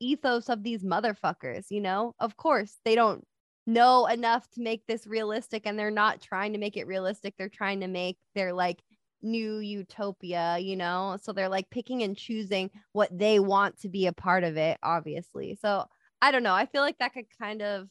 ethos 0.00 0.48
of 0.48 0.62
these 0.62 0.84
motherfuckers, 0.84 1.66
you 1.70 1.80
know? 1.80 2.14
Of 2.18 2.36
course, 2.36 2.76
they 2.84 2.94
don't 2.94 3.24
know 3.66 4.06
enough 4.06 4.50
to 4.50 4.60
make 4.60 4.86
this 4.86 5.06
realistic 5.06 5.62
and 5.66 5.78
they're 5.78 5.90
not 5.90 6.20
trying 6.20 6.52
to 6.52 6.58
make 6.58 6.76
it 6.76 6.86
realistic. 6.86 7.34
They're 7.38 7.48
trying 7.48 7.80
to 7.80 7.88
make 7.88 8.18
their 8.34 8.52
like 8.52 8.82
new 9.22 9.58
utopia, 9.58 10.58
you 10.58 10.76
know? 10.76 11.18
So 11.22 11.32
they're 11.32 11.48
like 11.48 11.70
picking 11.70 12.02
and 12.02 12.16
choosing 12.16 12.70
what 12.92 13.16
they 13.16 13.38
want 13.38 13.80
to 13.80 13.88
be 13.88 14.06
a 14.06 14.12
part 14.12 14.44
of 14.44 14.56
it, 14.56 14.78
obviously. 14.82 15.58
So 15.60 15.86
I 16.20 16.30
don't 16.30 16.42
know. 16.42 16.54
I 16.54 16.66
feel 16.66 16.82
like 16.82 16.98
that 16.98 17.14
could 17.14 17.26
kind 17.40 17.62
of 17.62 17.88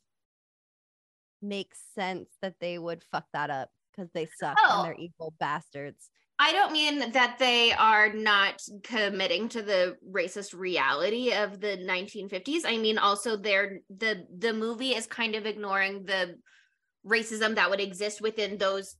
make 1.42 1.74
sense 1.96 2.30
that 2.42 2.56
they 2.60 2.78
would 2.78 3.04
fuck 3.12 3.26
that 3.34 3.50
up 3.50 3.70
because 3.92 4.10
they 4.14 4.28
suck 4.40 4.58
oh. 4.64 4.78
and 4.78 4.86
they're 4.86 4.96
oh. 4.98 5.04
evil 5.04 5.34
bastards. 5.40 6.10
I 6.40 6.54
don't 6.54 6.72
mean 6.72 7.12
that 7.12 7.38
they 7.38 7.72
are 7.72 8.12
not 8.12 8.64
committing 8.84 9.48
to 9.50 9.62
the 9.62 9.98
racist 10.12 10.58
reality 10.58 11.34
of 11.34 11.60
the 11.60 11.78
1950s. 11.78 12.62
I 12.66 12.78
mean 12.78 12.98
also 12.98 13.38
they're 13.38 13.80
the 13.96 14.26
the 14.36 14.52
movie 14.52 14.96
is 14.96 15.06
kind 15.06 15.36
of 15.36 15.46
ignoring 15.46 16.06
the 16.06 16.36
racism 17.06 17.56
that 17.56 17.70
would 17.70 17.80
exist 17.80 18.22
within 18.22 18.58
those 18.58 18.96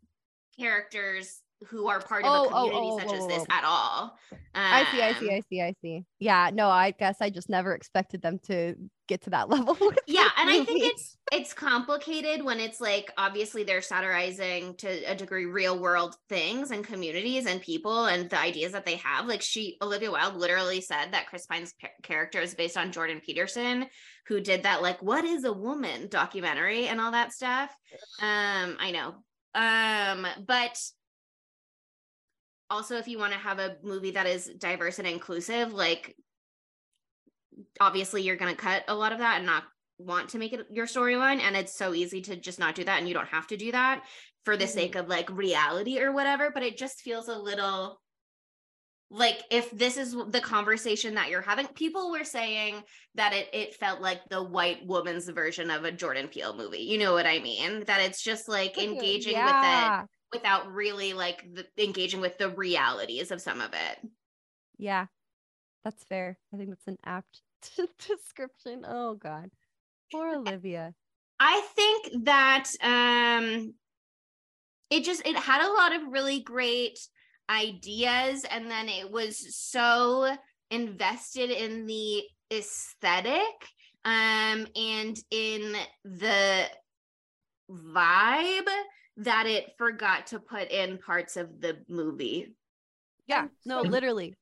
characters 0.60 1.41
who 1.70 1.88
are 1.88 2.00
part 2.00 2.24
of 2.24 2.32
oh, 2.32 2.44
a 2.44 2.48
oh, 2.48 2.70
community 2.70 2.88
oh, 2.88 2.94
oh, 2.94 3.00
such 3.00 3.14
as 3.14 3.28
this 3.28 3.46
at 3.50 3.64
all. 3.64 4.18
Um, 4.32 4.40
I 4.54 4.86
see, 4.92 5.02
I 5.02 5.14
see, 5.14 5.32
I 5.32 5.42
see, 5.50 5.62
I 5.62 5.76
see. 5.82 6.06
Yeah, 6.20 6.50
no, 6.54 6.70
I 6.70 6.92
guess 6.92 7.18
I 7.22 7.30
just 7.30 7.50
never 7.50 7.74
expected 7.74 8.22
them 8.22 8.40
to 8.46 8.76
get 9.08 9.22
to 9.24 9.30
that 9.30 9.50
level. 9.50 9.78
yeah, 10.08 10.30
and 10.38 10.50
I 10.50 10.64
think 10.64 10.84
it's 10.84 11.18
it's 11.32 11.54
complicated 11.54 12.44
when 12.44 12.60
it's 12.60 12.82
like 12.82 13.12
obviously 13.18 13.64
they're 13.64 13.82
satirizing 13.82 14.76
to 14.78 14.90
a 15.12 15.16
degree 15.16 15.46
real 15.46 15.80
world 15.80 16.16
things 16.30 16.72
and 16.72 16.84
communities 16.84 17.46
and 17.46 17.62
people 17.62 18.06
and 18.06 18.30
the 18.30 18.40
ideas 18.40 18.72
that 18.72 18.86
they 18.86 18.96
have. 18.96 19.28
Like 19.28 19.42
she 19.42 19.78
Olivia 19.82 20.12
Wilde 20.12 20.36
literally 20.36 20.82
said 20.82 21.12
that 21.12 21.28
Chris 21.28 21.46
Pine's 21.46 21.74
p- 21.80 21.88
character 22.02 22.42
is 22.42 22.56
based 22.56 22.78
on 22.78 22.92
Jordan 22.92 23.22
Peterson, 23.24 23.86
who 24.28 24.42
did 24.42 24.64
that 24.64 24.82
like 24.82 25.02
what 25.04 25.26
is 25.26 25.44
a 25.44 25.54
woman 25.54 26.08
documentary 26.10 26.88
and 26.88 27.00
all 27.00 27.12
that 27.12 27.34
stuff. 27.34 27.70
Um, 28.20 28.78
I 28.80 28.92
know. 28.92 29.16
Um, 29.54 30.26
but 30.46 30.78
also 32.72 32.98
if 32.98 33.08
you 33.08 33.20
want 33.20 33.34
to 33.34 33.40
have 33.40 33.60
a 33.60 33.76
movie 33.84 34.12
that 34.12 34.26
is 34.26 34.50
diverse 34.58 34.98
and 34.98 35.08
inclusive 35.08 35.74
like 35.74 36.16
obviously 37.80 38.24
you're 38.24 38.38
going 38.38 38.54
to 38.54 38.60
cut 38.60 38.84
a 38.88 38.96
lot 38.96 39.12
of 39.12 39.20
that 39.20 39.38
and 39.38 39.46
not 39.46 39.64
want 40.00 40.30
to 40.30 40.40
make 40.40 40.54
it 40.54 40.66
your 40.72 40.88
storyline 40.88 41.40
and 41.42 41.56
it's 41.56 41.78
so 41.78 41.94
easy 41.94 42.22
to 42.22 42.36
just 42.36 42.60
not 42.60 42.74
do 42.74 42.84
that 42.84 42.98
and 42.98 43.08
you 43.08 43.14
don't 43.14 43.28
have 43.28 43.46
to 43.46 43.58
do 43.58 43.72
that 43.72 44.02
for 44.46 44.58
the 44.58 44.64
mm-hmm. 44.64 44.74
sake 44.74 44.96
of 44.96 45.08
like 45.08 45.30
reality 45.30 46.00
or 46.00 46.12
whatever 46.12 46.50
but 46.52 46.64
it 46.64 46.78
just 46.78 47.02
feels 47.02 47.28
a 47.28 47.38
little 47.38 48.00
like 49.12 49.44
if 49.52 49.70
this 49.72 49.98
is 49.98 50.16
the 50.30 50.40
conversation 50.40 51.16
that 51.16 51.30
you're 51.30 51.42
having 51.42 51.68
people 51.68 52.10
were 52.10 52.24
saying 52.24 52.82
that 53.16 53.34
it 53.34 53.50
it 53.54 53.76
felt 53.76 54.00
like 54.00 54.22
the 54.30 54.42
white 54.42 54.84
woman's 54.88 55.28
version 55.28 55.70
of 55.70 55.84
a 55.84 55.92
Jordan 55.92 56.30
Peele 56.30 56.56
movie 56.56 56.80
you 56.80 56.98
know 56.98 57.12
what 57.12 57.26
i 57.28 57.38
mean 57.40 57.84
that 57.86 58.02
it's 58.02 58.24
just 58.24 58.48
like 58.48 58.82
engaging 58.82 59.34
yeah. 59.34 60.00
with 60.00 60.06
it 60.06 60.10
without 60.34 60.72
really 60.72 61.14
like 61.14 61.44
the, 61.54 61.66
engaging 61.84 62.22
with 62.22 62.38
the 62.38 62.50
realities 62.50 63.32
of 63.32 63.42
some 63.42 63.62
of 63.62 63.74
it. 63.74 64.10
Yeah, 64.78 65.08
that's 65.84 66.04
fair. 66.04 66.38
I 66.54 66.58
think 66.58 66.70
that's 66.70 66.88
an 66.88 66.98
apt 67.06 67.42
description. 68.08 68.86
Oh 68.88 69.16
God, 69.16 69.50
poor 70.12 70.36
Olivia. 70.36 70.94
I 71.40 71.62
think 71.76 72.26
that 72.26 72.66
um, 72.82 73.74
it 74.90 75.04
just 75.04 75.26
it 75.26 75.36
had 75.36 75.66
a 75.66 75.74
lot 75.74 75.96
of 75.96 76.12
really 76.12 76.42
great 76.42 77.00
ideas, 77.50 78.46
and 78.50 78.70
then 78.70 78.90
it 78.90 79.12
was 79.12 79.56
so 79.56 80.36
invested 80.70 81.50
in 81.50 81.86
the 81.86 82.24
aesthetic 82.54 83.36
um 84.04 84.68
and 84.76 85.18
in 85.30 85.76
the 86.04 86.66
vibe 87.70 88.68
that 89.24 89.46
it 89.48 89.74
forgot 89.78 90.28
to 90.28 90.40
put 90.40 90.70
in 90.72 90.98
parts 90.98 91.38
of 91.38 91.62
the 91.62 91.78
movie. 91.88 92.56
Yeah, 93.28 93.48
no, 93.66 93.82
literally. 93.82 94.34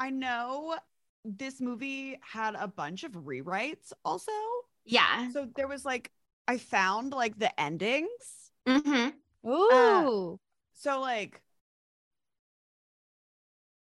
I 0.00 0.10
know 0.10 0.76
this 1.24 1.60
movie 1.60 2.18
had 2.22 2.54
a 2.54 2.68
bunch 2.68 3.04
of 3.04 3.12
rewrites 3.12 3.92
also. 4.04 4.32
Yeah. 4.84 5.30
So 5.32 5.48
there 5.56 5.68
was 5.68 5.84
like 5.84 6.10
I 6.48 6.58
found 6.58 7.12
like 7.12 7.38
the 7.38 7.58
endings. 7.60 8.50
Mm-hmm. 8.66 9.48
Ooh. 9.48 9.68
Uh, 9.70 10.36
so 10.74 11.00
like 11.00 11.42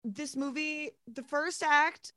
this 0.04 0.36
movie, 0.36 0.92
the 1.12 1.24
first 1.24 1.64
act, 1.64 2.14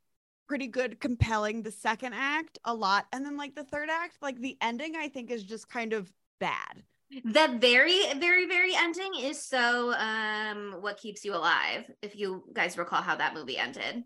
pretty 0.47 0.67
good, 0.67 0.99
compelling. 0.99 1.63
The 1.63 1.71
second 1.71 2.13
act, 2.13 2.59
a 2.65 2.73
lot. 2.73 3.07
And 3.11 3.25
then 3.25 3.37
like 3.37 3.55
the 3.55 3.63
third 3.63 3.89
act, 3.89 4.17
like 4.21 4.39
the 4.39 4.57
ending, 4.61 4.95
I 4.95 5.09
think 5.09 5.31
is 5.31 5.43
just 5.43 5.69
kind 5.69 5.93
of 5.93 6.11
bad 6.39 6.83
The 7.25 7.57
very, 7.59 8.01
very, 8.17 8.45
very 8.47 8.73
ending 8.75 9.11
is 9.19 9.43
so 9.43 9.93
um 9.93 10.77
what 10.81 10.97
keeps 10.97 11.25
you 11.25 11.35
alive, 11.35 11.89
if 12.01 12.15
you 12.15 12.43
guys 12.53 12.77
recall 12.77 13.01
how 13.01 13.15
that 13.17 13.33
movie 13.33 13.57
ended. 13.57 14.03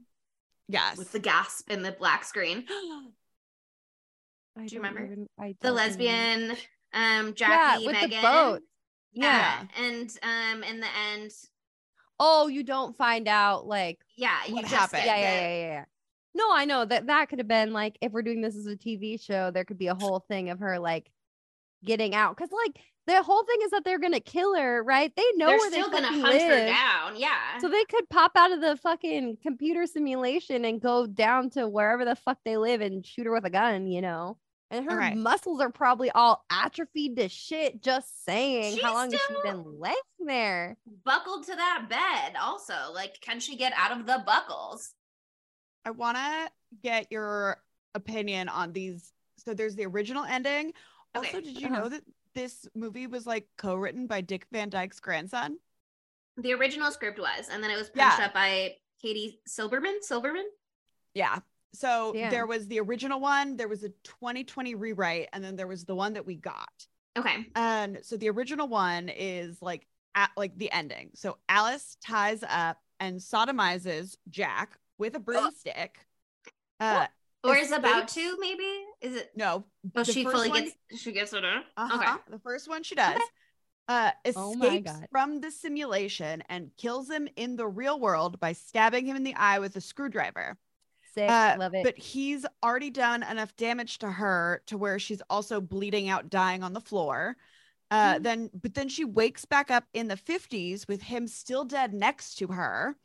Yes. 0.68 0.98
With 0.98 1.12
the 1.12 1.20
gasp 1.20 1.70
in 1.70 1.84
the 1.84 1.92
black 1.92 2.24
screen. 2.24 2.66
Do 4.58 4.64
you 4.66 4.78
remember? 4.80 5.04
even- 5.06 5.28
The 5.38 5.46
remember. 5.70 5.72
lesbian 5.74 6.52
um 6.94 7.28
Yeah, 7.28 7.32
Jackie 7.36 7.86
with 7.86 7.94
Megan. 7.94 8.10
the 8.10 8.22
boat. 8.22 8.62
Yeah. 9.14 9.64
And 9.78 10.10
um 10.24 10.64
in 10.64 10.80
the 10.80 10.88
end, 11.14 11.32
Oh, 12.20 12.48
you 12.48 12.64
don't 12.64 12.96
find 12.96 13.28
out 13.28 13.68
like 13.68 14.00
yeah, 14.16 14.38
you 14.48 14.56
What 14.56 14.62
just 14.64 14.74
happened? 14.74 15.04
yeah, 15.06 15.18
yeah, 15.18 15.34
yeah, 15.42 15.48
yeah, 15.58 15.68
yeah. 15.68 15.86
No, 16.34 16.50
I 16.54 16.66
know 16.66 16.84
that 16.86 17.08
that 17.08 17.30
could 17.30 17.40
have 17.40 17.48
been 17.48 17.72
like 17.74 17.98
if 18.02 18.12
we're 18.12 18.22
doing 18.24 18.42
this 18.42 18.56
as 18.56 18.66
a 18.66 18.76
TV 18.76 19.22
show, 19.24 19.52
there 19.52 19.64
could 19.66 19.78
be 19.78 19.88
a 19.88 19.96
whole 19.96 20.20
thing 20.28 20.50
of 20.50 20.60
her 20.60 20.80
like 20.80 21.12
getting 21.84 22.16
out 22.16 22.36
because 22.36 22.50
like 22.66 22.80
the 23.08 23.22
whole 23.24 23.44
thing 23.44 23.58
is 23.64 23.72
that 23.72 23.84
they're 23.86 24.00
gonna 24.00 24.20
kill 24.20 24.56
her, 24.56 24.84
right? 24.84 25.12
They 25.16 25.24
know 25.36 25.48
They're 25.48 25.58
where 25.58 25.72
still 25.72 25.90
they 25.90 26.02
gonna 26.02 26.08
fucking 26.08 26.22
hunt 26.22 26.42
her 26.42 26.66
down. 26.66 27.16
Yeah. 27.18 27.60
So 27.60 27.70
they 27.70 27.84
could 27.86 28.10
pop 28.10 28.32
out 28.36 28.52
of 28.52 28.62
the 28.62 28.78
fucking 28.78 29.38
computer 29.44 29.86
simulation 29.86 30.66
and 30.66 30.82
go 30.82 31.06
down 31.06 31.50
to 31.52 31.68
wherever 31.68 32.04
the 32.06 32.16
fuck 32.16 32.40
they 32.46 32.58
live 32.58 32.82
and 32.82 33.06
shoot 33.06 33.26
her 33.26 33.32
with 33.32 33.46
a 33.46 33.50
gun, 33.50 33.88
you 33.88 34.02
know. 34.02 34.38
And 34.72 34.90
her 34.90 35.00
Okay. 35.02 35.14
muscles 35.14 35.62
are 35.62 35.70
probably 35.72 36.10
all 36.10 36.44
atrophied 36.52 37.18
to 37.18 37.30
shit. 37.30 37.82
Just 37.84 38.26
saying, 38.26 38.74
She's 38.74 38.84
how 38.84 38.94
long 38.96 39.12
has 39.12 39.22
she 39.22 39.26
still- 39.36 39.42
been 39.44 39.80
laying 39.80 39.96
there? 40.20 40.76
buckled 41.04 41.46
to 41.46 41.56
that 41.56 41.86
bed 41.88 42.36
also. 42.42 42.92
Like, 42.92 43.22
can 43.22 43.40
she 43.40 43.56
get 43.58 43.74
out 43.78 43.92
of 43.98 44.08
the 44.08 44.24
buckles? 44.26 44.94
I 45.86 45.92
want 45.92 46.18
to 46.18 46.52
get 46.82 47.12
your 47.12 47.62
opinion 47.94 48.50
on 48.50 48.74
these. 48.74 49.14
So 49.38 49.54
there's 49.54 49.76
the 49.76 49.86
original 49.86 50.24
ending. 50.24 50.74
Okay. 51.16 51.28
Also, 51.28 51.42
did 51.42 51.62
you 51.62 51.68
Uh-huh. 51.68 51.82
know 51.84 51.90
that 51.90 52.02
this 52.36 52.68
movie 52.76 53.08
was 53.08 53.26
like 53.26 53.48
co-written 53.58 54.06
by 54.08 54.22
Dick 54.22 54.46
Van 54.52 54.70
Dyke's 54.70 55.00
grandson? 55.00 55.58
The 56.38 56.54
original 56.54 56.92
script 56.92 57.18
was, 57.18 57.50
and 57.50 57.64
then 57.64 57.72
it 57.72 57.78
was 57.78 57.90
Yeah. 57.96 58.18
up 58.22 58.34
by 58.34 58.76
Katie 59.02 59.40
Silverman. 59.48 60.04
Silverman. 60.04 60.46
Yeah. 61.14 61.40
So 61.74 62.14
Damn. 62.14 62.30
there 62.30 62.46
was 62.46 62.68
the 62.68 62.80
original 62.80 63.20
one, 63.20 63.58
there 63.58 63.68
was 63.68 63.84
a 63.84 63.90
2020 64.04 64.76
rewrite, 64.76 65.30
and 65.34 65.44
then 65.44 65.56
there 65.56 65.68
was 65.68 65.86
the 65.86 65.96
one 65.96 66.14
that 66.14 66.26
we 66.26 66.36
got. 66.36 66.88
Okay. 67.18 67.48
And 67.56 68.00
so 68.04 68.18
the 68.18 68.30
original 68.30 68.68
one 68.68 69.10
is 69.10 69.62
like 69.62 69.88
at 70.14 70.32
like 70.38 70.58
the 70.58 70.72
ending. 70.72 71.12
So 71.16 71.38
Alice 71.50 71.98
ties 72.06 72.44
up 72.48 72.78
and 73.00 73.20
sodomizes 73.20 74.16
Jack 74.30 74.78
with 74.98 75.16
a 75.16 75.20
broomstick. 75.20 76.06
Uh 76.80 77.08
Or 77.44 77.56
is 77.56 77.72
about 77.72 78.08
to 78.10 78.38
maybe? 78.40 78.86
Is 79.06 79.16
it? 79.16 79.32
no. 79.36 79.64
Oh, 79.96 80.04
the 80.04 80.12
she 80.12 80.24
fully 80.24 80.50
one- 80.50 80.64
gets. 80.66 81.02
She 81.02 81.12
gets 81.12 81.34
it. 81.34 81.44
huh? 81.46 81.62
Uh-huh. 81.78 81.96
Okay. 82.00 82.22
The 82.32 82.40
first 82.40 82.68
one 82.68 82.84
she 82.84 82.96
does. 82.96 83.20
Uh, 83.88 84.12
Oh 84.36 84.54
escapes 84.54 84.92
God. 84.92 85.08
from 85.12 85.42
the 85.42 85.52
simulation 85.52 86.42
and 86.50 86.72
kills 86.76 87.08
him 87.10 87.28
in 87.36 87.56
the 87.56 87.68
real 87.68 88.00
world 88.00 88.40
by 88.40 88.52
stabbing 88.54 89.06
him 89.06 89.16
in 89.16 89.24
the 89.24 89.36
eye 89.36 89.60
with 89.60 89.76
a 89.76 89.82
screwdriver. 89.82 90.58
Sick, 91.14 91.30
Uh, 91.30 91.56
love 91.60 91.76
it. 91.76 91.84
But 91.84 91.98
he's 91.98 92.46
already 92.64 92.90
done 92.90 93.22
enough 93.22 93.56
damage 93.56 94.00
to 94.00 94.10
her 94.12 94.64
to 94.66 94.78
where 94.78 94.98
she's 94.98 95.22
also 95.30 95.62
bleeding 95.62 96.10
out, 96.10 96.30
dying 96.32 96.64
on 96.64 96.74
the 96.74 96.82
floor. 96.82 97.38
Uh, 97.92 98.16
Mm. 98.16 98.24
Then, 98.24 98.50
but 98.56 98.74
then 98.74 98.90
she 98.90 99.06
wakes 99.06 99.46
back 99.46 99.70
up 99.70 99.84
in 99.94 100.08
the 100.08 100.18
50s 100.18 100.88
with 100.88 101.04
him 101.04 101.28
still 101.28 101.64
dead 101.64 101.94
next 101.94 102.36
to 102.40 102.48
her. 102.48 102.98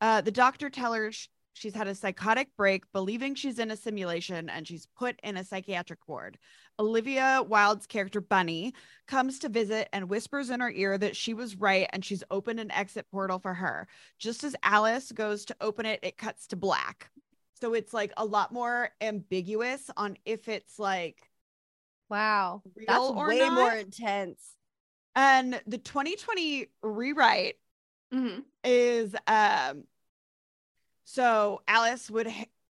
Uh, 0.00 0.22
the 0.22 0.32
doctor 0.32 0.70
tells 0.70 0.96
her 0.96 1.12
sh- 1.12 1.28
she's 1.54 1.74
had 1.74 1.88
a 1.88 1.94
psychotic 1.94 2.54
break, 2.56 2.90
believing 2.92 3.34
she's 3.34 3.58
in 3.58 3.70
a 3.70 3.76
simulation, 3.76 4.50
and 4.50 4.68
she's 4.68 4.86
put 4.96 5.18
in 5.22 5.36
a 5.38 5.44
psychiatric 5.44 6.06
ward. 6.08 6.38
Olivia 6.78 7.42
Wilde's 7.48 7.86
character 7.86 8.20
Bunny 8.20 8.74
comes 9.06 9.38
to 9.40 9.48
visit 9.48 9.88
and 9.92 10.10
whispers 10.10 10.50
in 10.50 10.60
her 10.60 10.70
ear 10.70 10.98
that 10.98 11.16
she 11.16 11.34
was 11.34 11.56
right 11.56 11.88
and 11.92 12.04
she's 12.04 12.24
opened 12.30 12.60
an 12.60 12.70
exit 12.72 13.06
portal 13.10 13.38
for 13.38 13.54
her. 13.54 13.88
Just 14.18 14.44
as 14.44 14.56
Alice 14.62 15.12
goes 15.12 15.44
to 15.46 15.56
open 15.60 15.86
it, 15.86 16.00
it 16.02 16.18
cuts 16.18 16.46
to 16.48 16.56
black. 16.56 17.10
So 17.60 17.74
it's 17.74 17.94
like 17.94 18.12
a 18.16 18.24
lot 18.24 18.52
more 18.52 18.90
ambiguous 19.00 19.90
on 19.96 20.18
if 20.26 20.48
it's 20.48 20.78
like 20.78 21.30
wow. 22.10 22.62
real 22.76 22.86
That's 22.86 23.10
or 23.16 23.26
way 23.26 23.38
not. 23.38 23.54
more 23.54 23.72
intense. 23.72 24.56
and 25.16 25.60
the 25.66 25.78
2020 25.78 26.68
rewrite 26.82 27.56
hmm 28.12 28.44
is 28.62 29.14
um 29.26 29.84
so 31.04 31.62
Alice 31.68 32.10
would 32.10 32.28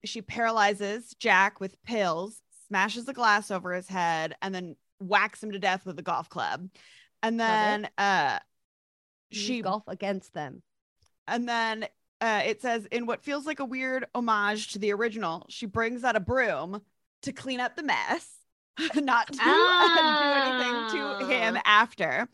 she 0.06 0.22
paralyzes 0.22 1.14
Jack 1.20 1.60
with 1.60 1.82
pills, 1.84 2.42
smashes 2.68 3.08
a 3.08 3.14
glass 3.14 3.52
over 3.52 3.74
his 3.74 3.88
head, 3.88 4.36
and 4.42 4.54
then 4.56 4.76
whacks 5.00 5.42
him 5.44 5.52
to 5.52 5.60
death 5.60 5.86
with 5.86 5.98
a 6.00 6.04
golf 6.04 6.30
club. 6.30 6.70
And 7.24 7.40
then 7.40 7.90
uh 7.98 8.40
Use 9.32 9.42
she 9.44 9.62
golf 9.62 9.84
against 9.88 10.34
them. 10.34 10.62
and 11.28 11.48
then 11.48 11.86
uh, 12.22 12.42
it 12.46 12.62
says 12.62 12.86
in 12.92 13.06
what 13.06 13.24
feels 13.24 13.46
like 13.46 13.60
a 13.62 13.66
weird 13.66 14.06
homage 14.14 14.74
to 14.74 14.80
the 14.80 14.92
original, 14.92 15.46
she 15.50 15.66
brings 15.66 16.04
out 16.04 16.16
a 16.18 16.20
broom 16.20 16.82
to 17.22 17.32
clean 17.32 17.60
up 17.62 17.76
the 17.78 17.84
mess, 17.84 18.28
not 18.96 19.28
to 19.28 19.34
do 19.38 19.42
anything 19.44 20.90
to 21.00 21.28
him 21.28 21.56
Oh. 21.58 21.62
after. 21.64 22.28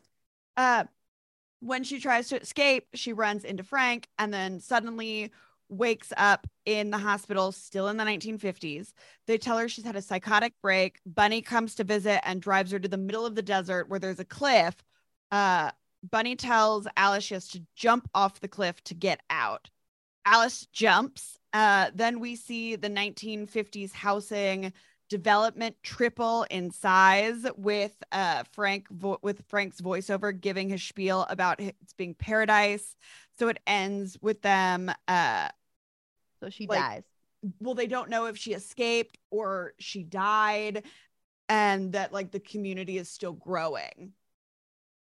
Uh, 0.58 0.86
when 1.60 1.84
she 1.84 2.00
tries 2.00 2.30
to 2.30 2.42
escape, 2.42 2.88
she 2.96 3.14
runs 3.14 3.44
into 3.44 3.64
Frank 3.64 4.08
and 4.18 4.34
then 4.34 4.60
suddenly 4.60 5.32
wakes 5.70 6.14
up 6.18 6.48
in 6.66 6.92
the 6.92 6.98
hospital, 6.98 7.52
still 7.52 7.88
in 7.88 7.98
the 7.98 8.04
1950s. 8.04 8.94
They 9.28 9.38
tell 9.38 9.58
her 9.58 9.68
she's 9.68 9.86
had 9.86 9.96
a 9.96 10.02
psychotic 10.02 10.54
break. 10.62 11.00
Bunny 11.06 11.42
comes 11.42 11.76
to 11.76 11.84
visit 11.84 12.28
and 12.28 12.42
drives 12.42 12.72
her 12.72 12.80
to 12.80 12.88
the 12.88 12.98
middle 12.98 13.26
of 13.26 13.36
the 13.36 13.42
desert 13.42 13.90
where 13.90 14.00
there's 14.00 14.20
a 14.20 14.26
cliff. 14.26 14.76
Uh, 15.32 15.72
Bunny 16.04 16.36
tells 16.36 16.88
Alice 16.98 17.24
she 17.24 17.34
has 17.34 17.48
to 17.50 17.64
jump 17.76 18.10
off 18.14 18.40
the 18.40 18.48
cliff 18.48 18.84
to 18.86 18.94
get 18.94 19.22
out. 19.30 19.70
Alice 20.26 20.68
jumps. 20.72 21.38
Uh, 21.54 21.92
then 21.94 22.20
we 22.20 22.36
see 22.36 22.76
the 22.76 22.90
1950s 22.90 23.94
housing 23.94 24.74
development 25.10 25.76
triple 25.84 26.48
in 26.50 26.72
size 26.72 27.46
with 27.58 27.94
uh 28.12 28.44
Frank 28.54 28.88
vo- 28.90 29.20
with 29.22 29.44
Frank's 29.48 29.80
voiceover 29.80 30.38
giving 30.40 30.68
his 30.68 30.82
spiel 30.82 31.28
about 31.30 31.60
it 31.60 31.76
being 31.96 32.16
paradise. 32.16 32.96
So 33.38 33.48
it 33.50 33.60
ends 33.68 34.18
with 34.22 34.42
them 34.42 34.92
uh 35.08 35.50
So 36.42 36.50
she 36.50 36.68
like, 36.68 36.80
dies. 36.80 37.04
well 37.60 37.76
they 37.76 37.88
don't 37.88 38.10
know 38.10 38.26
if 38.26 38.38
she 38.38 38.54
escaped 38.54 39.18
or 39.30 39.74
she 39.80 40.04
died 40.04 40.84
and 41.48 41.94
that 41.94 42.12
like 42.12 42.32
the 42.32 42.40
community 42.40 42.98
is 42.98 43.10
still 43.10 43.34
growing. 43.34 44.14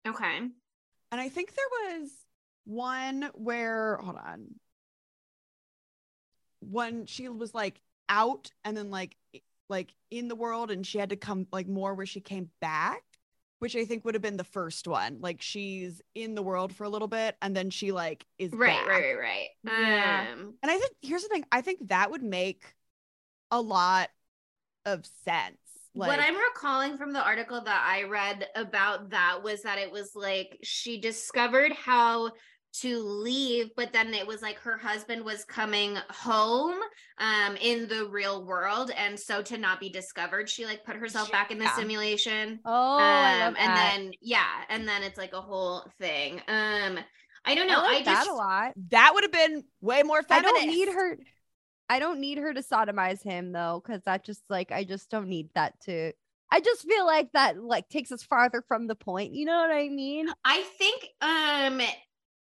Okay. 0.07 0.37
And 0.37 1.21
I 1.21 1.29
think 1.29 1.53
there 1.53 1.99
was 1.99 2.09
one 2.65 3.29
where, 3.35 3.97
hold 3.97 4.17
on, 4.17 4.47
when 6.59 7.05
she 7.05 7.29
was 7.29 7.53
like 7.53 7.79
out 8.09 8.51
and 8.63 8.75
then 8.75 8.89
like 8.89 9.15
like 9.69 9.93
in 10.11 10.27
the 10.27 10.35
world 10.35 10.71
and 10.71 10.85
she 10.85 10.97
had 10.97 11.09
to 11.09 11.15
come 11.15 11.47
like 11.51 11.67
more 11.67 11.93
where 11.93 12.05
she 12.05 12.19
came 12.19 12.49
back, 12.59 13.03
which 13.63 13.77
I 13.77 13.85
think 13.85 14.03
would 14.03 14.13
have 14.13 14.21
been 14.21 14.35
the 14.35 14.43
first 14.43 14.89
one. 14.89 15.19
Like 15.21 15.41
she's 15.41 16.01
in 16.15 16.35
the 16.35 16.43
world 16.43 16.75
for 16.75 16.83
a 16.83 16.89
little 16.89 17.07
bit 17.07 17.37
and 17.41 17.55
then 17.55 17.69
she 17.69 17.93
like 17.93 18.25
is 18.37 18.51
Right. 18.51 18.75
back. 18.77 18.87
Right. 18.89 19.15
Right. 19.15 19.47
Right. 19.63 19.79
Yeah. 19.79 20.27
Um. 20.33 20.55
And 20.61 20.69
I 20.69 20.77
think 20.77 20.91
here's 21.01 21.23
the 21.23 21.29
thing, 21.29 21.45
I 21.49 21.61
think 21.61 21.87
that 21.87 22.11
would 22.11 22.23
make 22.23 22.75
a 23.51 23.61
lot 23.61 24.09
of 24.85 25.05
sense. 25.23 25.55
Like 25.95 26.09
what 26.09 26.19
I'm 26.19 26.35
recalling 26.35 26.97
from 26.97 27.13
the 27.13 27.23
article 27.23 27.61
that 27.61 27.87
I 27.87 28.03
read 28.03 28.47
about 28.53 29.11
that 29.11 29.43
was 29.43 29.61
that 29.61 29.77
it 29.77 29.93
was 29.93 30.11
like 30.13 30.57
she 30.61 30.99
discovered 30.99 31.71
how 31.71 32.31
to 32.81 32.99
leave, 32.99 33.69
but 33.75 33.93
then 33.93 34.13
it 34.13 34.25
was 34.25 34.41
like 34.41 34.57
her 34.59 34.77
husband 34.77 35.23
was 35.23 35.45
coming 35.45 35.97
home 36.09 36.75
um 37.19 37.55
in 37.61 37.87
the 37.87 38.07
real 38.09 38.45
world. 38.45 38.91
And 38.97 39.19
so 39.19 39.41
to 39.43 39.57
not 39.57 39.79
be 39.79 39.89
discovered, 39.89 40.49
she 40.49 40.65
like 40.65 40.83
put 40.83 40.95
herself 40.95 41.31
back 41.31 41.51
in 41.51 41.59
the 41.59 41.65
Yeah. 41.65 41.75
simulation. 41.75 42.59
Oh, 42.65 43.01
um 43.03 43.55
and 43.59 43.75
then 43.75 44.11
yeah, 44.21 44.63
and 44.69 44.87
then 44.87 45.03
it's 45.03 45.17
like 45.17 45.33
a 45.33 45.41
whole 45.41 45.85
thing. 45.99 46.41
Um 46.47 46.99
I 47.45 47.55
don't 47.55 47.67
I 47.67 47.73
know. 47.73 47.81
like 47.81 47.99
I, 47.99 48.03
that 48.05 48.15
just 48.15 48.29
a 48.29 48.33
lot. 48.33 48.73
that 48.89 49.11
would 49.13 49.23
have 49.23 49.31
been 49.31 49.63
way 49.81 50.03
more 50.03 50.23
I 50.29 50.41
don't 50.41 50.67
need 50.67 50.87
her. 50.87 51.17
I 51.89 51.99
don't 51.99 52.19
need 52.19 52.37
her 52.37 52.53
to 52.53 52.61
sodomize 52.61 53.21
him 53.21 53.51
though, 53.51 53.81
because 53.83 54.01
that 54.03 54.23
just 54.23 54.41
like 54.49 54.71
I 54.71 54.83
just 54.83 55.09
don't 55.09 55.27
need 55.27 55.49
that 55.53 55.79
to. 55.81 56.13
I 56.51 56.59
just 56.59 56.83
feel 56.87 57.05
like 57.05 57.31
that 57.33 57.61
like 57.61 57.89
takes 57.89 58.11
us 58.11 58.23
farther 58.23 58.63
from 58.67 58.87
the 58.87 58.95
point. 58.95 59.33
You 59.33 59.45
know 59.45 59.57
what 59.57 59.71
I 59.71 59.89
mean? 59.89 60.27
I 60.45 60.61
think 60.77 61.07
um 61.21 61.81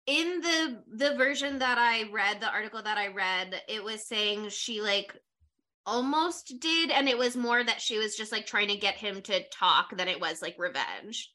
in 0.06 0.40
the 0.40 0.82
the 0.94 1.14
version 1.16 1.58
that 1.60 1.78
I 1.78 2.10
read, 2.10 2.40
the 2.40 2.50
article 2.50 2.82
that 2.82 2.98
I 2.98 3.08
read, 3.08 3.60
it 3.68 3.82
was 3.84 4.06
saying 4.06 4.48
she 4.50 4.80
like 4.80 5.14
almost 5.84 6.54
did 6.60 6.90
and 6.90 7.08
it 7.08 7.18
was 7.18 7.36
more 7.36 7.62
that 7.62 7.80
she 7.80 7.98
was 7.98 8.16
just 8.16 8.30
like 8.32 8.46
trying 8.46 8.68
to 8.68 8.76
get 8.76 8.94
him 8.94 9.20
to 9.22 9.42
talk 9.50 9.96
than 9.96 10.08
it 10.08 10.20
was 10.20 10.40
like 10.42 10.54
revenge. 10.58 11.30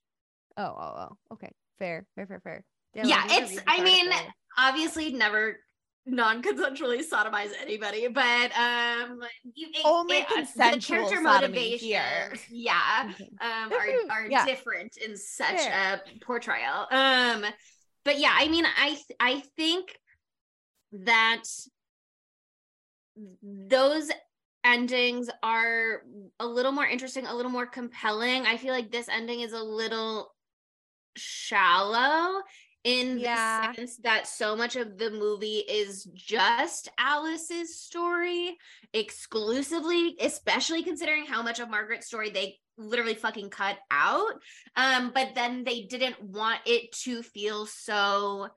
Oh, 0.57 0.63
oh, 0.77 0.93
oh. 1.09 1.17
Okay, 1.33 1.51
fair, 1.79 2.05
fair, 2.15 2.25
fair, 2.27 2.39
fair. 2.43 2.63
Yeah, 2.93 3.21
to 3.27 3.33
it's- 3.35 3.57
I 3.67 3.83
mean, 3.83 4.07
article. 4.07 4.31
Obviously 4.57 5.11
never 5.13 5.57
non-consensually 6.07 7.03
sodomize 7.07 7.51
anybody, 7.61 8.07
but 8.07 8.57
um, 8.57 9.19
you, 9.53 9.67
it- 9.73 9.81
Only 9.85 10.17
it- 10.17 10.25
uh, 10.31 10.35
consensual 10.35 11.03
the 11.09 11.15
character 11.15 11.21
motivations, 11.21 12.41
yeah, 12.49 13.11
Okay. 13.13 13.29
um, 13.41 13.71
are 13.73 14.11
are 14.11 14.27
Yeah. 14.29 14.45
different 14.45 14.97
in 14.97 15.15
such 15.17 15.57
Fair. 15.59 16.01
a 16.19 16.25
portrayal. 16.25 16.87
Um, 16.89 17.45
but 18.07 18.19
yeah, 18.19 18.33
I 18.33 18.47
mean, 18.47 18.63
I 18.65 18.97
I 19.19 19.43
think 19.57 19.99
that 20.93 21.43
those 23.43 24.09
endings 24.63 25.29
are 25.43 26.03
a 26.39 26.47
little 26.47 26.71
more 26.71 26.85
interesting, 26.85 27.27
a 27.27 27.35
little 27.35 27.51
more 27.51 27.65
compelling. 27.65 28.45
I 28.45 28.55
feel 28.55 28.73
like 28.73 28.91
this 28.91 29.09
ending 29.09 29.41
is 29.41 29.51
a 29.51 29.61
little 29.61 30.33
shallow 31.17 32.41
in 32.87 33.19
Yeah. 33.19 33.67
the 33.67 33.75
sense 33.75 33.97
that 33.97 34.27
so 34.27 34.55
much 34.55 34.77
of 34.77 34.97
the 34.97 35.11
movie 35.11 35.57
is 35.57 36.05
just 36.13 36.87
Alice's 36.97 37.77
story 37.81 38.57
exclusively, 38.93 40.15
especially 40.21 40.83
considering 40.83 41.25
how 41.25 41.41
much 41.41 41.59
of 41.59 41.69
Margaret's 41.69 42.07
story 42.07 42.29
they 42.29 42.59
literally 42.77 43.15
fucking 43.15 43.49
cut 43.49 43.77
out. 43.91 44.33
Um, 44.77 45.11
but 45.13 45.35
then 45.35 45.65
they 45.65 45.81
didn't 45.81 46.21
want 46.23 46.61
it 46.65 46.93
to 47.03 47.23
feel 47.23 47.65
so 47.65 48.47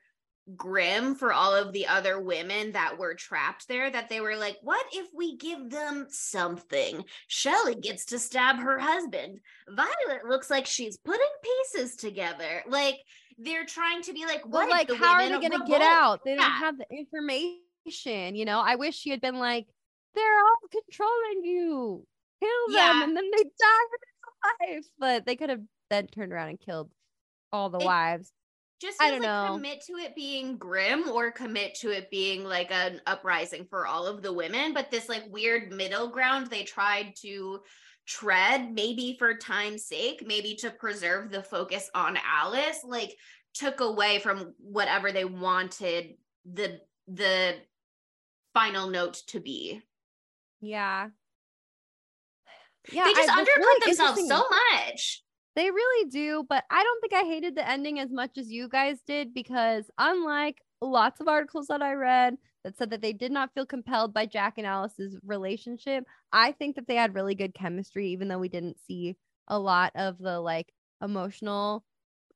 grim 0.56 1.14
for 1.14 1.32
all 1.32 1.54
of 1.54 1.72
the 1.72 1.86
other 1.86 2.20
women 2.20 2.72
that 2.72 2.98
were 2.98 3.14
trapped 3.14 3.66
there 3.68 3.90
that 3.90 4.08
they 4.08 4.20
were 4.20 4.36
like, 4.36 4.58
what 4.62 4.84
if 4.92 5.08
we 5.14 5.36
give 5.36 5.70
them 5.70 6.06
something? 6.08 7.04
Shelley 7.28 7.74
gets 7.76 8.06
to 8.06 8.18
stab 8.18 8.56
her 8.58 8.78
husband. 8.78 9.40
Violet 9.68 10.24
looks 10.28 10.50
like 10.50 10.66
she's 10.66 10.96
putting 10.98 11.26
pieces 11.42 11.96
together. 11.96 12.62
Like 12.68 12.96
they're 13.42 13.64
trying 13.66 14.02
to 14.02 14.12
be 14.12 14.26
like, 14.26 14.42
what 14.46 14.64
if 14.64 14.70
like, 14.70 14.92
how 14.92 15.14
are 15.14 15.22
they 15.28 15.30
going 15.48 15.58
to 15.60 15.66
get 15.66 15.80
out? 15.82 16.20
They 16.24 16.34
don't 16.34 16.50
have 16.50 16.76
the 16.78 16.86
information. 16.90 18.34
You 18.36 18.44
know, 18.44 18.60
I 18.60 18.76
wish 18.76 18.96
she 18.96 19.10
had 19.10 19.20
been 19.20 19.38
like, 19.38 19.66
they're 20.14 20.38
all 20.38 20.68
controlling 20.70 21.44
you. 21.44 22.06
Kill 22.42 22.48
them, 22.68 22.76
Yeah. 22.76 23.04
and 23.04 23.16
then 23.16 23.30
they 23.36 23.42
die 23.44 24.68
in 24.68 24.76
life. 24.76 24.84
But 24.98 25.26
they 25.26 25.36
could 25.36 25.50
have 25.50 25.60
then 25.90 26.06
turned 26.06 26.32
around 26.32 26.48
and 26.48 26.60
killed 26.60 26.90
all 27.52 27.70
the 27.70 27.78
It- 27.78 27.84
wives. 27.84 28.32
just 28.80 29.00
I 29.00 29.10
don't 29.10 29.20
like 29.20 29.28
know. 29.28 29.54
commit 29.56 29.82
to 29.86 29.92
it 29.94 30.14
being 30.14 30.56
grim 30.56 31.08
or 31.10 31.30
commit 31.30 31.74
to 31.80 31.90
it 31.90 32.10
being 32.10 32.44
like 32.44 32.70
an 32.70 33.00
uprising 33.06 33.66
for 33.68 33.86
all 33.86 34.06
of 34.06 34.22
the 34.22 34.32
women 34.32 34.72
but 34.72 34.90
this 34.90 35.06
like 35.06 35.24
weird 35.28 35.70
middle 35.70 36.08
ground 36.08 36.46
they 36.46 36.62
tried 36.64 37.14
to 37.16 37.60
tread 38.06 38.72
maybe 38.72 39.16
for 39.18 39.34
time's 39.34 39.84
sake 39.84 40.24
maybe 40.26 40.56
to 40.56 40.70
preserve 40.70 41.30
the 41.30 41.42
focus 41.42 41.88
on 41.94 42.18
alice 42.26 42.80
like 42.84 43.14
took 43.54 43.80
away 43.80 44.18
from 44.18 44.54
whatever 44.58 45.12
they 45.12 45.24
wanted 45.24 46.14
the 46.44 46.80
the 47.08 47.56
final 48.54 48.88
note 48.88 49.22
to 49.28 49.40
be. 49.40 49.80
Yeah. 50.60 51.08
Yeah, 52.90 53.04
they 53.04 53.12
just 53.12 53.28
I- 53.28 53.38
undercut 53.38 53.58
really 53.58 53.86
themselves 53.86 54.26
so 54.26 54.44
much. 54.48 55.22
They 55.56 55.70
really 55.70 56.08
do, 56.08 56.46
but 56.48 56.64
I 56.70 56.82
don't 56.82 57.00
think 57.00 57.12
I 57.12 57.28
hated 57.28 57.56
the 57.56 57.68
ending 57.68 57.98
as 57.98 58.10
much 58.10 58.38
as 58.38 58.50
you 58.50 58.68
guys 58.68 59.00
did 59.06 59.34
because 59.34 59.90
unlike 59.98 60.62
lots 60.80 61.20
of 61.20 61.28
articles 61.28 61.66
that 61.66 61.82
I 61.82 61.92
read 61.94 62.36
that 62.64 62.76
said 62.76 62.90
that 62.90 63.00
they 63.00 63.12
did 63.12 63.32
not 63.32 63.52
feel 63.54 63.66
compelled 63.66 64.12
by 64.12 64.26
Jack 64.26 64.54
and 64.58 64.66
Alice's 64.66 65.16
relationship, 65.24 66.04
I 66.32 66.52
think 66.52 66.76
that 66.76 66.86
they 66.86 66.96
had 66.96 67.14
really 67.14 67.34
good 67.34 67.54
chemistry 67.54 68.08
even 68.10 68.28
though 68.28 68.38
we 68.38 68.48
didn't 68.48 68.78
see 68.86 69.16
a 69.48 69.58
lot 69.58 69.92
of 69.94 70.18
the 70.18 70.40
like 70.40 70.72
emotional 71.02 71.84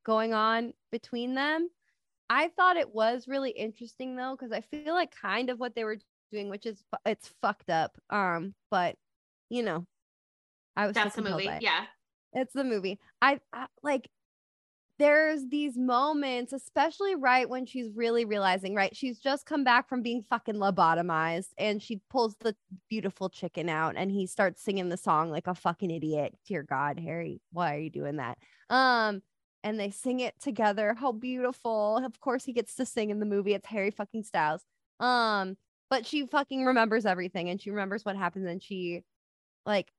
going 0.05 0.35
on 0.35 0.73
between 0.91 1.35
them. 1.35 1.69
I 2.31 2.49
thought 2.57 2.77
it 2.77 2.95
was 2.95 3.29
really 3.29 3.51
interesting 3.51 4.17
though 4.17 4.37
cuz 4.37 4.53
I 4.53 4.63
feel 4.63 4.95
like 4.95 5.15
kind 5.15 5.51
of 5.51 5.59
what 5.61 5.75
they 5.75 5.85
were 5.85 5.99
doing 6.33 6.49
which 6.49 6.67
is 6.67 6.83
it's 7.05 7.29
fucked 7.43 7.71
up 7.71 7.97
um 8.11 8.55
but 8.71 8.97
you 9.51 9.63
know 9.63 9.87
I 10.77 10.87
was 10.87 10.95
that's 10.95 11.15
the 11.15 11.23
movie 11.23 11.47
it. 11.47 11.63
yeah 11.63 11.85
It's 12.33 12.53
the 12.53 12.65
movie. 12.65 12.99
I, 13.23 13.41
I 13.53 13.67
like 13.83 14.11
there's 14.99 15.49
these 15.49 15.77
moments, 15.77 16.53
especially 16.53 17.17
right 17.17 17.49
when 17.49 17.67
she's 17.67 17.91
really 17.95 18.25
realizing, 18.25 18.75
right? 18.75 18.95
She's 18.95 19.19
just 19.19 19.45
come 19.45 19.65
back 19.65 19.89
from 19.89 20.03
being 20.03 20.23
fucking 20.23 20.55
lobotomized 20.55 21.49
and 21.59 21.83
she 21.83 22.01
pulls 22.11 22.37
the 22.41 22.55
beautiful 22.89 23.29
chicken 23.29 23.69
out 23.69 23.95
and 23.97 24.11
he 24.11 24.27
starts 24.27 24.63
singing 24.63 24.89
the 24.89 24.97
song 24.97 25.31
like 25.31 25.49
a 25.49 25.55
fucking 25.55 25.91
idiot. 25.91 26.35
Dear 26.47 26.63
God, 26.63 27.01
Harry, 27.01 27.41
why 27.53 27.75
are 27.75 27.81
you 27.81 27.91
doing 27.91 28.17
that? 28.17 28.39
Um, 28.71 29.23
and 29.65 29.81
they 29.81 29.91
sing 29.91 30.21
it 30.21 30.35
together. 30.41 30.95
How 30.95 31.11
beautiful. 31.11 31.97
Of 32.05 32.21
course, 32.21 32.45
he 32.45 32.53
gets 32.53 32.77
to 32.77 32.87
sing 32.87 33.11
in 33.11 33.19
the 33.19 33.27
movie. 33.27 33.55
It's 33.55 33.67
Harry 33.67 33.91
fucking 33.91 34.23
Styles. 34.23 34.63
Um, 35.01 35.57
but 35.91 36.07
she 36.07 36.27
fucking 36.27 36.65
remembers 36.65 37.05
everything 37.07 37.51
and 37.51 37.61
she 37.61 37.71
remembers 37.71 38.05
what 38.05 38.17
happens 38.17 38.47
and 38.47 38.63
she 38.63 39.03
like 39.67 39.91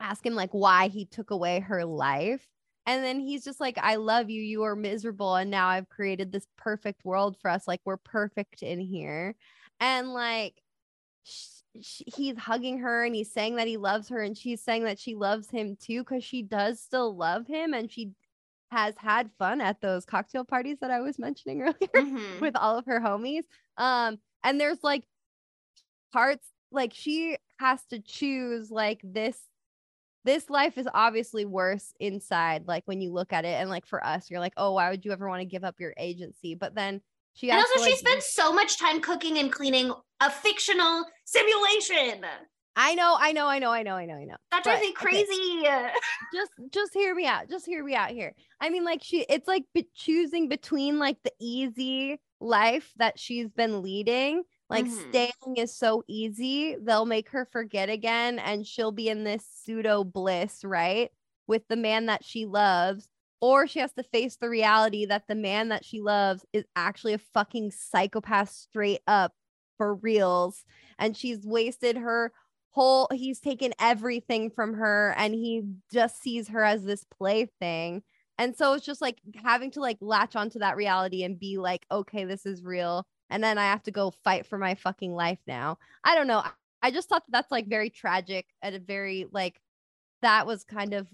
ask 0.00 0.24
him 0.24 0.34
like 0.34 0.50
why 0.52 0.88
he 0.88 1.06
took 1.06 1.30
away 1.30 1.60
her 1.60 1.84
life 1.84 2.46
and 2.86 3.02
then 3.04 3.20
he's 3.20 3.44
just 3.44 3.60
like 3.60 3.78
i 3.78 3.96
love 3.96 4.28
you 4.30 4.42
you 4.42 4.62
are 4.62 4.74
miserable 4.76 5.34
and 5.36 5.50
now 5.50 5.68
i've 5.68 5.88
created 5.88 6.30
this 6.32 6.46
perfect 6.56 7.04
world 7.04 7.36
for 7.40 7.50
us 7.50 7.66
like 7.68 7.80
we're 7.84 7.96
perfect 7.96 8.62
in 8.62 8.80
here 8.80 9.34
and 9.80 10.12
like 10.12 10.60
sh- 11.24 11.60
sh- 11.80 12.02
he's 12.16 12.36
hugging 12.36 12.78
her 12.78 13.04
and 13.04 13.14
he's 13.14 13.32
saying 13.32 13.56
that 13.56 13.68
he 13.68 13.76
loves 13.76 14.08
her 14.08 14.20
and 14.20 14.36
she's 14.36 14.60
saying 14.62 14.84
that 14.84 14.98
she 14.98 15.14
loves 15.14 15.48
him 15.50 15.76
too 15.80 16.00
because 16.02 16.24
she 16.24 16.42
does 16.42 16.80
still 16.80 17.16
love 17.16 17.46
him 17.46 17.72
and 17.74 17.90
she 17.90 18.10
has 18.70 18.94
had 18.96 19.30
fun 19.38 19.60
at 19.60 19.80
those 19.80 20.04
cocktail 20.04 20.44
parties 20.44 20.78
that 20.80 20.90
i 20.90 21.00
was 21.00 21.18
mentioning 21.18 21.60
earlier 21.62 21.74
Mhm. 21.94 22.40
with 22.40 22.56
all 22.56 22.78
of 22.78 22.86
her 22.86 23.00
homies. 23.00 23.42
Um, 23.76 24.18
and 24.44 24.60
there's 24.60 24.82
like 24.82 25.04
parts 26.12 26.46
like 26.70 26.92
she 26.94 27.36
has 27.58 27.84
to 27.90 28.00
choose 28.00 28.70
like 28.70 29.00
this. 29.04 29.38
This 30.24 30.48
life 30.48 30.78
is 30.78 30.88
obviously 30.92 31.44
worse 31.44 31.92
inside, 31.98 32.66
like 32.66 32.82
when 32.86 33.00
you 33.00 33.12
look 33.12 33.32
at 33.32 33.44
it, 33.44 33.54
and 33.60 33.68
like 33.68 33.86
for 33.86 34.04
us, 34.04 34.30
you're 34.30 34.40
like, 34.40 34.54
oh, 34.56 34.72
why 34.72 34.90
would 34.90 35.04
you 35.04 35.12
ever 35.12 35.28
want 35.28 35.40
to 35.40 35.46
give 35.46 35.64
up 35.64 35.76
your 35.78 35.94
agency? 35.96 36.54
But 36.54 36.74
then 36.74 37.00
she 37.34 37.50
and 37.50 37.58
also 37.58 37.72
to, 37.74 37.84
she 37.84 37.90
like, 37.90 37.98
spends 37.98 38.26
so 38.26 38.52
much 38.52 38.78
time 38.78 39.00
cooking 39.00 39.38
and 39.38 39.50
cleaning 39.50 39.92
a 40.20 40.30
fictional 40.30 41.04
simulation 41.24 42.24
I 42.74 42.94
know, 42.94 43.16
I 43.20 43.32
know, 43.32 43.46
I 43.46 43.58
know, 43.58 43.70
I 43.70 43.82
know, 43.82 43.94
I 43.96 44.06
know, 44.06 44.14
I 44.14 44.24
know. 44.24 44.36
that 44.50 44.64
drives 44.64 44.80
me 44.80 44.88
okay. 44.88 44.94
crazy 44.94 45.68
just 46.32 46.50
just 46.70 46.94
hear 46.94 47.14
me 47.14 47.26
out 47.26 47.48
just 47.48 47.66
hear 47.66 47.84
me 47.84 47.94
out 47.94 48.10
here 48.10 48.34
i 48.60 48.70
mean 48.70 48.84
like 48.84 49.00
she 49.02 49.24
it's 49.28 49.46
like 49.46 49.64
be- 49.74 49.88
choosing 49.94 50.48
between 50.48 50.98
like 50.98 51.16
the 51.22 51.32
easy 51.40 52.18
life 52.40 52.90
that 52.96 53.18
she's 53.18 53.48
been 53.50 53.82
leading 53.82 54.42
like 54.72 54.88
Mhm. 54.88 55.00
staying 55.10 55.56
is 55.58 55.76
so 55.76 56.04
easy 56.08 56.76
they'll 56.82 57.06
make 57.06 57.30
her 57.30 57.46
forget 57.52 57.90
again 57.90 58.38
and 58.40 58.66
she'll 58.66 58.92
be 58.92 59.08
in 59.08 59.24
this 59.24 59.46
pseudo 59.46 60.04
bliss 60.04 60.64
right 60.64 61.10
with 61.46 61.62
the 61.68 61.76
man 61.76 62.06
that 62.06 62.24
she 62.24 62.46
loves 62.46 63.08
or 63.40 63.66
she 63.66 63.80
has 63.80 63.92
to 63.94 64.02
face 64.04 64.36
the 64.36 64.48
reality 64.50 65.06
that 65.06 65.24
the 65.28 65.34
man 65.36 65.68
that 65.70 65.84
she 65.84 66.00
loves 66.00 66.44
is 66.52 66.64
actually 66.76 67.14
a 67.14 67.18
fucking 67.18 67.70
psychopath 67.70 68.50
straight 68.50 69.02
up 69.06 69.32
for 69.78 69.94
reals 69.96 70.64
and 70.98 71.16
she's 71.16 71.46
wasted 71.46 71.96
her 71.96 72.32
whole 72.70 73.08
he's 73.12 73.40
taken 73.40 73.72
everything 73.80 74.50
from 74.50 74.74
her 74.74 75.14
and 75.18 75.34
he 75.34 75.62
just 75.92 76.22
sees 76.22 76.48
her 76.48 76.64
as 76.64 76.84
this 76.84 77.04
plaything 77.04 78.02
and 78.38 78.56
so 78.56 78.72
it's 78.74 78.84
just 78.86 79.02
like 79.02 79.18
having 79.42 79.70
to 79.70 79.80
like 79.80 79.98
latch 80.00 80.36
onto 80.36 80.58
that 80.58 80.76
reality 80.76 81.22
and 81.24 81.38
be 81.38 81.58
like 81.58 81.84
okay 81.90 82.24
this 82.24 82.46
is 82.46 82.62
real 82.62 83.06
and 83.32 83.42
then 83.42 83.58
i 83.58 83.64
have 83.64 83.82
to 83.82 83.90
go 83.90 84.12
fight 84.24 84.46
for 84.46 84.58
my 84.58 84.74
fucking 84.74 85.12
life 85.14 85.38
now 85.46 85.78
i 86.04 86.14
don't 86.14 86.26
know 86.26 86.42
I- 86.82 86.90
just 86.90 87.08
thought 87.08 87.24
that 87.26 87.32
that's 87.32 87.50
like 87.52 87.66
very 87.68 87.90
tragic 87.90 88.46
and 88.60 88.74
a 88.74 88.78
very 88.80 89.26
like 89.32 89.60
that 90.22 90.46
was 90.46 90.64
kind 90.64 90.94
of 90.94 91.06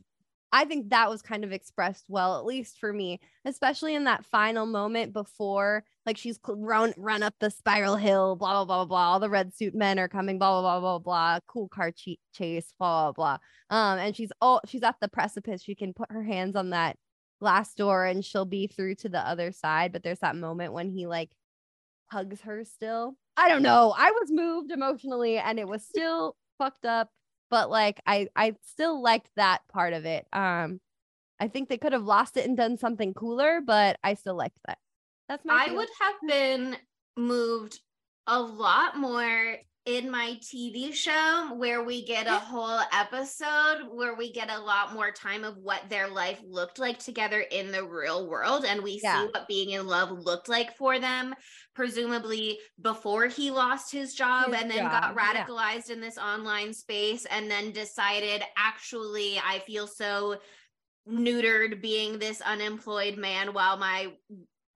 i 0.52 0.64
think 0.64 0.90
that 0.90 1.10
was 1.10 1.22
kind 1.22 1.44
of 1.44 1.52
expressed 1.52 2.04
well 2.08 2.38
at 2.38 2.46
least 2.46 2.78
for 2.78 2.92
me 2.92 3.20
especially 3.44 3.94
in 3.94 4.04
that 4.04 4.24
final 4.24 4.66
moment 4.66 5.12
before 5.12 5.84
like 6.06 6.16
she's 6.16 6.38
run 6.46 6.94
run 6.96 7.22
up 7.22 7.34
the 7.38 7.50
spiral 7.50 7.96
hill 7.96 8.34
blah 8.36 8.52
blah 8.52 8.64
blah 8.64 8.84
blah 8.86 9.12
all 9.12 9.20
the 9.20 9.28
red 9.30 9.54
suit 9.54 9.74
men 9.74 9.98
are 9.98 10.08
coming 10.08 10.38
blah 10.38 10.60
blah 10.60 10.80
blah 10.80 10.98
blah 10.98 10.98
blah 10.98 11.38
cool 11.46 11.68
car 11.68 11.90
che- 11.92 12.18
chase 12.32 12.72
blah 12.78 13.12
blah 13.12 13.38
blah 13.70 13.76
um 13.76 13.98
and 13.98 14.16
she's 14.16 14.32
oh 14.40 14.60
she's 14.66 14.82
at 14.82 14.96
the 15.00 15.08
precipice 15.08 15.62
she 15.62 15.74
can 15.74 15.92
put 15.92 16.10
her 16.10 16.22
hands 16.22 16.56
on 16.56 16.70
that 16.70 16.96
glass 17.40 17.74
door 17.74 18.04
and 18.04 18.24
she'll 18.24 18.44
be 18.44 18.66
through 18.66 18.94
to 18.94 19.08
the 19.08 19.20
other 19.20 19.52
side 19.52 19.92
but 19.92 20.02
there's 20.02 20.18
that 20.20 20.34
moment 20.36 20.72
when 20.72 20.90
he 20.90 21.06
like 21.06 21.30
hugs 22.10 22.40
her 22.42 22.64
still. 22.64 23.16
I 23.36 23.48
don't 23.48 23.62
know. 23.62 23.94
I 23.96 24.10
was 24.10 24.30
moved 24.30 24.70
emotionally 24.70 25.38
and 25.38 25.58
it 25.58 25.68
was 25.68 25.84
still 25.84 26.36
fucked 26.58 26.84
up 26.86 27.10
but 27.50 27.70
like 27.70 28.00
i 28.06 28.28
i 28.36 28.54
still 28.62 29.00
liked 29.00 29.30
that 29.36 29.60
part 29.72 29.92
of 29.92 30.04
it. 30.04 30.26
Um 30.32 30.80
i 31.40 31.48
think 31.48 31.68
they 31.68 31.78
could 31.78 31.92
have 31.92 32.04
lost 32.04 32.36
it 32.36 32.46
and 32.46 32.56
done 32.56 32.76
something 32.76 33.14
cooler 33.14 33.60
but 33.64 33.98
i 34.02 34.14
still 34.14 34.34
liked 34.34 34.58
that. 34.66 34.78
That's 35.28 35.44
my 35.44 35.66
i 35.68 35.72
would 35.72 35.88
have 36.00 36.14
been 36.26 36.76
moved 37.16 37.80
a 38.26 38.40
lot 38.40 38.96
more 38.96 39.56
in 39.88 40.10
my 40.10 40.38
TV 40.42 40.92
show 40.92 41.54
where 41.56 41.82
we 41.82 42.04
get 42.04 42.26
a 42.26 42.32
whole 42.38 42.78
episode 42.92 43.88
where 43.90 44.14
we 44.14 44.30
get 44.30 44.50
a 44.50 44.58
lot 44.60 44.92
more 44.92 45.10
time 45.10 45.44
of 45.44 45.56
what 45.56 45.80
their 45.88 46.08
life 46.08 46.38
looked 46.46 46.78
like 46.78 46.98
together 46.98 47.40
in 47.40 47.72
the 47.72 47.82
real 47.82 48.28
world 48.28 48.66
and 48.66 48.82
we 48.82 49.00
Yeah. 49.02 49.22
see 49.22 49.30
what 49.32 49.48
being 49.48 49.70
in 49.70 49.86
love 49.86 50.10
looked 50.10 50.46
like 50.46 50.76
for 50.76 50.98
them 50.98 51.34
presumably 51.74 52.58
before 52.82 53.28
he 53.28 53.50
lost 53.50 53.90
his 53.90 54.12
job 54.12 54.52
His 54.52 54.60
and 54.60 54.70
then 54.70 54.78
job, 54.80 54.90
got 54.90 55.14
yeah. 55.16 55.44
radicalized 55.46 55.88
in 55.88 56.02
this 56.02 56.18
online 56.18 56.74
space 56.74 57.24
and 57.24 57.50
then 57.50 57.72
decided 57.72 58.42
actually 58.58 59.38
I 59.38 59.60
feel 59.60 59.86
so 59.86 60.36
neutered 61.08 61.80
being 61.80 62.18
this 62.18 62.42
unemployed 62.42 63.16
man 63.16 63.54
while 63.54 63.78
my 63.78 64.08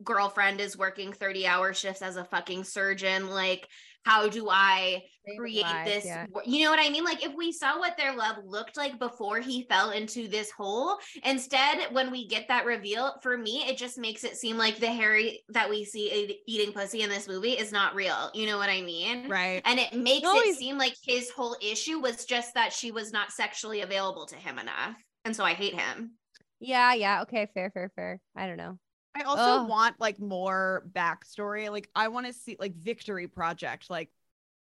girlfriend 0.02 0.58
is 0.60 0.78
working 0.78 1.12
30 1.12 1.46
hour 1.46 1.74
shifts 1.74 2.00
as 2.00 2.16
a 2.16 2.24
fucking 2.24 2.64
surgeon 2.64 3.28
like 3.28 3.68
how 4.05 4.28
do 4.28 4.48
i 4.50 5.03
create 5.38 5.62
Lies, 5.62 5.86
this 5.86 6.05
yeah. 6.05 6.26
you 6.44 6.64
know 6.64 6.70
what 6.70 6.80
i 6.80 6.90
mean 6.90 7.05
like 7.05 7.24
if 7.24 7.32
we 7.36 7.53
saw 7.53 7.78
what 7.78 7.96
their 7.96 8.16
love 8.16 8.36
looked 8.44 8.76
like 8.76 8.98
before 8.98 9.38
he 9.38 9.64
fell 9.68 9.90
into 9.90 10.26
this 10.26 10.50
hole 10.50 10.96
instead 11.24 11.92
when 11.92 12.11
we 12.11 12.26
get 12.26 12.48
that 12.48 12.64
reveal 12.64 13.14
for 13.22 13.38
me 13.38 13.64
it 13.68 13.76
just 13.76 13.98
makes 13.98 14.24
it 14.24 14.36
seem 14.36 14.59
like 14.59 14.78
the 14.78 14.86
harry 14.86 15.44
that 15.50 15.70
we 15.70 15.84
see 15.84 16.40
eating 16.46 16.72
pussy 16.72 17.03
in 17.03 17.09
this 17.09 17.28
movie 17.28 17.53
is 17.53 17.70
not 17.70 17.94
real 17.94 18.30
you 18.34 18.46
know 18.46 18.59
what 18.59 18.68
i 18.68 18.80
mean 18.82 19.28
Right. 19.28 19.62
and 19.64 19.78
it 19.78 19.94
makes 19.94 20.24
No, 20.24 20.34
it 20.34 20.57
seem 20.57 20.76
like 20.78 20.96
his 21.05 21.30
whole 21.30 21.57
issue 21.62 22.00
was 22.00 22.24
just 22.24 22.55
that 22.55 22.72
she 22.72 22.90
was 22.90 23.12
not 23.12 23.30
sexually 23.30 23.82
available 23.82 24.26
to 24.26 24.36
him 24.36 24.59
enough 24.59 24.96
and 25.24 25.36
so 25.36 25.44
i 25.44 25.55
hate 25.55 25.74
him 25.74 26.12
Yeah, 26.61 26.94
yeah. 26.94 27.22
Okay, 27.22 27.48
fair, 27.55 27.70
fair, 27.74 27.90
fair. 27.96 28.20
I 28.36 28.46
don't 28.46 28.57
know. 28.57 28.78
I 29.14 29.22
also 29.22 29.42
Ugh. 29.62 29.68
want 29.68 30.00
like 30.00 30.18
more 30.18 30.84
backstory. 30.92 31.70
Like 31.70 31.88
I 31.94 32.08
want 32.08 32.26
to 32.26 32.32
see 32.32 32.56
like 32.58 32.74
Victory 32.74 33.28
Project. 33.28 33.90
Like 33.90 34.10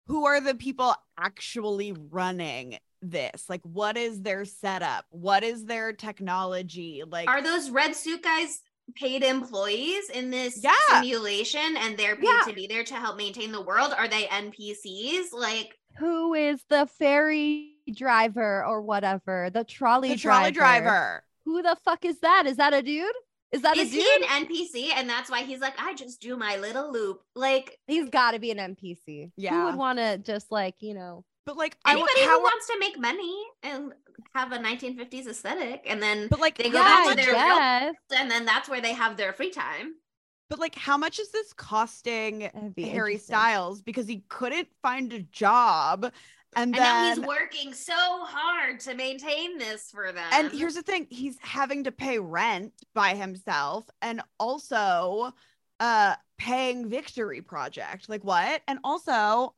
who 0.08 0.26
are 0.26 0.42
the 0.42 0.56
people 0.56 0.94
actually 1.18 1.94
running 1.94 2.78
this? 3.02 3.46
Like 3.50 3.62
what 3.64 3.96
is 3.98 4.22
their 4.22 4.44
setup? 4.46 5.06
What 5.10 5.44
is 5.44 5.66
their 5.66 5.94
technology? 5.94 7.04
Like 7.10 7.30
are 7.30 7.42
those 7.42 7.70
red 7.70 7.96
suit 7.96 8.22
guys 8.24 8.60
paid 8.96 9.24
employees 9.24 10.10
in 10.10 10.30
this 10.30 10.62
Yeah. 10.62 10.74
simulation 10.90 11.78
and 11.78 11.98
they're 11.98 12.18
paid 12.18 12.26
Yeah. 12.26 12.44
to 12.48 12.54
be 12.54 12.68
there 12.68 12.84
to 12.84 12.96
help 12.96 13.16
maintain 13.16 13.54
the 13.54 13.62
world 13.62 13.94
are 13.98 14.10
they 14.10 14.24
npcs 14.26 15.32
like 15.32 15.74
Who 16.00 16.34
is 16.34 16.62
the 16.68 16.86
ferry 17.00 17.76
driver 17.94 18.66
or 18.66 18.82
whatever? 18.82 19.50
The 19.54 19.64
trolley 19.64 20.10
the 20.10 20.16
driver. 20.18 20.40
trolley 20.40 20.52
driver. 20.52 21.24
Who 21.46 21.62
the 21.62 21.78
fuck 21.86 22.04
is 22.04 22.20
that? 22.20 22.46
Is 22.46 22.58
that 22.58 22.74
a 22.74 22.82
dude? 22.82 23.14
Is 23.54 23.62
that 23.62 23.78
is 23.78 23.94
a 23.94 23.96
he 23.96 24.08
an 24.24 24.46
npc 24.46 24.90
and 24.98 25.08
that's 25.10 25.30
why 25.30 25.44
he's 25.44 25.60
like 25.62 25.76
i 25.78 25.94
just 25.94 26.20
do 26.20 26.36
my 26.36 26.58
little 26.58 26.92
loop 26.92 27.22
like 27.36 27.78
He's 27.88 28.10
got 28.10 28.32
to 28.32 28.40
be 28.40 28.52
an 28.52 28.58
NPC. 28.58 29.32
Yeah, 29.38 29.52
Who 29.52 29.56
Yeah. 29.58 29.66
would 29.66 29.76
want 29.76 30.00
to 30.00 30.18
just 30.18 30.52
like 30.52 30.76
you 30.82 30.94
know? 30.96 31.24
But 31.46 31.58
like 31.58 31.78
I 31.86 31.92
anybody 31.92 32.22
how 32.22 32.38
who 32.40 32.44
wants 32.44 32.68
to 32.68 32.78
make 32.80 33.00
money 33.00 33.44
and 33.64 33.94
have 34.34 34.52
a 34.52 34.58
1950s 34.58 35.28
aesthetic 35.28 35.86
and 35.88 36.02
then 36.02 36.28
but 36.30 36.40
like 36.40 36.58
they 36.58 36.70
go 36.70 36.82
how 36.82 37.06
back 37.06 37.16
to 37.18 37.24
their 37.24 37.32
real- 37.34 37.38
yes. 37.46 37.96
and 38.16 38.30
then 38.32 38.46
that's 38.46 38.68
where 38.70 38.82
they 38.82 38.94
have 38.94 39.18
their 39.18 39.34
free 39.34 39.52
time 39.52 39.94
but 40.50 40.60
like 40.60 40.76
how 40.76 40.98
much 40.98 41.20
is 41.20 41.32
this 41.32 41.52
costing 41.54 42.50
be 42.76 42.84
Harry. 42.84 43.18
Styles 43.18 43.82
because 43.82 44.08
he 44.08 44.24
couldn't 44.30 44.68
find 44.82 45.12
a 45.14 45.20
job 45.20 46.12
and 46.56 46.76
and 46.76 46.84
now 46.84 47.10
he's 47.10 47.20
working 47.20 47.74
so 47.74 47.94
hard 47.96 48.80
to 48.82 48.94
maintain 48.96 49.58
this 49.58 49.90
for 49.92 50.12
them 50.12 50.26
And 50.32 50.52
here's 50.52 50.76
the 50.76 50.82
thing, 50.84 51.08
he's 51.10 51.38
having 51.42 51.84
to 51.86 51.92
pay 51.92 52.20
rent 52.20 52.74
by 52.94 53.16
himself 53.16 53.86
and 54.02 54.22
also 54.40 55.32
uh 55.80 56.16
paying 56.38 56.90
Victory 56.90 57.42
Project. 57.42 58.10
Like 58.10 58.24
what? 58.24 58.62
And 58.68 58.80
also, 58.84 59.54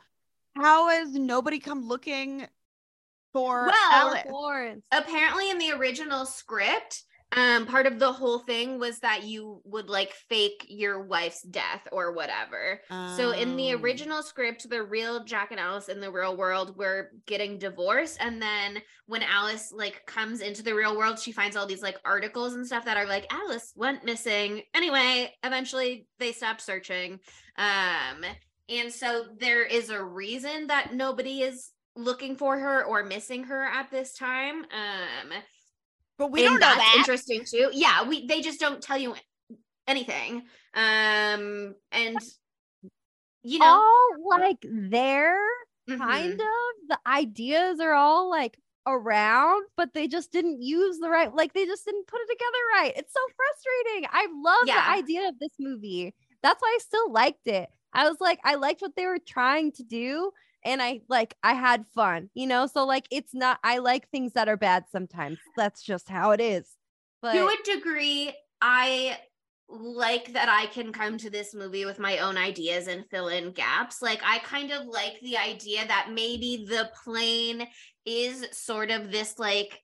how 0.56 0.90
has 0.90 1.14
nobody 1.14 1.60
come 1.60 1.88
looking 1.88 2.46
for 3.34 3.66
Well, 3.68 3.92
Alice? 3.92 4.24
Florence. 4.28 4.86
apparently 4.92 5.50
in 5.50 5.58
the 5.58 5.72
original 5.72 6.26
script 6.26 7.04
um 7.36 7.66
part 7.66 7.86
of 7.86 8.00
the 8.00 8.12
whole 8.12 8.40
thing 8.40 8.80
was 8.80 9.00
that 9.00 9.24
you 9.24 9.62
would 9.66 9.90
like 9.90 10.14
fake 10.30 10.66
your 10.70 11.04
wife's 11.04 11.42
death 11.42 11.88
or 11.92 12.14
whatever. 12.14 12.80
So 13.18 13.32
in 13.32 13.56
the 13.58 13.74
Um, 13.74 13.84
original 13.84 14.24
script 14.24 14.70
the 14.70 14.84
real 14.84 15.24
jack 15.24 15.52
and 15.52 15.60
alice 15.60 15.90
in 15.90 16.00
the 16.00 16.12
real 16.12 16.38
world 16.38 16.78
were 16.78 17.12
getting 17.26 17.58
divorced 17.58 18.18
and 18.20 18.42
then 18.42 18.82
when 19.08 19.22
alice 19.24 19.72
like 19.74 20.06
comes 20.06 20.42
into 20.42 20.64
the 20.64 20.74
real 20.74 20.98
world 20.98 21.20
she 21.20 21.32
finds 21.32 21.56
all 21.56 21.66
these 21.68 21.84
like 21.84 22.00
articles 22.06 22.54
and 22.54 22.66
stuff 22.66 22.86
that 22.86 22.98
are 22.98 23.08
like 23.08 23.32
alice 23.34 23.74
went 23.76 24.04
missing. 24.06 24.62
Anyway 24.74 25.34
eventually 25.44 26.08
they 26.20 26.32
stopped 26.32 26.62
searching. 26.62 27.20
Um 27.58 28.24
and 28.70 28.92
so 28.92 29.26
there 29.40 29.64
is 29.64 29.90
a 29.90 30.04
reason 30.04 30.68
that 30.68 30.94
nobody 30.94 31.42
is 31.42 31.72
looking 31.96 32.36
for 32.36 32.58
her 32.58 32.84
or 32.84 33.04
missing 33.04 33.44
her 33.46 33.64
at 33.64 33.92
this 33.92 34.14
time. 34.14 34.64
Um 34.64 35.32
but 36.18 36.32
we 36.32 36.42
and 36.46 36.50
don't 36.50 36.60
know 36.60 36.68
that's 36.68 36.78
that. 36.78 36.96
interesting 36.98 37.44
too 37.46 37.70
yeah 37.74 38.08
we 38.08 38.26
they 38.28 38.42
just 38.42 38.60
don't 38.60 38.82
tell 38.82 38.98
you 38.98 39.14
anything 39.88 40.44
um 40.74 41.76
and 41.92 42.18
you 43.44 43.60
know 43.60 43.66
all 43.66 44.40
like 44.40 44.58
there, 44.64 45.38
mhm. 45.90 45.98
kind 45.98 46.34
of. 46.34 46.40
The 46.88 47.00
ideas 47.08 47.80
are 47.80 47.94
all 47.94 48.30
like 48.30 48.58
around, 48.88 49.66
but 49.78 49.94
they 49.94 50.08
just 50.08 50.32
didn't 50.32 50.62
use 50.62 50.98
the 51.00 51.10
right. 51.10 51.34
Like 51.34 51.54
they 51.54 51.66
just 51.66 51.86
didn't 51.86 52.08
put 52.08 52.22
it 52.22 52.28
together 52.28 52.58
right. 52.74 52.94
It's 52.96 53.14
so 53.14 53.20
frustrating. 53.36 54.10
I 54.12 54.28
love 54.44 54.64
Yeah. 54.66 54.76
the 54.76 55.04
idea 55.04 55.28
of 55.30 55.40
this 55.40 55.52
movie. 55.60 56.14
That's 56.44 56.62
why 56.62 56.76
I 56.76 56.80
still 56.82 57.12
liked 57.12 57.48
it. 57.48 57.70
I 57.94 58.08
was 58.10 58.18
like, 58.20 58.40
I 58.44 58.56
liked 58.56 58.82
what 58.82 58.96
they 58.96 59.06
were 59.06 59.20
trying 59.20 59.72
to 59.74 59.84
do. 59.84 60.32
And 60.66 60.82
I 60.82 61.02
like 61.08 61.36
I 61.44 61.54
had 61.54 61.88
fun, 61.88 62.30
you 62.34 62.48
know. 62.48 62.68
So 62.68 62.86
like 62.86 63.08
it's 63.12 63.34
not 63.34 63.60
I 63.64 63.78
like 63.78 64.10
things 64.10 64.34
that 64.34 64.50
are 64.50 64.58
bad 64.58 64.86
sometimes. 64.92 65.38
That's 65.56 65.82
just 65.82 66.10
how 66.10 66.32
it 66.32 66.42
is. 66.42 66.68
But 67.22 67.34
to 67.34 67.48
a 67.48 67.76
degree 67.76 68.34
i 68.62 69.18
like 69.68 70.32
that 70.34 70.48
i 70.48 70.68
can 70.68 70.92
come 70.92 71.18
to 71.18 71.30
this 71.30 71.54
movie 71.54 71.86
with 71.86 72.00
my 72.00 72.20
own 72.20 72.38
ideas 72.38 72.88
and 72.88 73.06
fill 73.10 73.30
in 73.30 73.52
gaps 73.52 74.02
like 74.02 74.22
i 74.24 74.38
kind 74.40 74.72
of 74.72 74.86
like 74.86 75.20
the 75.22 75.38
idea 75.38 75.86
that 75.88 76.12
maybe 76.14 76.66
the 76.68 76.90
plane 77.04 77.68
is 78.06 78.46
sort 78.52 78.92
of 78.92 79.12
this 79.12 79.40
like 79.40 79.82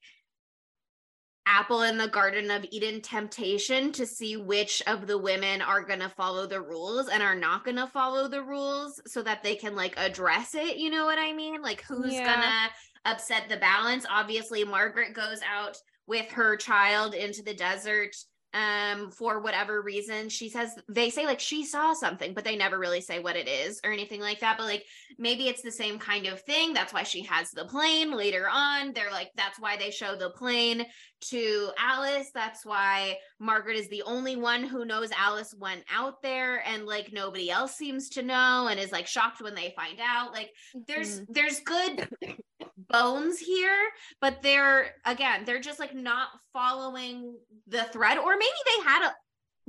apple 1.46 1.82
in 1.82 1.98
the 1.98 2.08
garden 2.08 2.52
of 2.52 2.66
eden 2.72 3.02
temptation 3.02 3.92
to 3.92 4.06
see 4.06 4.38
which 4.38 4.82
of 4.88 5.08
the 5.08 5.18
women 5.18 5.62
are 5.62 5.84
going 5.84 6.00
to 6.00 6.10
follow 6.10 6.46
the 6.46 6.62
rules 6.62 7.08
and 7.10 7.24
are 7.24 7.36
not 7.36 7.64
going 7.66 7.78
to 7.78 7.88
follow 7.88 8.28
the 8.28 8.42
rules 8.44 9.02
so 9.08 9.22
that 9.24 9.42
they 9.42 9.56
can 9.56 9.76
like 9.76 9.94
address 9.98 10.54
it 10.54 10.78
you 10.78 10.90
know 10.90 11.06
what 11.06 11.18
i 11.18 11.34
mean 11.34 11.62
like 11.62 11.82
who's 11.84 12.14
Yeah. 12.14 12.26
gonna 12.26 12.70
upset 13.06 13.50
the 13.50 13.58
balance 13.58 14.06
obviously 14.10 14.64
margaret 14.64 15.14
goes 15.16 15.42
out 15.50 15.78
with 16.08 16.30
her 16.32 16.56
child 16.58 17.14
into 17.14 17.42
the 17.42 17.54
desert 17.54 18.16
um 18.54 19.12
for 19.12 19.42
whatever 19.42 19.82
reason 19.82 20.28
she 20.28 20.50
says 20.50 20.76
they 20.90 21.10
say 21.10 21.26
like 21.26 21.40
she 21.40 21.66
saw 21.66 21.94
something 21.94 22.34
but 22.34 22.44
they 22.44 22.56
never 22.56 22.78
really 22.78 23.00
say 23.02 23.20
what 23.20 23.38
it 23.38 23.48
is 23.48 23.80
or 23.86 23.92
anything 23.92 24.20
like 24.20 24.40
that 24.42 24.58
but 24.58 24.66
like 24.66 24.84
maybe 25.18 25.48
it's 25.48 25.62
the 25.62 25.72
same 25.72 26.00
kind 26.00 26.28
of 26.28 26.42
thing. 26.42 26.74
That's 26.74 26.94
why 26.94 27.04
she 27.04 27.24
has 27.24 27.52
the 27.52 27.66
plane 27.66 28.12
later 28.12 28.48
on. 28.50 28.94
They're 28.94 29.12
like 29.12 29.30
that's 29.36 29.60
why 29.60 29.78
they 29.78 29.92
show 29.92 30.16
the 30.16 30.32
plane 30.32 30.86
to 31.30 31.70
Alice. 31.78 32.32
That's 32.34 32.66
why 32.66 33.18
Margaret 33.40 33.78
is 33.78 33.88
the 33.90 34.04
only 34.04 34.36
one 34.36 34.64
who 34.64 34.86
knows 34.86 35.12
Alice 35.18 35.54
went 35.58 35.84
out 35.94 36.22
there 36.22 36.64
and 36.68 36.86
like 36.86 37.12
nobody 37.12 37.50
else 37.50 37.76
seems 37.76 38.10
to 38.10 38.24
know 38.24 38.68
and 38.70 38.80
is 38.80 38.92
like 38.92 39.08
shocked 39.08 39.42
when 39.42 39.56
they 39.56 39.74
find 39.76 40.00
out. 40.02 40.34
Like 40.34 40.52
there's 40.88 41.22
there's 41.28 41.60
good 41.60 42.10
bones 42.92 43.40
here 43.40 43.90
but 44.20 44.42
they're 44.42 44.92
again 45.06 45.44
they're 45.46 45.60
just 45.60 45.80
like 45.80 45.96
not 45.96 46.30
following 46.54 47.36
the 47.68 47.84
thread 47.86 48.18
or 48.18 48.34
maybe 48.34 48.52
they 48.66 48.84
had 48.84 49.08
a, 49.08 49.16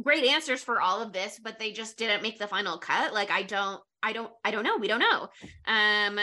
great 0.01 0.25
answers 0.25 0.63
for 0.63 0.81
all 0.81 1.03
of 1.03 1.13
this 1.13 1.39
but 1.43 1.59
they 1.59 1.73
just 1.73 1.97
didn't 1.97 2.23
make 2.23 2.39
the 2.39 2.47
final 2.47 2.79
cut. 2.79 3.13
Like 3.13 3.31
i 3.31 3.43
don't 3.43 3.81
i 4.03 4.13
don't 4.13 4.31
i 4.45 4.51
don't 4.51 4.65
know. 4.65 4.79
We 4.79 4.89
don't 4.89 5.01
know. 5.01 5.29
Um 5.67 6.19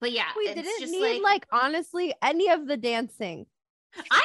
but 0.00 0.12
yeah 0.12 0.26
we 0.36 0.44
it's 0.44 0.54
didn't 0.54 0.80
just 0.80 0.92
need 0.92 1.22
like, 1.22 1.46
honestly 1.52 2.14
any 2.22 2.50
of 2.50 2.66
the 2.66 2.76
dancing. 2.76 3.46
i 4.10 4.22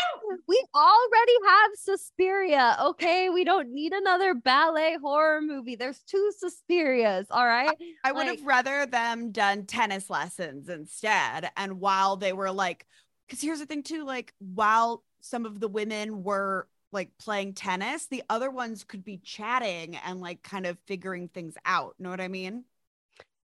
We 0.48 0.66
already 0.76 1.34
have 1.48 1.72
Suspiria. 1.76 2.78
Okay, 2.82 3.30
we 3.30 3.44
don't 3.44 3.74
need 3.74 3.94
another 3.94 4.34
ballet 4.34 4.98
horror 5.02 5.42
movie. 5.42 5.76
There's 5.76 6.02
two 6.04 6.32
Suspirias. 6.44 7.26
All 7.32 7.46
right. 7.46 7.76
I 8.04 8.12
would 8.12 8.28
like- 8.28 8.40
have 8.40 8.48
rather 8.48 8.86
them 8.86 9.32
done 9.32 9.66
tennis 9.66 10.10
lessons 10.10 10.70
instead. 10.70 11.52
And 11.58 11.80
while 11.80 12.18
they 12.18 12.34
were 12.34 12.52
like, 12.52 12.86
because 13.28 13.42
here's 13.42 13.60
the 13.60 13.66
thing 13.66 13.84
too, 13.84 14.06
like 14.06 14.34
while 14.40 15.04
some 15.22 15.46
of 15.46 15.60
the 15.60 15.68
women 15.68 16.24
were 16.24 16.68
like 16.92 17.12
playing 17.20 17.54
tennis, 17.54 18.08
the 18.08 18.24
other 18.30 18.50
ones 18.50 18.84
could 18.84 19.04
be 19.04 19.18
chatting 19.18 19.96
and 19.98 20.20
like 20.20 20.42
kind 20.42 20.66
of 20.66 20.78
figuring 20.88 21.28
things 21.28 21.56
out. 21.66 21.96
Know 22.00 22.10
what 22.10 22.22
I 22.22 22.28
mean? 22.28 22.64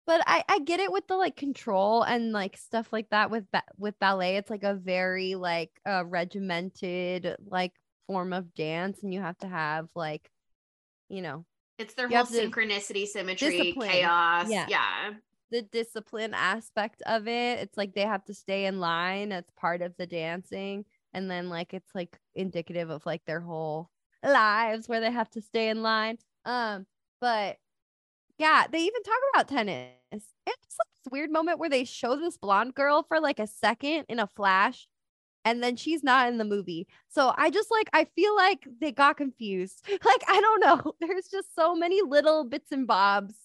But 0.08 0.22
I 0.28 0.44
I 0.48 0.60
get 0.60 0.80
it 0.80 0.92
with 0.92 1.08
the 1.08 1.16
like 1.16 1.36
control 1.36 2.04
and 2.04 2.32
like 2.32 2.58
stuff 2.58 2.92
like 2.92 3.10
that 3.10 3.32
with 3.32 3.50
ba- 3.52 3.64
with 3.78 3.98
ballet. 4.00 4.38
It's 4.38 4.50
like 4.50 4.64
a 4.64 4.76
very 4.76 5.36
like 5.36 5.72
uh, 5.88 6.06
regimented 6.06 7.36
like 7.48 7.74
form 8.08 8.34
of 8.34 8.54
dance, 8.54 9.02
and 9.04 9.14
you 9.14 9.22
have 9.22 9.38
to 9.40 9.48
have 9.48 9.88
like, 9.96 10.30
you 11.10 11.22
know, 11.22 11.46
it's 11.78 11.96
their 11.96 12.08
whole 12.08 12.26
synchronicity 12.26 13.08
symmetry 13.08 13.58
Discipline. 13.58 13.90
chaos 13.90 14.50
Yeah. 14.50 14.68
yeah 14.70 15.14
the 15.52 15.62
discipline 15.62 16.34
aspect 16.34 17.02
of 17.06 17.28
it. 17.28 17.60
It's 17.60 17.78
like 17.78 17.94
they 17.94 18.02
have 18.02 18.26
to 18.26 18.34
stay 18.34 18.66
in 18.66 18.80
line 18.80 19.32
as 19.32 19.46
part 19.56 19.82
of 19.82 19.96
the 19.98 20.08
dancing. 20.08 20.86
And 21.14 21.30
then 21.30 21.50
like 21.50 21.74
it's 21.74 21.94
like 21.96 22.18
indicative 22.34 22.90
of 22.90 23.06
like 23.06 23.24
their 23.26 23.40
whole 23.40 23.90
lives 24.24 24.90
where 24.90 25.00
they 25.00 25.12
have 25.12 25.30
to 25.32 25.42
stay 25.42 25.70
in 25.70 25.82
line. 25.82 26.18
Um, 26.46 26.86
but 27.22 27.58
yeah, 28.38 28.66
they 28.72 28.80
even 28.80 29.04
talk 29.04 29.18
about 29.34 29.48
tennis. 29.48 29.92
It's 30.12 30.28
like 30.48 30.88
this 31.04 31.12
weird 31.12 31.32
moment 31.32 31.60
where 31.60 31.70
they 31.70 31.84
show 31.86 32.16
this 32.16 32.38
blonde 32.38 32.76
girl 32.76 33.04
for 33.04 33.20
like 33.20 33.40
a 33.40 33.48
second 33.48 34.06
in 34.10 34.20
a 34.20 34.28
flash, 34.28 34.88
and 35.46 35.64
then 35.64 35.76
she's 35.78 36.04
not 36.04 36.30
in 36.30 36.38
the 36.38 36.46
movie. 36.46 36.88
So 37.10 37.34
I 37.38 37.50
just 37.52 37.72
like 37.72 37.90
I 37.94 38.06
feel 38.06 38.36
like 38.36 38.68
they 38.82 38.92
got 38.92 39.18
confused. 39.18 39.86
Like 40.06 40.24
I 40.28 40.42
don't 40.42 40.62
know. 40.62 40.96
There's 41.02 41.28
just 41.30 41.56
so 41.56 41.76
many 41.76 42.02
little 42.02 42.44
bits 42.46 42.72
and 42.72 42.88
bobs. 42.88 43.36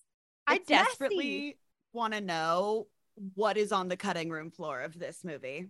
I 0.47 0.57
It's 0.57 0.69
messy. 0.69 0.89
desperately 0.89 1.59
want 1.93 2.15
to 2.15 2.21
know 2.21 2.89
what 3.35 3.57
is 3.57 3.73
on 3.73 3.89
the 3.89 3.97
cutting 3.97 4.31
room 4.31 4.51
floor 4.51 4.81
of 4.81 4.99
this 4.99 5.25
movie. 5.25 5.69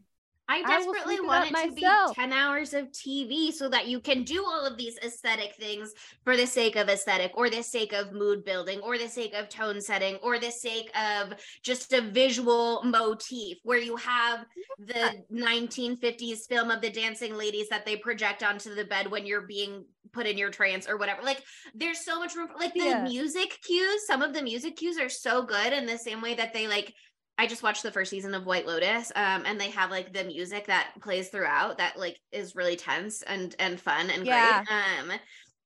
I 0.51 0.65
I 0.65 0.81
desperately 0.81 1.15
it 1.15 1.25
want 1.25 1.45
it 1.45 1.57
to 1.59 1.73
be 1.73 2.03
10 2.05 2.33
hours 2.33 2.75
of 2.75 2.91
TV 2.91 3.53
so 3.53 3.69
that 3.69 3.87
you 3.87 4.01
can 4.01 4.25
do 4.25 4.45
all 4.45 4.67
of 4.67 4.77
these 4.77 4.99
aesthetic 4.99 5.55
things 5.55 5.93
for 6.25 6.37
the 6.37 6.47
sake 6.47 6.75
of 6.75 6.89
aesthetic 6.89 7.31
or 7.37 7.49
the 7.49 7.63
sake 7.63 7.93
of 7.93 8.13
mood 8.13 8.45
building 8.45 8.81
or 8.81 8.99
the 8.99 9.09
sake 9.09 9.33
of 9.33 9.49
tone 9.49 9.81
setting 9.81 10.17
or 10.17 10.41
the 10.41 10.51
sake 10.51 10.91
of 10.99 11.35
just 11.63 11.93
a 11.93 12.01
visual 12.01 12.83
motif 12.83 13.59
where 13.63 13.79
you 13.79 13.95
have 13.97 14.45
the 14.79 15.25
1950s 15.31 16.47
film 16.49 16.71
of 16.71 16.81
the 16.81 16.91
dancing 16.91 17.35
ladies 17.35 17.69
that 17.69 17.85
they 17.87 17.97
project 17.97 18.43
onto 18.43 18.75
the 18.75 18.85
bed 18.85 19.09
when 19.11 19.27
you're 19.27 19.47
being 19.47 19.85
put 20.13 20.27
in 20.27 20.37
your 20.37 20.51
trance 20.51 20.89
or 20.89 20.97
whatever. 20.97 21.23
Like 21.23 21.45
there's 21.75 22.05
so 22.05 22.19
much 22.19 22.35
room 22.35 22.49
for, 22.49 22.59
like 22.59 22.77
the 22.77 22.91
Yeah. 22.91 22.97
music 22.97 23.57
cues, 23.63 24.07
some 24.07 24.23
of 24.23 24.33
the 24.35 24.43
music 24.43 24.77
cues 24.77 24.99
are 24.99 25.09
so 25.09 25.43
good 25.45 25.73
in 25.73 25.87
the 25.87 25.99
same 25.99 26.21
way 26.21 26.35
that 26.35 26.53
they 26.53 26.67
like 26.67 26.93
I 27.41 27.47
just 27.47 27.63
watched 27.63 27.83
the 27.83 27.91
first 27.91 28.11
season 28.11 28.35
of 28.35 28.45
White 28.45 28.67
Lotus, 28.67 29.11
um, 29.17 29.45
and 29.47 29.59
they 29.59 29.71
have 29.71 29.91
like 29.91 30.13
the 30.13 30.25
music 30.25 30.67
that 30.67 30.91
plays 31.01 31.31
throughout 31.31 31.79
that 31.79 31.99
like 31.99 32.21
is 32.33 32.55
really 32.55 32.77
tense 32.77 33.23
and 33.23 33.57
and 33.59 33.81
fun 33.81 34.11
and 34.11 34.27
Yeah. 34.27 34.63
great. 34.63 35.11
Um, 35.11 35.19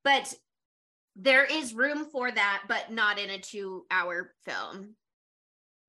but 0.05 0.33
there 1.17 1.45
is 1.45 1.75
room 1.75 2.05
for 2.13 2.31
that, 2.31 2.63
but 2.69 2.93
not 2.93 3.19
in 3.19 3.29
a 3.29 3.41
two-hour 3.41 4.35
film. 4.45 4.95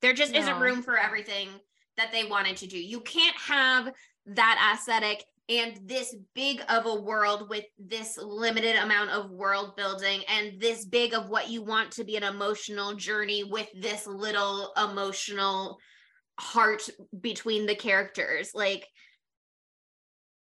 There 0.01 0.13
just 0.13 0.36
isn't 0.36 0.59
room 0.59 0.81
for 0.81 0.97
everything 0.97 1.49
that 1.97 2.11
they 2.11 2.23
wanted 2.23 2.57
to 2.57 2.67
do. 2.67 2.79
You 2.79 3.01
can't 3.01 3.38
have 3.38 3.93
that 4.25 4.73
aesthetic 4.73 5.23
and 5.48 5.80
this 5.86 6.16
big 6.34 6.62
of 6.70 6.86
a 6.86 6.96
world 6.96 7.50
with 7.50 7.66
this 7.78 8.18
limited 8.18 8.76
amount 8.78 9.12
of 9.12 9.30
world 9.30 9.76
building 9.76 10.22
and 10.28 10.60
this 10.60 10.86
big 10.86 11.14
of 11.14 11.30
what 11.30 11.50
you 11.50 11.62
want 11.62 11.91
to 11.91 12.04
be 12.04 12.16
an 12.16 12.24
emotional 12.24 12.96
journey 12.96 13.43
with 13.43 13.68
this 13.80 14.08
little 14.08 14.74
emotional 14.76 15.78
heart 16.39 16.89
between 17.22 17.66
the 17.66 17.76
characters 17.76 18.52
like 18.54 18.86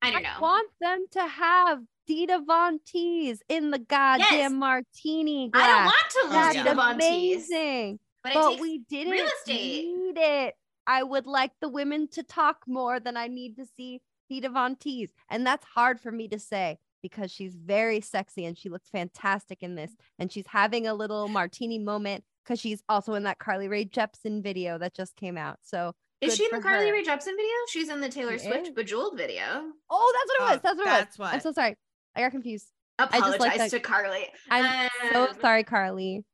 i 0.00 0.10
don't 0.10 0.22
know 0.22 0.28
want 0.40 0.70
them 0.80 1.04
to 1.10 1.26
have 1.26 1.80
Dita 2.06 2.42
Von 2.46 2.80
Teese 2.86 3.38
in 3.48 3.70
the 3.70 3.78
goddamn 3.78 4.28
Yes. 4.30 4.52
martini 4.52 5.48
glass. 5.50 5.64
i 5.64 5.68
don't 5.68 5.84
want 5.86 6.10
to 6.10 6.22
lose 6.24 6.32
That's 6.32 6.68
Dita 6.68 6.80
amazing. 6.80 7.98
but 8.22 8.34
but 8.34 8.60
we 8.60 8.78
didn't 8.88 9.28
need 9.46 10.14
it. 10.16 10.54
I 10.86 11.02
would 11.02 11.26
like 11.26 11.52
the 11.60 11.68
women 11.68 12.08
to 12.12 12.22
talk 12.22 12.58
more 12.66 13.00
than 13.00 13.16
I 13.16 13.26
need 13.28 13.56
to 13.56 13.64
see 13.76 14.00
Dita 14.28 14.48
Von 14.48 14.76
Teese. 14.76 15.10
And 15.28 15.46
that's 15.46 15.64
hard 15.64 16.00
for 16.00 16.10
me 16.12 16.28
to 16.28 16.38
say 16.38 16.78
because 17.02 17.30
she's 17.30 17.54
very 17.54 18.00
sexy 18.00 18.44
and 18.46 18.56
she 18.56 18.68
looks 18.68 18.88
fantastic 18.90 19.62
in 19.62 19.74
this. 19.74 19.92
And 20.18 20.30
she's 20.32 20.46
having 20.46 20.86
a 20.86 20.94
little 20.94 21.28
martini 21.28 21.78
moment 21.78 22.24
because 22.44 22.60
she's 22.60 22.82
also 22.88 23.14
in 23.14 23.24
that 23.24 23.38
Carly 23.38 23.68
Rae 23.68 23.84
Jepsen 23.84 24.42
video 24.42 24.78
that 24.78 24.94
just 24.94 25.16
came 25.16 25.36
out. 25.36 25.58
So 25.62 25.92
is 26.20 26.36
she 26.36 26.44
in 26.44 26.50
the 26.52 26.60
carly 26.60 26.86
her. 26.88 26.92
Rae 26.94 27.02
Jepsen 27.04 27.24
video 27.36 27.52
she's 27.68 27.88
in 27.90 28.00
the 28.00 28.08
taylor 28.08 28.38
She 28.38 28.46
swift 28.46 28.68
is. 28.68 28.74
bejeweled 28.74 29.16
video 29.18 29.42
Oh, 29.90 30.12
that's 30.14 30.28
what 30.28 30.36
it 30.36 30.40
Oh, 30.40 30.52
was. 30.52 30.60
That's 30.62 30.78
what 30.78 30.86
it 30.86 30.90
that's 30.90 31.18
was. 31.18 31.30
I'm 31.34 31.40
so 31.40 31.52
sorry. 31.52 31.76
I 32.16 32.20
got 32.20 32.30
confused. 32.30 32.68
just 33.00 33.14
apologize 33.14 33.40
like 33.40 33.58
that- 33.58 33.70
to 33.70 33.80
carly 33.80 34.26
I'm 34.50 34.88
so 35.12 35.28
Um, 35.28 35.36
sorry, 35.40 35.64
Carly. 35.64 36.24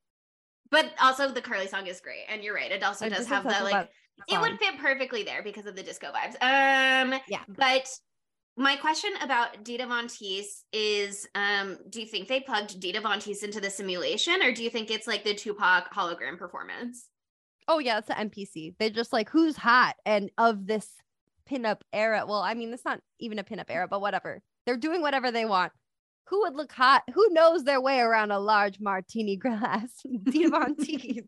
but 0.70 0.92
also 1.00 1.28
the 1.30 1.40
carly 1.42 1.66
song 1.66 1.86
is 1.88 2.00
great 2.00 2.24
and 2.28 2.44
you're 2.44 2.54
right 2.54 2.70
it 2.70 2.82
also 2.84 3.06
I 3.06 3.08
does 3.08 3.26
have 3.26 3.44
obsessed 3.44 3.60
that 3.60 3.64
like 3.64 3.72
about 3.74 3.88
the 3.88 3.92
it 4.28 4.40
would 4.40 4.58
fit 4.58 4.78
perfectly 4.78 5.22
there 5.22 5.42
because 5.42 5.66
of 5.66 5.76
the 5.76 5.82
disco 5.82 6.08
vibes. 6.12 6.34
Um, 6.42 7.18
Yeah. 7.28 7.42
But 7.48 7.88
my 8.56 8.76
question 8.76 9.10
about 9.22 9.64
Dita 9.64 9.86
Von 9.86 10.06
Teese 10.06 10.64
is, 10.72 11.26
um, 11.34 11.78
do 11.88 12.00
you 12.00 12.06
think 12.06 12.28
they 12.28 12.40
plugged 12.40 12.78
Dita 12.80 13.00
Von 13.00 13.18
Teese 13.18 13.42
into 13.42 13.60
the 13.60 13.70
simulation, 13.70 14.42
or 14.42 14.52
do 14.52 14.62
you 14.62 14.70
think 14.70 14.90
it's 14.90 15.06
like 15.06 15.24
the 15.24 15.34
Tupac 15.34 15.92
hologram 15.94 16.36
performance? 16.38 17.06
Oh 17.68 17.78
yeah, 17.78 17.98
it's 17.98 18.10
an 18.10 18.30
NPC. 18.30 18.74
They're 18.78 18.90
just 18.90 19.12
like 19.12 19.30
who's 19.30 19.56
hot 19.56 19.94
and 20.04 20.30
of 20.36 20.66
this 20.66 20.88
pinup 21.48 21.80
era. 21.92 22.24
Well, 22.26 22.40
I 22.40 22.54
mean, 22.54 22.72
it's 22.72 22.84
not 22.84 23.00
even 23.18 23.38
a 23.38 23.44
pinup 23.44 23.66
era, 23.68 23.86
but 23.88 24.00
whatever. 24.00 24.42
They're 24.66 24.76
doing 24.76 25.02
whatever 25.02 25.30
they 25.30 25.44
want. 25.44 25.72
Who 26.26 26.42
would 26.42 26.54
look 26.54 26.72
hot? 26.72 27.02
Who 27.14 27.28
knows 27.30 27.64
their 27.64 27.80
way 27.80 28.00
around 28.00 28.30
a 28.30 28.38
large 28.38 28.78
martini 28.80 29.36
glass? 29.36 29.90
Dita 30.24 30.50
Von 30.50 30.74
Teese. 30.80 31.24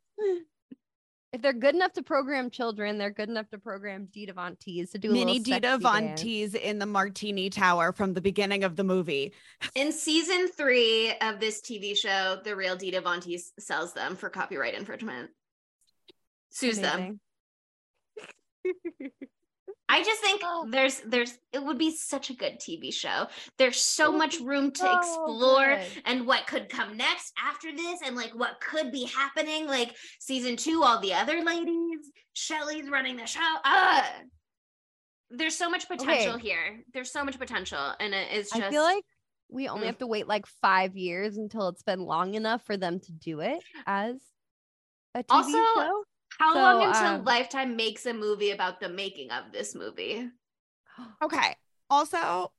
If 1.32 1.40
they're 1.40 1.54
good 1.54 1.74
enough 1.74 1.94
to 1.94 2.02
program 2.02 2.50
children, 2.50 2.98
they're 2.98 3.10
good 3.10 3.30
enough 3.30 3.48
to 3.50 3.58
program 3.58 4.06
Dita 4.12 4.34
Von 4.34 4.54
Teese 4.56 4.90
to 4.92 4.98
do 4.98 5.08
a 5.08 5.12
Mini 5.12 5.38
little 5.38 5.44
Dita 5.44 5.68
sexy 5.68 5.82
Von 5.82 6.04
dance. 6.04 6.22
Teese 6.22 6.54
in 6.56 6.78
the 6.78 6.84
Martini 6.84 7.48
Tower 7.48 7.92
from 7.92 8.12
the 8.12 8.20
beginning 8.20 8.64
of 8.64 8.76
the 8.76 8.84
movie. 8.84 9.32
In 9.74 9.92
season 9.92 10.48
three 10.48 11.14
of 11.22 11.40
this 11.40 11.62
TV 11.62 11.96
show, 11.96 12.38
the 12.44 12.54
real 12.54 12.76
Dita 12.76 13.00
Von 13.00 13.20
Teese 13.20 13.50
sells 13.58 13.94
them 13.94 14.14
for 14.14 14.28
copyright 14.28 14.74
infringement. 14.74 15.30
Sues 16.50 16.78
them. 16.78 17.18
I 19.92 20.02
just 20.02 20.20
think 20.22 20.40
Oh. 20.42 20.66
there's 20.70 21.00
there's 21.00 21.38
it 21.52 21.62
would 21.62 21.76
be 21.76 21.90
such 21.94 22.30
a 22.30 22.34
good 22.34 22.58
TV 22.58 22.90
show. 22.92 23.26
There's 23.58 23.76
so 23.76 24.10
much 24.10 24.40
room 24.40 24.70
to 24.72 24.78
so 24.78 24.98
explore 24.98 25.76
good. 25.76 26.02
and 26.06 26.26
what 26.26 26.46
could 26.46 26.70
come 26.70 26.96
next 26.96 27.32
after 27.38 27.70
this 27.70 28.00
and 28.04 28.16
like 28.16 28.30
what 28.34 28.58
could 28.60 28.90
be 28.90 29.04
happening 29.04 29.66
like 29.66 29.94
season 30.18 30.56
2 30.56 30.82
all 30.82 30.98
the 31.00 31.12
other 31.12 31.42
ladies, 31.42 32.10
Shelly's 32.32 32.88
running 32.88 33.16
the 33.16 33.26
show. 33.26 33.40
Ah. 33.64 34.10
There's 35.30 35.56
so 35.56 35.68
much 35.70 35.88
potential 35.88 36.34
Okay. 36.34 36.42
here. 36.48 36.84
There's 36.94 37.10
so 37.12 37.22
much 37.24 37.38
potential 37.38 37.92
and 38.00 38.14
it 38.14 38.32
is 38.32 38.50
just 38.50 38.62
I 38.62 38.70
feel 38.70 38.82
like 38.82 39.04
we 39.50 39.68
only 39.68 39.84
Mm. 39.84 39.86
have 39.88 39.98
to 39.98 40.06
wait 40.06 40.26
like 40.26 40.46
five 40.46 40.96
years 40.96 41.36
until 41.36 41.68
it's 41.68 41.82
been 41.82 42.00
long 42.00 42.32
enough 42.34 42.64
for 42.64 42.78
them 42.78 42.98
to 43.00 43.12
do 43.12 43.40
it 43.40 43.62
as 43.86 44.16
a 45.14 45.22
TV 45.22 45.24
Also, 45.28 45.50
show. 45.74 46.04
How 46.42 46.54
so, 46.54 46.60
long 46.60 46.82
until 46.82 47.14
um, 47.14 47.24
Lifetime 47.24 47.76
makes 47.76 48.04
a 48.06 48.12
movie 48.12 48.50
about 48.50 48.80
the 48.80 48.88
making 48.88 49.30
of 49.30 49.52
this 49.52 49.74
movie? 49.74 50.28
Okay. 51.22 51.56
Also, 51.88 52.52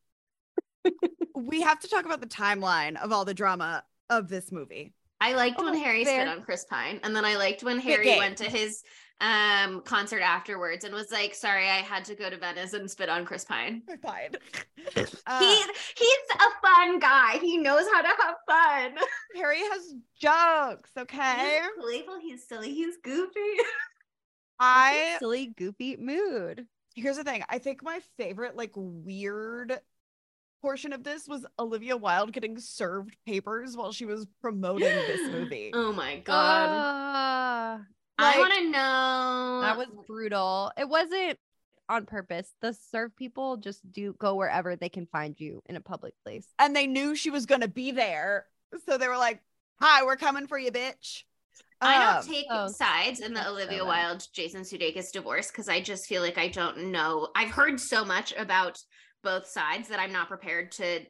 we 1.36 1.62
have 1.62 1.80
to 1.80 1.88
talk 1.88 2.06
about 2.06 2.22
the 2.22 2.28
timeline 2.28 2.96
of 2.98 3.12
all 3.12 3.26
the 3.26 3.34
drama 3.34 3.84
of 4.10 4.28
this 4.28 4.52
movie. 4.52 4.94
I 5.22 5.34
liked 5.34 5.60
when 5.62 5.76
Oh, 5.76 5.80
Harry 5.80 6.04
fair. 6.04 6.26
spit 6.26 6.28
on 6.28 6.44
Chris 6.44 6.66
Pine, 6.66 7.00
and 7.04 7.16
then 7.16 7.26
I 7.26 7.36
liked 7.36 7.64
when 7.64 7.80
Harry 7.80 8.18
went 8.18 8.38
to 8.40 8.50
his 8.50 8.84
um 9.22 9.82
concert 9.82 10.22
afterwards 10.22 10.84
and 10.84 10.94
was 10.94 11.12
like, 11.12 11.34
"Sorry, 11.34 11.70
I 11.70 11.78
had 11.78 12.04
to 12.06 12.16
go 12.16 12.30
to 12.30 12.38
Venice 12.38 12.74
and 12.74 12.90
spit 12.90 13.10
on 13.10 13.26
Chris 13.26 13.46
Pine." 13.46 13.82
Fine. 14.02 14.32
he 14.76 15.02
Uh, 15.26 15.40
he's 15.96 16.30
a 16.36 16.68
fun 16.68 17.00
guy. 17.00 17.38
He 17.40 17.58
knows 17.58 17.86
how 17.94 18.02
to 18.02 18.08
have 18.08 18.36
fun. 18.48 18.98
Harry 19.36 19.60
has 19.60 19.94
jokes, 20.20 20.92
okay? 20.98 21.60
He's 21.62 21.84
playful. 21.84 22.20
He's 22.20 22.48
silly. 22.48 22.74
He's 22.74 22.98
goofy. 23.04 23.40
I 24.60 25.16
silly, 25.20 25.48
goofy 25.58 25.98
mood. 25.98 26.68
here's 26.96 27.18
the 27.18 27.24
thing. 27.24 27.44
I 27.50 27.58
think 27.60 27.84
my 27.84 28.00
favorite, 28.18 28.56
like, 28.56 28.72
weird 28.76 29.80
portion 30.62 30.94
of 30.94 31.04
this 31.04 31.28
was 31.28 31.46
Olivia 31.60 31.98
Wilde 31.98 32.32
getting 32.32 32.58
served 32.58 33.18
papers 33.26 33.76
while 33.76 33.92
she 33.92 34.06
was 34.06 34.26
promoting 34.42 34.88
this 34.88 35.22
movie. 35.32 35.72
Oh 35.74 35.92
my 35.92 36.20
god! 36.20 37.82
I 38.18 38.38
want 38.40 38.54
to 38.54 38.70
know. 38.70 39.60
that 39.62 39.78
was 39.78 39.88
brutal. 40.08 40.72
It 40.78 40.88
wasn't 40.88 41.38
on 41.90 42.06
purpose. 42.06 42.54
The 42.62 42.74
serve 42.92 43.16
people 43.16 43.58
just 43.58 43.80
do 43.92 44.16
go 44.20 44.36
wherever 44.36 44.76
they 44.76 44.90
can 44.90 45.06
find 45.08 45.40
you 45.40 45.62
in 45.66 45.76
a 45.76 45.82
public 45.82 46.14
place. 46.24 46.48
and 46.60 46.76
they 46.76 46.88
knew 46.88 47.16
she 47.16 47.30
was 47.30 47.46
gonna 47.46 47.68
be 47.68 47.92
there. 47.92 48.46
So 48.88 48.98
they 48.98 49.08
were 49.08 49.18
like, 49.18 49.42
Hi, 49.82 50.04
we're 50.06 50.16
coming 50.16 50.48
for 50.48 50.58
you, 50.58 50.72
bitch. 50.72 51.24
I 51.82 52.00
don't 52.00 52.18
Um, 52.20 52.34
take 52.34 52.46
oh, 52.50 52.68
sides 52.70 53.20
in 53.20 53.34
the 53.34 53.40
that's 53.40 53.48
so 53.48 53.54
Olivia 53.54 53.80
bad. 53.80 53.88
Wilde 53.88 54.28
Jason 54.32 54.62
Sudeikis 54.62 55.12
divorce 55.12 55.48
because 55.52 55.68
I 55.68 55.82
just 55.82 56.08
feel 56.08 56.22
like 56.22 56.38
I 56.38 56.48
don't 56.48 56.92
know. 56.92 57.28
I've 57.36 57.52
heard 57.52 57.80
so 57.80 58.06
much 58.06 58.34
about 58.38 58.80
both 59.24 59.46
sides 59.48 59.90
that 59.90 60.00
I'm 60.00 60.14
not 60.14 60.30
prepared 60.30 60.72
to 60.74 61.02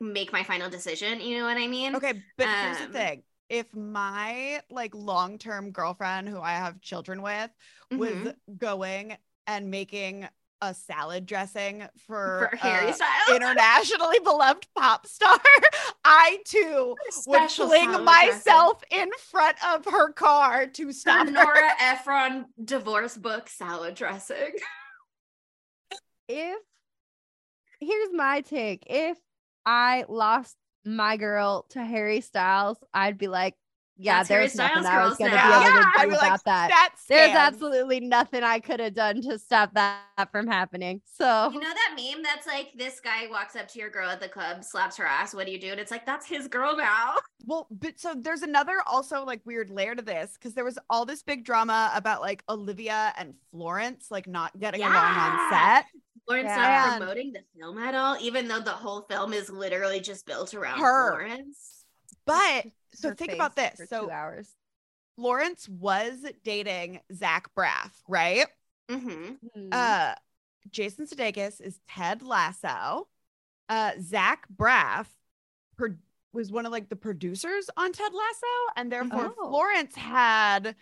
make 0.00 0.32
my 0.32 0.42
final 0.42 0.70
decision. 0.70 1.20
You 1.20 1.38
know 1.38 1.44
what 1.44 1.56
I 1.58 1.66
mean? 1.66 1.94
Okay, 1.96 2.14
but 2.38 2.46
here's 2.48 2.78
the 2.78 2.84
Um, 2.84 2.92
thing. 2.92 3.22
If 3.54 3.72
my 3.72 4.60
like 4.68 4.92
long-term 4.96 5.70
girlfriend 5.70 6.28
who 6.28 6.40
I 6.40 6.54
have 6.54 6.80
children 6.80 7.22
with 7.22 7.50
was 7.92 8.10
Mhm. 8.10 8.34
going 8.58 9.16
and 9.46 9.70
making 9.70 10.28
a 10.60 10.74
salad 10.74 11.24
dressing 11.24 11.82
for, 12.06 12.50
For 12.50 12.56
Harry 12.56 12.92
Styles. 12.92 13.28
internationally 13.30 14.18
beloved 14.24 14.66
pop 14.74 15.06
star, 15.06 15.38
I 16.04 16.40
too 16.44 16.96
would 16.96 17.12
Special 17.12 17.68
fling 17.68 17.90
salad 17.92 18.04
myself 18.04 18.82
in 18.90 19.10
front 19.20 19.56
of 19.64 19.84
her 19.84 20.12
car 20.12 20.66
to 20.66 20.92
stop 20.92 21.26
her. 21.28 21.32
Nora 21.32 21.70
Ephron 21.80 22.46
divorce 22.64 23.16
book 23.16 23.48
salad 23.48 23.94
dressing. 23.94 24.54
if 26.28 26.58
here's 27.80 28.12
my 28.12 28.40
take 28.40 28.82
if 28.88 29.18
i 29.66 30.04
lost 30.08 30.56
my 30.84 31.16
girl 31.16 31.64
to 31.70 31.82
harry 31.84 32.20
styles 32.20 32.78
i'd 32.94 33.18
be 33.18 33.28
like 33.28 33.54
yeah 33.96 34.18
That's 34.18 34.28
Harry 34.28 34.42
there's 34.42 34.54
nothing 34.56 34.82
Styles 34.82 34.86
i 34.86 35.04
was 35.04 35.16
girls 35.16 35.18
gonna 35.18 35.36
now. 35.36 35.60
be 35.60 35.66
able 35.68 35.78
Yeah, 35.78 35.90
to 35.92 36.00
do 36.08 36.14
about 36.14 36.20
like, 36.32 36.44
that 36.44 36.68
That 36.70 36.94
there's 37.08 37.30
absolutely 37.34 38.00
nothing 38.00 38.42
i 38.42 38.58
could 38.58 38.80
have 38.80 38.94
done 38.94 39.22
to 39.22 39.38
stop 39.38 39.72
that 39.74 40.02
from 40.32 40.46
happening 40.48 41.00
so 41.04 41.50
You 41.52 41.60
know 41.60 41.68
that 41.72 41.94
meme 41.96 42.22
that's 42.22 42.46
like 42.46 42.72
this 42.76 43.00
guy 43.00 43.28
walks 43.30 43.54
up 43.56 43.68
to 43.68 43.78
your 43.78 43.90
girl 43.90 44.10
at 44.10 44.20
the 44.20 44.28
club, 44.28 44.64
slaps 44.64 44.96
her 44.96 45.04
ass. 45.06 45.34
What 45.34 45.46
do 45.46 45.52
you 45.52 45.60
do? 45.60 45.70
And 45.70 45.80
it's 45.80 45.90
like 45.90 46.04
that's 46.06 46.26
his 46.26 46.48
girl 46.48 46.76
now. 46.76 47.14
Well, 47.46 47.66
but 47.70 48.00
so 48.00 48.14
there's 48.16 48.42
another 48.42 48.76
also 48.86 49.24
like 49.24 49.40
weird 49.44 49.70
layer 49.70 49.94
to 49.94 50.02
this 50.02 50.32
because 50.34 50.54
there 50.54 50.64
was 50.64 50.78
all 50.88 51.04
this 51.04 51.22
big 51.22 51.44
drama 51.44 51.90
about 51.94 52.20
like 52.22 52.42
Olivia 52.48 53.12
and 53.18 53.34
Florence 53.50 54.10
like 54.10 54.26
not 54.26 54.58
getting 54.58 54.80
along 54.80 54.94
on 54.96 55.50
set. 55.50 55.84
Florence 56.26 56.48
Yeah. 56.48 56.86
not 56.90 56.98
promoting 56.98 57.32
the 57.32 57.42
film 57.58 57.78
at 57.78 57.94
all, 57.94 58.16
even 58.20 58.48
though 58.48 58.60
the 58.60 58.70
whole 58.70 59.02
film 59.02 59.32
is 59.32 59.50
literally 59.50 60.00
just 60.00 60.26
built 60.26 60.54
around 60.54 60.78
Her. 60.80 61.10
Florence. 61.12 61.84
But 62.26 62.66
so 62.94 63.08
her 63.10 63.14
think 63.14 63.32
about 63.32 63.56
this. 63.56 63.76
for 63.76 63.86
So 63.86 64.04
two 64.06 64.10
hours 64.10 64.50
Florence 65.16 65.68
was 65.68 66.24
dating 66.42 67.00
Zach 67.14 67.48
Braff, 67.54 67.90
right? 68.08 68.46
Mm-hmm. 68.90 69.32
Hmm. 69.54 69.68
Uh 69.70 70.14
Jason 70.70 71.06
Sudeikis 71.06 71.60
is 71.60 71.78
Ted 71.88 72.22
Lasso. 72.22 73.06
Uh 73.68 73.92
Zach 74.00 74.46
Braff 74.54 75.06
pro- 75.76 75.94
was 76.32 76.50
one 76.50 76.66
of 76.66 76.72
like 76.72 76.88
the 76.88 76.96
producers 76.96 77.68
on 77.76 77.92
Ted 77.92 78.12
Lasso, 78.12 78.72
and 78.76 78.90
therefore 78.90 79.34
Oh. 79.38 79.48
Florence 79.50 79.94
had 79.94 80.74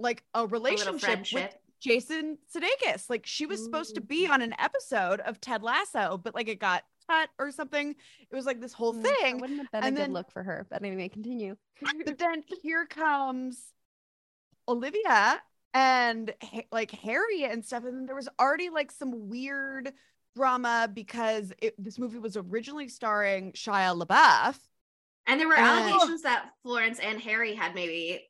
like 0.00 0.24
a 0.34 0.40
A 0.44 0.46
relationship 0.46 0.92
with 0.94 1.02
friendship. 1.02 1.59
Jason 1.80 2.38
Sudeikis. 2.54 3.08
Like 3.10 3.26
she 3.26 3.46
was 3.46 3.62
supposed 3.64 3.94
to 3.96 4.00
be 4.00 4.26
on 4.26 4.42
an 4.42 4.54
episode 4.58 5.20
of 5.20 5.40
Ted 5.40 5.62
Lasso, 5.62 6.18
but 6.22 6.34
like 6.34 6.48
it 6.48 6.60
got 6.60 6.82
cut 7.08 7.28
or 7.38 7.50
something. 7.50 7.94
It 8.30 8.34
was 8.36 8.46
like 8.46 8.60
this 8.60 8.72
whole 8.72 8.94
Mm, 8.94 9.02
that 9.02 9.16
thing. 9.20 9.38
wouldn't 9.38 9.58
have 9.60 9.70
been 9.72 9.84
and 9.84 9.96
a 9.96 9.98
good 9.98 10.04
then- 10.06 10.12
look 10.12 10.30
for 10.30 10.42
her 10.42 10.66
but 10.70 10.84
anyway 10.84 11.08
continue 11.08 11.56
But 12.06 12.18
then 12.18 12.42
here 12.62 12.86
comes 12.86 13.72
Olivia 14.68 15.40
and 15.74 16.32
like 16.72 16.90
Harry 16.90 17.44
and 17.44 17.64
stuff. 17.64 17.84
And 17.84 18.08
there 18.08 18.14
was 18.16 18.28
already 18.38 18.70
like 18.70 18.90
some 18.92 19.28
weird 19.28 19.92
drama 20.36 20.88
because 20.92 21.52
it, 21.60 21.74
this 21.82 21.98
movie 21.98 22.18
was 22.18 22.36
originally 22.36 22.88
starring 22.88 23.52
Shia 23.52 24.00
LaBeouf. 24.00 24.56
And 25.26 25.40
there 25.40 25.48
were 25.48 25.54
Uh, 25.56 25.60
allegations 25.60 26.22
that 26.22 26.50
Florence 26.62 26.98
and 26.98 27.20
Harry 27.20 27.54
had 27.54 27.74
maybe 27.74 28.24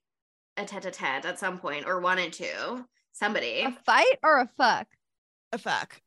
a 0.57 0.65
tete-a-tete 0.65 1.25
at 1.25 1.39
some 1.39 1.59
point 1.59 1.87
or 1.87 2.01
wanted 2.01 2.33
to. 2.35 2.85
Somebody. 3.13 3.61
a 3.63 3.73
fight 3.85 4.19
or 4.23 4.41
a 4.41 4.47
fuck 4.47 4.87
A 5.53 5.59
fuck. 5.59 6.01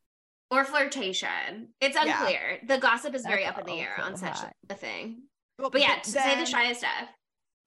or 0.52 0.64
flirtation. 0.66 1.74
It's 1.80 1.96
Yeah. 1.96 2.20
unclear. 2.20 2.60
The 2.64 2.78
gossip 2.78 3.14
is 3.16 3.24
very 3.26 3.44
That's 3.44 3.58
up 3.58 3.68
in 3.68 3.76
the 3.76 3.82
air 3.82 4.00
on 4.00 4.16
such 4.18 4.38
hot. 4.38 4.56
a 4.70 4.76
thing. 4.76 5.24
Well, 5.60 5.70
But 5.70 5.82
yeah, 5.82 5.96
but 5.96 6.04
to 6.06 6.12
say 6.12 6.36
the 6.36 6.44
then- 6.44 6.46
Shia 6.46 6.76
stuff. 6.76 7.10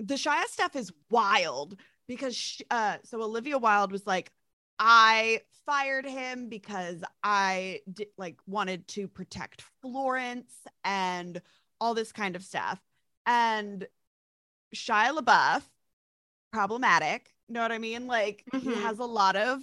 the 0.00 0.14
Shia 0.14 0.44
stuff 0.46 0.74
is 0.76 0.92
wild 1.10 1.80
because 2.08 2.36
sh 2.36 2.60
uh 2.70 2.98
so 3.04 3.20
Olivia 3.22 3.58
Wilde 3.58 3.92
was 3.92 4.06
like 4.06 4.30
I 4.78 5.40
fired 5.64 6.04
him 6.06 6.48
because 6.48 7.02
I 7.22 7.80
di- 7.90 8.10
like 8.18 8.38
wanted 8.46 8.86
to 8.88 9.08
protect 9.08 9.62
Florence 9.82 10.52
and 10.84 11.40
all 11.80 11.94
this 11.94 12.12
kind 12.12 12.36
of 12.36 12.44
stuff 12.44 12.80
and 13.24 13.86
Shia 14.74 15.16
LaBeouf 15.18 15.62
problematic 16.52 17.34
know 17.48 17.62
what 17.62 17.72
I 17.72 17.78
mean 17.78 18.06
like 18.06 18.44
he 18.52 18.58
Mhm. 18.58 18.82
has 18.82 18.98
a 18.98 19.04
lot 19.04 19.36
of 19.36 19.62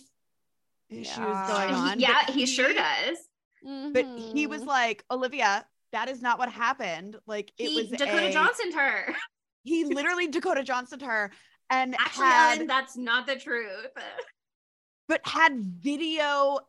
issues 0.90 1.18
Yeah. 1.18 1.48
going 1.48 1.74
on 1.76 2.00
yeah, 2.00 2.24
but 2.26 2.36
he 2.36 2.46
sure 2.46 2.74
does. 2.74 3.18
but 3.64 4.06
he 4.20 4.48
was 4.48 4.62
Mhm. 4.62 4.68
like 4.68 5.04
Olivia 5.12 5.66
that 5.92 6.10
is 6.10 6.22
not 6.22 6.40
what 6.40 6.50
happened 6.52 7.18
like 7.28 7.52
it 7.58 7.70
He 7.70 7.76
was 7.76 7.90
Dakota 7.92 8.28
a- 8.28 8.32
Johnson 8.32 8.72
her. 8.74 9.16
he 9.64 9.86
literally 9.86 10.28
Dakota 10.28 10.64
Johnson 10.64 11.00
her 11.02 11.32
and 11.70 11.96
Actually, 12.00 12.26
had 12.26 12.56
Ellen, 12.56 12.68
that's 12.68 12.98
not 12.98 13.26
the 13.28 13.36
truth. 13.38 13.88
but 15.08 15.22
had 15.26 15.60
video 15.60 16.60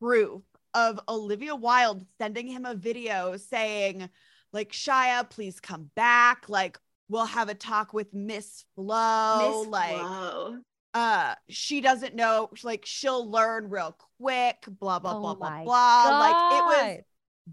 proof 0.00 0.42
of 0.74 1.00
Olivia 1.08 1.54
Wilde 1.54 2.06
sending 2.18 2.46
him 2.46 2.64
a 2.64 2.74
video 2.74 3.36
saying, 3.36 4.08
like, 4.52 4.72
Shia, 4.72 5.28
please 5.30 5.60
come 5.60 5.90
back. 5.94 6.48
Like, 6.48 6.78
we'll 7.08 7.26
have 7.26 7.48
a 7.48 7.54
talk 7.54 7.92
with 7.92 8.12
Miss 8.14 8.64
Flo. 8.74 9.60
Miss 9.62 9.68
like, 9.68 9.96
Flo. 9.96 10.58
uh, 10.94 11.34
she 11.48 11.80
doesn't 11.80 12.14
know, 12.14 12.50
like, 12.62 12.84
she'll 12.86 13.30
learn 13.30 13.68
real 13.68 13.96
quick, 14.20 14.64
blah, 14.66 14.98
blah, 14.98 15.16
Oh 15.16 15.20
blah, 15.20 15.34
blah, 15.34 15.64
blah. 15.64 16.18
Like, 16.18 16.52
it 16.52 16.64
was 16.64 17.04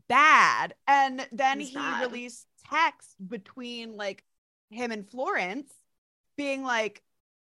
bad. 0.07 0.73
And 0.87 1.27
then 1.31 1.59
he 1.59 1.75
bad. 1.75 2.01
released 2.01 2.47
text 2.69 3.15
between 3.27 3.97
like 3.97 4.23
him 4.69 4.91
and 4.91 5.09
Florence 5.09 5.71
being 6.37 6.63
like, 6.63 7.01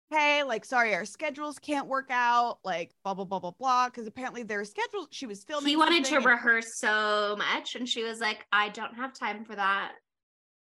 hey, 0.09 0.43
like, 0.43 0.65
sorry, 0.65 0.95
our 0.95 1.05
schedules 1.05 1.59
can't 1.59 1.87
work 1.87 2.07
out, 2.09 2.57
like, 2.63 2.91
blah, 3.03 3.13
blah, 3.13 3.25
blah, 3.25 3.39
blah, 3.39 3.51
blah. 3.51 3.89
Cause 3.89 4.07
apparently 4.07 4.43
their 4.43 4.63
schedule, 4.63 5.07
she 5.11 5.27
was 5.27 5.43
filming. 5.43 5.67
He 5.69 5.75
wanted 5.75 6.05
to 6.05 6.15
and- 6.15 6.25
rehearse 6.25 6.77
so 6.77 7.35
much, 7.37 7.75
and 7.75 7.87
she 7.87 8.03
was 8.03 8.19
like, 8.19 8.45
"I 8.51 8.69
don't 8.69 8.95
have 8.95 9.13
time 9.13 9.43
for 9.45 9.55
that." 9.55 9.91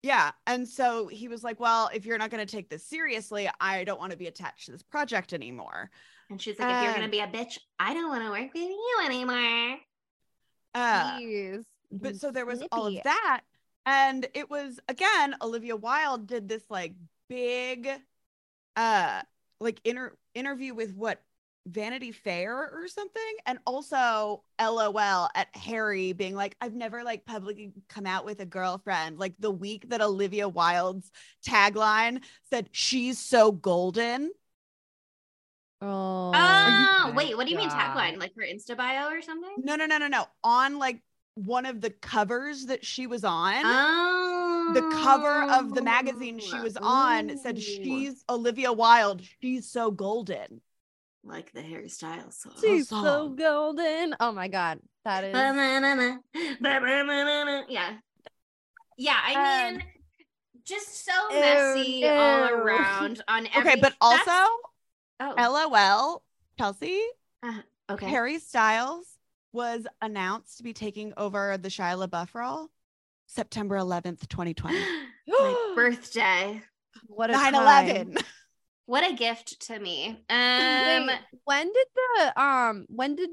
Yeah. 0.04 0.32
And 0.48 0.68
so 0.68 1.08
he 1.08 1.28
was 1.28 1.44
like, 1.44 1.60
well, 1.60 1.90
if 1.94 2.06
you're 2.06 2.18
not 2.18 2.32
going 2.32 2.46
to 2.46 2.52
take 2.52 2.70
this 2.70 2.84
seriously, 2.84 3.50
I 3.60 3.84
don't 3.84 4.00
want 4.00 4.12
to 4.12 4.18
be 4.18 4.28
attached 4.28 4.66
to 4.66 4.72
this 4.72 4.82
project 4.84 5.32
anymore. 5.34 5.92
And 6.30 6.42
she's 6.42 6.58
like, 6.60 6.70
"If 6.70 6.84
you're 6.84 6.92
Um, 6.94 7.00
gonna 7.02 7.10
be 7.12 7.20
a 7.20 7.28
bitch, 7.28 7.60
I 7.78 7.94
don't 7.94 8.10
want 8.10 8.24
to 8.24 8.32
work 8.32 8.54
with 8.54 8.64
you 8.64 9.00
anymore." 9.06 9.78
Uh, 10.74 11.20
Jeez. 11.20 11.66
but 11.92 12.16
so 12.16 12.32
there 12.32 12.46
was 12.46 12.64
all 12.72 12.88
of 12.88 12.96
that 13.04 13.42
and 13.86 14.28
it 14.34 14.50
was 14.50 14.80
again 14.88 15.36
olivia 15.42 15.76
wilde 15.76 16.28
did 16.28 16.48
this 16.48 16.64
like 16.70 16.94
big 17.28 17.90
uh 18.78 19.22
like 19.60 19.82
inter- 19.84 20.16
interview 20.34 20.74
with 20.74 20.94
what 20.96 21.22
vanity 21.68 22.12
fair 22.12 22.72
or 22.74 22.88
something 22.88 23.22
and 23.46 23.60
also 23.68 24.44
lol 24.60 25.30
at 25.36 25.48
harry 25.56 26.12
being 26.12 26.34
like 26.36 26.56
i've 26.60 26.74
never 26.74 27.04
like 27.04 27.24
publicly 27.24 27.72
come 27.88 28.08
out 28.08 28.26
with 28.26 28.40
a 28.40 28.46
girlfriend 28.46 29.20
like 29.20 29.34
the 29.40 29.52
week 29.52 29.88
that 29.90 30.02
olivia 30.02 30.50
wilde's 30.50 31.12
tagline 31.48 32.24
said 32.50 32.68
she's 32.72 33.20
so 33.20 33.52
golden 33.52 34.32
Oh, 35.84 36.32
Oh, 36.36 37.14
wait, 37.16 37.36
what 37.36 37.48
do 37.48 37.52
you 37.52 37.58
mean 37.58 37.70
tagline? 37.70 38.20
Like 38.20 38.36
her 38.36 38.44
Insta 38.44 38.78
bio 38.78 39.10
or 39.10 39.22
something? 39.22 39.56
no 39.58 39.76
no 39.76 39.88
no 39.88 39.98
no 39.98 40.08
no 40.08 40.26
on 40.44 40.78
like 40.78 41.02
one 41.34 41.66
of 41.66 41.82
the 41.82 41.90
covers 41.90 42.68
that 42.68 42.86
she 42.86 43.08
was 43.08 43.24
on 43.24 43.64
Oh, 43.66 44.72
the 44.74 44.82
cover 45.04 45.44
of 45.52 45.74
the 45.74 45.82
magazine 45.82 46.38
she 46.40 46.60
was 46.60 46.78
on 46.78 47.38
said 47.38 47.56
oh. 47.58 47.60
she's 47.60 48.24
Olivia 48.30 48.72
Wilde. 48.72 49.22
She's 49.42 49.68
so 49.70 49.90
golden. 49.90 50.62
Like 51.24 51.52
the 51.54 51.62
Harry 51.62 51.90
Styles 51.90 52.38
song. 52.42 52.54
She's 52.62 52.90
so 52.90 53.30
golden. 53.30 54.16
Oh 54.20 54.32
my 54.32 54.48
god, 54.48 54.80
that 55.06 55.24
is. 55.24 55.34
Yeah. 57.70 57.94
Yeah, 58.98 59.18
I 59.24 59.68
Um, 59.70 59.78
mean, 59.78 59.84
just 60.66 61.06
so 61.06 61.12
ew, 61.32 61.40
messy 61.40 62.08
all 62.08 62.48
ew. 62.48 62.54
around 62.56 63.24
on 63.28 63.48
every 63.54 63.72
Okay, 63.72 63.80
but 63.82 63.94
also 64.02 64.32
oh, 65.20 65.34
LOL, 65.38 66.24
Chelsea, 66.58 67.02
okay. 67.90 68.06
Harry 68.08 68.38
Styles 68.40 69.08
was 69.54 69.86
announced 70.02 70.58
to 70.58 70.64
be 70.64 70.74
taking 70.74 71.14
over 71.18 71.58
the 71.58 71.70
Shia 71.70 72.08
LaBeouf 72.08 72.34
role 72.36 72.70
September 73.28 73.78
11th, 73.78 74.28
2020. 74.28 74.78
My 75.28 75.72
birthday. 75.76 76.62
what 77.08 77.30
a 77.30 77.34
9 77.34 77.54
time. 77.54 77.88
11. 77.88 78.18
What 78.86 79.10
a 79.10 79.14
gift 79.14 79.62
to 79.68 79.80
me. 79.80 80.18
Um 80.30 81.08
Wait, 81.08 81.20
when 81.46 81.72
did 81.72 81.88
the 81.96 82.42
um 82.42 82.86
when 82.90 83.16
did 83.16 83.30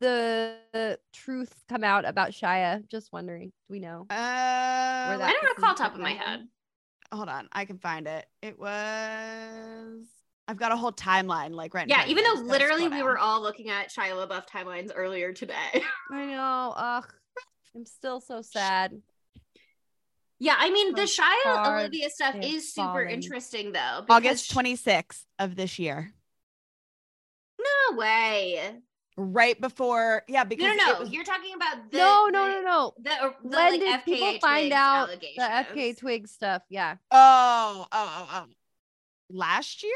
the 0.00 0.98
truth 1.12 1.64
come 1.68 1.82
out 1.84 2.04
about 2.06 2.30
Shia? 2.30 2.86
Just 2.88 3.12
wondering. 3.12 3.48
Do 3.48 3.72
we 3.72 3.80
know? 3.80 4.06
Uh, 4.10 4.14
I 4.14 5.16
don't 5.32 5.42
recall 5.56 5.70
decision 5.70 5.76
top 5.76 5.94
of 5.94 6.00
my 6.00 6.12
head. 6.12 6.48
hold 7.12 7.28
on, 7.28 7.48
I 7.52 7.64
can 7.64 7.78
find 7.78 8.06
it. 8.06 8.26
It 8.42 8.58
was. 8.58 10.06
I've 10.48 10.56
got 10.58 10.70
a 10.72 10.76
whole 10.76 10.92
timeline 10.92 11.52
like 11.54 11.74
right. 11.74 11.84
in 11.84 11.88
Yeah, 11.88 11.96
front 11.96 12.06
of 12.06 12.10
even 12.10 12.24
though 12.24 12.40
literally 12.42 12.88
we 12.88 13.02
were 13.02 13.18
all 13.18 13.42
looking 13.42 13.68
at 13.70 13.90
Shia 13.90 14.12
LaBeouf 14.12 14.46
timelines 14.48 14.92
earlier 14.94 15.32
today. 15.32 15.82
I 16.12 16.26
know. 16.26 16.72
Ugh. 16.76 17.12
I'm 17.74 17.84
still 17.86 18.20
so 18.20 18.42
sad. 18.42 19.02
Yeah, 20.38 20.54
I 20.58 20.70
mean 20.70 20.94
the 20.94 21.02
Shia 21.02 21.42
cards 21.44 21.80
Olivia 21.82 22.10
stuff 22.10 22.34
is 22.42 22.72
super 22.74 22.86
fallen. 22.86 23.08
interesting 23.08 23.72
though. 23.72 24.04
August 24.08 24.48
because- 24.48 24.64
26th 24.64 25.24
of 25.38 25.56
this 25.56 25.78
year. 25.78 26.12
No 27.58 27.96
way. 27.96 28.74
right 29.16 29.58
before, 29.58 30.22
yeah, 30.28 30.44
because 30.44 30.66
No, 30.66 30.74
no, 30.74 30.92
no. 30.92 31.00
was- 31.00 31.10
You're 31.10 31.24
talking 31.24 31.54
about 31.54 31.90
the 31.90 31.96
no, 31.98 32.28
no, 32.30 32.48
no, 32.48 32.60
no. 32.60 32.94
The, 33.02 33.10
uh, 33.12 33.30
the, 33.42 33.48
When 33.48 33.52
like, 33.52 33.80
did 33.80 34.04
people 34.04 34.28
FKA 34.28 34.40
find 34.40 34.72
out 34.72 35.08
the. 35.08 35.40
FK 35.40 35.96
Twig 35.98 36.28
stuff? 36.28 36.62
Yeah. 36.68 36.96
oh, 37.10 37.86
oh, 37.90 38.12
oh, 38.18 38.28
oh, 38.30 38.46
last 39.30 39.82
year, 39.82 39.92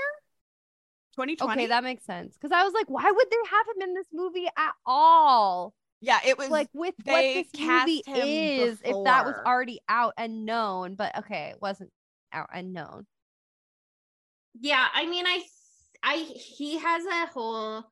2020. 1.16 1.53
Okay, 1.53 1.66
that 1.66 1.84
makes 1.84 2.05
sense. 2.07 2.34
Because 2.34 2.53
I 2.53 2.64
was 2.64 2.72
like, 2.72 2.88
why 2.88 3.11
would 3.11 3.30
they 3.30 3.36
have 3.51 3.66
him 3.76 3.82
in 3.91 3.95
this 3.95 4.07
movie 4.12 4.47
at 4.47 4.72
all? 4.86 5.74
Yeah, 6.01 6.18
it 6.26 6.38
was 6.38 6.48
Like 6.48 6.68
with 6.72 6.94
what 7.05 7.20
this 7.20 7.48
cast 7.53 7.86
movie 7.86 8.03
him 8.07 8.26
is, 8.28 8.80
if 8.84 9.05
that 9.05 9.24
was 9.24 9.34
already 9.44 9.80
out 9.88 10.14
and 10.16 10.44
known, 10.46 10.94
but 10.94 11.16
okay, 11.18 11.51
it 11.55 11.59
wasn't 11.61 11.90
out 12.32 12.48
and 12.53 12.72
known. 12.72 13.07
Yeah, 14.61 14.86
I 14.92 15.07
mean, 15.07 15.26
I, 15.26 15.42
I, 16.03 16.16
he 16.16 16.78
has 16.78 17.05
a 17.05 17.26
whole 17.26 17.84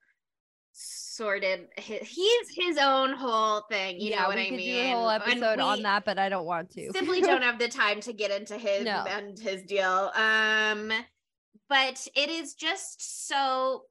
sorted. 0.72 1.66
He, 1.76 1.98
he's 1.98 2.48
his 2.54 2.78
own 2.78 3.12
whole 3.14 3.62
thing. 3.70 4.00
You 4.00 4.10
yeah, 4.10 4.22
know 4.22 4.28
what 4.28 4.36
we 4.36 4.42
I 4.42 4.48
could 4.48 4.56
mean? 4.56 4.74
do 4.84 4.92
a 4.92 4.96
whole 4.96 5.10
episode 5.10 5.58
on 5.60 5.82
that, 5.82 6.04
but 6.04 6.18
I 6.18 6.28
don't 6.28 6.46
want 6.46 6.70
to. 6.70 6.90
Simply 6.92 7.20
don't 7.20 7.42
have 7.48 7.58
the 7.58 7.68
time 7.68 8.00
to 8.02 8.12
get 8.12 8.30
into 8.30 8.56
his 8.58 8.84
No. 8.84 9.04
and 9.08 9.38
his 9.38 9.62
deal. 9.62 10.10
Um, 10.14 10.92
but 11.68 12.06
it 12.14 12.30
is 12.30 12.54
just 12.54 13.28
so 13.28 13.82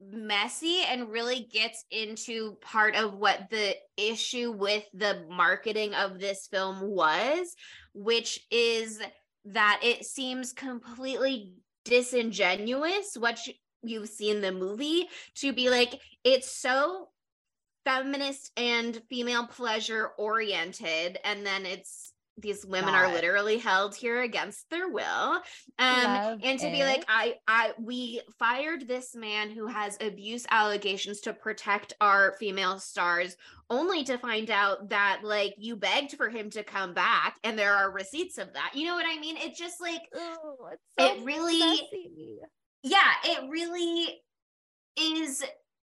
messy 0.00 0.80
and 0.88 1.10
really 1.10 1.48
gets 1.52 1.84
into 1.90 2.56
part 2.62 2.94
of 2.94 3.14
what 3.14 3.50
the 3.50 3.74
issue 3.96 4.50
with 4.50 4.84
the 4.94 5.24
marketing 5.28 5.94
of 5.94 6.18
this 6.18 6.46
film 6.50 6.80
was, 6.82 7.54
which 7.92 8.40
is 8.50 9.00
that 9.44 9.80
it 9.82 10.04
seems 10.04 10.52
completely 10.52 11.54
disingenuous 11.84 13.16
what 13.18 13.46
you, 13.46 13.54
you've 13.82 14.08
seen 14.08 14.40
the 14.40 14.52
movie 14.52 15.08
to 15.34 15.52
be 15.52 15.70
like 15.70 15.98
it's 16.24 16.50
so 16.50 17.08
feminist 17.84 18.52
and 18.58 19.00
female 19.08 19.46
pleasure 19.46 20.10
oriented 20.18 21.18
and 21.24 21.46
then 21.46 21.64
it's 21.64 22.09
these 22.38 22.64
women 22.64 22.94
are 22.94 23.12
literally 23.12 23.58
held 23.58 23.94
here 23.94 24.22
against 24.22 24.68
their 24.70 24.88
will. 24.88 25.42
Um 25.78 26.04
Love 26.04 26.40
and 26.42 26.58
to 26.60 26.70
be 26.70 26.82
like 26.84 27.04
i 27.08 27.34
i 27.46 27.72
we 27.78 28.20
fired 28.38 28.86
this 28.88 29.14
man 29.14 29.50
who 29.50 29.66
has 29.66 29.98
abuse 30.00 30.46
allegations 30.50 31.20
to 31.22 31.32
protect 31.34 31.92
our 32.00 32.34
female 32.38 32.78
stars 32.78 33.36
only 33.68 34.04
to 34.04 34.16
find 34.18 34.50
out 34.50 34.88
that 34.88 35.20
like 35.22 35.54
you 35.58 35.76
begged 35.76 36.12
for 36.16 36.28
him 36.28 36.50
to 36.50 36.62
come 36.64 36.94
back 36.94 37.36
and 37.44 37.58
there 37.58 37.74
are 37.74 37.90
receipts 37.90 38.38
of 38.38 38.52
that. 38.54 38.72
You 38.74 38.86
know 38.86 38.94
what 38.94 39.06
i 39.08 39.18
mean? 39.20 39.36
It 39.36 39.54
just 39.54 39.80
like 39.80 40.02
Ugh, 40.14 40.72
it's 40.98 41.20
It 41.20 41.24
really- 41.24 41.58
messy. 41.58 42.38
yeah 42.82 43.12
it 43.24 43.50
really 43.50 44.22
is 44.98 45.44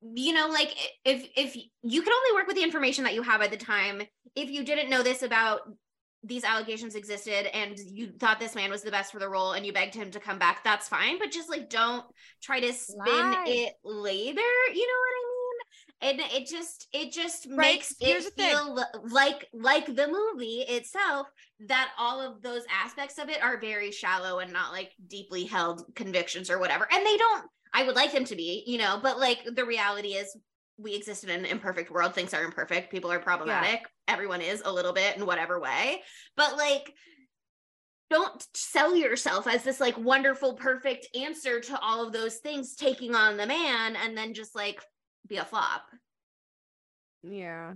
you 0.02 0.34
know 0.34 0.48
like 0.50 0.76
if 1.06 1.28
if 1.36 1.56
you 1.56 2.02
can 2.02 2.14
only 2.14 2.34
work 2.40 2.48
with 2.48 2.56
the 2.56 2.64
information 2.64 3.04
that 3.04 3.14
you 3.16 3.22
have 3.24 3.42
at 3.42 3.52
the 3.52 3.58
time. 3.58 4.02
If 4.36 4.52
you 4.52 4.64
didn't 4.64 4.90
know 4.92 5.02
this 5.02 5.24
about 5.24 5.62
these 6.24 6.44
allegations 6.44 6.96
existed 6.96 7.46
and 7.56 7.78
you 7.78 8.12
thought 8.20 8.40
this 8.40 8.56
man 8.56 8.70
was 8.72 8.82
the 8.82 8.92
best 8.92 9.12
for 9.12 9.20
the 9.20 9.30
role 9.30 9.54
and 9.54 9.66
you 9.66 9.72
begged 9.72 9.94
him 9.94 10.10
to 10.12 10.20
come 10.20 10.40
back 10.40 10.64
that's 10.64 10.88
fine 10.90 11.18
but 11.20 11.32
just 11.32 11.50
like 11.50 11.70
don't 11.70 12.04
try 12.42 12.60
to 12.60 12.74
spin 12.74 12.98
Lie. 13.06 13.44
it 13.48 13.74
later 13.84 14.42
you 14.74 14.88
know 14.88 15.00
what 15.00 15.14
i 15.14 15.24
mean 15.24 15.34
and 16.00 16.20
it 16.34 16.48
just 16.48 16.88
it 16.94 17.12
just 17.12 17.48
Right, 17.50 17.58
makes 17.76 17.94
here's 18.00 18.26
it 18.26 18.34
thing. 18.36 18.50
feel 18.50 18.84
like 19.10 19.48
like 19.54 19.86
the 19.86 20.08
movie 20.08 20.66
itself 20.68 21.28
that 21.68 21.90
all 21.98 22.20
of 22.22 22.42
those 22.42 22.64
aspects 22.84 23.18
of 23.20 23.30
it 23.30 23.42
are 23.42 23.60
very 23.60 23.92
shallow 23.92 24.40
and 24.40 24.52
not 24.52 24.72
like 24.72 24.92
deeply 25.08 25.46
held 25.46 25.84
convictions 25.96 26.50
or 26.50 26.60
whatever 26.60 26.88
and 26.92 27.06
they 27.06 27.18
don't 27.18 27.46
i 27.74 27.84
would 27.84 27.96
like 27.96 28.12
them 28.12 28.26
to 28.26 28.36
be 28.36 28.64
you 28.68 28.78
know 28.78 29.00
but 29.02 29.20
like 29.20 29.40
the 29.56 29.66
reality 29.66 30.10
is 30.10 30.36
we 30.78 30.96
exist 30.96 31.24
in 31.24 31.30
an 31.30 31.46
imperfect 31.46 31.92
world 31.92 32.14
things 32.14 32.34
are 32.34 32.44
imperfect 32.44 32.92
people 32.92 33.12
are 33.12 33.20
problematic 33.20 33.82
everyone 34.08 34.42
is 34.42 34.62
a 34.66 34.72
little 34.72 34.94
bit 34.94 35.18
in 35.18 35.26
whatever 35.26 35.60
way. 35.60 36.02
But 36.36 36.58
like 36.58 36.94
don't 38.10 38.46
sell 38.54 38.96
yourself 38.96 39.48
as 39.48 39.64
this 39.64 39.82
like 39.82 39.98
wonderful 39.98 40.54
perfect 40.54 41.08
answer 41.16 41.60
to 41.60 41.80
all 41.80 42.06
of 42.06 42.14
those 42.14 42.38
things 42.38 42.76
taking 42.76 43.16
on 43.16 43.36
the 43.36 43.46
man 43.46 43.98
and 43.98 44.18
then 44.18 44.34
just 44.34 44.56
like 44.56 44.82
be 45.28 45.38
a 45.38 45.44
flop. 45.44 45.84
Yeah. 47.24 47.74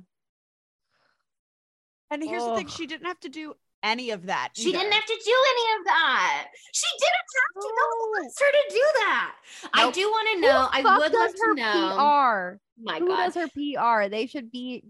And 2.10 2.24
here's 2.24 2.44
the 2.44 2.56
thing: 2.56 2.68
she 2.68 2.88
didn't 2.88 3.08
have 3.08 3.20
to 3.22 3.30
do 3.30 3.54
any 3.84 4.12
of 4.12 4.26
that. 4.28 4.50
She 4.54 4.72
didn't 4.72 4.92
have 4.92 5.06
to 5.06 5.22
do 5.26 5.36
any 5.50 5.80
of 5.80 5.86
that. 5.86 6.48
She 6.74 6.88
didn't 7.00 7.14
have 7.14 7.64
to. 7.64 7.70
No 7.70 7.88
one 8.00 8.22
wants 8.22 8.40
her 8.40 8.52
to 8.52 8.74
do 8.74 8.82
that. 9.00 9.36
I 9.74 9.92
do 9.92 10.02
want 10.10 10.30
to 10.36 10.42
know. 10.42 10.68
I 10.72 10.98
would 10.98 11.12
does 11.12 11.20
love 11.22 11.36
to 11.36 11.42
her 11.48 11.54
know. 11.56 11.96
PR? 11.96 12.84
My 12.84 13.00
Who 13.00 13.08
God. 13.08 13.26
does 13.26 13.36
her 13.36 13.48
PR? 13.50 14.10
They 14.10 14.26
should 14.28 14.52
be 14.52 14.84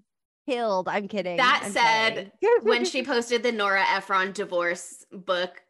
killed. 0.47 0.87
I'm 0.87 1.07
kidding. 1.07 1.37
That 1.37 1.61
I'm 1.65 1.71
said, 1.71 2.31
when 2.63 2.85
she 2.85 3.03
posted 3.05 3.43
the 3.43 3.51
Nora 3.51 3.83
Ephron 3.87 4.31
divorce 4.33 5.05
book 5.11 5.61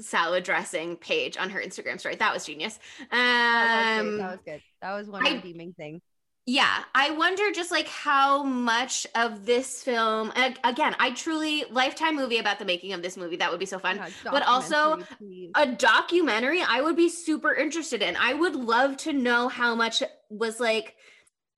salad 0.00 0.42
dressing 0.44 0.96
page 0.96 1.36
on 1.36 1.50
her 1.50 1.60
Instagram 1.60 2.00
story, 2.00 2.16
that 2.16 2.32
was 2.32 2.44
genius. 2.46 2.78
that 3.10 3.96
was, 3.98 4.00
Um, 4.00 4.10
good. 4.12 4.20
that 4.20 4.30
was 4.30 4.40
good. 4.44 4.62
That 4.80 4.92
was 4.94 5.08
one 5.08 5.26
I- 5.26 5.34
redeeming 5.34 5.72
thing. 5.74 6.00
Yeah 6.46 6.82
i 6.94 7.10
wonder 7.10 7.52
just 7.52 7.70
like 7.70 7.86
how 7.86 8.42
much 8.42 9.06
of 9.14 9.46
this 9.46 9.82
film 9.82 10.32
again 10.64 10.94
i 10.98 11.10
truly 11.12 11.64
lifetime 11.70 12.16
movie 12.16 12.38
about 12.38 12.58
the 12.58 12.64
making 12.64 12.92
of 12.92 13.00
this 13.00 13.16
movie 13.16 13.36
that 13.36 13.50
would 13.50 13.60
be 13.60 13.66
so 13.66 13.78
fun 13.78 13.96
Yeah, 13.96 14.08
but 14.24 14.42
also 14.44 14.98
please. 15.18 15.52
a 15.54 15.66
documentary 15.66 16.60
i 16.62 16.80
would 16.80 16.96
be 16.96 17.08
super 17.08 17.54
interested 17.54 18.02
in 18.02 18.16
i 18.16 18.34
would 18.34 18.56
love 18.56 18.96
to 18.98 19.12
know 19.12 19.46
how 19.48 19.76
much 19.76 20.02
was 20.30 20.58
like 20.58 20.96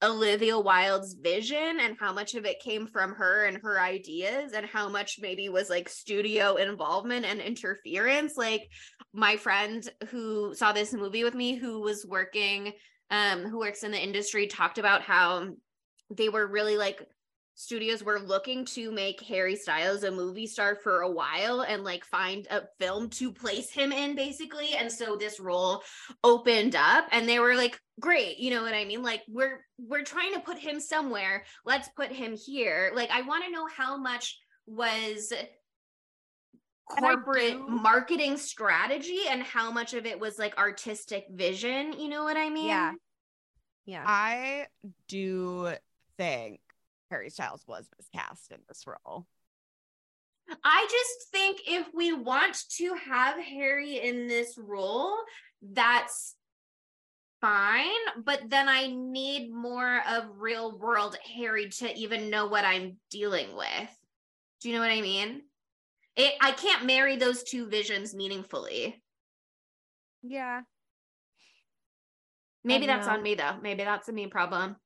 olivia 0.03 0.59
wilde's 0.59 1.14
vision 1.14 1.78
and 1.80 1.97
how 1.99 2.12
much 2.12 2.35
of 2.35 2.45
it 2.45 2.61
came 2.61 2.87
from 2.87 3.14
her 3.14 3.47
and 3.47 3.57
her 3.62 3.80
ideas 3.80 4.53
and 4.53 4.66
how 4.66 4.87
much 4.91 5.18
maybe 5.18 5.49
was 5.49 5.70
like 5.70 5.89
studio 5.89 6.57
involvement 6.57 7.24
and 7.24 7.41
interference 7.41 8.37
like 8.37 8.68
my 9.14 9.37
friend 9.39 9.89
who 10.11 10.55
saw 10.55 10.72
this 10.72 10.93
movie 10.93 11.24
with 11.24 11.35
me 11.35 11.55
who 11.55 11.80
was 11.80 12.05
working 12.05 12.74
um 13.15 13.45
who 13.45 13.59
works 13.59 13.83
in 13.83 13.93
the 13.93 14.03
industry 14.03 14.47
talked 14.47 14.79
about 14.79 15.03
how 15.03 15.49
they 16.11 16.29
were 16.29 16.47
really 16.47 16.77
like 16.77 17.07
studios 17.55 18.03
were 18.03 18.19
looking 18.21 18.65
to 18.65 18.91
make 18.91 19.21
Harry 19.23 19.57
Styles 19.57 20.03
a 20.03 20.11
movie 20.11 20.47
star 20.47 20.75
for 20.75 21.01
a 21.01 21.11
while 21.11 21.61
and 21.61 21.85
like 21.85 22.05
find 22.05 22.47
a 22.51 22.62
film 22.81 23.09
to 23.11 23.33
place 23.33 23.71
him 23.71 23.93
in 23.93 24.17
basically. 24.17 24.75
And 24.75 24.91
so 24.91 25.17
this 25.17 25.39
role 25.39 25.83
opened 26.23 26.75
up 26.75 27.07
and 27.12 27.29
they 27.29 27.39
were 27.39 27.55
like 27.55 27.79
great 28.01 28.39
you 28.39 28.51
know 28.51 28.62
what 28.62 28.75
i 28.75 28.85
mean? 28.85 29.03
Like 29.03 29.23
we're 29.29 29.65
we're 29.79 30.03
trying 30.03 30.35
to 30.35 30.41
put 30.41 30.59
him 30.59 30.81
somewhere. 30.81 31.45
Let's 31.65 31.89
put 31.97 32.11
him 32.11 32.37
here. 32.37 32.93
Like 32.95 33.11
i 33.11 33.23
want 33.23 33.45
to 33.45 33.53
know 33.53 33.67
how 33.67 33.97
much 33.97 34.39
was 34.67 35.33
corporate 36.89 37.59
marketing 37.69 38.37
strategy 38.37 39.21
and 39.31 39.43
how 39.43 39.71
much 39.71 39.95
of 39.95 40.05
it 40.05 40.21
was 40.21 40.39
like 40.39 40.59
artistic 40.59 41.25
vision 41.33 41.95
you 41.95 42.09
know 42.09 42.25
what 42.25 42.37
i 42.37 42.51
mean? 42.51 42.67
Yeah. 42.67 42.93
Yeah. 43.87 44.05
I 44.07 44.66
do 45.09 45.74
think 46.16 46.61
Harry 47.11 47.30
Styles 47.30 47.64
was 47.66 47.89
miscast 47.99 48.51
in 48.51 48.59
this 48.68 48.85
role. 48.87 49.26
I 50.62 50.87
just 50.91 51.30
think 51.30 51.61
if 51.66 51.87
we 51.95 52.12
want 52.12 52.57
to 52.76 52.95
have 53.09 53.39
Harry 53.39 54.01
in 54.01 54.26
this 54.26 54.59
role, 54.59 55.16
that's 55.62 56.35
fine. 57.41 57.91
But 58.24 58.49
then 58.49 58.68
I 58.68 58.89
need 58.89 59.53
more 59.53 60.03
of 60.09 60.24
real 60.39 60.78
world 60.78 61.16
Harry 61.37 61.68
to 61.68 61.95
even 61.95 62.30
know 62.30 62.47
what 62.47 62.64
I'm 62.64 62.97
dealing 63.11 63.57
with. 63.57 63.91
Do 64.61 64.68
you 64.68 64.74
know 64.74 64.80
what 64.80 64.91
I 64.91 65.01
mean? 65.01 65.43
It, 66.16 66.35
I 66.41 66.53
can't 66.53 66.87
marry 66.87 67.16
those 67.16 67.43
two 67.43 67.68
visions 67.68 68.14
meaningfully. 68.14 69.03
Yeah. 70.22 70.62
Maybe 72.65 72.87
that's 72.87 73.07
know. 73.07 73.14
on 73.14 73.22
me 73.22 73.34
though. 73.34 73.57
Maybe 73.63 73.84
that's 73.84 74.09
a 74.09 74.13
me 74.13 74.26
problem. 74.26 74.76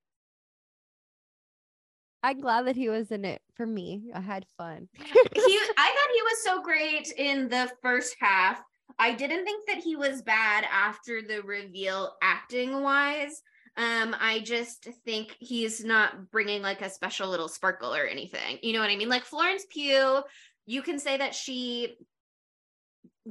I'm 2.22 2.40
glad 2.40 2.66
that 2.66 2.76
he 2.76 2.88
was 2.88 3.12
in 3.12 3.24
it 3.24 3.40
for 3.54 3.64
me. 3.64 4.10
I 4.12 4.20
had 4.20 4.44
fun. 4.56 4.88
he 4.94 5.00
I 5.04 5.14
thought 5.34 6.14
he 6.14 6.22
was 6.22 6.44
so 6.44 6.62
great 6.62 7.12
in 7.16 7.48
the 7.48 7.70
first 7.82 8.16
half. 8.20 8.60
I 8.98 9.14
didn't 9.14 9.44
think 9.44 9.66
that 9.68 9.78
he 9.78 9.94
was 9.94 10.22
bad 10.22 10.64
after 10.70 11.22
the 11.22 11.42
reveal 11.42 12.14
acting 12.22 12.82
wise. 12.82 13.42
Um 13.76 14.16
I 14.18 14.40
just 14.40 14.88
think 15.04 15.36
he's 15.38 15.84
not 15.84 16.30
bringing 16.32 16.62
like 16.62 16.82
a 16.82 16.90
special 16.90 17.28
little 17.28 17.48
sparkle 17.48 17.94
or 17.94 18.06
anything. 18.06 18.58
You 18.62 18.72
know 18.72 18.80
what 18.80 18.90
I 18.90 18.96
mean? 18.96 19.08
Like 19.08 19.24
Florence 19.24 19.64
Pugh, 19.70 20.22
you 20.66 20.82
can 20.82 20.98
say 20.98 21.16
that 21.16 21.34
she 21.34 21.96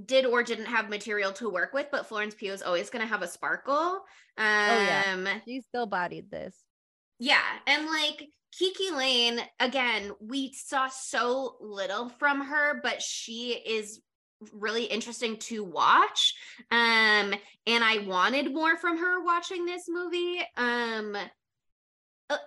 did 0.05 0.25
or 0.25 0.43
didn't 0.43 0.65
have 0.65 0.89
material 0.89 1.31
to 1.33 1.49
work 1.49 1.73
with, 1.73 1.87
but 1.91 2.07
Florence 2.07 2.35
Pugh 2.35 2.53
is 2.53 2.61
always 2.61 2.89
going 2.89 3.01
to 3.01 3.11
have 3.11 3.21
a 3.21 3.27
sparkle. 3.27 4.03
Um 4.37 5.25
yeah. 5.25 5.39
She 5.45 5.61
still 5.61 5.87
bodied 5.87 6.29
this. 6.29 6.55
yeah, 7.19 7.41
and 7.65 7.87
like 7.87 8.29
KiKi 8.61 8.95
Layne, 8.95 9.39
again, 9.59 10.11
we 10.19 10.53
saw 10.53 10.87
so 10.87 11.57
little 11.61 12.09
from 12.09 12.41
her, 12.41 12.79
but 12.81 13.01
she 13.01 13.51
is 13.51 14.01
really 14.53 14.85
interesting 14.85 15.37
to 15.37 15.63
watch. 15.63 16.35
Um, 16.71 17.33
and 17.65 17.83
I 17.83 18.03
wanted 18.05 18.53
more 18.53 18.77
from 18.77 18.97
her 18.97 19.23
watching 19.23 19.65
this 19.65 19.85
movie. 19.87 20.39
Um, 20.55 21.17
uh, 22.29 22.37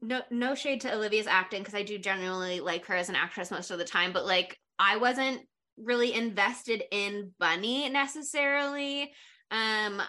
no 0.00 0.22
no 0.30 0.54
shade 0.54 0.82
to 0.82 0.94
Olivia's 0.94 1.26
acting 1.26 1.62
because 1.62 1.74
I 1.74 1.82
do 1.82 1.98
genuinely 1.98 2.60
like 2.60 2.86
her 2.86 2.94
as 2.94 3.08
an 3.08 3.16
actress 3.16 3.50
most 3.50 3.70
of 3.70 3.78
the 3.78 3.84
time, 3.84 4.12
but 4.12 4.26
like 4.26 4.58
I 4.78 4.96
wasn't 4.98 5.40
really 5.76 6.12
invested 6.14 6.82
in 6.90 7.32
Bunny 7.38 7.88
necessarily. 7.88 9.12
Um 9.50 10.00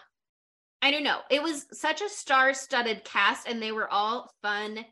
I 0.82 0.92
don't 0.92 1.04
know. 1.04 1.20
It 1.30 1.42
was 1.42 1.66
such 1.72 2.02
a 2.02 2.10
star-studded 2.10 3.04
cast 3.06 3.48
and 3.48 3.62
they 3.62 3.72
were 3.72 3.90
all 3.90 4.30
fun 4.42 4.84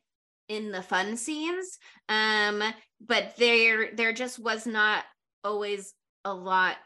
in 0.47 0.71
the 0.71 0.81
fun 0.81 1.17
scenes. 1.17 1.77
Um 2.09 2.63
but 3.05 3.35
there 3.37 3.93
there 3.93 4.13
just 4.13 4.39
was 4.39 4.65
not 4.65 5.03
always 5.43 5.93
a 6.25 6.33
lot 6.33 6.77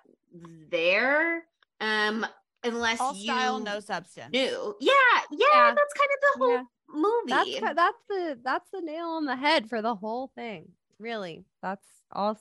there. 0.70 1.44
Um 1.80 2.26
unless 2.64 2.99
All 2.99 3.14
style, 3.14 3.60
you 3.60 3.64
no 3.66 3.80
substance. 3.80 4.32
knew. 4.32 4.76
Yeah, 4.80 4.91
yeah, 5.32 5.45
Yeah. 5.53 5.76
that's 5.76 5.94
kind 5.94 6.10
of 6.14 6.20
the 6.22 6.40
whole 6.40 6.52
Yeah. 6.52 6.64
movie. 6.90 7.60
That's 7.60 7.76
that's 7.76 8.03
the 8.10 8.40
that's 8.44 8.70
the 8.72 8.82
nail 8.82 9.07
on 9.10 9.26
the 9.26 9.36
head 9.36 9.70
for 9.70 9.82
the 9.82 9.95
whole 9.95 10.32
thing. 10.36 10.72
Really, 10.98 11.45
that's 11.62 11.86
all 12.12 12.40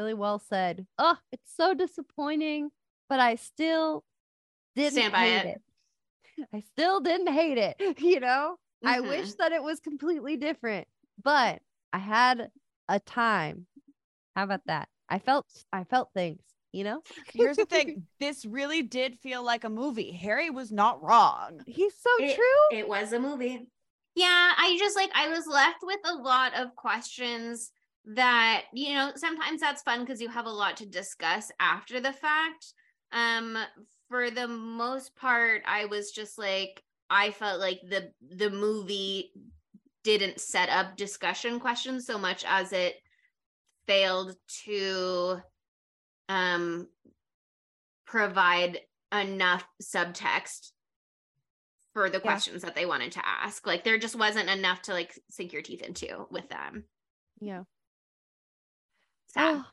really 0.00 0.14
well 0.14 0.38
said. 0.38 0.86
Oh, 0.98 1.16
it's 1.30 1.54
so 1.54 1.74
disappointing, 1.74 2.70
but 3.08 3.20
I 3.20 3.34
still 3.34 4.02
didn't 4.74 4.92
Stand 4.92 5.12
by 5.12 5.18
hate 5.26 5.46
it. 5.46 5.60
it. 6.38 6.48
I 6.54 6.60
still 6.60 7.00
didn't 7.00 7.32
hate 7.32 7.58
it. 7.58 7.76
You 8.00 8.20
know, 8.20 8.56
I 8.84 8.98
Mhm. 9.00 9.08
wish 9.08 9.34
that 9.34 9.52
it 9.52 9.62
was 9.62 9.80
completely 9.80 10.36
different, 10.36 10.88
but 11.22 11.60
I 11.92 11.98
had 11.98 12.50
a 12.88 12.98
time. 12.98 13.66
How 14.34 14.44
about 14.44 14.64
that? 14.66 14.88
I 15.08 15.18
felt 15.18 15.46
I 15.72 15.84
felt 15.84 16.10
things. 16.14 16.40
You 16.72 16.84
know, 16.84 17.02
Here's 17.34 17.56
the 17.56 17.66
thing 17.66 18.06
this 18.20 18.46
really 18.46 18.82
did 18.82 19.18
feel 19.18 19.42
like 19.42 19.64
a 19.64 19.68
movie. 19.68 20.12
Harry 20.12 20.50
was 20.50 20.70
not 20.72 21.02
wrong. 21.02 21.60
he's 21.66 21.94
so 21.94 22.10
It- 22.24 22.36
true. 22.36 22.78
It 22.78 22.88
was 22.88 23.12
a 23.12 23.18
movie. 23.20 23.66
Yeah, 24.14 24.52
I 24.56 24.76
just 24.78 24.96
like 24.96 25.10
I 25.14 25.28
was 25.28 25.46
left 25.46 25.78
with 25.82 26.00
a 26.04 26.14
lot 26.14 26.54
of 26.54 26.74
questions 26.74 27.70
that, 28.14 28.64
you 28.72 28.94
know, 28.94 29.12
sometimes 29.16 29.60
that's 29.60 29.82
fun 29.82 30.00
because 30.00 30.20
you 30.20 30.28
have 30.28 30.46
a 30.46 30.50
lot 30.50 30.76
to 30.78 30.86
discuss 30.86 31.50
after 31.60 32.00
the 32.00 32.12
fact. 32.12 32.72
Um 33.12 33.58
for 34.08 34.30
the 34.30 34.48
most 34.48 35.16
part 35.16 35.62
I 35.66 35.86
was 35.86 36.10
just 36.12 36.38
like 36.38 36.82
I 37.08 37.30
felt 37.32 37.60
like 37.60 37.80
the 37.88 38.12
the 38.20 38.50
movie 38.50 39.32
didn't 40.04 40.40
set 40.40 40.68
up 40.68 40.96
discussion 40.96 41.60
questions 41.60 42.06
so 42.06 42.18
much 42.18 42.44
as 42.46 42.72
it 42.72 42.96
failed 43.86 44.36
to 44.64 45.40
um 46.28 46.88
provide 48.06 48.80
enough 49.12 49.66
subtext 49.82 50.72
for 51.92 52.08
the 52.08 52.20
Yeah. 52.22 52.22
questions 52.22 52.62
that 52.62 52.74
they 52.74 52.86
wanted 52.86 53.12
to 53.12 53.26
ask. 53.26 53.66
Like 53.66 53.84
there 53.84 53.98
just 53.98 54.16
wasn't 54.16 54.48
enough 54.48 54.82
to 54.82 54.92
like 54.92 55.18
sink 55.28 55.52
your 55.52 55.62
teeth 55.62 55.82
into 55.82 56.26
with 56.30 56.48
them. 56.48 56.84
Yeah. 57.40 57.64
Sad. 59.32 59.56
Oh, 59.56 59.66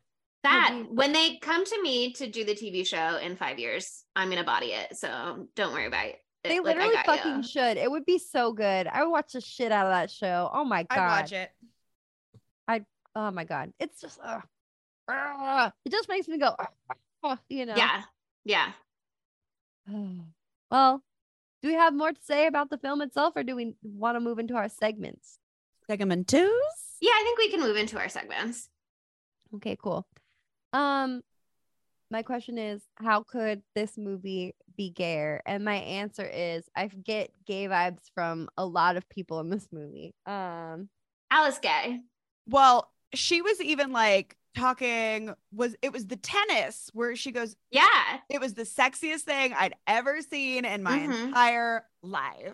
Sad. 0.46 0.74
maybe- 0.74 0.90
When 0.90 1.14
they 1.14 1.38
come 1.38 1.66
to 1.66 1.82
me 1.82 2.14
to 2.14 2.28
do 2.28 2.44
the 2.46 2.54
TV 2.56 2.86
show 2.86 3.18
in 3.18 3.36
five 3.36 3.60
years, 3.60 4.04
I'm 4.16 4.30
gonna 4.30 4.44
body 4.44 4.68
it. 4.68 4.96
So 4.98 5.48
don't 5.56 5.74
worry 5.74 5.88
about 5.88 6.06
it. 6.08 6.24
They 6.44 6.60
Like, 6.60 6.76
literally 6.78 6.94
got 6.96 7.06
fucking 7.06 7.36
ya. 7.38 7.42
should. 7.42 7.78
It 7.78 7.90
would 7.92 8.06
be 8.06 8.20
so 8.20 8.54
good. 8.54 8.88
I 8.88 9.04
would 9.04 9.12
watch 9.12 9.34
the 9.34 9.42
shit 9.42 9.72
out 9.72 9.86
of 9.88 9.92
that 9.92 10.10
show. 10.12 10.50
Oh 10.54 10.64
my 10.64 10.84
god. 10.84 10.92
I'd 10.92 10.96
god. 10.98 11.22
watch 11.22 11.32
it. 11.34 11.52
I 12.68 12.86
oh 13.16 13.32
my 13.32 13.44
god. 13.44 13.74
It's 13.80 14.00
just 14.00 14.20
uh, 14.24 14.42
uh, 15.08 15.72
it 15.84 15.92
just 15.92 16.08
makes 16.08 16.28
me 16.28 16.38
go 16.38 16.56
uh, 17.24 17.36
you 17.50 17.66
know. 17.66 17.76
Yeah. 17.76 18.04
Yeah. 18.46 18.72
well, 20.72 21.04
do 21.62 21.68
we 21.68 21.74
have 21.74 21.94
more 21.94 22.12
to 22.12 22.22
say 22.22 22.46
about 22.48 22.70
the 22.70 22.78
film 22.78 23.02
itself 23.02 23.34
or 23.36 23.44
do 23.44 23.56
we 23.56 23.76
want 23.82 24.16
to 24.16 24.20
move 24.20 24.40
into 24.40 24.56
our 24.56 24.70
segments? 24.70 25.40
Segment 25.88 26.28
twos. 26.28 26.52
Yeah, 27.02 27.12
I 27.14 27.24
think 27.24 27.40
we 27.40 27.50
can 27.50 27.60
move 27.62 27.78
into 27.78 27.98
our 27.98 28.10
segments. 28.10 28.70
Okay, 29.56 29.78
cool. 29.82 30.08
Um 30.74 31.22
my 32.10 32.22
question 32.24 32.58
is 32.58 32.82
how 32.96 33.24
could 33.24 33.62
this 33.76 33.98
movie 33.98 34.56
be 34.78 34.90
gayer? 34.90 35.42
And 35.46 35.66
my 35.66 35.76
answer 35.76 36.26
is 36.26 36.64
I 36.76 36.88
get 36.88 37.32
gay 37.46 37.68
vibes 37.68 38.04
from 38.14 38.48
a 38.58 38.66
lot 38.66 38.96
of 38.96 39.10
people 39.10 39.40
in 39.40 39.50
this 39.50 39.68
movie. 39.72 40.14
Um 40.26 40.90
Alice 41.32 41.60
Gay. 41.60 42.00
Well, 42.48 42.90
she 43.14 43.42
was 43.42 43.60
even 43.62 43.92
like 43.92 44.38
talking 44.56 45.34
was 45.54 45.76
it 45.82 45.92
was 45.94 46.08
the 46.08 46.16
tennis 46.16 46.90
where 46.94 47.16
she 47.16 47.32
goes 47.32 47.56
Yeah. 47.72 48.20
it 48.30 48.40
was 48.40 48.54
the 48.56 48.64
sexiest 48.64 49.22
thing 49.22 49.54
I'd 49.54 49.76
ever 49.86 50.22
seen 50.22 50.66
in 50.66 50.82
my 50.84 51.00
Mhm. 51.00 51.26
entire 51.28 51.86
life. 52.02 52.54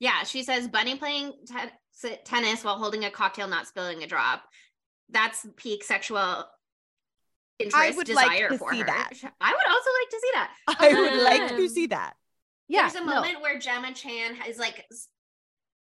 Yeah, 0.00 0.22
she 0.24 0.42
says 0.42 0.68
Bunny 0.68 0.96
playing 0.96 1.32
te- 1.46 2.16
tennis 2.24 2.64
while 2.64 2.78
holding 2.78 3.04
a 3.04 3.10
cocktail, 3.10 3.46
not 3.46 3.66
spilling 3.66 4.02
a 4.02 4.06
drop. 4.06 4.44
That's 5.10 5.46
peak 5.56 5.84
sexual 5.84 6.44
interest, 7.58 7.96
would 7.96 8.08
like 8.08 8.30
desire 8.30 8.48
to 8.50 8.58
for 8.58 8.72
see 8.72 8.80
her. 8.80 8.86
that. 8.86 9.10
I 9.40 9.52
would 9.52 9.68
also 9.70 9.90
like 10.00 10.10
to 10.10 10.20
see 10.20 10.30
that. 10.34 10.50
I 10.80 11.00
would 11.00 11.22
like 11.22 11.48
to 11.56 11.62
Um, 11.62 11.68
see 11.68 11.86
that. 11.88 12.14
yeah. 12.68 12.82
There's 12.82 12.94
a 13.02 13.06
no. 13.06 13.14
moment 13.14 13.40
where 13.40 13.58
Gemma 13.58 13.92
Chan 13.92 14.36
is 14.48 14.58
like 14.58 14.84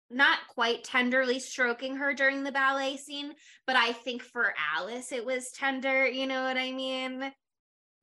not 0.09 0.39
quite 0.55 0.83
tenderly 0.83 1.39
stroking 1.39 1.97
her 1.97 2.13
during 2.13 2.43
the 2.43 2.51
ballet 2.51 2.97
scene, 2.97 3.33
but 3.67 3.75
I 3.75 3.93
think 3.93 4.23
for 4.23 4.53
Alice 4.75 5.11
it 5.11 5.25
was 5.25 5.51
tender. 5.51 6.07
You 6.07 6.25
know 6.25 6.43
what 6.43 6.57
I 6.57 6.71
mean? 6.71 7.31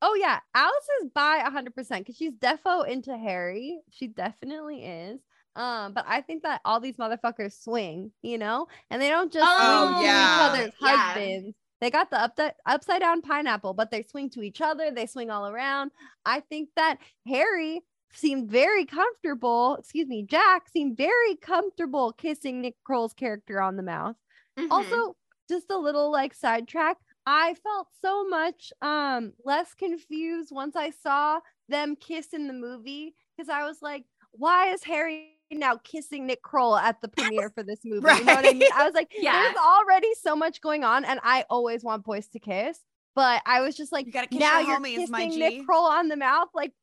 Oh 0.01 0.13
yeah, 0.13 0.39
Alice 0.53 0.87
is 1.03 1.09
by 1.13 1.39
hundred 1.39 1.75
percent 1.75 2.05
because 2.05 2.15
she's 2.17 2.31
defo 2.33 2.87
into 2.87 3.17
Harry. 3.17 3.79
She 3.91 4.07
definitely 4.07 4.85
is. 4.85 5.19
Um, 5.57 5.93
but 5.93 6.05
I 6.07 6.21
think 6.21 6.43
that 6.43 6.61
all 6.63 6.79
these 6.79 6.97
motherfuckers 6.97 7.61
swing, 7.61 8.11
you 8.21 8.37
know, 8.37 8.67
and 8.89 9.01
they 9.01 9.09
don't 9.09 9.31
just 9.33 9.45
Oh, 9.49 9.87
swing 9.87 9.99
to 9.99 10.05
yeah. 10.05 10.23
each 10.23 10.41
other's 10.61 10.73
Yeah. 10.81 10.97
husbands. 10.97 11.55
They 11.81 11.91
got 11.91 12.09
the 12.09 12.19
up 12.21 12.39
upside 12.65 13.01
down 13.01 13.21
pineapple, 13.21 13.73
but 13.73 13.91
they 13.91 14.03
swing 14.03 14.29
to 14.31 14.41
each 14.41 14.61
other. 14.61 14.89
They 14.91 15.05
swing 15.05 15.29
all 15.29 15.47
around. 15.47 15.91
I 16.25 16.39
think 16.39 16.69
that 16.75 16.97
Harry 17.27 17.81
seemed 18.13 18.49
very 18.49 18.85
comfortable. 18.85 19.75
Excuse 19.75 20.07
me, 20.07 20.23
Jack 20.23 20.69
seemed 20.69 20.95
very 20.97 21.35
comfortable 21.35 22.13
kissing 22.13 22.61
Nick 22.61 22.75
Kroll's 22.83 23.13
character 23.13 23.61
on 23.61 23.75
the 23.75 23.83
mouth 23.83 24.15
Mhm. 24.57 24.71
also 24.71 25.15
just 25.49 25.69
a 25.69 25.77
little 25.77 26.11
like 26.11 26.33
sidetrack 26.33 26.97
i 27.27 27.53
felt 27.55 27.87
so 28.01 28.27
much 28.27 28.73
um 28.81 29.33
less 29.45 29.73
confused 29.75 30.49
once 30.51 30.75
i 30.75 30.89
saw 30.89 31.39
them 31.69 31.95
kiss 31.95 32.33
in 32.33 32.47
the 32.47 32.53
movie 32.53 33.13
because 33.35 33.49
i 33.49 33.63
was 33.63 33.81
like 33.83 34.03
why 34.31 34.67
is 34.73 34.83
harry 34.83 35.36
now 35.51 35.77
kissing 35.83 36.25
nick 36.27 36.41
kroll 36.41 36.75
at 36.77 36.99
the 37.01 37.07
premiere 37.07 37.49
for 37.49 37.63
this 37.63 37.79
movie 37.85 38.05
you 38.17 38.23
know 38.25 38.35
what 38.35 38.45
i 38.47 38.53
mean 38.53 38.69
i 38.75 38.85
was 38.85 38.93
like 38.93 39.11
Yeah. 39.17 39.31
there's 39.33 39.55
already 39.57 40.13
so 40.21 40.35
much 40.35 40.59
going 40.61 40.83
on 40.83 41.05
and 41.05 41.19
i 41.23 41.45
always 41.49 41.83
want 41.83 42.03
boys 42.03 42.27
to 42.29 42.39
kiss 42.39 42.79
but 43.15 43.41
i 43.45 43.61
was 43.61 43.75
just 43.75 43.91
like 43.91 44.05
You 44.05 44.11
gotta 44.11 44.27
kiss 44.27 44.39
now 44.39 44.59
your 44.59 44.69
you're 44.69 44.79
homies, 44.79 45.09
my 45.09 45.25
kissing 45.25 45.31
G. 45.31 45.39
nick 45.39 45.65
kroll 45.65 45.85
on 45.85 46.09
the 46.09 46.17
mouth 46.17 46.49
like 46.53 46.73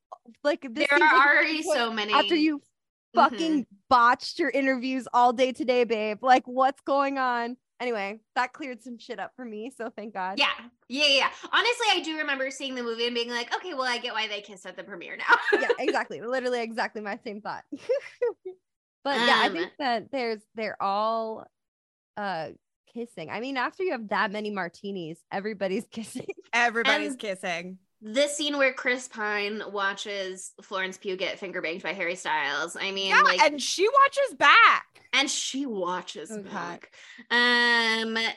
like 0.43 0.61
this 0.73 0.87
there 0.89 0.97
are 0.97 0.99
like 0.99 1.27
already 1.27 1.63
so 1.63 1.91
many 1.91 2.13
after 2.13 2.35
you 2.35 2.57
Mhm. 3.15 3.29
fucking 3.29 3.65
botched 3.87 4.39
your 4.39 4.49
interviews 4.49 5.07
all 5.13 5.31
day 5.31 5.53
today, 5.53 5.85
babe. 5.85 6.21
Like, 6.21 6.43
what's 6.47 6.81
going 6.81 7.17
on? 7.17 7.55
Anyway, 7.85 8.19
that 8.33 8.51
cleared 8.51 8.81
some 8.81 8.97
shit 8.97 9.19
up 9.19 9.31
for 9.35 9.45
me. 9.45 9.71
So 9.77 9.91
thank 9.95 10.11
God. 10.15 10.39
Yeah, 10.39 10.47
yeah, 10.89 11.05
yeah. 11.07 11.29
Honestly, 11.53 11.85
I 11.91 12.01
do 12.03 12.17
remember 12.17 12.49
seeing 12.49 12.73
the 12.73 12.81
movie 12.81 13.05
and 13.05 13.13
being 13.13 13.29
like, 13.29 13.53
okay, 13.55 13.75
well, 13.75 13.83
I 13.83 13.99
get 13.99 14.11
why 14.11 14.27
they 14.27 14.41
kissed 14.41 14.65
at 14.65 14.75
the 14.75 14.83
premiere 14.83 15.17
now. 15.17 15.35
yeah, 15.61 15.67
exactly. 15.79 16.19
Literally 16.19 16.61
exactly 16.63 17.03
my 17.03 17.19
same 17.23 17.41
thought. 17.41 17.63
but 19.03 19.15
yeah, 19.17 19.39
I 19.43 19.47
Um, 19.47 19.53
think 19.53 19.71
that 19.77 20.11
there's 20.11 20.41
they're 20.55 20.81
all 20.81 21.45
uh 22.17 22.47
kissing. 22.91 23.29
I 23.29 23.39
mean, 23.39 23.55
after 23.55 23.83
you 23.83 23.91
have 23.91 24.07
that 24.09 24.31
many 24.31 24.49
martinis, 24.49 25.19
everybody's 25.31 25.85
kissing. 25.91 26.25
Everybody's 26.53 27.09
And- 27.11 27.19
kissing. 27.19 27.77
The 28.01 28.27
scene 28.27 28.57
where 28.57 28.73
Chris 28.73 29.07
Pine 29.07 29.61
watches 29.71 30.51
Florence 30.61 30.97
Pugh 30.97 31.15
get 31.17 31.39
finger 31.39 31.61
banged 31.61 31.83
by 31.83 31.93
Harry 31.93 32.15
Styles. 32.15 32.75
I 32.79 32.91
mean, 32.91 33.09
Yeah, 33.09 33.21
like, 33.21 33.41
and 33.41 33.61
she 33.61 33.87
watches 33.87 34.35
back. 34.37 34.85
and 35.13 35.29
she 35.29 35.65
watches 35.65 36.29
God. 36.29 36.45
back. 36.51 36.91
Um, 37.31 38.13
There 38.13 38.33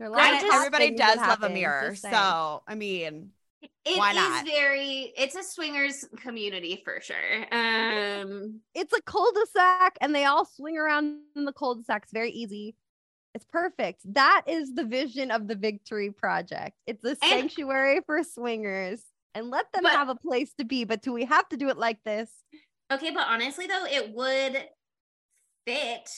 are 0.00 0.06
a 0.06 0.10
lot 0.10 0.20
I 0.20 0.36
of 0.36 0.40
just- 0.42 0.54
Everybody 0.54 0.90
does 0.92 1.18
love 1.18 1.42
a 1.42 1.50
mirror. 1.50 1.94
So 1.94 2.62
I 2.66 2.74
mean, 2.74 3.30
it 3.84 3.98
Why 3.98 4.10
is 4.10 4.16
not? 4.16 4.46
very. 4.46 5.12
It's 5.16 5.34
a 5.34 5.42
swingers 5.42 6.04
community 6.18 6.80
for 6.84 7.00
sure. 7.00 7.46
Um, 7.52 8.60
it's 8.74 8.92
a 8.92 9.02
cul-de-sac 9.02 9.98
and 10.00 10.14
they 10.14 10.24
all 10.24 10.44
swing 10.46 10.78
around 10.78 11.18
in 11.36 11.44
the 11.44 11.52
cul-de-sac. 11.52 12.04
It's 12.04 12.12
very 12.12 12.30
easy. 12.30 12.74
It's 13.34 13.44
perfect. 13.44 14.00
That 14.14 14.42
is 14.46 14.74
the 14.74 14.84
vision 14.84 15.30
of 15.30 15.46
the 15.46 15.54
Victory 15.54 16.10
Project. 16.10 16.76
It's 16.86 17.04
a 17.04 17.14
sanctuary 17.16 18.00
for 18.04 18.22
swingers 18.24 19.02
and 19.34 19.50
let 19.50 19.72
them 19.72 19.84
But- 19.84 19.92
have 19.92 20.08
a 20.08 20.16
place 20.16 20.52
to 20.54 20.64
be. 20.64 20.84
But 20.84 21.02
do 21.02 21.12
we 21.12 21.24
have 21.24 21.48
to 21.50 21.56
do 21.56 21.68
it 21.68 21.76
like 21.78 22.02
this? 22.04 22.30
okay, 22.92 23.10
but 23.12 23.28
honestly 23.28 23.66
though, 23.68 23.84
it 23.84 24.12
would 24.12 24.68
fit 25.66 26.10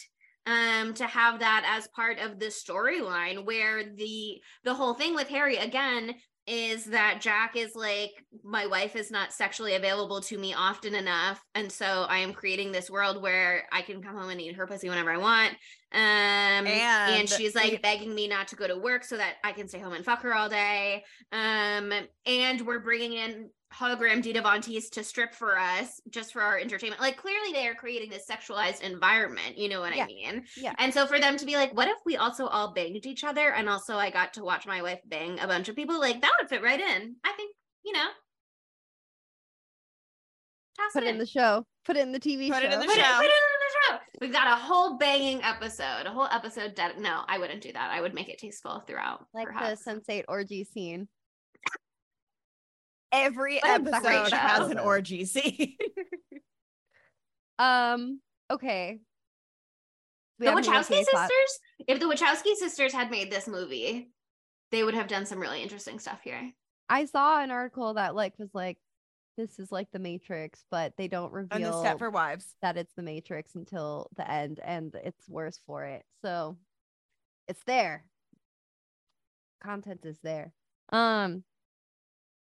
um 0.47 0.93
to 0.95 1.07
have 1.07 1.39
that 1.41 1.65
as 1.79 1.87
part 1.89 2.19
of 2.19 2.39
the 2.41 2.47
storyline 2.47 3.45
where 3.45 3.85
the 3.85 4.41
the 4.65 4.75
whole 4.75 4.95
thing 4.95 5.15
with 5.15 5.29
Harry 5.29 5.57
again 5.57 6.15
is 6.47 6.87
that 6.87 7.21
Jack 7.21 7.57
is 7.57 7.75
like, 7.77 8.11
my 8.43 8.67
wife 8.67 8.97
is 8.97 9.11
not 9.11 9.33
sexually 9.33 9.75
available 9.75 10.21
to 10.23 10.37
me 10.37 10.53
often 10.55 10.95
enough. 10.95 11.41
And 11.55 11.71
so 11.71 12.07
I 12.09 12.19
am 12.19 12.33
creating 12.33 12.73
this 12.73 12.91
world 12.91 13.23
where 13.23 13.65
I 13.71 13.83
can 13.83 14.03
come 14.03 14.17
home 14.17 14.31
and 14.31 14.41
eat 14.41 14.57
her 14.57 14.67
pussy 14.67 14.89
whenever 14.89 15.13
I 15.13 15.19
want. 15.19 15.53
Um, 15.95 16.01
and, 16.01 16.67
And 17.21 17.29
she's 17.29 17.55
like 17.55 17.83
begging 17.83 18.15
me 18.15 18.27
not 18.27 18.49
to 18.49 18.57
go 18.57 18.67
to 18.67 18.77
work 18.77 19.05
so 19.05 19.17
that 19.19 19.35
I 19.45 19.53
can 19.53 19.69
stay 19.69 19.79
home 19.79 19.93
and 19.93 20.05
fuck 20.05 20.23
her 20.23 20.35
all 20.35 20.49
day. 20.49 21.05
Um, 21.31 21.93
and 22.27 22.61
we're 22.67 22.81
bringing 22.81 23.13
in 23.13 23.51
hologram 23.73 24.23
Dita 24.23 24.43
Von 24.43 24.61
Teese 24.61 24.91
to 24.91 25.03
strip 25.05 25.35
for 25.35 25.59
us 25.59 26.01
just 26.11 26.33
for 26.33 26.43
our 26.43 26.59
entertainment. 26.59 27.01
Like 27.01 27.17
clearly 27.17 27.53
they 27.53 27.67
are 27.67 27.75
creating 27.75 28.11
this 28.11 28.27
sexualized 28.31 28.83
environment. 28.83 29.57
You 29.59 29.69
know 29.69 29.81
what 29.81 29.97
Yeah. 29.97 30.05
I 30.05 30.07
mean? 30.07 30.45
Yeah. 30.57 30.75
And 30.79 30.93
so 30.93 31.07
for 31.07 31.19
them 31.19 31.37
to 31.39 31.47
be 31.47 31.57
like, 31.57 31.75
what 31.75 31.89
if 31.89 31.97
we 32.05 32.17
also 32.17 32.47
all 32.47 32.73
banged 32.75 33.07
each 33.07 33.25
other? 33.25 33.53
And 33.53 33.69
also 33.69 33.97
I 33.97 34.11
got 34.11 34.35
to 34.35 34.45
watch 34.45 34.67
my 34.67 34.83
wife 34.83 35.01
bang 35.07 35.39
a 35.41 35.47
bunch 35.47 35.69
of 35.69 35.77
people, 35.77 35.99
like 35.99 36.21
that 36.21 36.33
would 36.41 36.49
fit 36.49 36.63
right 36.63 36.81
in. 36.81 37.17
I 37.25 37.33
think, 37.33 37.55
you 37.85 37.93
know. 37.93 38.07
Toss 40.79 40.93
Put 40.95 41.03
it 41.05 41.09
in 41.09 41.19
the 41.19 41.27
show. 41.27 41.67
Put 41.85 41.97
it 41.97 42.01
in 42.01 42.13
the 42.13 42.21
TV 42.21 42.49
Put 42.49 42.63
show. 42.63 42.69
it 42.69 42.73
in 42.73 42.81
the 42.81 42.87
put 42.87 42.97
it, 42.97 43.05
show. 43.05 43.17
put 43.17 43.25
it 43.25 43.31
in 43.31 43.31
the 43.31 43.73
show. 43.89 43.99
We've 44.21 44.33
got 44.33 44.47
a 44.47 44.57
whole 44.57 44.97
banging 44.97 45.43
episode, 45.43 46.07
a 46.07 46.11
whole 46.11 46.29
episode. 46.31 46.75
Ded- 46.75 46.99
no, 46.99 47.23
I 47.29 47.39
wouldn't 47.39 47.61
do 47.63 47.73
that. 47.73 47.91
I 47.91 48.01
would 48.01 48.15
make 48.15 48.29
it 48.29 48.39
tasteful 48.39 48.81
throughout. 48.87 49.27
like 49.35 49.49
perhaps. 49.49 49.85
the 49.85 49.91
Sense8 49.93 50.25
orgy 50.29 50.65
scene. 50.65 51.09
Every 53.13 53.61
What 53.63 53.81
a 53.81 53.85
great 53.85 53.95
episode 53.95 54.29
show. 54.31 54.37
has 54.37 54.71
an 54.71 54.79
orgy 54.79 55.25
scene. 55.25 55.77
Um. 57.59 58.21
Okay. 58.51 58.99
We 60.41 60.47
the 60.47 60.51
have 60.51 60.59
any 60.59 60.69
more 60.69 60.77
Wachowski 60.81 60.89
gay 60.89 61.05
thoughts? 61.05 61.33
sisters, 61.33 61.59
if 61.87 62.01
the 62.01 62.07
Wachowski 62.07 62.55
sisters 62.57 62.93
had 62.93 63.11
made 63.11 63.31
this 63.31 63.47
movie, 63.47 64.11
they 64.73 64.83
would 64.83 64.95
have 64.95 65.07
done 65.07 65.27
some 65.27 65.39
really 65.39 65.63
interesting 65.63 65.99
stuff 66.01 66.21
here. 66.25 66.51
I 66.89 67.05
saw 67.05 67.41
an 67.41 67.51
article 67.53 67.95
that 67.95 68.17
like 68.17 68.33
was 68.39 68.49
like, 68.53 68.79
this 69.37 69.59
is 69.61 69.71
like 69.71 69.87
the 69.93 70.01
Matrix, 70.01 70.65
but 70.71 70.95
they 70.97 71.07
don't 71.07 71.27
and 71.33 71.51
reveal 71.53 71.83
the 71.83 71.89
Stepford 71.89 72.13
Wives. 72.13 72.47
that 72.63 72.77
it's 72.77 72.95
the 72.95 73.03
Matrix 73.03 73.55
until 73.55 74.09
the 74.17 74.29
end, 74.29 74.59
and 74.65 74.95
it's 75.05 75.29
worse 75.29 75.61
for 75.67 75.85
it. 75.85 76.03
So 76.25 76.57
it's 77.47 77.63
there. 77.67 78.05
Content 79.63 80.01
is 80.05 80.19
there. 80.25 80.53
Um. 80.91 81.45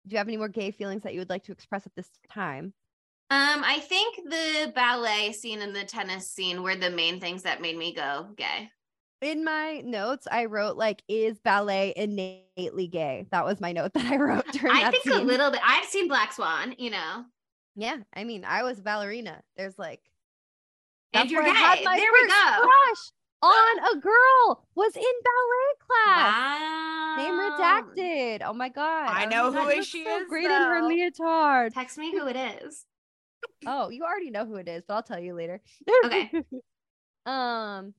Do 0.08 0.14
you 0.14 0.18
have 0.18 0.28
any 0.28 0.38
more 0.38 0.50
gay 0.50 0.72
feelings 0.72 1.04
that 1.04 1.14
you 1.14 1.20
would 1.20 1.30
like 1.30 1.44
to 1.46 1.52
express 1.52 1.86
at 1.86 1.96
this 1.96 2.10
time? 2.30 2.74
Um, 3.30 3.64
I 3.64 3.80
think 3.80 4.18
the 4.30 4.72
ballet 4.76 5.32
scene 5.32 5.62
and 5.62 5.76
the 5.76 5.86
tennis 5.86 6.30
scene 6.30 6.62
were 6.62 6.76
the 6.76 6.90
main 6.90 7.20
things 7.20 7.44
that 7.44 7.62
made 7.62 7.78
me 7.78 7.94
go 7.94 8.28
gay. 8.36 8.70
in 9.22 9.44
my 9.44 9.82
notes, 9.86 10.28
I 10.30 10.46
wrote 10.46 10.76
like, 10.76 11.02
"Is 11.08 11.40
ballet 11.40 11.94
innately 11.96 12.88
gay?" 12.88 13.26
That 13.32 13.46
was 13.46 13.62
my 13.62 13.72
note 13.72 13.94
that 13.94 14.06
I 14.06 14.18
wrote 14.18 14.46
during 14.52 14.76
I 14.76 14.92
think 14.92 15.06
a 15.06 15.22
little 15.22 15.50
bit. 15.50 15.62
I've 15.66 15.86
seen 15.86 16.08
Black 16.10 16.34
Swan, 16.34 16.76
you 16.78 16.90
know, 16.92 17.26
Yeah, 17.76 17.98
I 18.14 18.26
mean, 18.26 18.44
I 18.46 18.64
was 18.64 18.80
a 18.80 18.84
ballerina. 18.84 19.42
There's 19.56 19.80
like, 19.80 20.02
and 21.14 21.32
you're 21.32 21.44
gay. 21.44 21.50
I 21.50 21.54
had 21.54 21.84
my 21.86 21.96
There 21.96 22.12
we 22.12 22.28
go. 22.28 22.68
Crush 22.68 23.12
on 23.44 23.98
a 23.98 24.00
girl 24.00 24.66
was 24.76 24.96
in 24.96 25.04
ballet 25.04 25.74
class. 25.80 26.60
Wow. 26.62 27.16
Name 27.18 27.34
redacted. 27.34 28.42
Oh 28.46 28.54
my 28.54 28.70
god! 28.70 29.10
I 29.10 29.26
know 29.26 29.50
like, 29.50 29.76
who 29.76 29.84
"She 29.84 30.00
she 30.00 30.04
so 30.06 30.22
is, 30.22 30.28
great 30.28 30.46
in 30.46 30.52
her 30.52 30.82
leotard. 30.84 31.74
Text 31.74 31.98
me 31.98 32.12
who 32.12 32.28
it 32.28 32.36
is. 32.36 32.86
Oh, 33.66 33.90
you 33.90 34.04
already 34.04 34.30
know 34.32 34.46
who 34.46 34.56
it 34.56 34.70
is, 34.70 34.84
but 34.88 34.94
I'll 34.94 35.04
tell 35.04 35.20
you 35.20 35.34
later. 35.34 35.62
Okay. 36.06 36.32
um, 37.26 37.94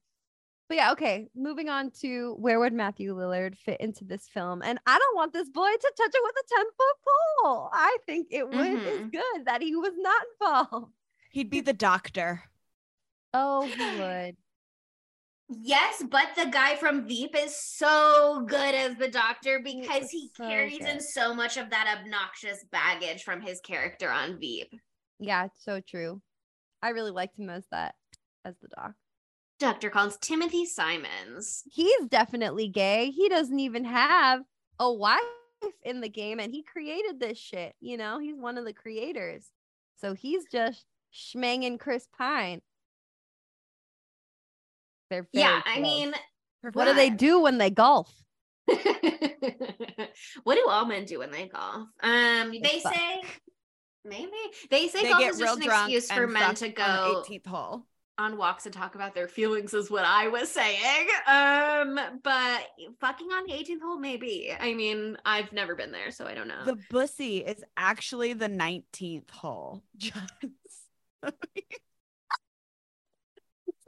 but 0.69 0.77
yeah, 0.77 0.93
okay. 0.93 1.29
Moving 1.35 1.69
on 1.69 1.91
to 2.01 2.35
where 2.39 2.59
would 2.59 2.73
Matthew 2.73 3.15
Lillard 3.15 3.57
fit 3.57 3.81
into 3.81 4.05
this 4.05 4.27
film? 4.27 4.63
And 4.63 4.79
I 4.87 4.99
don't 4.99 5.17
want 5.17 5.35
this 5.35 5.51
boy 5.51 5.71
to 5.71 5.93
touch 5.99 6.15
it 6.15 6.21
with 6.23 6.35
a 6.35 6.55
ten 6.57 6.65
foot 6.67 6.97
pole. 7.45 7.69
I 7.73 7.99
think 8.07 8.29
it 8.31 8.49
would 8.49 8.87
is 8.87 9.01
Mhm. 9.01 9.13
good 9.13 9.45
that 9.47 9.61
he 9.63 9.77
was 9.77 9.93
not 9.97 10.23
involved. 10.41 10.93
He'd 11.31 11.51
be 11.51 11.61
the 11.61 11.75
doctor. 11.75 12.45
Oh, 13.35 13.67
he 13.67 13.99
would. 13.99 14.37
Yes, 15.49 16.03
but 16.11 16.29
the 16.37 16.47
guy 16.47 16.77
from 16.77 17.07
Veep 17.07 17.37
is 17.37 17.55
so 17.55 18.45
good 18.49 18.75
as 18.75 18.97
the 18.97 19.09
doctor 19.09 19.61
because 19.63 20.11
he 20.11 20.31
so 20.35 20.49
carries 20.49 20.81
in 20.81 21.01
so 21.01 21.35
much 21.35 21.57
of 21.57 21.71
that 21.71 21.99
obnoxious 21.99 22.65
baggage 22.73 23.25
from 23.25 23.43
his 23.43 23.61
character 23.61 24.11
on 24.11 24.39
Veep. 24.39 24.73
Yeah, 25.19 25.45
it's 25.45 25.63
so 25.63 25.81
true. 25.81 26.23
I 26.83 26.91
really 26.91 27.11
liked 27.11 27.39
him 27.39 27.51
as 27.51 27.65
that, 27.71 27.95
as 28.45 28.55
the 28.63 28.69
doc. 28.69 28.93
Dr. 29.59 29.91
Collins, 29.91 30.19
Timothy 30.21 30.67
Simons. 30.67 31.63
He's 31.71 32.07
definitely 32.09 32.69
gay. 32.69 33.11
He 33.11 33.29
doesn't 33.29 33.61
even 33.61 33.85
have 33.85 34.41
a 34.79 34.93
wife 34.93 35.21
in 35.83 36.01
the 36.01 36.09
game, 36.09 36.41
and 36.41 36.53
he 36.53 36.63
created 36.63 37.21
this 37.21 37.39
shit. 37.39 37.75
You 37.81 37.97
know, 37.97 38.19
he's 38.19 38.37
one 38.37 38.59
of 38.59 38.65
the 38.65 38.73
creators. 38.73 39.51
So 39.97 40.15
he's 40.15 40.45
just 40.51 40.85
schmanging 41.15 41.79
Chris 41.79 42.09
Pine. 42.17 42.63
They're 45.33 45.43
Yeah, 45.43 45.61
I 45.65 45.75
close. 45.75 45.83
mean, 45.83 46.15
what 46.73 46.85
do 46.87 46.95
they 46.95 47.11
do 47.11 47.41
when 47.41 47.59
they 47.59 47.71
golf? 47.71 48.13
what 48.67 50.55
do 50.55 50.67
all 50.69 50.87
men 50.87 51.05
do 51.05 51.19
when 51.19 51.31
they 51.31 51.47
golf? 51.49 51.89
Um, 52.03 52.51
they 52.51 52.81
fuck. 52.81 52.95
say 52.95 53.23
maybe 54.05 54.31
they 54.71 54.89
say 54.89 55.03
They 55.03 55.09
golf 55.11 55.23
is 55.23 55.39
just 55.39 55.57
an 55.59 55.63
excuse 55.65 56.11
for 56.11 56.27
men 56.27 56.55
to 56.57 56.69
go 56.71 57.23
18th 57.29 57.47
hole. 57.47 57.87
on 58.19 58.37
walks 58.39 58.65
and 58.65 58.75
talk 58.75 58.95
about 58.95 59.15
their 59.15 59.29
feelings 59.29 59.75
is 59.75 59.91
what 59.91 60.05
I 60.05 60.29
was 60.29 60.51
saying. 60.51 61.07
Um, 61.27 62.01
but 62.23 62.61
fucking 63.01 63.29
on 63.29 63.45
the 63.47 63.53
18th 63.53 63.83
hole, 63.83 63.99
maybe. 63.99 64.51
I 64.59 64.73
mean, 64.75 65.19
I've 65.25 65.53
never 65.53 65.75
been 65.75 65.93
there, 65.93 66.11
so 66.11 66.27
I 66.27 66.35
don't 66.35 66.49
know. 66.49 66.65
The 66.65 66.79
bussy 66.91 67.39
is 67.39 67.63
actually 67.77 68.33
the 68.33 68.49
19th 68.49 69.31
hole. 69.31 69.83
Just- 69.97 70.33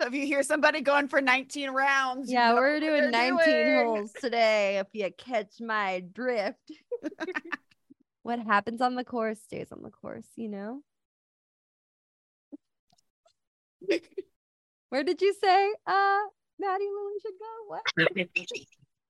so 0.01 0.07
if 0.09 0.15
you 0.15 0.27
hear 0.27 0.43
somebody 0.43 0.81
going 0.81 1.09
for 1.09 1.21
19 1.21 1.71
rounds, 1.71 2.31
Yeah, 2.31 2.55
we're 2.55 2.81
doing 2.81 3.11
19 3.11 3.39
doing. 3.45 3.75
holes 3.77 4.13
today 4.21 4.79
if 4.79 4.87
you 4.93 5.11
catch 5.17 5.61
my 5.61 6.05
drift. 6.13 6.71
what 8.23 8.39
happens 8.41 8.81
on 8.81 8.95
the 8.95 9.05
course 9.05 9.41
stays 9.41 9.69
on 9.73 9.83
the 9.83 9.91
course, 9.91 10.27
you 10.37 10.49
know? 10.49 10.81
Where 14.91 15.03
did 15.05 15.21
you 15.21 15.35
say 15.35 15.73
uh 15.87 16.19
Maddie 16.59 16.85
Lily 16.85 17.15
should 17.23 17.35
go? 17.39 17.67
What? 17.69 17.83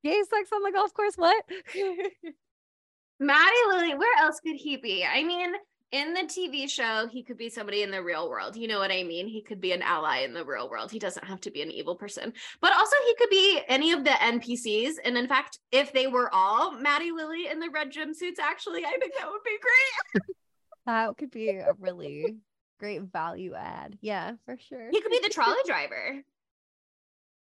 Gay 0.05 0.23
sex 0.29 0.51
on 0.53 0.63
the 0.63 0.73
golf 0.73 0.93
course? 0.95 1.15
What? 1.17 1.45
Maddie 3.21 3.67
Lily, 3.69 3.95
where 3.95 4.19
else 4.23 4.41
could 4.41 4.57
he 4.57 4.77
be? 4.77 5.05
I 5.05 5.23
mean, 5.23 5.53
in 5.93 6.15
the 6.15 6.23
TV 6.23 6.69
show, 6.69 7.07
he 7.11 7.23
could 7.23 7.37
be 7.39 7.49
somebody 7.49 7.83
in 7.83 7.91
the 7.91 8.03
real 8.03 8.29
world. 8.29 8.57
You 8.57 8.69
know 8.69 8.79
what 8.79 8.91
I 8.91 9.03
mean? 9.03 9.29
He 9.29 9.43
could 9.43 9.61
be 9.61 9.73
an 9.73 9.83
ally 9.83 10.19
in 10.19 10.35
the 10.35 10.45
real 10.45 10.69
world. 10.69 10.91
He 10.91 10.99
doesn't 10.99 11.25
have 11.27 11.41
to 11.43 11.51
be 11.51 11.63
an 11.63 11.71
evil 11.71 11.95
person. 11.95 12.33
But 12.61 12.73
also, 12.73 12.97
he 13.07 13.15
could 13.17 13.31
be 13.31 13.61
any 13.69 13.93
of 13.93 14.05
the 14.05 14.11
NPCs. 14.11 14.95
And 15.05 15.17
in 15.17 15.29
fact, 15.29 15.59
if 15.71 15.93
they 15.93 16.07
were 16.07 16.29
all 16.35 16.73
Maddie 16.73 17.13
Lily 17.13 17.47
in 17.49 17.61
the 17.61 17.71
red 17.71 17.93
jumpsuits, 17.93 18.39
actually, 18.41 18.85
I 18.85 18.97
think 18.99 19.13
that 19.19 19.29
would 19.31 19.45
be 19.45 19.59
great. 19.61 20.23
that 20.87 21.17
could 21.17 21.31
be 21.31 21.51
a 21.51 21.73
really 21.79 22.37
great 22.79 23.03
value 23.03 23.55
add. 23.55 23.97
Yeah, 24.01 24.33
for 24.45 24.57
sure. 24.59 24.91
He 24.91 25.01
could 25.01 25.11
be 25.11 25.21
the 25.23 25.31
trolley 25.31 25.57
driver. 25.67 26.23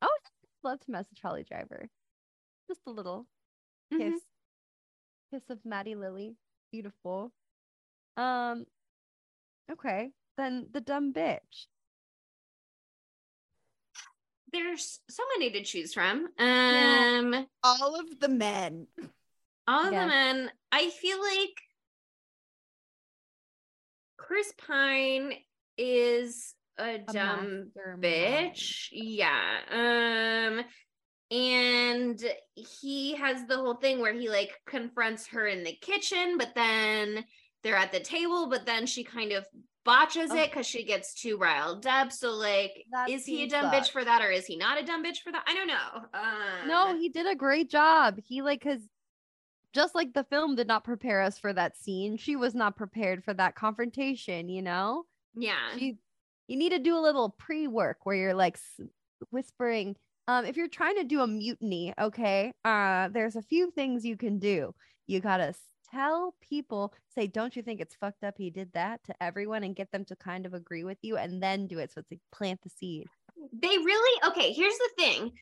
Oh 0.03 0.17
love 0.63 0.81
to 0.81 0.91
mess 0.91 1.07
a 1.13 1.15
trolley 1.15 1.45
driver. 1.45 1.89
Just 2.69 2.81
a 2.87 2.91
little 2.91 3.27
Mhm. 3.93 3.99
kiss. 3.99 4.23
Kiss 5.31 5.51
of 5.51 5.65
Maddie 5.65 5.95
Lily. 5.95 6.37
Beautiful. 6.73 7.33
Um 8.17 8.65
okay. 9.71 10.11
Then 10.37 10.67
the 10.73 10.81
dumb 10.81 11.13
bitch. 11.13 11.67
There's 14.53 15.01
so 15.11 15.23
many 15.37 15.51
to 15.53 15.65
choose 15.65 15.93
from. 15.95 16.29
Yeah. 16.39 17.19
Um, 17.21 17.47
All 17.65 17.99
of 17.99 18.21
the 18.21 18.29
men. 18.29 18.87
all 19.67 19.87
of 19.87 19.93
Yeah. 19.93 20.01
them, 20.07 20.11
and 20.11 20.53
I 20.71 20.91
feel 20.91 21.21
like 21.21 21.61
Chris 24.17 24.53
Pine 24.59 25.33
is 25.77 26.55
a, 26.79 26.99
dumb 26.99 27.71
mastermind. 27.75 28.03
bitch. 28.03 28.89
Yeah. 28.93 29.59
Um 29.71 30.65
and 31.31 32.23
he 32.55 33.15
has 33.17 33.47
the 33.47 33.57
whole 33.57 33.75
thing 33.77 33.99
where 34.01 34.13
he 34.15 34.29
like 34.29 34.53
confronts 34.67 35.27
her 35.29 35.47
in 35.47 35.65
the 35.65 35.75
kitchen, 35.81 36.39
but 36.39 36.55
then 36.55 37.25
they're 37.65 37.75
at 37.77 37.91
the 37.91 38.01
table, 38.01 38.49
but 38.49 38.67
then 38.67 38.87
she 38.87 39.03
kind 39.03 39.33
of 39.33 39.45
botches 39.85 40.31
Oh. 40.31 40.37
it 40.37 40.51
because 40.51 40.67
she 40.67 40.85
gets 40.85 41.13
too 41.15 41.37
riled 41.37 41.87
up. 41.87 42.13
So 42.13 42.31
like 42.33 42.85
That 42.93 43.11
is 43.11 43.27
he 43.27 43.43
a 43.43 43.49
dumb 43.49 43.71
bitch 43.73 43.91
for 43.91 44.05
that 44.05 44.23
or 44.23 44.31
is 44.31 44.47
he 44.47 44.57
not 44.57 44.81
a 44.81 44.85
dumb 44.87 45.05
bitch 45.05 45.19
for 45.19 45.33
that? 45.33 45.45
I 45.47 45.55
don't 45.55 45.67
know. 45.67 46.09
Um 46.15 46.69
No, 46.69 46.99
he 46.99 47.09
did 47.09 47.27
a 47.27 47.35
great 47.35 47.69
job. 47.69 48.19
He 48.25 48.41
like 48.43 48.63
cuz 48.63 48.81
just 49.73 49.95
like 49.95 50.13
the 50.15 50.25
film 50.25 50.55
did 50.55 50.69
not 50.69 50.85
prepare 50.85 51.21
us 51.21 51.37
for 51.39 51.53
that 51.53 51.77
scene, 51.77 52.17
she 52.17 52.37
was 52.37 52.55
not 52.55 52.77
prepared 52.77 53.25
for 53.25 53.35
that 53.35 53.57
confrontation, 53.57 54.49
you 54.49 54.63
know? 54.63 55.05
yeah. 55.35 55.75
you 55.77 55.97
you 56.47 56.57
need 56.57 56.71
to 56.71 56.79
do 56.79 56.97
a 56.97 57.01
little 57.01 57.31
pre-work 57.31 57.99
where 58.05 58.15
you're 58.17 58.35
like 58.35 58.57
whispering 59.31 59.97
um 60.29 60.45
if 60.45 60.57
you're 60.57 60.69
trying 60.69 60.97
to 60.97 61.05
do 61.05 61.21
a 61.23 61.27
mutiny 61.27 61.93
okay 61.99 62.53
uh 62.65 63.09
there's 63.09 63.35
a 63.37 63.43
few 63.43 63.71
things 63.71 64.05
you 64.05 64.17
can 64.17 64.39
do 64.39 64.75
You 65.07 65.21
gotta 65.21 65.55
tell 65.95 66.35
people, 66.41 66.93
say, 67.15 67.27
don't 67.27 67.57
you 67.57 67.63
think 67.63 67.81
it's 67.81 67.95
fucked 67.95 68.25
up 68.25 68.35
he 68.37 68.51
did 68.51 68.73
that 68.73 69.03
to 69.05 69.15
everyone 69.21 69.65
and 69.65 69.77
get 69.77 69.91
them 69.93 70.05
to 70.07 70.17
kind 70.17 70.47
of 70.47 70.55
agree 70.55 70.85
with 70.85 70.99
you 71.03 71.17
and 71.17 71.43
then 71.43 71.67
do 71.67 71.79
it. 71.79 71.93
So 71.93 72.01
it's 72.01 72.11
like 72.11 72.21
plant 72.33 72.61
the 72.63 72.71
seed. 72.71 73.07
they 73.53 73.69
really 73.69 74.21
okay 74.29 74.53
here's 74.53 74.79
the 74.79 74.91
thing 74.97 75.33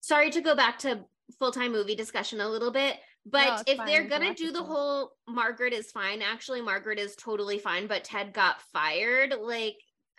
sorry 0.00 0.30
to 0.30 0.40
go 0.40 0.54
back 0.54 0.78
to 0.78 1.00
full-time 1.38 1.72
movie 1.72 1.94
discussion 1.94 2.40
a 2.40 2.48
little 2.48 2.70
bit 2.70 2.96
but 3.26 3.46
No, 3.46 3.62
if 3.66 3.76
fine, 3.78 3.86
they're 3.86 4.08
gonna 4.08 4.34
do 4.34 4.52
the 4.52 4.62
whole 4.62 5.12
margaret 5.26 5.72
is 5.72 5.90
fine 5.90 6.22
actually 6.22 6.60
margaret 6.60 6.98
is 6.98 7.16
totally 7.16 7.58
fine 7.58 7.86
but 7.86 8.04
ted 8.04 8.32
got 8.32 8.60
fired 8.72 9.34
like 9.40 9.76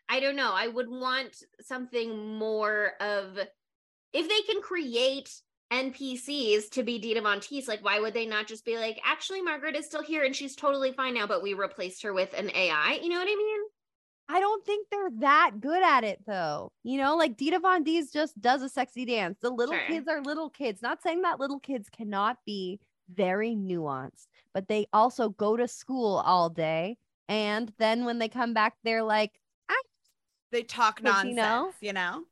i 0.10 0.20
don't 0.20 0.36
know 0.36 0.52
i 0.54 0.68
would 0.68 0.90
want 0.90 1.36
something 1.62 2.38
more 2.38 2.94
of 3.00 3.38
if 4.14 4.28
they 4.28 4.42
can 4.52 4.62
create 4.62 5.30
npcs 5.76 6.70
to 6.70 6.84
be 6.84 6.98
dita 7.00 7.22
von 7.22 7.40
teese 7.40 7.68
like 7.68 7.84
why 7.84 8.00
would 8.00 8.14
they 8.14 8.26
not 8.26 8.48
just 8.48 8.64
be 8.66 8.78
like 8.78 9.00
actually 9.04 9.42
margaret 9.42 9.76
is 9.76 9.86
still 9.86 10.02
here 10.04 10.24
and 10.24 10.36
she's 10.36 10.56
totally 10.56 10.92
fine 10.94 11.14
now 11.14 11.28
but 11.28 11.44
we 11.44 11.54
replaced 11.54 12.02
her 12.04 12.14
with 12.14 12.34
an 12.34 12.50
ai 12.56 13.00
you 13.02 13.10
know 13.10 13.18
what 13.20 13.28
i 13.28 13.36
mean 13.36 13.62
I 14.28 14.40
don't 14.40 14.66
think 14.66 14.88
they're 14.90 15.12
that 15.20 15.52
good 15.60 15.84
at 15.84 16.04
it 16.04 16.20
though. 16.26 16.72
You 16.82 16.98
know, 16.98 17.16
like 17.16 17.38
Dita 17.38 17.60
Von 17.60 17.84
Teese 17.86 18.12
just 18.12 18.42
does 18.42 18.64
a 18.64 18.70
sexy 18.70 19.06
dance. 19.06 19.38
The 19.40 19.52
little 19.52 19.76
Sure. 19.76 19.86
kids 19.88 20.08
are 20.08 20.20
little 20.20 20.50
kids. 20.50 20.82
Not 20.82 21.04
saying 21.04 21.22
that 21.22 21.40
little 21.40 21.60
kids 21.60 21.90
cannot 21.96 22.38
be 22.44 22.80
very 23.14 23.52
nuanced, 23.56 24.26
but 24.52 24.68
they 24.68 24.88
also 24.92 25.30
go 25.30 25.56
to 25.56 25.68
school 25.68 26.24
all 26.26 26.50
day. 26.50 26.98
And 27.30 27.72
then 27.78 28.04
when 28.04 28.18
they 28.18 28.28
come 28.28 28.56
back, 28.56 28.74
they're 28.84 29.04
like, 29.04 29.40
ah, 29.70 29.76
They 30.52 30.64
talk 30.64 31.04
nonsense, 31.04 31.30
you 31.30 31.36
know- 31.36 31.72
you 31.82 31.94
know? 31.94 32.24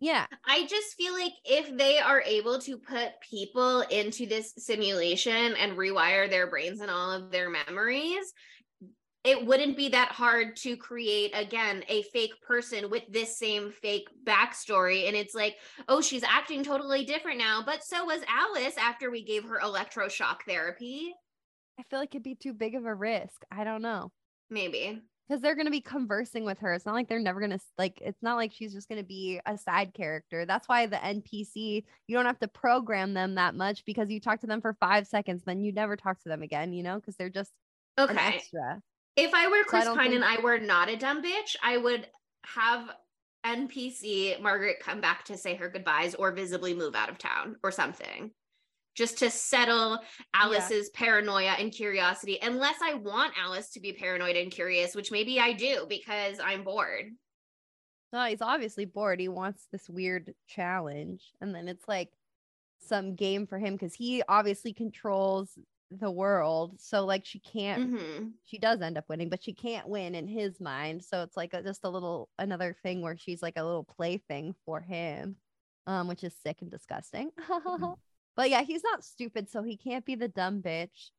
Yeah, 0.00 0.26
I 0.44 0.66
just 0.66 0.94
feel 0.94 1.12
like 1.12 1.32
if 1.44 1.76
they 1.76 1.98
are 1.98 2.22
able 2.22 2.60
to 2.60 2.78
put 2.78 3.20
people 3.28 3.80
into 3.80 4.26
this 4.26 4.52
simulation 4.56 5.54
and 5.56 5.76
rewire 5.76 6.30
their 6.30 6.48
brains 6.48 6.80
and 6.80 6.90
all 6.90 7.10
of 7.10 7.30
their 7.32 7.50
memories, 7.50 8.32
it 9.24 9.44
wouldn't 9.44 9.76
be 9.76 9.88
that 9.90 10.12
hard 10.12 10.56
to 10.56 10.76
create 10.76 11.32
again 11.34 11.82
a 11.88 12.02
fake 12.04 12.32
person 12.46 12.90
with 12.90 13.02
this 13.08 13.38
same 13.38 13.72
fake 13.82 14.06
backstory. 14.24 15.08
And 15.08 15.16
it's 15.16 15.34
like, 15.34 15.56
oh, 15.88 16.00
she's 16.00 16.22
acting 16.22 16.62
totally 16.62 17.04
different 17.04 17.38
now, 17.38 17.62
but 17.66 17.82
so 17.82 18.04
was 18.04 18.22
Alice 18.28 18.76
after 18.78 19.10
we 19.10 19.24
gave 19.24 19.44
her 19.44 19.58
electroshock 19.58 20.42
therapy. 20.46 21.12
I 21.78 21.82
feel 21.90 21.98
like 21.98 22.14
it'd 22.14 22.22
be 22.22 22.36
too 22.36 22.54
big 22.54 22.74
of 22.74 22.86
a 22.86 22.94
risk. 22.94 23.42
I 23.50 23.64
don't 23.64 23.82
know. 23.82 24.12
Maybe. 24.48 25.02
Because 25.28 25.42
they're 25.42 25.54
going 25.54 25.66
to 25.66 25.70
be 25.70 25.82
conversing 25.82 26.44
with 26.44 26.58
her. 26.60 26.72
It's 26.72 26.86
not 26.86 26.94
like 26.94 27.06
they're 27.08 27.20
never 27.20 27.38
going 27.40 27.50
to, 27.50 27.60
like, 27.76 28.00
it's 28.00 28.22
not 28.22 28.36
like 28.36 28.52
she's 28.52 28.72
just 28.72 28.88
going 28.88 29.00
to 29.00 29.06
be 29.06 29.40
a 29.44 29.58
side 29.58 29.92
character. 29.92 30.46
That's 30.46 30.66
why 30.68 30.86
the 30.86 30.96
NPC, 30.96 31.84
you 32.06 32.16
don't 32.16 32.24
have 32.24 32.38
to 32.38 32.48
program 32.48 33.12
them 33.12 33.34
that 33.34 33.54
much 33.54 33.84
because 33.84 34.08
you 34.08 34.20
talk 34.20 34.40
to 34.40 34.46
them 34.46 34.62
for 34.62 34.74
five 34.80 35.06
seconds, 35.06 35.42
then 35.44 35.62
you 35.62 35.72
never 35.72 35.96
talk 35.96 36.18
to 36.22 36.28
them 36.30 36.42
again, 36.42 36.72
you 36.72 36.82
know, 36.82 36.96
because 36.96 37.16
they're 37.16 37.28
just 37.28 37.52
Okay. 37.98 38.16
extra. 38.16 38.80
if 39.16 39.34
I 39.34 39.48
were 39.48 39.64
So 39.66 39.76
I 39.76 39.82
Chris 39.82 39.88
Pine 39.88 40.12
and 40.14 40.24
I 40.24 40.40
were 40.40 40.58
not 40.58 40.88
a 40.88 40.96
dumb 40.96 41.22
bitch, 41.22 41.56
I 41.62 41.76
would 41.76 42.08
have 42.46 42.88
NPC 43.44 44.40
Margaret 44.40 44.80
come 44.80 45.00
back 45.00 45.24
to 45.26 45.36
say 45.36 45.54
her 45.56 45.68
goodbyes 45.68 46.14
or 46.14 46.32
visibly 46.32 46.74
move 46.74 46.94
out 46.94 47.08
of 47.08 47.18
town 47.18 47.56
or 47.62 47.70
something. 47.70 48.30
Just 48.98 49.18
to 49.18 49.30
settle 49.30 50.00
Alice's 50.34 50.90
paranoia 50.90 51.52
and 51.52 51.70
curiosity, 51.70 52.36
unless 52.42 52.74
I 52.82 52.94
want 52.94 53.32
Alice 53.40 53.70
to 53.70 53.80
be 53.80 53.92
paranoid 53.92 54.34
and 54.34 54.50
curious, 54.50 54.96
which 54.96 55.12
maybe 55.12 55.38
I 55.38 55.52
do 55.52 55.86
because 55.88 56.40
I'm 56.42 56.64
bored. 56.64 57.06
No, 58.12 58.24
he's 58.24 58.42
obviously 58.42 58.86
bored. 58.86 59.20
He 59.20 59.28
wants 59.28 59.68
this 59.70 59.88
weird 59.88 60.34
challenge. 60.48 61.30
And 61.40 61.54
then 61.54 61.68
it's 61.68 61.86
like 61.86 62.08
some 62.80 63.14
game 63.14 63.46
for 63.46 63.56
him 63.56 63.74
because 63.74 63.94
he 63.94 64.24
obviously 64.28 64.72
controls 64.72 65.56
the 65.92 66.10
world. 66.10 66.80
So, 66.80 67.04
like, 67.04 67.24
she 67.24 67.38
can't, 67.38 67.92
Mhm. 67.92 68.32
she 68.46 68.58
does 68.58 68.80
end 68.82 68.98
up 68.98 69.08
winning, 69.08 69.28
but 69.28 69.44
she 69.44 69.52
can't 69.54 69.86
win 69.88 70.16
in 70.16 70.26
his 70.26 70.58
mind. 70.60 71.04
So, 71.04 71.22
it's 71.22 71.36
like 71.36 71.54
a, 71.54 71.62
just 71.62 71.84
a 71.84 71.88
little, 71.88 72.30
another 72.36 72.74
thing 72.82 73.00
where 73.00 73.16
she's 73.16 73.42
like 73.42 73.58
a 73.58 73.64
little 73.64 73.84
plaything 73.84 74.56
for 74.64 74.80
him, 74.80 75.36
um, 75.86 76.08
which 76.08 76.24
is 76.24 76.34
sick 76.44 76.62
and 76.62 76.70
disgusting. 76.70 77.30
but 78.38 78.48
yeah, 78.50 78.62
he's 78.62 78.84
not 78.84 79.04
stupid. 79.04 79.50
So, 79.50 79.62
he 79.64 79.76
can't 79.76 80.04
be 80.06 80.14
the 80.14 80.28
dumb 80.28 80.62
bitch. 80.62 81.10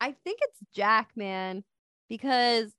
I 0.00 0.12
think 0.24 0.38
it's 0.42 0.60
Jack, 0.74 1.10
man, 1.16 1.64
because 2.08 2.72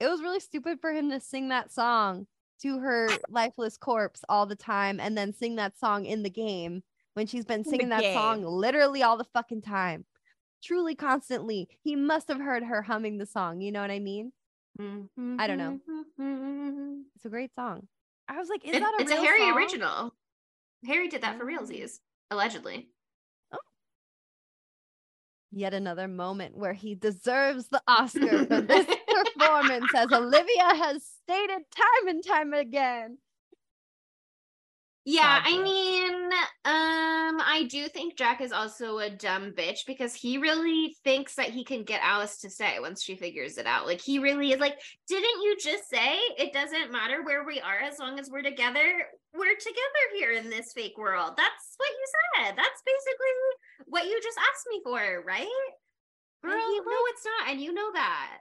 it 0.00 0.06
was 0.08 0.22
really 0.22 0.38
stupid 0.40 0.78
for 0.80 0.92
him 0.92 1.10
to 1.10 1.18
sing 1.20 1.48
that 1.48 1.72
song 1.72 2.26
to 2.62 2.78
her 2.78 3.08
lifeless 3.28 3.76
corpse 3.76 4.20
all 4.28 4.46
the 4.46 4.54
time 4.56 5.00
and 5.00 5.18
then 5.18 5.32
sing 5.34 5.56
that 5.56 5.76
song 5.76 6.04
in 6.06 6.22
the 6.22 6.30
game 6.30 6.82
when 7.14 7.26
she's 7.26 7.44
been 7.44 7.64
singing 7.64 7.88
that 7.88 8.14
song 8.14 8.44
literally 8.44 9.02
all 9.02 9.16
the 9.16 9.24
fucking 9.34 9.62
time. 9.62 10.04
Truly 10.62 10.94
constantly. 10.94 11.68
He 11.82 11.96
must 11.96 12.28
have 12.28 12.38
heard 12.40 12.62
her 12.62 12.82
humming 12.82 13.18
the 13.18 13.26
song. 13.26 13.60
You 13.60 13.72
know 13.72 13.80
what 13.82 13.90
I 13.90 13.98
mean? 13.98 14.32
Mm-hmm. 14.80 15.36
I 15.40 15.46
don't 15.48 15.58
know. 15.58 15.78
Mm-hmm. 16.20 17.00
It's 17.16 17.24
a 17.24 17.28
great 17.28 17.54
song. 17.54 17.86
I 18.28 18.38
was 18.38 18.48
like, 18.48 18.64
is 18.64 18.76
It- 18.76 18.80
that 18.80 18.94
a 18.98 19.02
it's 19.02 19.12
a 19.12 19.16
Harry 19.16 19.40
song? 19.40 19.56
original. 19.56 20.14
Harry 20.86 21.08
did 21.08 21.22
that 21.22 21.38
for 21.38 21.44
realsies, 21.44 21.98
allegedly. 22.30 22.88
Yet 25.56 25.72
another 25.72 26.08
moment 26.08 26.56
where 26.56 26.72
he 26.72 26.96
deserves 26.96 27.68
the 27.68 27.80
Oscar 27.86 28.44
for 28.44 28.60
this 28.60 28.86
performance, 29.08 29.86
as 29.94 30.12
Olivia 30.12 30.74
has 30.74 31.04
stated 31.22 31.62
time 31.70 32.08
and 32.08 32.26
time 32.26 32.52
again. 32.52 33.18
Yeah, 35.06 35.42
I 35.44 35.62
mean, 35.62 36.14
um, 36.64 37.38
I 37.44 37.68
do 37.68 37.88
think 37.88 38.16
Jack 38.16 38.40
is 38.40 38.52
also 38.52 38.98
a 38.98 39.10
dumb 39.10 39.52
bitch 39.52 39.80
because 39.86 40.14
he 40.14 40.38
really 40.38 40.96
thinks 41.04 41.34
that 41.34 41.50
he 41.50 41.62
can 41.62 41.84
get 41.84 42.00
Alice 42.02 42.38
to 42.38 42.48
stay 42.48 42.78
once 42.80 43.02
she 43.02 43.14
figures 43.14 43.58
it 43.58 43.66
out. 43.66 43.84
Like 43.84 44.00
he 44.00 44.18
really 44.18 44.52
is 44.52 44.60
like, 44.60 44.80
didn't 45.06 45.42
you 45.42 45.56
just 45.62 45.90
say 45.90 46.16
it 46.38 46.54
doesn't 46.54 46.90
matter 46.90 47.22
where 47.22 47.44
we 47.44 47.60
are 47.60 47.80
as 47.80 47.98
long 47.98 48.18
as 48.18 48.30
we're 48.30 48.40
together? 48.40 48.80
We're 49.34 49.56
together 49.56 50.04
here 50.14 50.32
in 50.32 50.48
this 50.48 50.72
fake 50.74 50.96
world. 50.96 51.34
That's 51.36 51.74
what 51.76 51.90
you 51.90 52.06
said. 52.36 52.54
That's 52.56 52.82
basically 52.86 53.86
what 53.86 54.04
you 54.06 54.18
just 54.22 54.38
asked 54.38 54.66
me 54.70 54.80
for, 54.82 55.22
right? 55.26 55.46
He, 56.42 56.80
no, 56.80 56.98
it's 57.08 57.24
not, 57.24 57.50
and 57.50 57.60
you 57.60 57.74
know 57.74 57.90
that. 57.92 58.38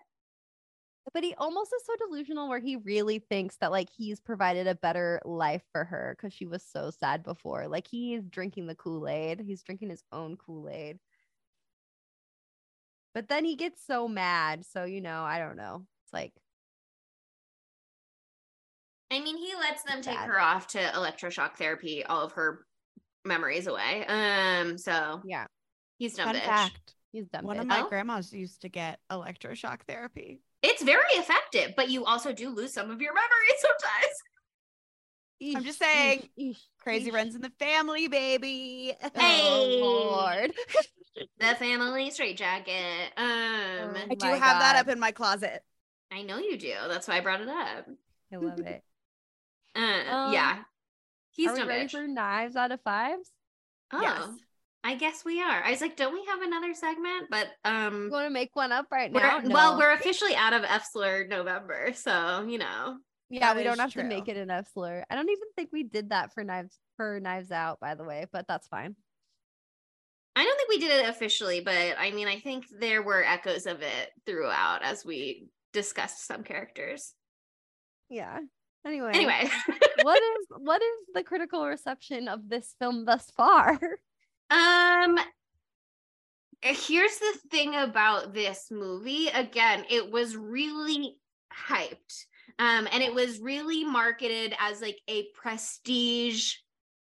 But 1.14 1.24
he 1.24 1.34
almost 1.36 1.74
is 1.76 1.86
so 1.86 1.94
delusional 2.08 2.48
where 2.48 2.60
he 2.60 2.78
really 2.78 3.20
thinks 3.20 3.58
that 3.58 3.72
like 3.72 3.90
he's 3.96 4.20
provided 4.20 4.68
a 4.68 4.76
better 4.76 5.20
life 5.26 5.64
for 5.72 5.84
her 5.84 6.16
because 6.18 6.34
she 6.34 6.46
was 6.46 6.64
so 6.64 6.90
sad 6.92 7.24
before 7.24 7.68
like 7.68 7.88
he's 7.88 8.24
drinking 8.30 8.68
the 8.68 8.76
kool-aid 8.76 9.42
he's 9.46 9.64
drinking 9.64 9.90
his 9.90 10.04
own 10.12 10.38
kool-aid 10.38 11.00
but 13.14 13.28
then 13.28 13.44
he 13.46 13.56
gets 13.56 13.86
so 13.86 14.08
mad 14.08 14.66
so 14.66 14.86
you 14.86 15.02
know 15.02 15.24
i 15.24 15.40
don't 15.40 15.58
know 15.58 15.86
it's 16.06 16.14
like 16.14 16.32
I 19.12 19.20
mean, 19.20 19.38
he 19.38 19.54
lets 19.54 19.84
them 19.84 20.02
take 20.02 20.16
Bad. 20.18 20.28
her 20.28 20.40
off 20.42 20.66
to 20.70 20.80
electroshock 20.80 21.54
therapy, 21.56 22.04
all 22.04 22.22
of 22.26 22.32
her 22.32 22.66
memories 23.24 23.68
away. 23.68 24.04
Um, 24.08 24.76
so 24.80 25.22
yeah 25.24 25.46
he's 26.00 26.16
dumb 26.16 26.26
Fun 26.30 26.36
bitch. 26.38 26.46
fact. 26.46 26.96
he's 27.12 27.28
dumb 27.28 27.46
One 27.46 27.60
of 27.60 27.68
my 27.68 27.82
Oh. 27.82 27.90
grandmas 27.90 28.34
used 28.34 28.62
to 28.62 28.70
get 28.70 29.00
electroshock 29.12 29.82
therapy. 29.88 30.42
It's 30.64 30.82
very 30.82 31.02
effective, 31.12 31.74
but 31.76 31.90
you 31.90 32.06
also 32.06 32.32
do 32.34 32.50
lose 32.50 32.74
some 32.74 32.90
of 32.90 33.02
your 33.02 33.14
memories 33.14 33.60
sometimes. 33.60 34.14
I'm 35.58 35.64
just 35.66 35.78
saying, 35.80 36.30
eesh, 36.40 36.52
eesh, 36.56 36.58
Crazy 36.80 37.12
eesh. 37.12 37.14
runs 37.14 37.36
in 37.36 37.42
the 37.42 37.52
family, 37.60 38.08
baby. 38.08 38.94
Hey. 39.16 39.42
oh 39.52 39.80
lord 39.82 40.54
The 41.40 41.56
family 41.56 42.10
straitjacket. 42.12 43.12
Um, 43.18 43.28
Oh. 43.28 43.94
I 44.10 44.16
do 44.16 44.26
my 44.28 44.32
have 44.38 44.60
that 44.62 44.78
up 44.78 44.88
in 44.88 45.00
my 45.00 45.12
closet. 45.12 45.62
I 46.12 46.22
know 46.24 46.38
you 46.38 46.58
do. 46.58 46.74
That's 46.88 47.08
why 47.08 47.18
I 47.18 47.20
brought 47.22 47.42
it 47.42 47.50
up. 47.50 47.88
i 48.32 48.36
love 48.38 48.60
it 48.60 48.84
Uh, 49.76 49.80
Um, 49.80 50.34
yeah, 50.34 50.60
he's 51.32 51.50
are 51.50 51.54
we 51.54 51.60
dumb 51.60 51.68
ready 51.68 51.86
bitch. 51.86 51.92
for 51.92 52.08
knives 52.08 52.56
out 52.56 52.72
of 52.72 52.82
fives 52.82 53.30
Oh, 53.92 54.02
Yes. 54.02 54.28
I 54.84 54.96
guess 54.96 55.24
we 55.24 55.42
are. 55.42 55.64
I 55.64 55.72
was 55.72 55.80
like, 55.80 55.96
don't 55.96 56.14
we 56.14 56.26
have 56.26 56.42
another 56.42 56.74
segment? 56.74 57.28
But 57.30 57.48
um, 57.64 58.06
you 58.06 58.12
want 58.12 58.28
to 58.28 58.34
make 58.34 58.56
one 58.56 58.74
up 58.74 58.88
right 58.92 59.12
now 59.12 59.42
well, 59.46 59.78
we're 59.78 59.94
officially 59.94 60.36
out 60.36 60.54
of 60.54 60.64
F 60.64 60.90
slur 60.92 61.26
November, 61.26 61.92
so 61.94 62.46
you 62.48 62.58
know. 62.58 62.98
Yeah, 63.30 63.56
we 63.56 63.64
don't 63.64 63.80
have 63.80 63.94
to 63.94 64.04
make 64.04 64.28
it 64.28 64.38
an 64.38 64.52
F 64.52 64.68
slur. 64.74 65.04
I 65.10 65.16
don't 65.16 65.30
even 65.30 65.48
think 65.56 65.70
we 65.72 65.84
did 65.84 66.10
that 66.10 66.34
for 66.34 66.44
knives 66.44 66.78
for 66.98 67.20
knives 67.22 67.52
out, 67.52 67.80
by 67.80 67.96
the 67.96 68.04
way, 68.04 68.26
but 68.32 68.46
that's 68.48 68.68
fine. 68.68 68.96
I 70.36 70.44
don't 70.44 70.58
think 70.58 70.70
we 70.70 70.80
did 70.80 71.04
it 71.04 71.10
officially, 71.10 71.62
but 71.62 71.96
I 71.98 72.12
mean, 72.12 72.28
I 72.28 72.40
think 72.40 72.66
there 72.80 73.02
were 73.02 73.24
echoes 73.24 73.66
of 73.66 73.82
it 73.82 74.10
throughout 74.26 74.84
as 74.84 75.06
we 75.06 75.48
discussed 75.72 76.28
some 76.28 76.44
characters. 76.44 77.14
Yeah. 78.10 78.40
Anyway. 78.86 79.12
Anyway, 79.14 79.50
what 80.04 80.22
is 80.22 80.48
what 80.58 80.82
is 80.82 80.98
the 81.14 81.24
critical 81.24 81.66
reception 81.66 82.28
of 82.28 82.50
this 82.50 82.76
film 82.80 83.06
thus 83.06 83.32
far? 83.36 83.80
um, 84.54 85.20
here's 86.62 87.18
the 87.18 87.38
thing 87.52 87.76
about 87.76 88.34
this 88.34 88.68
movie. 88.72 89.28
Again, 89.28 89.86
it 89.90 90.12
was 90.12 90.36
really 90.38 91.18
hyped, 91.68 92.26
um, 92.60 92.88
and 92.92 93.04
it 93.04 93.14
was 93.14 93.40
really 93.40 93.84
marketed 93.84 94.56
as 94.60 94.82
like 94.82 95.00
a 95.08 95.26
prestige 95.34 96.54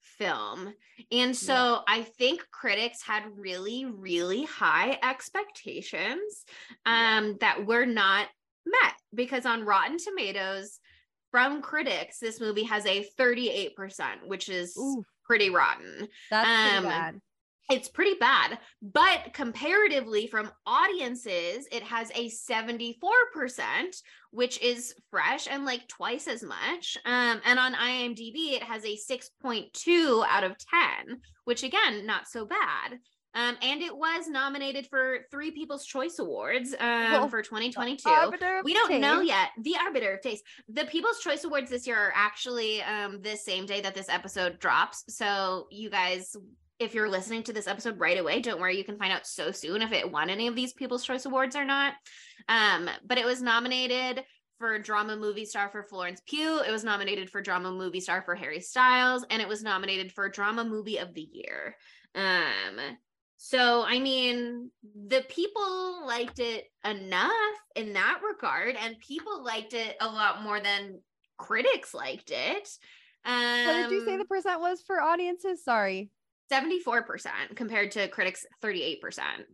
film. 0.00 0.72
And 1.12 1.36
so 1.36 1.80
I 1.86 2.02
think 2.02 2.46
critics 2.50 3.02
had 3.02 3.24
really, 3.36 3.84
really 3.84 4.44
high 4.44 4.98
expectations 5.02 6.44
um, 6.86 7.36
that 7.40 7.66
were 7.66 7.84
not 7.84 8.28
met 8.64 8.94
because 9.14 9.44
on 9.46 9.64
Rotten 9.66 9.98
Tomatoes, 9.98 10.80
from 11.30 11.60
critics, 11.60 12.18
this 12.18 12.40
movie 12.40 12.62
has 12.62 12.86
a 12.86 13.06
38%, 13.18 14.26
which 14.26 14.48
is 14.48 14.74
Ooh, 14.78 15.04
pretty 15.24 15.50
rotten. 15.50 16.08
that's 16.30 16.48
pretty 16.48 16.76
Um, 16.78 16.84
bad. 16.84 17.20
It's 17.70 17.88
pretty 17.88 18.14
bad, 18.20 18.58
but 18.80 19.32
comparatively 19.32 20.28
from 20.28 20.52
audiences, 20.66 21.66
it 21.72 21.82
has 21.82 22.10
a 22.14 22.30
74%, 22.30 22.94
which 24.30 24.60
is 24.62 24.94
fresh 25.10 25.48
and 25.50 25.64
like 25.64 25.88
twice 25.88 26.28
as 26.28 26.44
much. 26.44 26.96
Um, 27.04 27.40
and 27.44 27.58
on 27.58 27.74
IMDb, 27.74 28.52
it 28.52 28.62
has 28.62 28.84
a 28.84 28.96
6.2 28.96 30.26
out 30.28 30.44
of 30.44 30.56
10, 31.06 31.18
which 31.44 31.64
again, 31.64 32.06
not 32.06 32.28
so 32.28 32.46
bad. 32.46 32.98
Um, 33.34 33.54
and 33.60 33.82
it 33.82 33.94
was 33.94 34.28
nominated 34.28 34.86
for 34.86 35.18
three 35.30 35.50
People's 35.50 35.84
Choice 35.84 36.18
Awards 36.18 36.74
um, 36.80 37.12
Well, 37.12 37.28
for 37.28 37.42
2022 37.42 38.08
we 38.64 38.72
don't 38.72 38.98
know 38.98 39.20
yet 39.20 39.50
the 39.62 39.76
arbiter 39.76 40.14
of 40.14 40.22
taste 40.22 40.42
the 40.70 40.86
people's 40.86 41.18
choice 41.18 41.44
awards 41.44 41.68
this 41.68 41.86
year 41.86 41.98
are 41.98 42.12
actually 42.14 42.80
um 42.82 43.20
the 43.20 43.36
same 43.36 43.66
day 43.66 43.82
that 43.82 43.94
this 43.94 44.08
episode 44.08 44.58
drops 44.58 45.04
so 45.10 45.66
you 45.70 45.90
guys 45.90 46.34
if 46.78 46.94
you're 46.94 47.08
listening 47.08 47.42
to 47.42 47.52
this 47.52 47.66
episode 47.66 47.98
right 47.98 48.18
away 48.18 48.40
don't 48.40 48.60
worry 48.60 48.76
you 48.76 48.84
can 48.84 48.98
find 48.98 49.12
out 49.12 49.26
so 49.26 49.50
soon 49.50 49.82
if 49.82 49.92
it 49.92 50.10
won 50.10 50.30
any 50.30 50.46
of 50.46 50.54
these 50.54 50.72
people's 50.72 51.04
choice 51.04 51.24
awards 51.24 51.56
or 51.56 51.64
not 51.64 51.94
um 52.48 52.88
but 53.06 53.18
it 53.18 53.24
was 53.24 53.42
nominated 53.42 54.22
for 54.58 54.78
drama 54.78 55.16
movie 55.16 55.44
star 55.44 55.68
for 55.68 55.82
Florence 55.82 56.22
Pugh. 56.26 56.60
It 56.60 56.70
was 56.70 56.84
nominated 56.84 57.30
for 57.30 57.42
drama 57.42 57.70
movie 57.72 58.00
star 58.00 58.22
for 58.22 58.34
Harry 58.34 58.60
Styles, 58.60 59.24
and 59.30 59.42
it 59.42 59.48
was 59.48 59.62
nominated 59.62 60.12
for 60.12 60.28
drama 60.28 60.64
movie 60.64 60.98
of 60.98 61.14
the 61.14 61.28
year. 61.30 61.76
Um, 62.14 62.80
so 63.36 63.84
I 63.86 63.98
mean, 63.98 64.70
the 65.08 65.24
people 65.28 66.06
liked 66.06 66.38
it 66.38 66.64
enough 66.84 67.32
in 67.74 67.92
that 67.92 68.20
regard, 68.26 68.76
and 68.76 68.98
people 68.98 69.44
liked 69.44 69.74
it 69.74 69.96
a 70.00 70.06
lot 70.06 70.42
more 70.42 70.60
than 70.60 71.00
critics 71.38 71.92
liked 71.92 72.30
it. 72.30 72.68
Um, 73.24 73.66
What 73.66 73.88
did 73.88 73.90
you 73.90 74.04
say 74.04 74.16
the 74.16 74.24
percent 74.24 74.60
was 74.60 74.82
for 74.82 75.02
audiences? 75.02 75.62
Sorry. 75.62 76.10
74% 76.50 77.56
compared 77.56 77.92
to 77.92 78.08
critics 78.08 78.46
38%. 78.62 79.44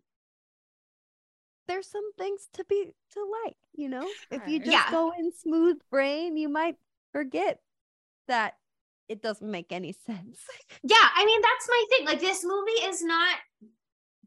There's 1.69 1.87
some 1.87 2.13
things 2.15 2.49
to 2.55 2.65
be 2.65 2.93
to 3.13 3.33
like, 3.45 3.57
you 3.75 3.89
know? 3.89 4.09
If 4.31 4.43
you 4.47 4.59
just 4.59 4.71
Yeah. 4.71 4.91
go 4.91 5.13
in 5.19 5.33
smooth 5.33 5.79
brain, 5.91 6.37
you 6.37 6.49
might 6.49 6.77
forget 7.13 7.61
that 8.29 8.55
it 9.09 9.23
doesn't 9.23 9.49
make 9.51 9.73
any 9.73 9.93
sense. 10.07 10.41
Yeah, 10.83 11.09
I 11.15 11.25
mean 11.25 11.41
that's 11.41 11.69
my 11.69 11.85
thing. 11.91 12.07
Like 12.07 12.21
this 12.21 12.45
movie 12.45 12.87
is 12.87 13.03
not 13.03 13.37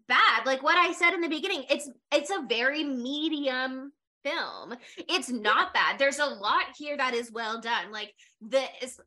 bad. 0.07 0.45
Like 0.45 0.63
what 0.63 0.77
I 0.77 0.93
said 0.93 1.13
in 1.13 1.21
the 1.21 1.27
beginning, 1.29 1.65
it's 1.69 1.89
it's 2.11 2.29
a 2.29 2.45
very 2.47 2.83
medium 2.83 3.91
film. 4.25 4.75
It's 4.97 5.29
not 5.29 5.73
bad. 5.73 5.99
There's 5.99 6.19
a 6.19 6.25
lot 6.25 6.65
here 6.77 6.97
that 6.97 7.13
is 7.13 7.31
well 7.31 7.61
done. 7.61 7.91
Like 7.91 8.11
the 8.41 8.63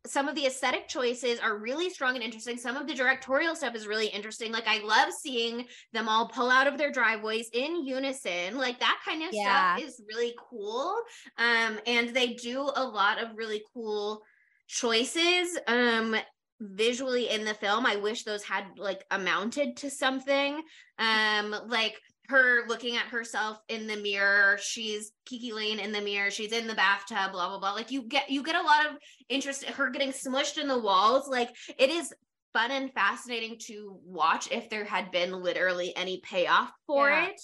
some 0.07 0.28
of 0.28 0.35
the 0.35 0.47
aesthetic 0.47 0.89
choices 0.89 1.40
are 1.40 1.59
really 1.59 1.90
strong 1.90 2.15
and 2.15 2.24
interesting. 2.24 2.57
Some 2.57 2.77
of 2.77 2.86
the 2.86 2.95
directorial 2.95 3.57
stuff 3.57 3.74
is 3.74 3.86
really 3.86 4.07
interesting. 4.07 4.53
Like 4.53 4.66
I 4.69 4.78
love 4.85 5.12
seeing 5.12 5.66
them 5.93 6.09
all 6.09 6.28
pull 6.28 6.51
out 6.51 6.66
of 6.66 6.78
their 6.78 6.93
driveways 6.93 7.51
in 7.53 7.85
unison. 7.85 8.57
Like 8.57 8.78
that 8.81 9.01
kind 9.05 9.23
of 9.23 9.31
Yeah. 9.32 9.74
stuff 9.77 9.85
is 9.89 10.01
really 10.09 10.35
cool. 10.49 10.95
Um 11.36 11.78
and 11.86 12.11
they 12.11 12.35
do 12.35 12.61
a 12.61 12.85
lot 12.85 13.23
of 13.23 13.36
really 13.36 13.62
cool 13.74 14.23
choices 14.69 15.59
um 15.66 16.15
visually 16.61 17.31
in 17.31 17.45
the 17.45 17.55
film 17.55 17.86
i 17.86 17.97
wish 17.97 18.24
those 18.24 18.43
had 18.43 18.65
like 18.77 19.05
amounted 19.12 19.77
to 19.77 19.89
something 19.89 20.61
um 20.99 21.55
like 21.69 21.99
her 22.28 22.66
looking 22.68 22.96
at 22.96 23.06
herself 23.06 23.59
in 23.68 23.86
the 23.86 23.96
mirror 23.96 24.59
she's 24.60 25.12
kiki 25.24 25.52
layne 25.52 25.78
in 25.78 25.92
the 25.92 26.00
mirror 26.00 26.30
she's 26.30 26.52
in 26.52 26.66
the 26.66 26.74
bathtub 26.74 27.32
blah 27.32 27.48
blah 27.48 27.59
blah 27.59 27.72
like 27.72 27.90
you 27.90 28.02
get 28.02 28.28
you 28.30 28.42
get 28.42 28.55
a 28.55 28.60
lot 28.62 28.86
of 28.86 28.92
interest 29.28 29.64
her 29.64 29.88
getting 29.90 30.10
smushed 30.12 30.59
in 30.59 30.68
the 30.68 30.78
walls 30.78 31.26
like 31.28 31.48
it 31.78 31.88
is 31.90 32.12
fun 32.52 32.70
and 32.70 32.92
fascinating 32.92 33.56
to 33.59 33.98
watch 34.05 34.50
if 34.52 34.68
there 34.70 34.84
had 34.84 35.10
been 35.10 35.32
literally 35.42 35.94
any 35.96 36.20
payoff 36.22 36.70
for 36.86 37.09
Yeah. 37.09 37.26
it 37.28 37.40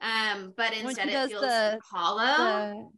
um 0.00 0.52
but 0.56 0.72
instead 0.72 1.08
it 1.08 1.28
feels 1.28 1.40
the- 1.42 1.80
hollow 1.90 2.92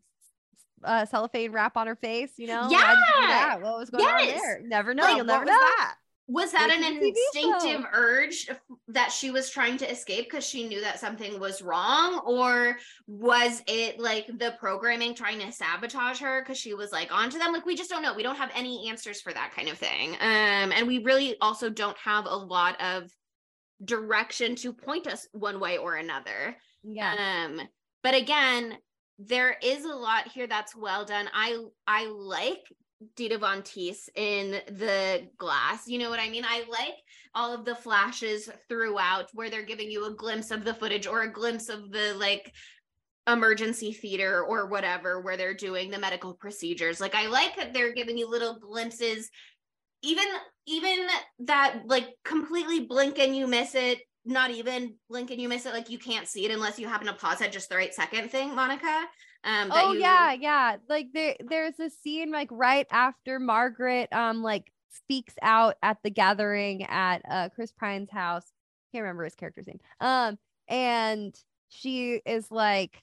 The 0.83 0.89
uh, 0.89 1.05
cellophane 1.07 1.53
wrap 1.53 1.77
on 1.77 1.87
her 1.87 1.97
face, 1.97 2.33
you 2.39 2.47
know? 2.47 2.63
Why'd 2.63 2.71
you 2.71 2.79
do 3.21 3.23
Yeah. 3.29 3.57
What 3.57 3.79
was 3.79 3.91
going 3.91 4.05
on 4.07 4.27
there? 4.27 4.63
Never 4.65 4.95
know. 4.95 5.03
Like, 5.03 5.17
You'll 5.17 5.27
never 5.27 5.45
know. 5.45 5.53
that? 5.53 5.95
Was 6.31 6.53
that 6.53 6.71
an 6.71 6.85
instinctive 6.85 7.85
urge 7.93 8.49
that 8.89 9.11
she 9.11 9.33
was 9.33 9.51
trying 9.51 9.77
to 9.79 9.91
escape 9.91 10.31
because 10.31 10.47
she 10.47 10.69
knew 10.69 10.81
that 10.81 11.01
something 11.01 11.41
was 11.41 11.61
wrong? 11.61 12.21
Or 12.25 12.77
was 13.09 13.63
it 13.67 13.99
like 13.99 14.27
the 14.27 14.55
programming 14.61 15.15
trying 15.15 15.41
to 15.41 15.51
sabotage 15.51 16.21
her 16.21 16.41
because 16.41 16.57
she 16.57 16.73
was 16.73 16.93
like 16.93 17.13
onto 17.13 17.39
them? 17.39 17.53
Like 17.53 17.67
we 17.67 17.75
just 17.75 17.91
don't 17.91 18.03
know. 18.03 18.15
We 18.15 18.23
don't 18.23 18.37
have 18.37 18.53
any 18.55 18.89
answers 18.89 19.21
for 19.21 19.33
that 19.33 19.53
kind 19.57 19.69
of 19.69 19.77
thing. 19.77 20.13
Um 20.21 20.73
and 20.73 20.87
we 20.87 20.99
really 20.99 21.37
also 21.41 21.69
don't 21.69 21.99
have 21.99 22.27
a 22.27 22.37
lot 22.37 22.81
of 22.81 23.11
direction 23.85 24.55
to 24.55 24.73
point 24.73 25.09
us 25.09 25.27
one 25.33 25.59
way 25.59 25.79
or 25.79 25.97
another. 25.97 26.57
Yeah. 26.85 27.45
um, 27.47 27.61
but 28.03 28.15
again, 28.15 28.79
there 29.19 29.57
is 29.63 29.85
a 29.85 29.95
lot 29.95 30.29
here 30.29 30.47
that's 30.47 30.77
well 30.77 31.05
done. 31.05 31.29
I 31.35 31.59
I 31.87 32.07
like 32.07 32.65
Dita 33.17 33.39
Von 33.39 33.63
Teese 33.63 34.09
in 34.15 34.53
the 34.69 35.29
glass. 35.39 35.87
You 35.87 35.99
know 35.99 36.11
what 36.11 36.21
I 36.21 36.29
mean? 36.29 36.45
I 36.45 36.65
like 36.71 36.97
all 37.35 37.55
of 37.55 37.65
the 37.65 37.75
flashes 37.75 38.51
throughout 38.69 39.31
where 39.33 39.51
they're 39.51 39.63
giving 39.63 39.91
you 39.91 40.07
a 40.07 40.15
glimpse 40.15 40.51
of 40.51 40.65
the 40.65 40.75
footage 40.75 41.07
or 41.07 41.23
a 41.23 41.33
glimpse 41.33 41.69
of 41.69 41.91
the 41.91 42.15
like 42.19 42.53
emergency 43.27 43.93
theater 43.93 44.43
or 44.43 44.67
whatever 44.67 45.21
where 45.21 45.37
they're 45.37 45.55
doing 45.55 45.91
the 45.91 45.99
medical 45.99 46.35
procedures. 46.35 47.01
Like 47.01 47.15
I 47.15 47.27
like 47.27 47.57
that 47.57 47.73
they're 47.73 47.95
giving 47.95 48.19
you 48.19 48.29
little 48.29 48.59
glimpses 48.59 49.31
even 50.03 50.25
even 50.67 51.07
that 51.41 51.83
like 51.87 52.09
completely 52.25 52.81
blink 52.81 53.19
and 53.19 53.37
you 53.37 53.47
miss 53.47 53.75
it 53.75 53.99
not 54.25 54.51
even 54.51 54.95
blink 55.09 55.31
and 55.31 55.41
you 55.41 55.49
miss 55.49 55.67
it 55.67 55.73
like 55.73 55.91
you 55.91 55.99
can't 55.99 56.29
see 56.29 56.45
it 56.45 56.51
unless 56.51 56.79
you 56.79 56.87
happen 56.87 57.07
to 57.07 57.13
pause 57.13 57.41
at 57.41 57.53
just 57.53 57.69
the 57.69 57.77
right 57.77 57.95
second 57.95 58.31
thing 58.31 58.55
monica 58.55 59.05
um 59.45 59.71
oh 59.73 59.93
you- 59.93 60.01
yeah, 60.01 60.33
yeah. 60.33 60.77
Like 60.89 61.09
there 61.13 61.37
there's 61.41 61.79
a 61.81 61.91
scene 61.91 62.31
like 62.31 62.49
right 62.51 62.87
after 62.91 63.39
Margaret 63.39 64.13
um 64.13 64.43
like 64.43 64.71
speaks 64.91 65.35
out 65.43 65.77
at 65.83 65.99
the 66.03 66.11
gathering 66.11 66.85
at 66.85 67.23
uh 67.29 67.49
Chris 67.55 67.73
Pine's 67.73 68.11
house. 68.11 68.53
Can't 68.93 69.03
remember 69.03 69.25
his 69.25 69.35
character's 69.35 69.67
name. 69.67 69.81
Um 70.01 70.39
and 70.69 71.35
she 71.69 72.21
is 72.27 72.51
like 72.51 73.03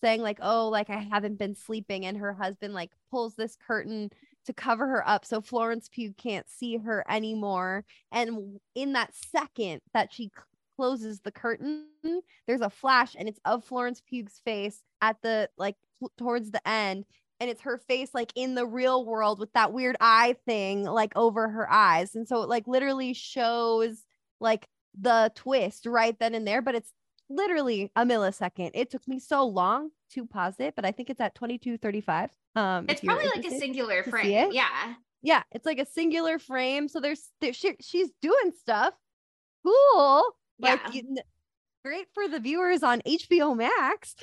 saying 0.00 0.20
like 0.22 0.38
oh 0.42 0.68
like 0.68 0.90
I 0.90 0.98
haven't 1.10 1.38
been 1.38 1.54
sleeping 1.54 2.06
and 2.06 2.16
her 2.18 2.32
husband 2.32 2.74
like 2.74 2.90
pulls 3.10 3.34
this 3.34 3.56
curtain 3.66 4.10
to 4.46 4.52
cover 4.52 4.86
her 4.86 5.06
up 5.08 5.24
so 5.24 5.40
Florence 5.40 5.88
Pugh 5.92 6.14
can't 6.16 6.48
see 6.48 6.76
her 6.78 7.04
anymore 7.08 7.84
and 8.12 8.58
in 8.74 8.92
that 8.92 9.12
second 9.14 9.80
that 9.94 10.12
she 10.12 10.30
closes 10.78 11.18
the 11.20 11.32
curtain 11.32 11.86
there's 12.46 12.60
a 12.60 12.70
flash 12.70 13.16
and 13.18 13.28
it's 13.28 13.40
of 13.44 13.64
Florence 13.64 14.00
Pugh's 14.00 14.40
face 14.44 14.80
at 15.02 15.16
the 15.22 15.50
like 15.58 15.74
towards 16.16 16.52
the 16.52 16.68
end 16.68 17.04
and 17.40 17.50
it's 17.50 17.62
her 17.62 17.78
face 17.78 18.10
like 18.14 18.32
in 18.36 18.54
the 18.54 18.64
real 18.66 19.04
world 19.04 19.40
with 19.40 19.52
that 19.54 19.72
weird 19.72 19.96
eye 20.00 20.36
thing 20.46 20.84
like 20.84 21.12
over 21.16 21.48
her 21.48 21.70
eyes. 21.70 22.14
And 22.14 22.28
so 22.28 22.42
it 22.42 22.48
like 22.48 22.68
literally 22.68 23.12
shows 23.12 24.04
like 24.40 24.68
the 24.98 25.32
twist 25.34 25.84
right 25.84 26.16
then 26.20 26.34
and 26.34 26.46
there 26.46 26.62
but 26.62 26.76
it's 26.76 26.92
literally 27.28 27.90
a 27.96 28.04
millisecond. 28.04 28.70
It 28.74 28.90
took 28.90 29.06
me 29.08 29.18
so 29.18 29.46
long 29.46 29.90
to 30.12 30.26
pause 30.26 30.54
it 30.60 30.76
but 30.76 30.86
i 30.86 30.92
think 30.92 31.10
it's 31.10 31.20
at 31.20 31.34
2235 31.34 32.30
um 32.56 32.86
it's 32.88 33.02
probably 33.02 33.26
like 33.26 33.44
a 33.44 33.58
singular 33.58 34.02
frame. 34.04 34.50
yeah. 34.52 34.94
Yeah 35.22 35.42
it's 35.50 35.66
like 35.66 35.80
a 35.80 35.86
singular 35.86 36.38
frame. 36.38 36.86
So 36.86 37.00
there's 37.00 37.30
there, 37.40 37.52
she, 37.52 37.74
she's 37.80 38.10
doing 38.22 38.52
stuff. 38.60 38.94
Cool 39.66 40.24
like 40.58 40.80
Yeah. 40.94 41.00
you 41.00 41.16
great 41.84 42.06
for 42.12 42.28
the 42.28 42.40
viewers 42.40 42.82
on 42.82 43.00
hbo 43.02 43.56
max. 43.56 44.14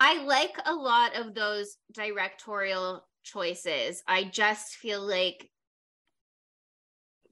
I 0.00 0.24
like 0.24 0.56
a 0.64 0.74
lot 0.74 1.14
of 1.14 1.34
those 1.34 1.76
directorial 1.92 3.06
choices. 3.22 4.02
I 4.06 4.24
just 4.24 4.76
feel 4.76 5.00
like 5.06 5.50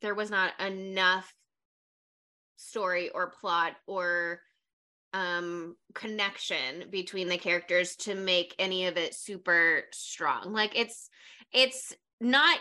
there 0.02 0.15
was 0.15 0.31
not 0.31 0.52
enough 0.60 1.32
story 2.56 3.09
or 3.10 3.31
plot 3.40 3.73
or 3.86 4.40
um 5.15 5.74
connection 5.94 6.85
between 6.90 7.28
the 7.28 7.39
characters 7.39 7.97
to 7.97 8.15
make 8.15 8.55
any 8.59 8.86
of 8.86 8.97
it 8.98 9.15
super 9.15 9.85
strong. 9.93 10.52
Like 10.52 10.78
it's 10.78 11.09
it's 11.52 11.94
not 12.20 12.59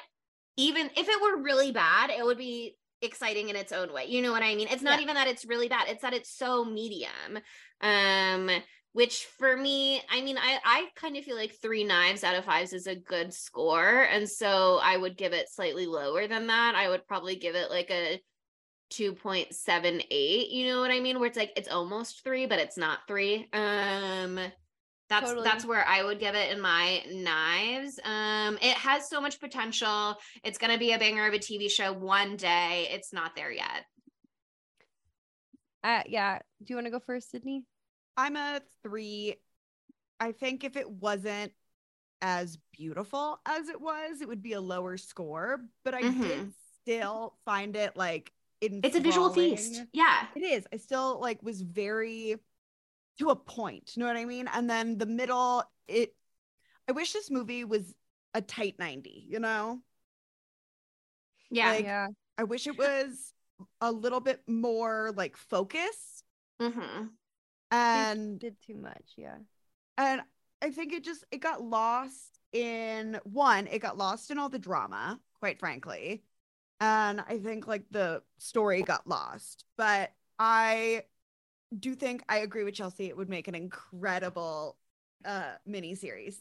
even 0.55 0.89
if 0.95 1.09
it 1.09 1.21
were 1.21 1.43
really 1.43 1.71
bad 1.71 2.09
it 2.09 2.25
would 2.25 2.37
be 2.37 2.75
exciting 3.01 3.49
in 3.49 3.55
its 3.55 3.71
own 3.71 3.93
way 3.93 4.05
you 4.05 4.21
know 4.21 4.31
what 4.31 4.43
i 4.43 4.55
mean 4.55 4.67
it's 4.69 4.81
not 4.81 4.97
Yeah. 4.97 5.03
even 5.03 5.15
that 5.15 5.27
it's 5.27 5.45
really 5.45 5.67
bad 5.69 5.87
it's 5.87 6.01
that 6.01 6.13
it's 6.13 6.31
so 6.31 6.65
medium 6.65 7.39
um 7.81 8.49
which 8.93 9.25
for 9.37 9.55
me, 9.55 10.01
I 10.09 10.21
mean, 10.21 10.39
I 10.39 10.57
I 10.65 10.87
kind 10.95 11.15
of 11.17 11.23
feel 11.23 11.35
like 11.35 11.53
three 11.61 11.83
knives 11.83 12.23
out 12.23 12.35
of 12.35 12.45
fives 12.45 12.73
is 12.73 12.87
a 12.87 12.95
good 12.95 13.31
score, 13.31 14.01
and 14.01 14.27
so 14.27 14.79
I 14.81 14.97
would 14.97 15.15
give 15.15 15.33
it 15.33 15.49
slightly 15.51 15.85
lower 15.85 16.25
than 16.27 16.47
that. 16.47 16.73
I 16.73 16.89
would 16.89 17.05
probably 17.07 17.35
give 17.35 17.53
it 17.53 17.69
like 17.69 17.91
a 17.91 18.19
2.78 18.91 20.49
you 20.49 20.65
know 20.65 20.79
what 20.79 20.91
i 20.91 20.99
mean 21.01 21.19
where 21.19 21.27
it's 21.27 21.35
like 21.37 21.51
it's 21.57 21.67
almost 21.67 22.23
three 22.23 22.45
but 22.45 22.57
it's 22.57 22.77
not 22.77 22.99
three 23.05 23.47
um 23.51 24.39
that's 25.09 25.27
Totally. 25.29 25.43
that's 25.47 25.65
where 25.65 25.85
i 25.87 26.03
would 26.03 26.19
give 26.19 26.35
it 26.35 26.51
in 26.51 26.59
my 26.59 27.01
knives 27.11 27.99
um 28.03 28.57
it 28.61 28.75
has 28.77 29.09
so 29.09 29.21
much 29.21 29.39
potential 29.39 30.15
it's 30.43 30.57
going 30.57 30.71
to 30.73 30.79
be 30.79 30.91
a 30.91 30.99
banger 30.99 31.27
of 31.27 31.33
a 31.33 31.39
tv 31.39 31.69
show 31.71 31.93
one 31.93 32.35
day 32.35 32.87
it's 32.91 33.13
not 33.13 33.35
there 33.35 33.51
yet 33.51 33.85
Uh, 35.83 36.01
yeah. 36.07 36.39
Do 36.59 36.65
you 36.67 36.75
want 36.75 36.87
to 36.87 36.91
go 36.91 36.99
first, 36.99 37.31
Sydney? 37.31 37.63
I'm 38.17 38.35
a 38.35 38.59
three. 38.83 39.35
I 40.19 40.31
think 40.33 40.63
if 40.63 40.75
it 40.75 40.89
wasn't 40.89 41.53
as 42.21 42.57
beautiful 42.73 43.39
as 43.45 43.69
it 43.69 43.79
was, 43.79 44.19
it 44.21 44.27
would 44.27 44.41
be 44.41 44.53
a 44.53 44.59
lower 44.61 44.97
score. 44.97 45.61
But 45.85 45.93
I 45.93 46.01
did 46.01 46.51
still 46.81 47.35
find 47.45 47.75
it 47.75 47.95
like 47.95 48.31
it's 48.59 48.97
a 48.97 48.99
visual 48.99 49.29
feast 49.29 49.83
yeah 49.93 50.25
It 50.35 50.41
is. 50.41 50.65
I 50.73 50.77
still 50.77 51.21
like 51.21 51.41
was 51.43 51.61
very 51.61 52.37
to 53.19 53.29
a 53.29 53.35
point. 53.35 53.91
You 53.95 54.01
know 54.01 54.07
what 54.07 54.17
I 54.17 54.25
mean? 54.25 54.47
And 54.53 54.69
then 54.69 54.97
the 54.97 55.05
middle, 55.05 55.63
it. 55.87 56.13
I 56.87 56.91
wish 56.93 57.13
this 57.13 57.29
movie 57.31 57.63
was 57.65 57.93
a 58.33 58.41
tight 58.41 58.75
ninety. 58.79 59.25
You 59.29 59.39
know, 59.39 59.79
yeah 61.49 61.71
Like- 61.71 61.85
yeah. 61.85 62.07
I 62.37 62.43
wish 62.43 62.67
it 62.67 62.77
was 62.77 63.33
a 63.81 63.91
little 63.91 64.19
bit 64.19 64.41
more 64.47 65.11
like 65.15 65.35
focus 65.35 66.23
hmm 66.61 67.05
and 67.71 68.39
did 68.39 68.55
too 68.65 68.75
much. 68.75 69.13
Yeah. 69.17 69.37
and 69.97 70.21
i 70.61 70.69
think 70.69 70.93
it 70.93 71.03
just 71.03 71.23
it 71.31 71.37
got 71.39 71.61
lost 71.61 72.39
in 72.53 73.19
one 73.23 73.65
it 73.67 73.79
got 73.79 73.97
lost 73.97 74.29
in 74.31 74.37
all 74.37 74.49
the 74.49 74.59
drama 74.59 75.19
quite 75.39 75.59
frankly 75.59 76.23
and 76.79 77.19
i 77.21 77.39
think 77.39 77.65
like 77.67 77.83
the 77.91 78.21
story 78.37 78.83
got 78.83 79.07
lost 79.07 79.65
but 79.75 80.11
i 80.39 81.03
do 81.77 81.95
think 81.95 82.23
i 82.29 82.37
agree 82.37 82.63
with 82.63 82.73
chelsea 82.73 83.05
it 83.05 83.17
would 83.17 83.29
make 83.29 83.47
an 83.47 83.55
incredible 83.55 84.77
uh 85.25 85.53
mini 85.65 85.95
series 85.95 86.39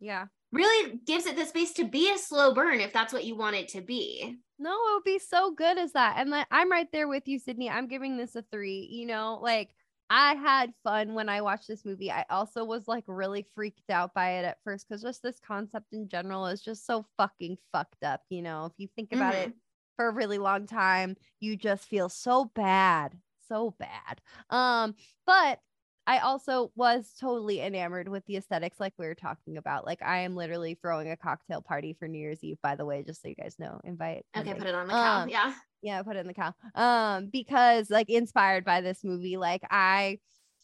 Yeah. 0.00 0.26
really 0.52 0.98
gives 1.04 1.26
it 1.26 1.36
the 1.36 1.44
space 1.44 1.72
to 1.74 1.84
be 1.84 2.12
a 2.12 2.18
slow 2.18 2.54
burn 2.54 2.80
if 2.80 2.92
that's 2.92 3.12
what 3.12 3.24
you 3.24 3.36
want 3.36 3.56
it 3.56 3.68
to 3.68 3.80
be 3.80 4.36
No, 4.58 4.70
it 4.70 4.94
would 4.94 5.04
be 5.04 5.18
so 5.18 5.50
good 5.50 5.76
as 5.78 5.92
that. 5.92 6.14
And 6.18 6.30
like 6.30 6.46
I'm 6.50 6.70
right 6.70 6.90
there 6.92 7.08
with 7.08 7.28
you, 7.28 7.38
Sydney. 7.38 7.68
I'm 7.68 7.88
giving 7.88 8.16
this 8.16 8.34
a 8.36 8.42
three. 8.50 8.88
You 8.90 9.06
know, 9.06 9.38
like 9.42 9.70
I 10.08 10.34
had 10.34 10.72
fun 10.82 11.14
when 11.14 11.28
I 11.28 11.42
watched 11.42 11.68
this 11.68 11.84
movie. 11.84 12.10
I 12.10 12.24
also 12.30 12.64
was 12.64 12.86
like 12.88 13.04
really 13.06 13.44
freaked 13.54 13.90
out 13.90 14.14
by 14.14 14.30
it 14.38 14.44
at 14.44 14.58
first 14.64 14.88
because 14.88 15.02
just 15.02 15.22
this 15.22 15.38
concept 15.40 15.92
in 15.92 16.08
general 16.08 16.46
is 16.46 16.62
just 16.62 16.86
so 16.86 17.04
fucking 17.18 17.58
fucked 17.72 18.02
up. 18.02 18.22
You 18.30 18.42
know, 18.42 18.66
if 18.66 18.72
you 18.78 18.88
think 18.96 19.12
about 19.12 19.34
it 19.34 19.52
for 19.96 20.08
a 20.08 20.12
really 20.12 20.38
long 20.38 20.66
time, 20.66 21.16
you 21.40 21.56
just 21.56 21.84
feel 21.84 22.08
so 22.08 22.46
bad, 22.54 23.14
so 23.48 23.74
bad. 23.78 24.20
Um, 24.50 24.94
but 25.26 25.58
I 26.06 26.18
also 26.18 26.70
was 26.76 27.12
totally 27.20 27.60
enamored 27.60 28.08
with 28.08 28.24
the 28.26 28.36
aesthetics, 28.36 28.78
like 28.78 28.92
we 28.96 29.06
were 29.06 29.14
talking 29.14 29.56
about. 29.56 29.84
Like 29.84 30.02
I 30.02 30.18
am 30.18 30.36
literally 30.36 30.78
throwing 30.80 31.10
a 31.10 31.16
cocktail 31.16 31.60
party 31.60 31.96
for 31.98 32.06
New 32.06 32.18
Year's 32.18 32.44
Eve, 32.44 32.58
by 32.62 32.76
the 32.76 32.84
way, 32.84 33.02
just 33.02 33.22
so 33.22 33.28
you 33.28 33.34
guys 33.34 33.56
know. 33.58 33.80
Invite. 33.84 34.24
okay 34.36 34.50
invite. 34.50 34.58
put 34.58 34.68
it 34.68 34.74
on 34.74 34.86
the 34.86 34.92
cow 34.92 35.22
Um, 35.22 35.28
yeah 35.28 35.52
Yeah, 35.82 36.02
put 36.02 36.16
it 36.16 36.20
in 36.20 36.26
the 36.28 36.34
cow. 36.34 36.54
Um, 36.74 37.28
because 37.32 37.90
like 37.90 38.08
inspired 38.08 38.64
by 38.64 38.80
this 38.80 39.02
movie, 39.02 39.36
like 39.36 39.62
I 39.70 40.18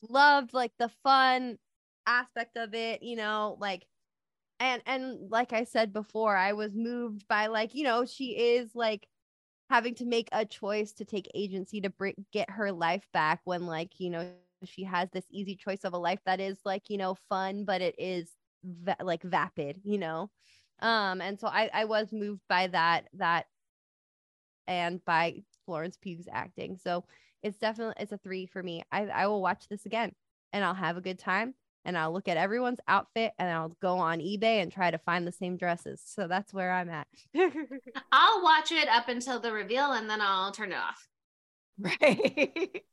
loved 0.08 0.54
like 0.54 0.72
the 0.78 0.90
fun 1.02 1.58
aspect 2.06 2.56
of 2.56 2.74
it, 2.74 3.02
you 3.02 3.16
know, 3.16 3.56
like 3.60 3.84
and 4.60 4.80
and 4.86 5.30
like 5.30 5.52
I 5.52 5.64
said 5.64 5.92
before, 5.92 6.36
I 6.36 6.52
was 6.52 6.72
moved 6.74 7.26
by 7.26 7.48
like, 7.48 7.74
you 7.74 7.82
know, 7.84 8.04
she 8.04 8.26
is 8.36 8.70
like 8.74 9.06
having 9.72 9.94
to 9.96 10.04
make 10.06 10.28
a 10.32 10.44
choice 10.46 10.92
to 10.94 11.04
take 11.04 11.28
agency 11.34 11.80
to 11.80 11.90
bring 11.90 12.26
get 12.32 12.50
her 12.50 12.72
life 12.72 13.08
back 13.12 13.40
when 13.44 13.66
like, 13.66 14.00
you 14.00 14.10
know, 14.10 14.34
she 14.64 14.84
has 14.84 15.10
this 15.10 15.26
easy 15.30 15.56
choice 15.56 15.84
of 15.84 15.92
a 15.94 15.98
life 15.98 16.20
that 16.26 16.40
is 16.40 16.60
like, 16.64 16.90
you 16.90 16.98
know, 16.98 17.14
fun, 17.14 17.64
but 17.64 17.80
it 17.82 17.94
is 17.98 18.36
va- 18.64 18.96
like 19.02 19.22
vapid, 19.22 19.80
you 19.84 19.98
know. 19.98 20.30
Um, 20.80 21.20
and 21.20 21.38
so 21.40 21.48
I 21.48 21.70
I 21.72 21.84
was 21.86 22.12
moved 22.12 22.42
by 22.48 22.68
that 22.68 23.08
that 23.14 23.46
and 24.66 25.04
by 25.04 25.44
Florence 25.64 25.96
Pugh's 25.96 26.28
acting. 26.30 26.76
So 26.76 27.04
it's 27.42 27.58
definitely 27.58 27.94
it's 28.02 28.12
a 28.12 28.18
three 28.18 28.46
for 28.46 28.62
me. 28.62 28.82
I 28.92 29.06
I 29.08 29.26
will 29.26 29.42
watch 29.42 29.68
this 29.68 29.86
again 29.86 30.14
and 30.52 30.64
I'll 30.64 30.74
have 30.74 30.96
a 30.96 31.00
good 31.02 31.18
time 31.18 31.54
and 31.84 31.96
I'll 31.98 32.12
look 32.12 32.28
at 32.28 32.36
everyone's 32.36 32.80
outfit 32.86 33.32
and 33.38 33.50
I'll 33.50 33.76
go 33.80 33.98
on 33.98 34.20
eBay 34.20 34.62
and 34.62 34.70
try 34.70 34.90
to 34.90 34.98
find 34.98 35.26
the 35.26 35.32
same 35.32 35.56
dresses. 35.56 36.00
So 36.04 36.28
that's 36.28 36.52
where 36.54 36.72
I'm 36.72 36.90
at. 36.90 37.06
i'll 38.12 38.42
watch 38.42 38.72
it 38.72 38.88
up 38.88 39.08
until 39.08 39.40
the 39.40 39.52
reveal 39.52 39.92
and 39.92 40.08
then 40.08 40.20
i'll 40.20 40.52
turn 40.52 40.72
it 40.72 40.76
off 40.76 41.08
right 41.78 42.82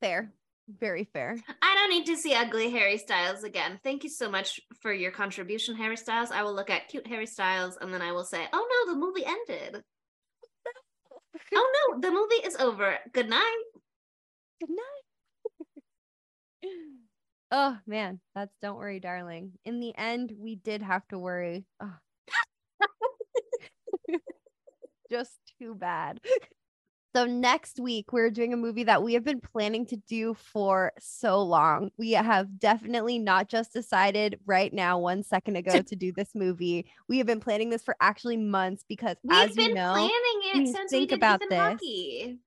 fair. 0.00 0.32
Very 0.78 1.04
fair. 1.04 1.36
I 1.62 1.74
don't 1.74 1.90
need 1.90 2.06
to 2.06 2.16
see 2.16 2.34
ugly 2.34 2.70
Harry 2.70 2.96
Styles 2.96 3.42
again. 3.42 3.80
Thank 3.82 4.04
you 4.04 4.10
so 4.10 4.30
much 4.30 4.60
for 4.80 4.92
your 4.92 5.10
contribution, 5.10 5.74
Harry 5.76 5.96
Styles. 5.96 6.30
I 6.30 6.42
will 6.42 6.54
look 6.54 6.70
at 6.70 6.88
cute 6.88 7.06
Harry 7.08 7.26
Styles 7.26 7.76
and 7.80 7.92
then 7.92 8.02
I 8.02 8.12
will 8.12 8.24
say, 8.24 8.46
oh 8.52 8.86
no, 8.86 8.92
the 8.92 8.98
movie 8.98 9.24
ended. 9.26 9.82
oh 11.54 11.90
no, 11.92 12.00
the 12.00 12.10
movie 12.10 12.46
is 12.46 12.56
over. 12.56 12.98
Good 13.12 13.28
night. 13.28 13.62
Good 14.60 14.70
night. 16.62 16.90
Oh 17.50 17.78
man, 17.86 18.20
that's 18.34 18.54
don't 18.62 18.76
worry, 18.76 19.00
darling. 19.00 19.52
In 19.64 19.80
the 19.80 19.96
end, 19.96 20.32
we 20.38 20.56
did 20.56 20.82
have 20.82 21.06
to 21.08 21.18
worry. 21.18 21.66
Oh. 21.80 21.94
Just 25.10 25.38
too 25.58 25.74
bad. 25.74 26.20
So 27.14 27.26
next 27.26 27.80
week 27.80 28.12
we're 28.12 28.30
doing 28.30 28.52
a 28.52 28.56
movie 28.56 28.84
that 28.84 29.02
we 29.02 29.14
have 29.14 29.24
been 29.24 29.40
planning 29.40 29.84
to 29.86 29.96
do 29.96 30.34
for 30.34 30.92
so 31.00 31.42
long. 31.42 31.90
We 31.98 32.12
have 32.12 32.60
definitely 32.60 33.18
not 33.18 33.48
just 33.48 33.72
decided 33.72 34.38
right 34.46 34.72
now, 34.72 35.00
one 35.00 35.24
second 35.24 35.56
ago, 35.56 35.82
to 35.82 35.96
do 35.96 36.12
this 36.12 36.30
movie. 36.36 36.86
We 37.08 37.18
have 37.18 37.26
been 37.26 37.40
planning 37.40 37.68
this 37.70 37.82
for 37.82 37.96
actually 38.00 38.36
months 38.36 38.84
because, 38.88 39.16
We've 39.24 39.50
as 39.50 39.56
been 39.56 39.70
you 39.70 39.74
know, 39.74 39.92
planning 39.92 40.10
it 40.54 40.58
we 40.58 40.66
since 40.66 40.92
we 40.92 40.98
think 40.98 41.10
did 41.10 41.18
about 41.18 41.40
this. 41.40 41.58
Hockey. 41.58 42.38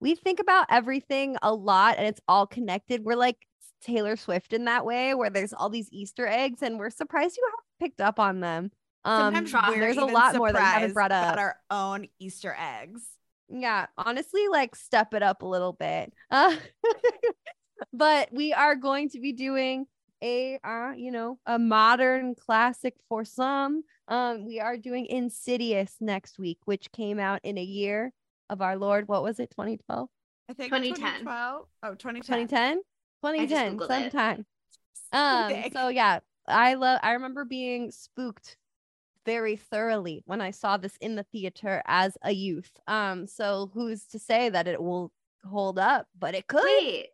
we 0.00 0.14
think 0.14 0.40
about 0.40 0.66
everything 0.68 1.36
a 1.40 1.54
lot 1.54 1.96
and 1.96 2.06
it's 2.06 2.20
all 2.28 2.46
connected. 2.46 3.04
We're 3.04 3.16
like 3.16 3.38
Taylor 3.82 4.16
Swift 4.16 4.52
in 4.52 4.64
that 4.66 4.84
way, 4.84 5.14
where 5.14 5.30
there's 5.30 5.52
all 5.52 5.68
these 5.68 5.88
Easter 5.90 6.26
eggs, 6.26 6.62
and 6.62 6.78
we're 6.78 6.90
surprised 6.90 7.36
you 7.36 7.44
haven't 7.46 7.90
picked 7.90 8.00
up 8.00 8.18
on 8.18 8.40
them. 8.40 8.70
Um, 9.04 9.34
Sometimes 9.34 9.74
there's 9.74 9.96
a 9.96 10.04
lot 10.04 10.36
more 10.36 10.52
that 10.52 10.58
you 10.58 10.80
haven't 10.80 10.94
brought 10.94 11.12
up. 11.12 11.34
about 11.34 11.38
our 11.38 11.56
own 11.70 12.06
easter 12.20 12.56
eggs 12.56 13.02
yeah, 13.52 13.86
honestly, 13.98 14.48
like 14.48 14.74
step 14.74 15.14
it 15.14 15.22
up 15.22 15.42
a 15.42 15.46
little 15.46 15.72
bit. 15.72 16.12
Uh, 16.30 16.56
but 17.92 18.28
we 18.32 18.52
are 18.52 18.74
going 18.74 19.10
to 19.10 19.20
be 19.20 19.32
doing 19.32 19.86
a 20.22 20.58
uh, 20.64 20.92
you 20.96 21.10
know, 21.10 21.38
a 21.46 21.58
modern 21.58 22.34
classic 22.34 22.94
for 23.08 23.24
some. 23.24 23.82
Um, 24.08 24.46
we 24.46 24.60
are 24.60 24.76
doing 24.76 25.06
Insidious 25.06 25.96
next 26.00 26.38
week, 26.38 26.58
which 26.64 26.92
came 26.92 27.18
out 27.18 27.40
in 27.42 27.58
a 27.58 27.62
year 27.62 28.12
of 28.48 28.62
our 28.62 28.76
Lord. 28.76 29.08
What 29.08 29.22
was 29.22 29.38
it? 29.38 29.50
2012? 29.50 30.08
i 30.48 30.54
think 30.54 30.72
2010. 30.72 31.20
2012 31.20 31.66
oh 31.84 31.94
2010 31.94 32.48
2010 32.48 32.80
2010 33.22 33.78
sometime 33.88 34.46
um 35.12 35.52
so 35.72 35.88
yeah 35.88 36.18
i 36.48 36.74
love 36.74 36.98
i 37.02 37.12
remember 37.12 37.44
being 37.44 37.90
spooked 37.90 38.56
very 39.24 39.56
thoroughly 39.56 40.22
when 40.26 40.40
i 40.40 40.50
saw 40.50 40.76
this 40.76 40.96
in 41.00 41.14
the 41.14 41.22
theater 41.24 41.82
as 41.86 42.16
a 42.22 42.32
youth 42.32 42.70
um 42.88 43.26
so 43.26 43.70
who's 43.74 44.04
to 44.06 44.18
say 44.18 44.48
that 44.48 44.66
it 44.66 44.82
will 44.82 45.12
hold 45.48 45.78
up 45.78 46.06
but 46.18 46.34
it 46.34 46.46
could 46.46 46.62
Wait, 46.64 47.08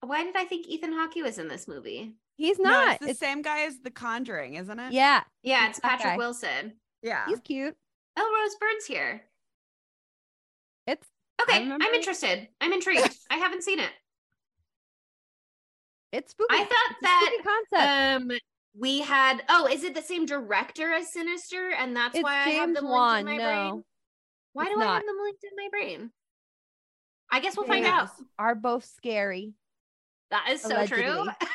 why 0.00 0.22
did 0.22 0.36
I 0.36 0.44
think 0.44 0.68
Ethan 0.68 0.92
Hawke 0.92 1.16
was 1.16 1.38
in 1.38 1.48
this 1.48 1.66
movie? 1.66 2.14
he's 2.36 2.58
no, 2.60 2.70
not 2.70 2.90
it's 2.92 2.98
the 3.00 3.04
It's- 3.06 3.18
same 3.18 3.42
guy 3.42 3.62
as 3.66 3.78
the 3.80 3.90
conjuring 3.90 4.54
isn't 4.54 4.78
it 4.78 4.92
yeah 4.92 5.22
Yeah, 5.42 5.68
It's 5.68 5.78
it's 5.78 5.86
Patrick 5.86 6.12
guy. 6.12 6.16
Wilson. 6.16 6.74
yeah 7.02 7.26
he's 7.28 7.40
cute 7.40 7.76
Oh, 8.20 8.42
Rose 8.42 8.56
Byrne's 8.60 8.86
here. 8.86 9.22
it's 10.88 11.06
Okay, 11.40 11.70
I'm 11.70 11.94
interested. 11.94 12.48
I'm 12.60 12.72
intrigued. 12.72 13.16
I 13.30 13.36
haven't 13.36 13.62
seen 13.62 13.78
it. 13.78 13.90
It's 16.12 16.32
spooky 16.32 16.54
I 16.54 16.64
thought 16.64 16.90
It's 16.90 17.02
that 17.02 17.38
concept 17.72 18.32
um 18.32 18.38
we 18.78 19.00
had 19.00 19.42
oh, 19.48 19.66
is 19.66 19.82
it 19.82 19.94
the 19.94 20.02
same 20.02 20.24
director 20.24 20.92
as 20.92 21.12
Sinister? 21.12 21.70
And 21.76 21.96
that's 21.96 22.14
it's 22.14 22.22
why 22.22 22.34
I 22.34 22.50
have 22.50 22.68
james 22.68 22.78
them 22.78 22.88
wan 22.88 23.24
linked 23.24 23.30
in 23.30 23.38
my 23.38 23.44
no 23.44 23.70
brain. 23.70 23.84
Why 24.52 24.64
it's 24.64 24.74
do 24.74 24.80
I 24.80 24.84
have 24.84 25.02
them 25.04 25.16
linked 25.24 25.44
in 25.44 25.50
my 25.56 25.68
brain? 25.70 26.10
I 27.30 27.40
guess 27.40 27.56
we'll 27.56 27.66
find 27.66 27.84
out. 27.84 28.10
are 28.38 28.54
both 28.54 28.84
scary 28.84 29.52
That 30.30 30.48
is 30.50 30.62
so 30.62 30.86
true. 30.86 31.02
Allegedly. 31.02 31.34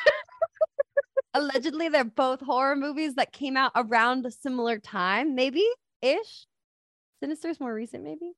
allegedly 1.34 1.88
they're 1.88 2.04
both 2.04 2.40
horror 2.40 2.76
movies 2.76 3.16
that 3.16 3.32
came 3.32 3.56
out 3.56 3.72
around 3.74 4.24
a 4.24 4.30
similar 4.30 4.78
time 4.78 5.34
maybe 5.34 5.66
ish 6.00 6.46
sinister's 7.20 7.58
more 7.58 7.74
recent 7.74 8.04
maybe 8.04 8.30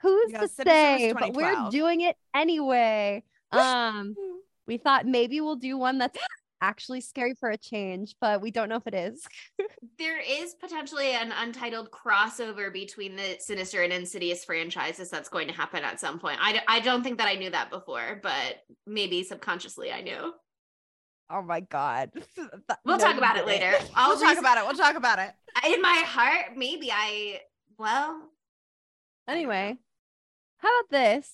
who's 0.00 0.30
Yeah, 0.30 0.42
to 0.42 0.48
Sinister 0.48 0.70
say 0.70 1.12
but 1.12 1.34
we're 1.34 1.70
doing 1.70 2.02
it 2.02 2.16
anyway 2.34 3.24
um 3.50 4.14
We 4.66 4.78
thought 4.78 5.06
maybe 5.06 5.40
we'll 5.40 5.56
do 5.56 5.78
one 5.78 5.98
that's 5.98 6.18
actually 6.60 7.00
scary 7.00 7.34
for 7.34 7.50
a 7.50 7.56
change, 7.56 8.14
but 8.20 8.40
we 8.40 8.50
don't 8.50 8.68
know 8.68 8.76
if 8.76 8.86
it 8.86 8.94
is. 8.94 9.26
there 9.98 10.20
is 10.20 10.54
potentially 10.54 11.12
an 11.12 11.32
untitled 11.32 11.90
crossover 11.90 12.72
between 12.72 13.16
the 13.16 13.36
Sinister 13.38 13.82
and 13.82 13.92
Insidious 13.92 14.44
franchises 14.44 15.10
that's 15.10 15.28
going 15.28 15.48
to 15.48 15.54
happen 15.54 15.84
at 15.84 16.00
some 16.00 16.18
point. 16.18 16.38
I, 16.40 16.62
I 16.66 16.80
don't 16.80 17.02
think 17.02 17.18
that 17.18 17.28
I 17.28 17.34
knew 17.34 17.50
that 17.50 17.70
before, 17.70 18.20
but 18.22 18.62
maybe 18.86 19.22
subconsciously 19.22 19.92
I 19.92 20.00
knew. 20.00 20.32
Oh 21.28 21.42
my 21.42 21.60
god. 21.60 22.10
we'll 22.84 22.98
no, 22.98 22.98
talk 22.98 23.16
about 23.16 23.36
it 23.36 23.46
later. 23.46 23.72
I'll 23.94 24.10
we'll 24.10 24.20
talk 24.20 24.38
about 24.38 24.58
it. 24.58 24.64
We'll 24.64 24.76
talk 24.76 24.96
about 24.96 25.18
it. 25.18 25.32
In 25.66 25.82
my 25.82 26.02
heart, 26.06 26.56
maybe 26.56 26.90
I 26.92 27.40
well. 27.78 28.20
Anyway, 29.28 29.76
how 30.58 30.68
about 30.68 30.90
this? 30.90 31.32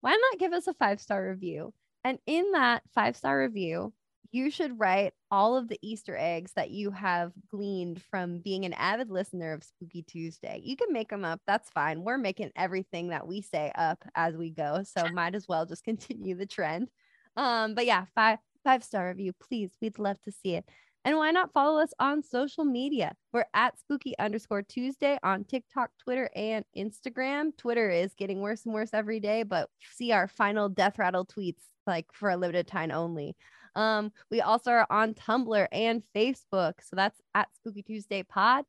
Why 0.00 0.10
not 0.10 0.40
give 0.40 0.52
us 0.52 0.66
a 0.66 0.74
five 0.74 1.00
star 1.00 1.28
review? 1.28 1.74
And 2.06 2.20
in 2.24 2.52
that 2.52 2.84
five 2.94 3.16
star 3.16 3.36
review, 3.36 3.92
you 4.30 4.48
should 4.48 4.78
write 4.78 5.12
all 5.28 5.56
of 5.56 5.66
the 5.66 5.78
Easter 5.82 6.16
eggs 6.16 6.52
that 6.54 6.70
you 6.70 6.92
have 6.92 7.32
gleaned 7.50 8.00
from 8.00 8.38
being 8.38 8.64
an 8.64 8.74
avid 8.74 9.10
listener 9.10 9.52
of 9.52 9.64
Spooky 9.64 10.02
Tuesday. 10.02 10.60
You 10.62 10.76
can 10.76 10.92
make 10.92 11.08
them 11.08 11.24
up. 11.24 11.40
That's 11.48 11.68
fine. 11.70 12.04
We're 12.04 12.16
making 12.16 12.52
everything 12.54 13.08
that 13.08 13.26
we 13.26 13.42
say 13.42 13.72
up 13.74 14.04
as 14.14 14.36
we 14.36 14.50
go. 14.50 14.84
So 14.84 15.08
might 15.12 15.34
as 15.34 15.48
well 15.48 15.66
just 15.66 15.82
continue 15.82 16.36
the 16.36 16.46
trend. 16.46 16.90
Um, 17.36 17.74
but 17.74 17.86
yeah, 17.86 18.04
five 18.14 18.38
five 18.62 18.84
star 18.84 19.08
review, 19.08 19.32
please. 19.42 19.72
We'd 19.82 19.98
love 19.98 20.22
to 20.22 20.30
see 20.30 20.54
it. 20.54 20.64
And 21.04 21.16
why 21.16 21.32
not 21.32 21.52
follow 21.52 21.80
us 21.80 21.92
on 21.98 22.22
social 22.22 22.64
media? 22.64 23.16
We're 23.32 23.46
at 23.52 23.80
spooky 23.80 24.16
underscore 24.16 24.62
Tuesday 24.62 25.18
on 25.24 25.42
TikTok, 25.42 25.90
Twitter, 25.98 26.30
and 26.36 26.64
Instagram. 26.76 27.56
Twitter 27.56 27.90
is 27.90 28.14
getting 28.14 28.42
worse 28.42 28.64
and 28.64 28.74
worse 28.74 28.90
every 28.92 29.18
day, 29.18 29.42
but 29.42 29.68
see 29.96 30.12
our 30.12 30.28
final 30.28 30.68
death 30.68 31.00
rattle 31.00 31.26
tweets 31.26 31.62
like 31.86 32.06
for 32.12 32.30
a 32.30 32.36
limited 32.36 32.66
time 32.66 32.90
only. 32.90 33.36
Um, 33.74 34.10
we 34.30 34.40
also 34.40 34.70
are 34.70 34.86
on 34.88 35.14
Tumblr 35.14 35.66
and 35.70 36.02
Facebook. 36.14 36.74
So 36.82 36.96
that's 36.96 37.20
at 37.34 37.48
Spooky 37.56 37.82
Tuesday 37.82 38.22
Pod. 38.22 38.64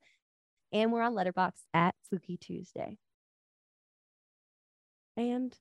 And 0.73 0.91
we're 0.91 1.02
on 1.02 1.14
Letterboxd 1.14 1.64
at 1.73 1.95
Spooky 2.06 2.38
Tuesday. 2.38 2.98
And 5.15 5.57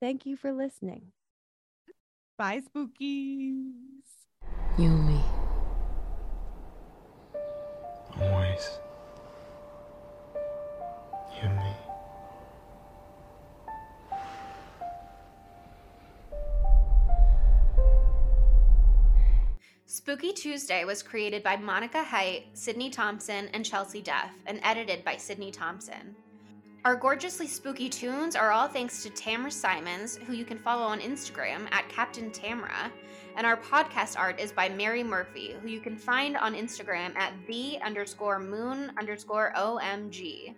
thank 0.00 0.26
you 0.26 0.36
for 0.36 0.52
listening. 0.52 1.12
Bye, 2.36 2.62
Spookies. 2.74 3.62
Yumi. 4.76 5.22
Always. 8.20 8.78
Yumi. 11.40 11.89
Spooky 19.92 20.32
Tuesday 20.32 20.84
was 20.84 21.02
created 21.02 21.42
by 21.42 21.56
Monica 21.56 22.04
Height, 22.04 22.46
Sydney 22.52 22.90
Thompson, 22.90 23.48
and 23.52 23.64
Chelsea 23.64 24.00
Duff, 24.00 24.30
and 24.46 24.60
edited 24.62 25.04
by 25.04 25.16
Sydney 25.16 25.50
Thompson. 25.50 26.14
Our 26.84 26.94
gorgeously 26.94 27.48
spooky 27.48 27.88
tunes 27.88 28.36
are 28.36 28.52
all 28.52 28.68
thanks 28.68 29.02
to 29.02 29.10
Tamra 29.10 29.50
Simons, 29.50 30.16
who 30.16 30.32
you 30.32 30.44
can 30.44 30.58
follow 30.58 30.84
on 30.84 31.00
Instagram 31.00 31.66
at 31.72 31.88
Captain 31.88 32.30
Tamra, 32.30 32.92
And 33.36 33.44
our 33.44 33.56
podcast 33.56 34.16
art 34.16 34.38
is 34.38 34.52
by 34.52 34.68
Mary 34.68 35.02
Murphy, 35.02 35.56
who 35.60 35.66
you 35.66 35.80
can 35.80 35.96
find 35.96 36.36
on 36.36 36.54
Instagram 36.54 37.16
at 37.16 37.32
the 37.48 37.80
underscore 37.82 38.38
moon 38.38 38.92
underscore 38.96 39.52
OMG. 39.56 40.54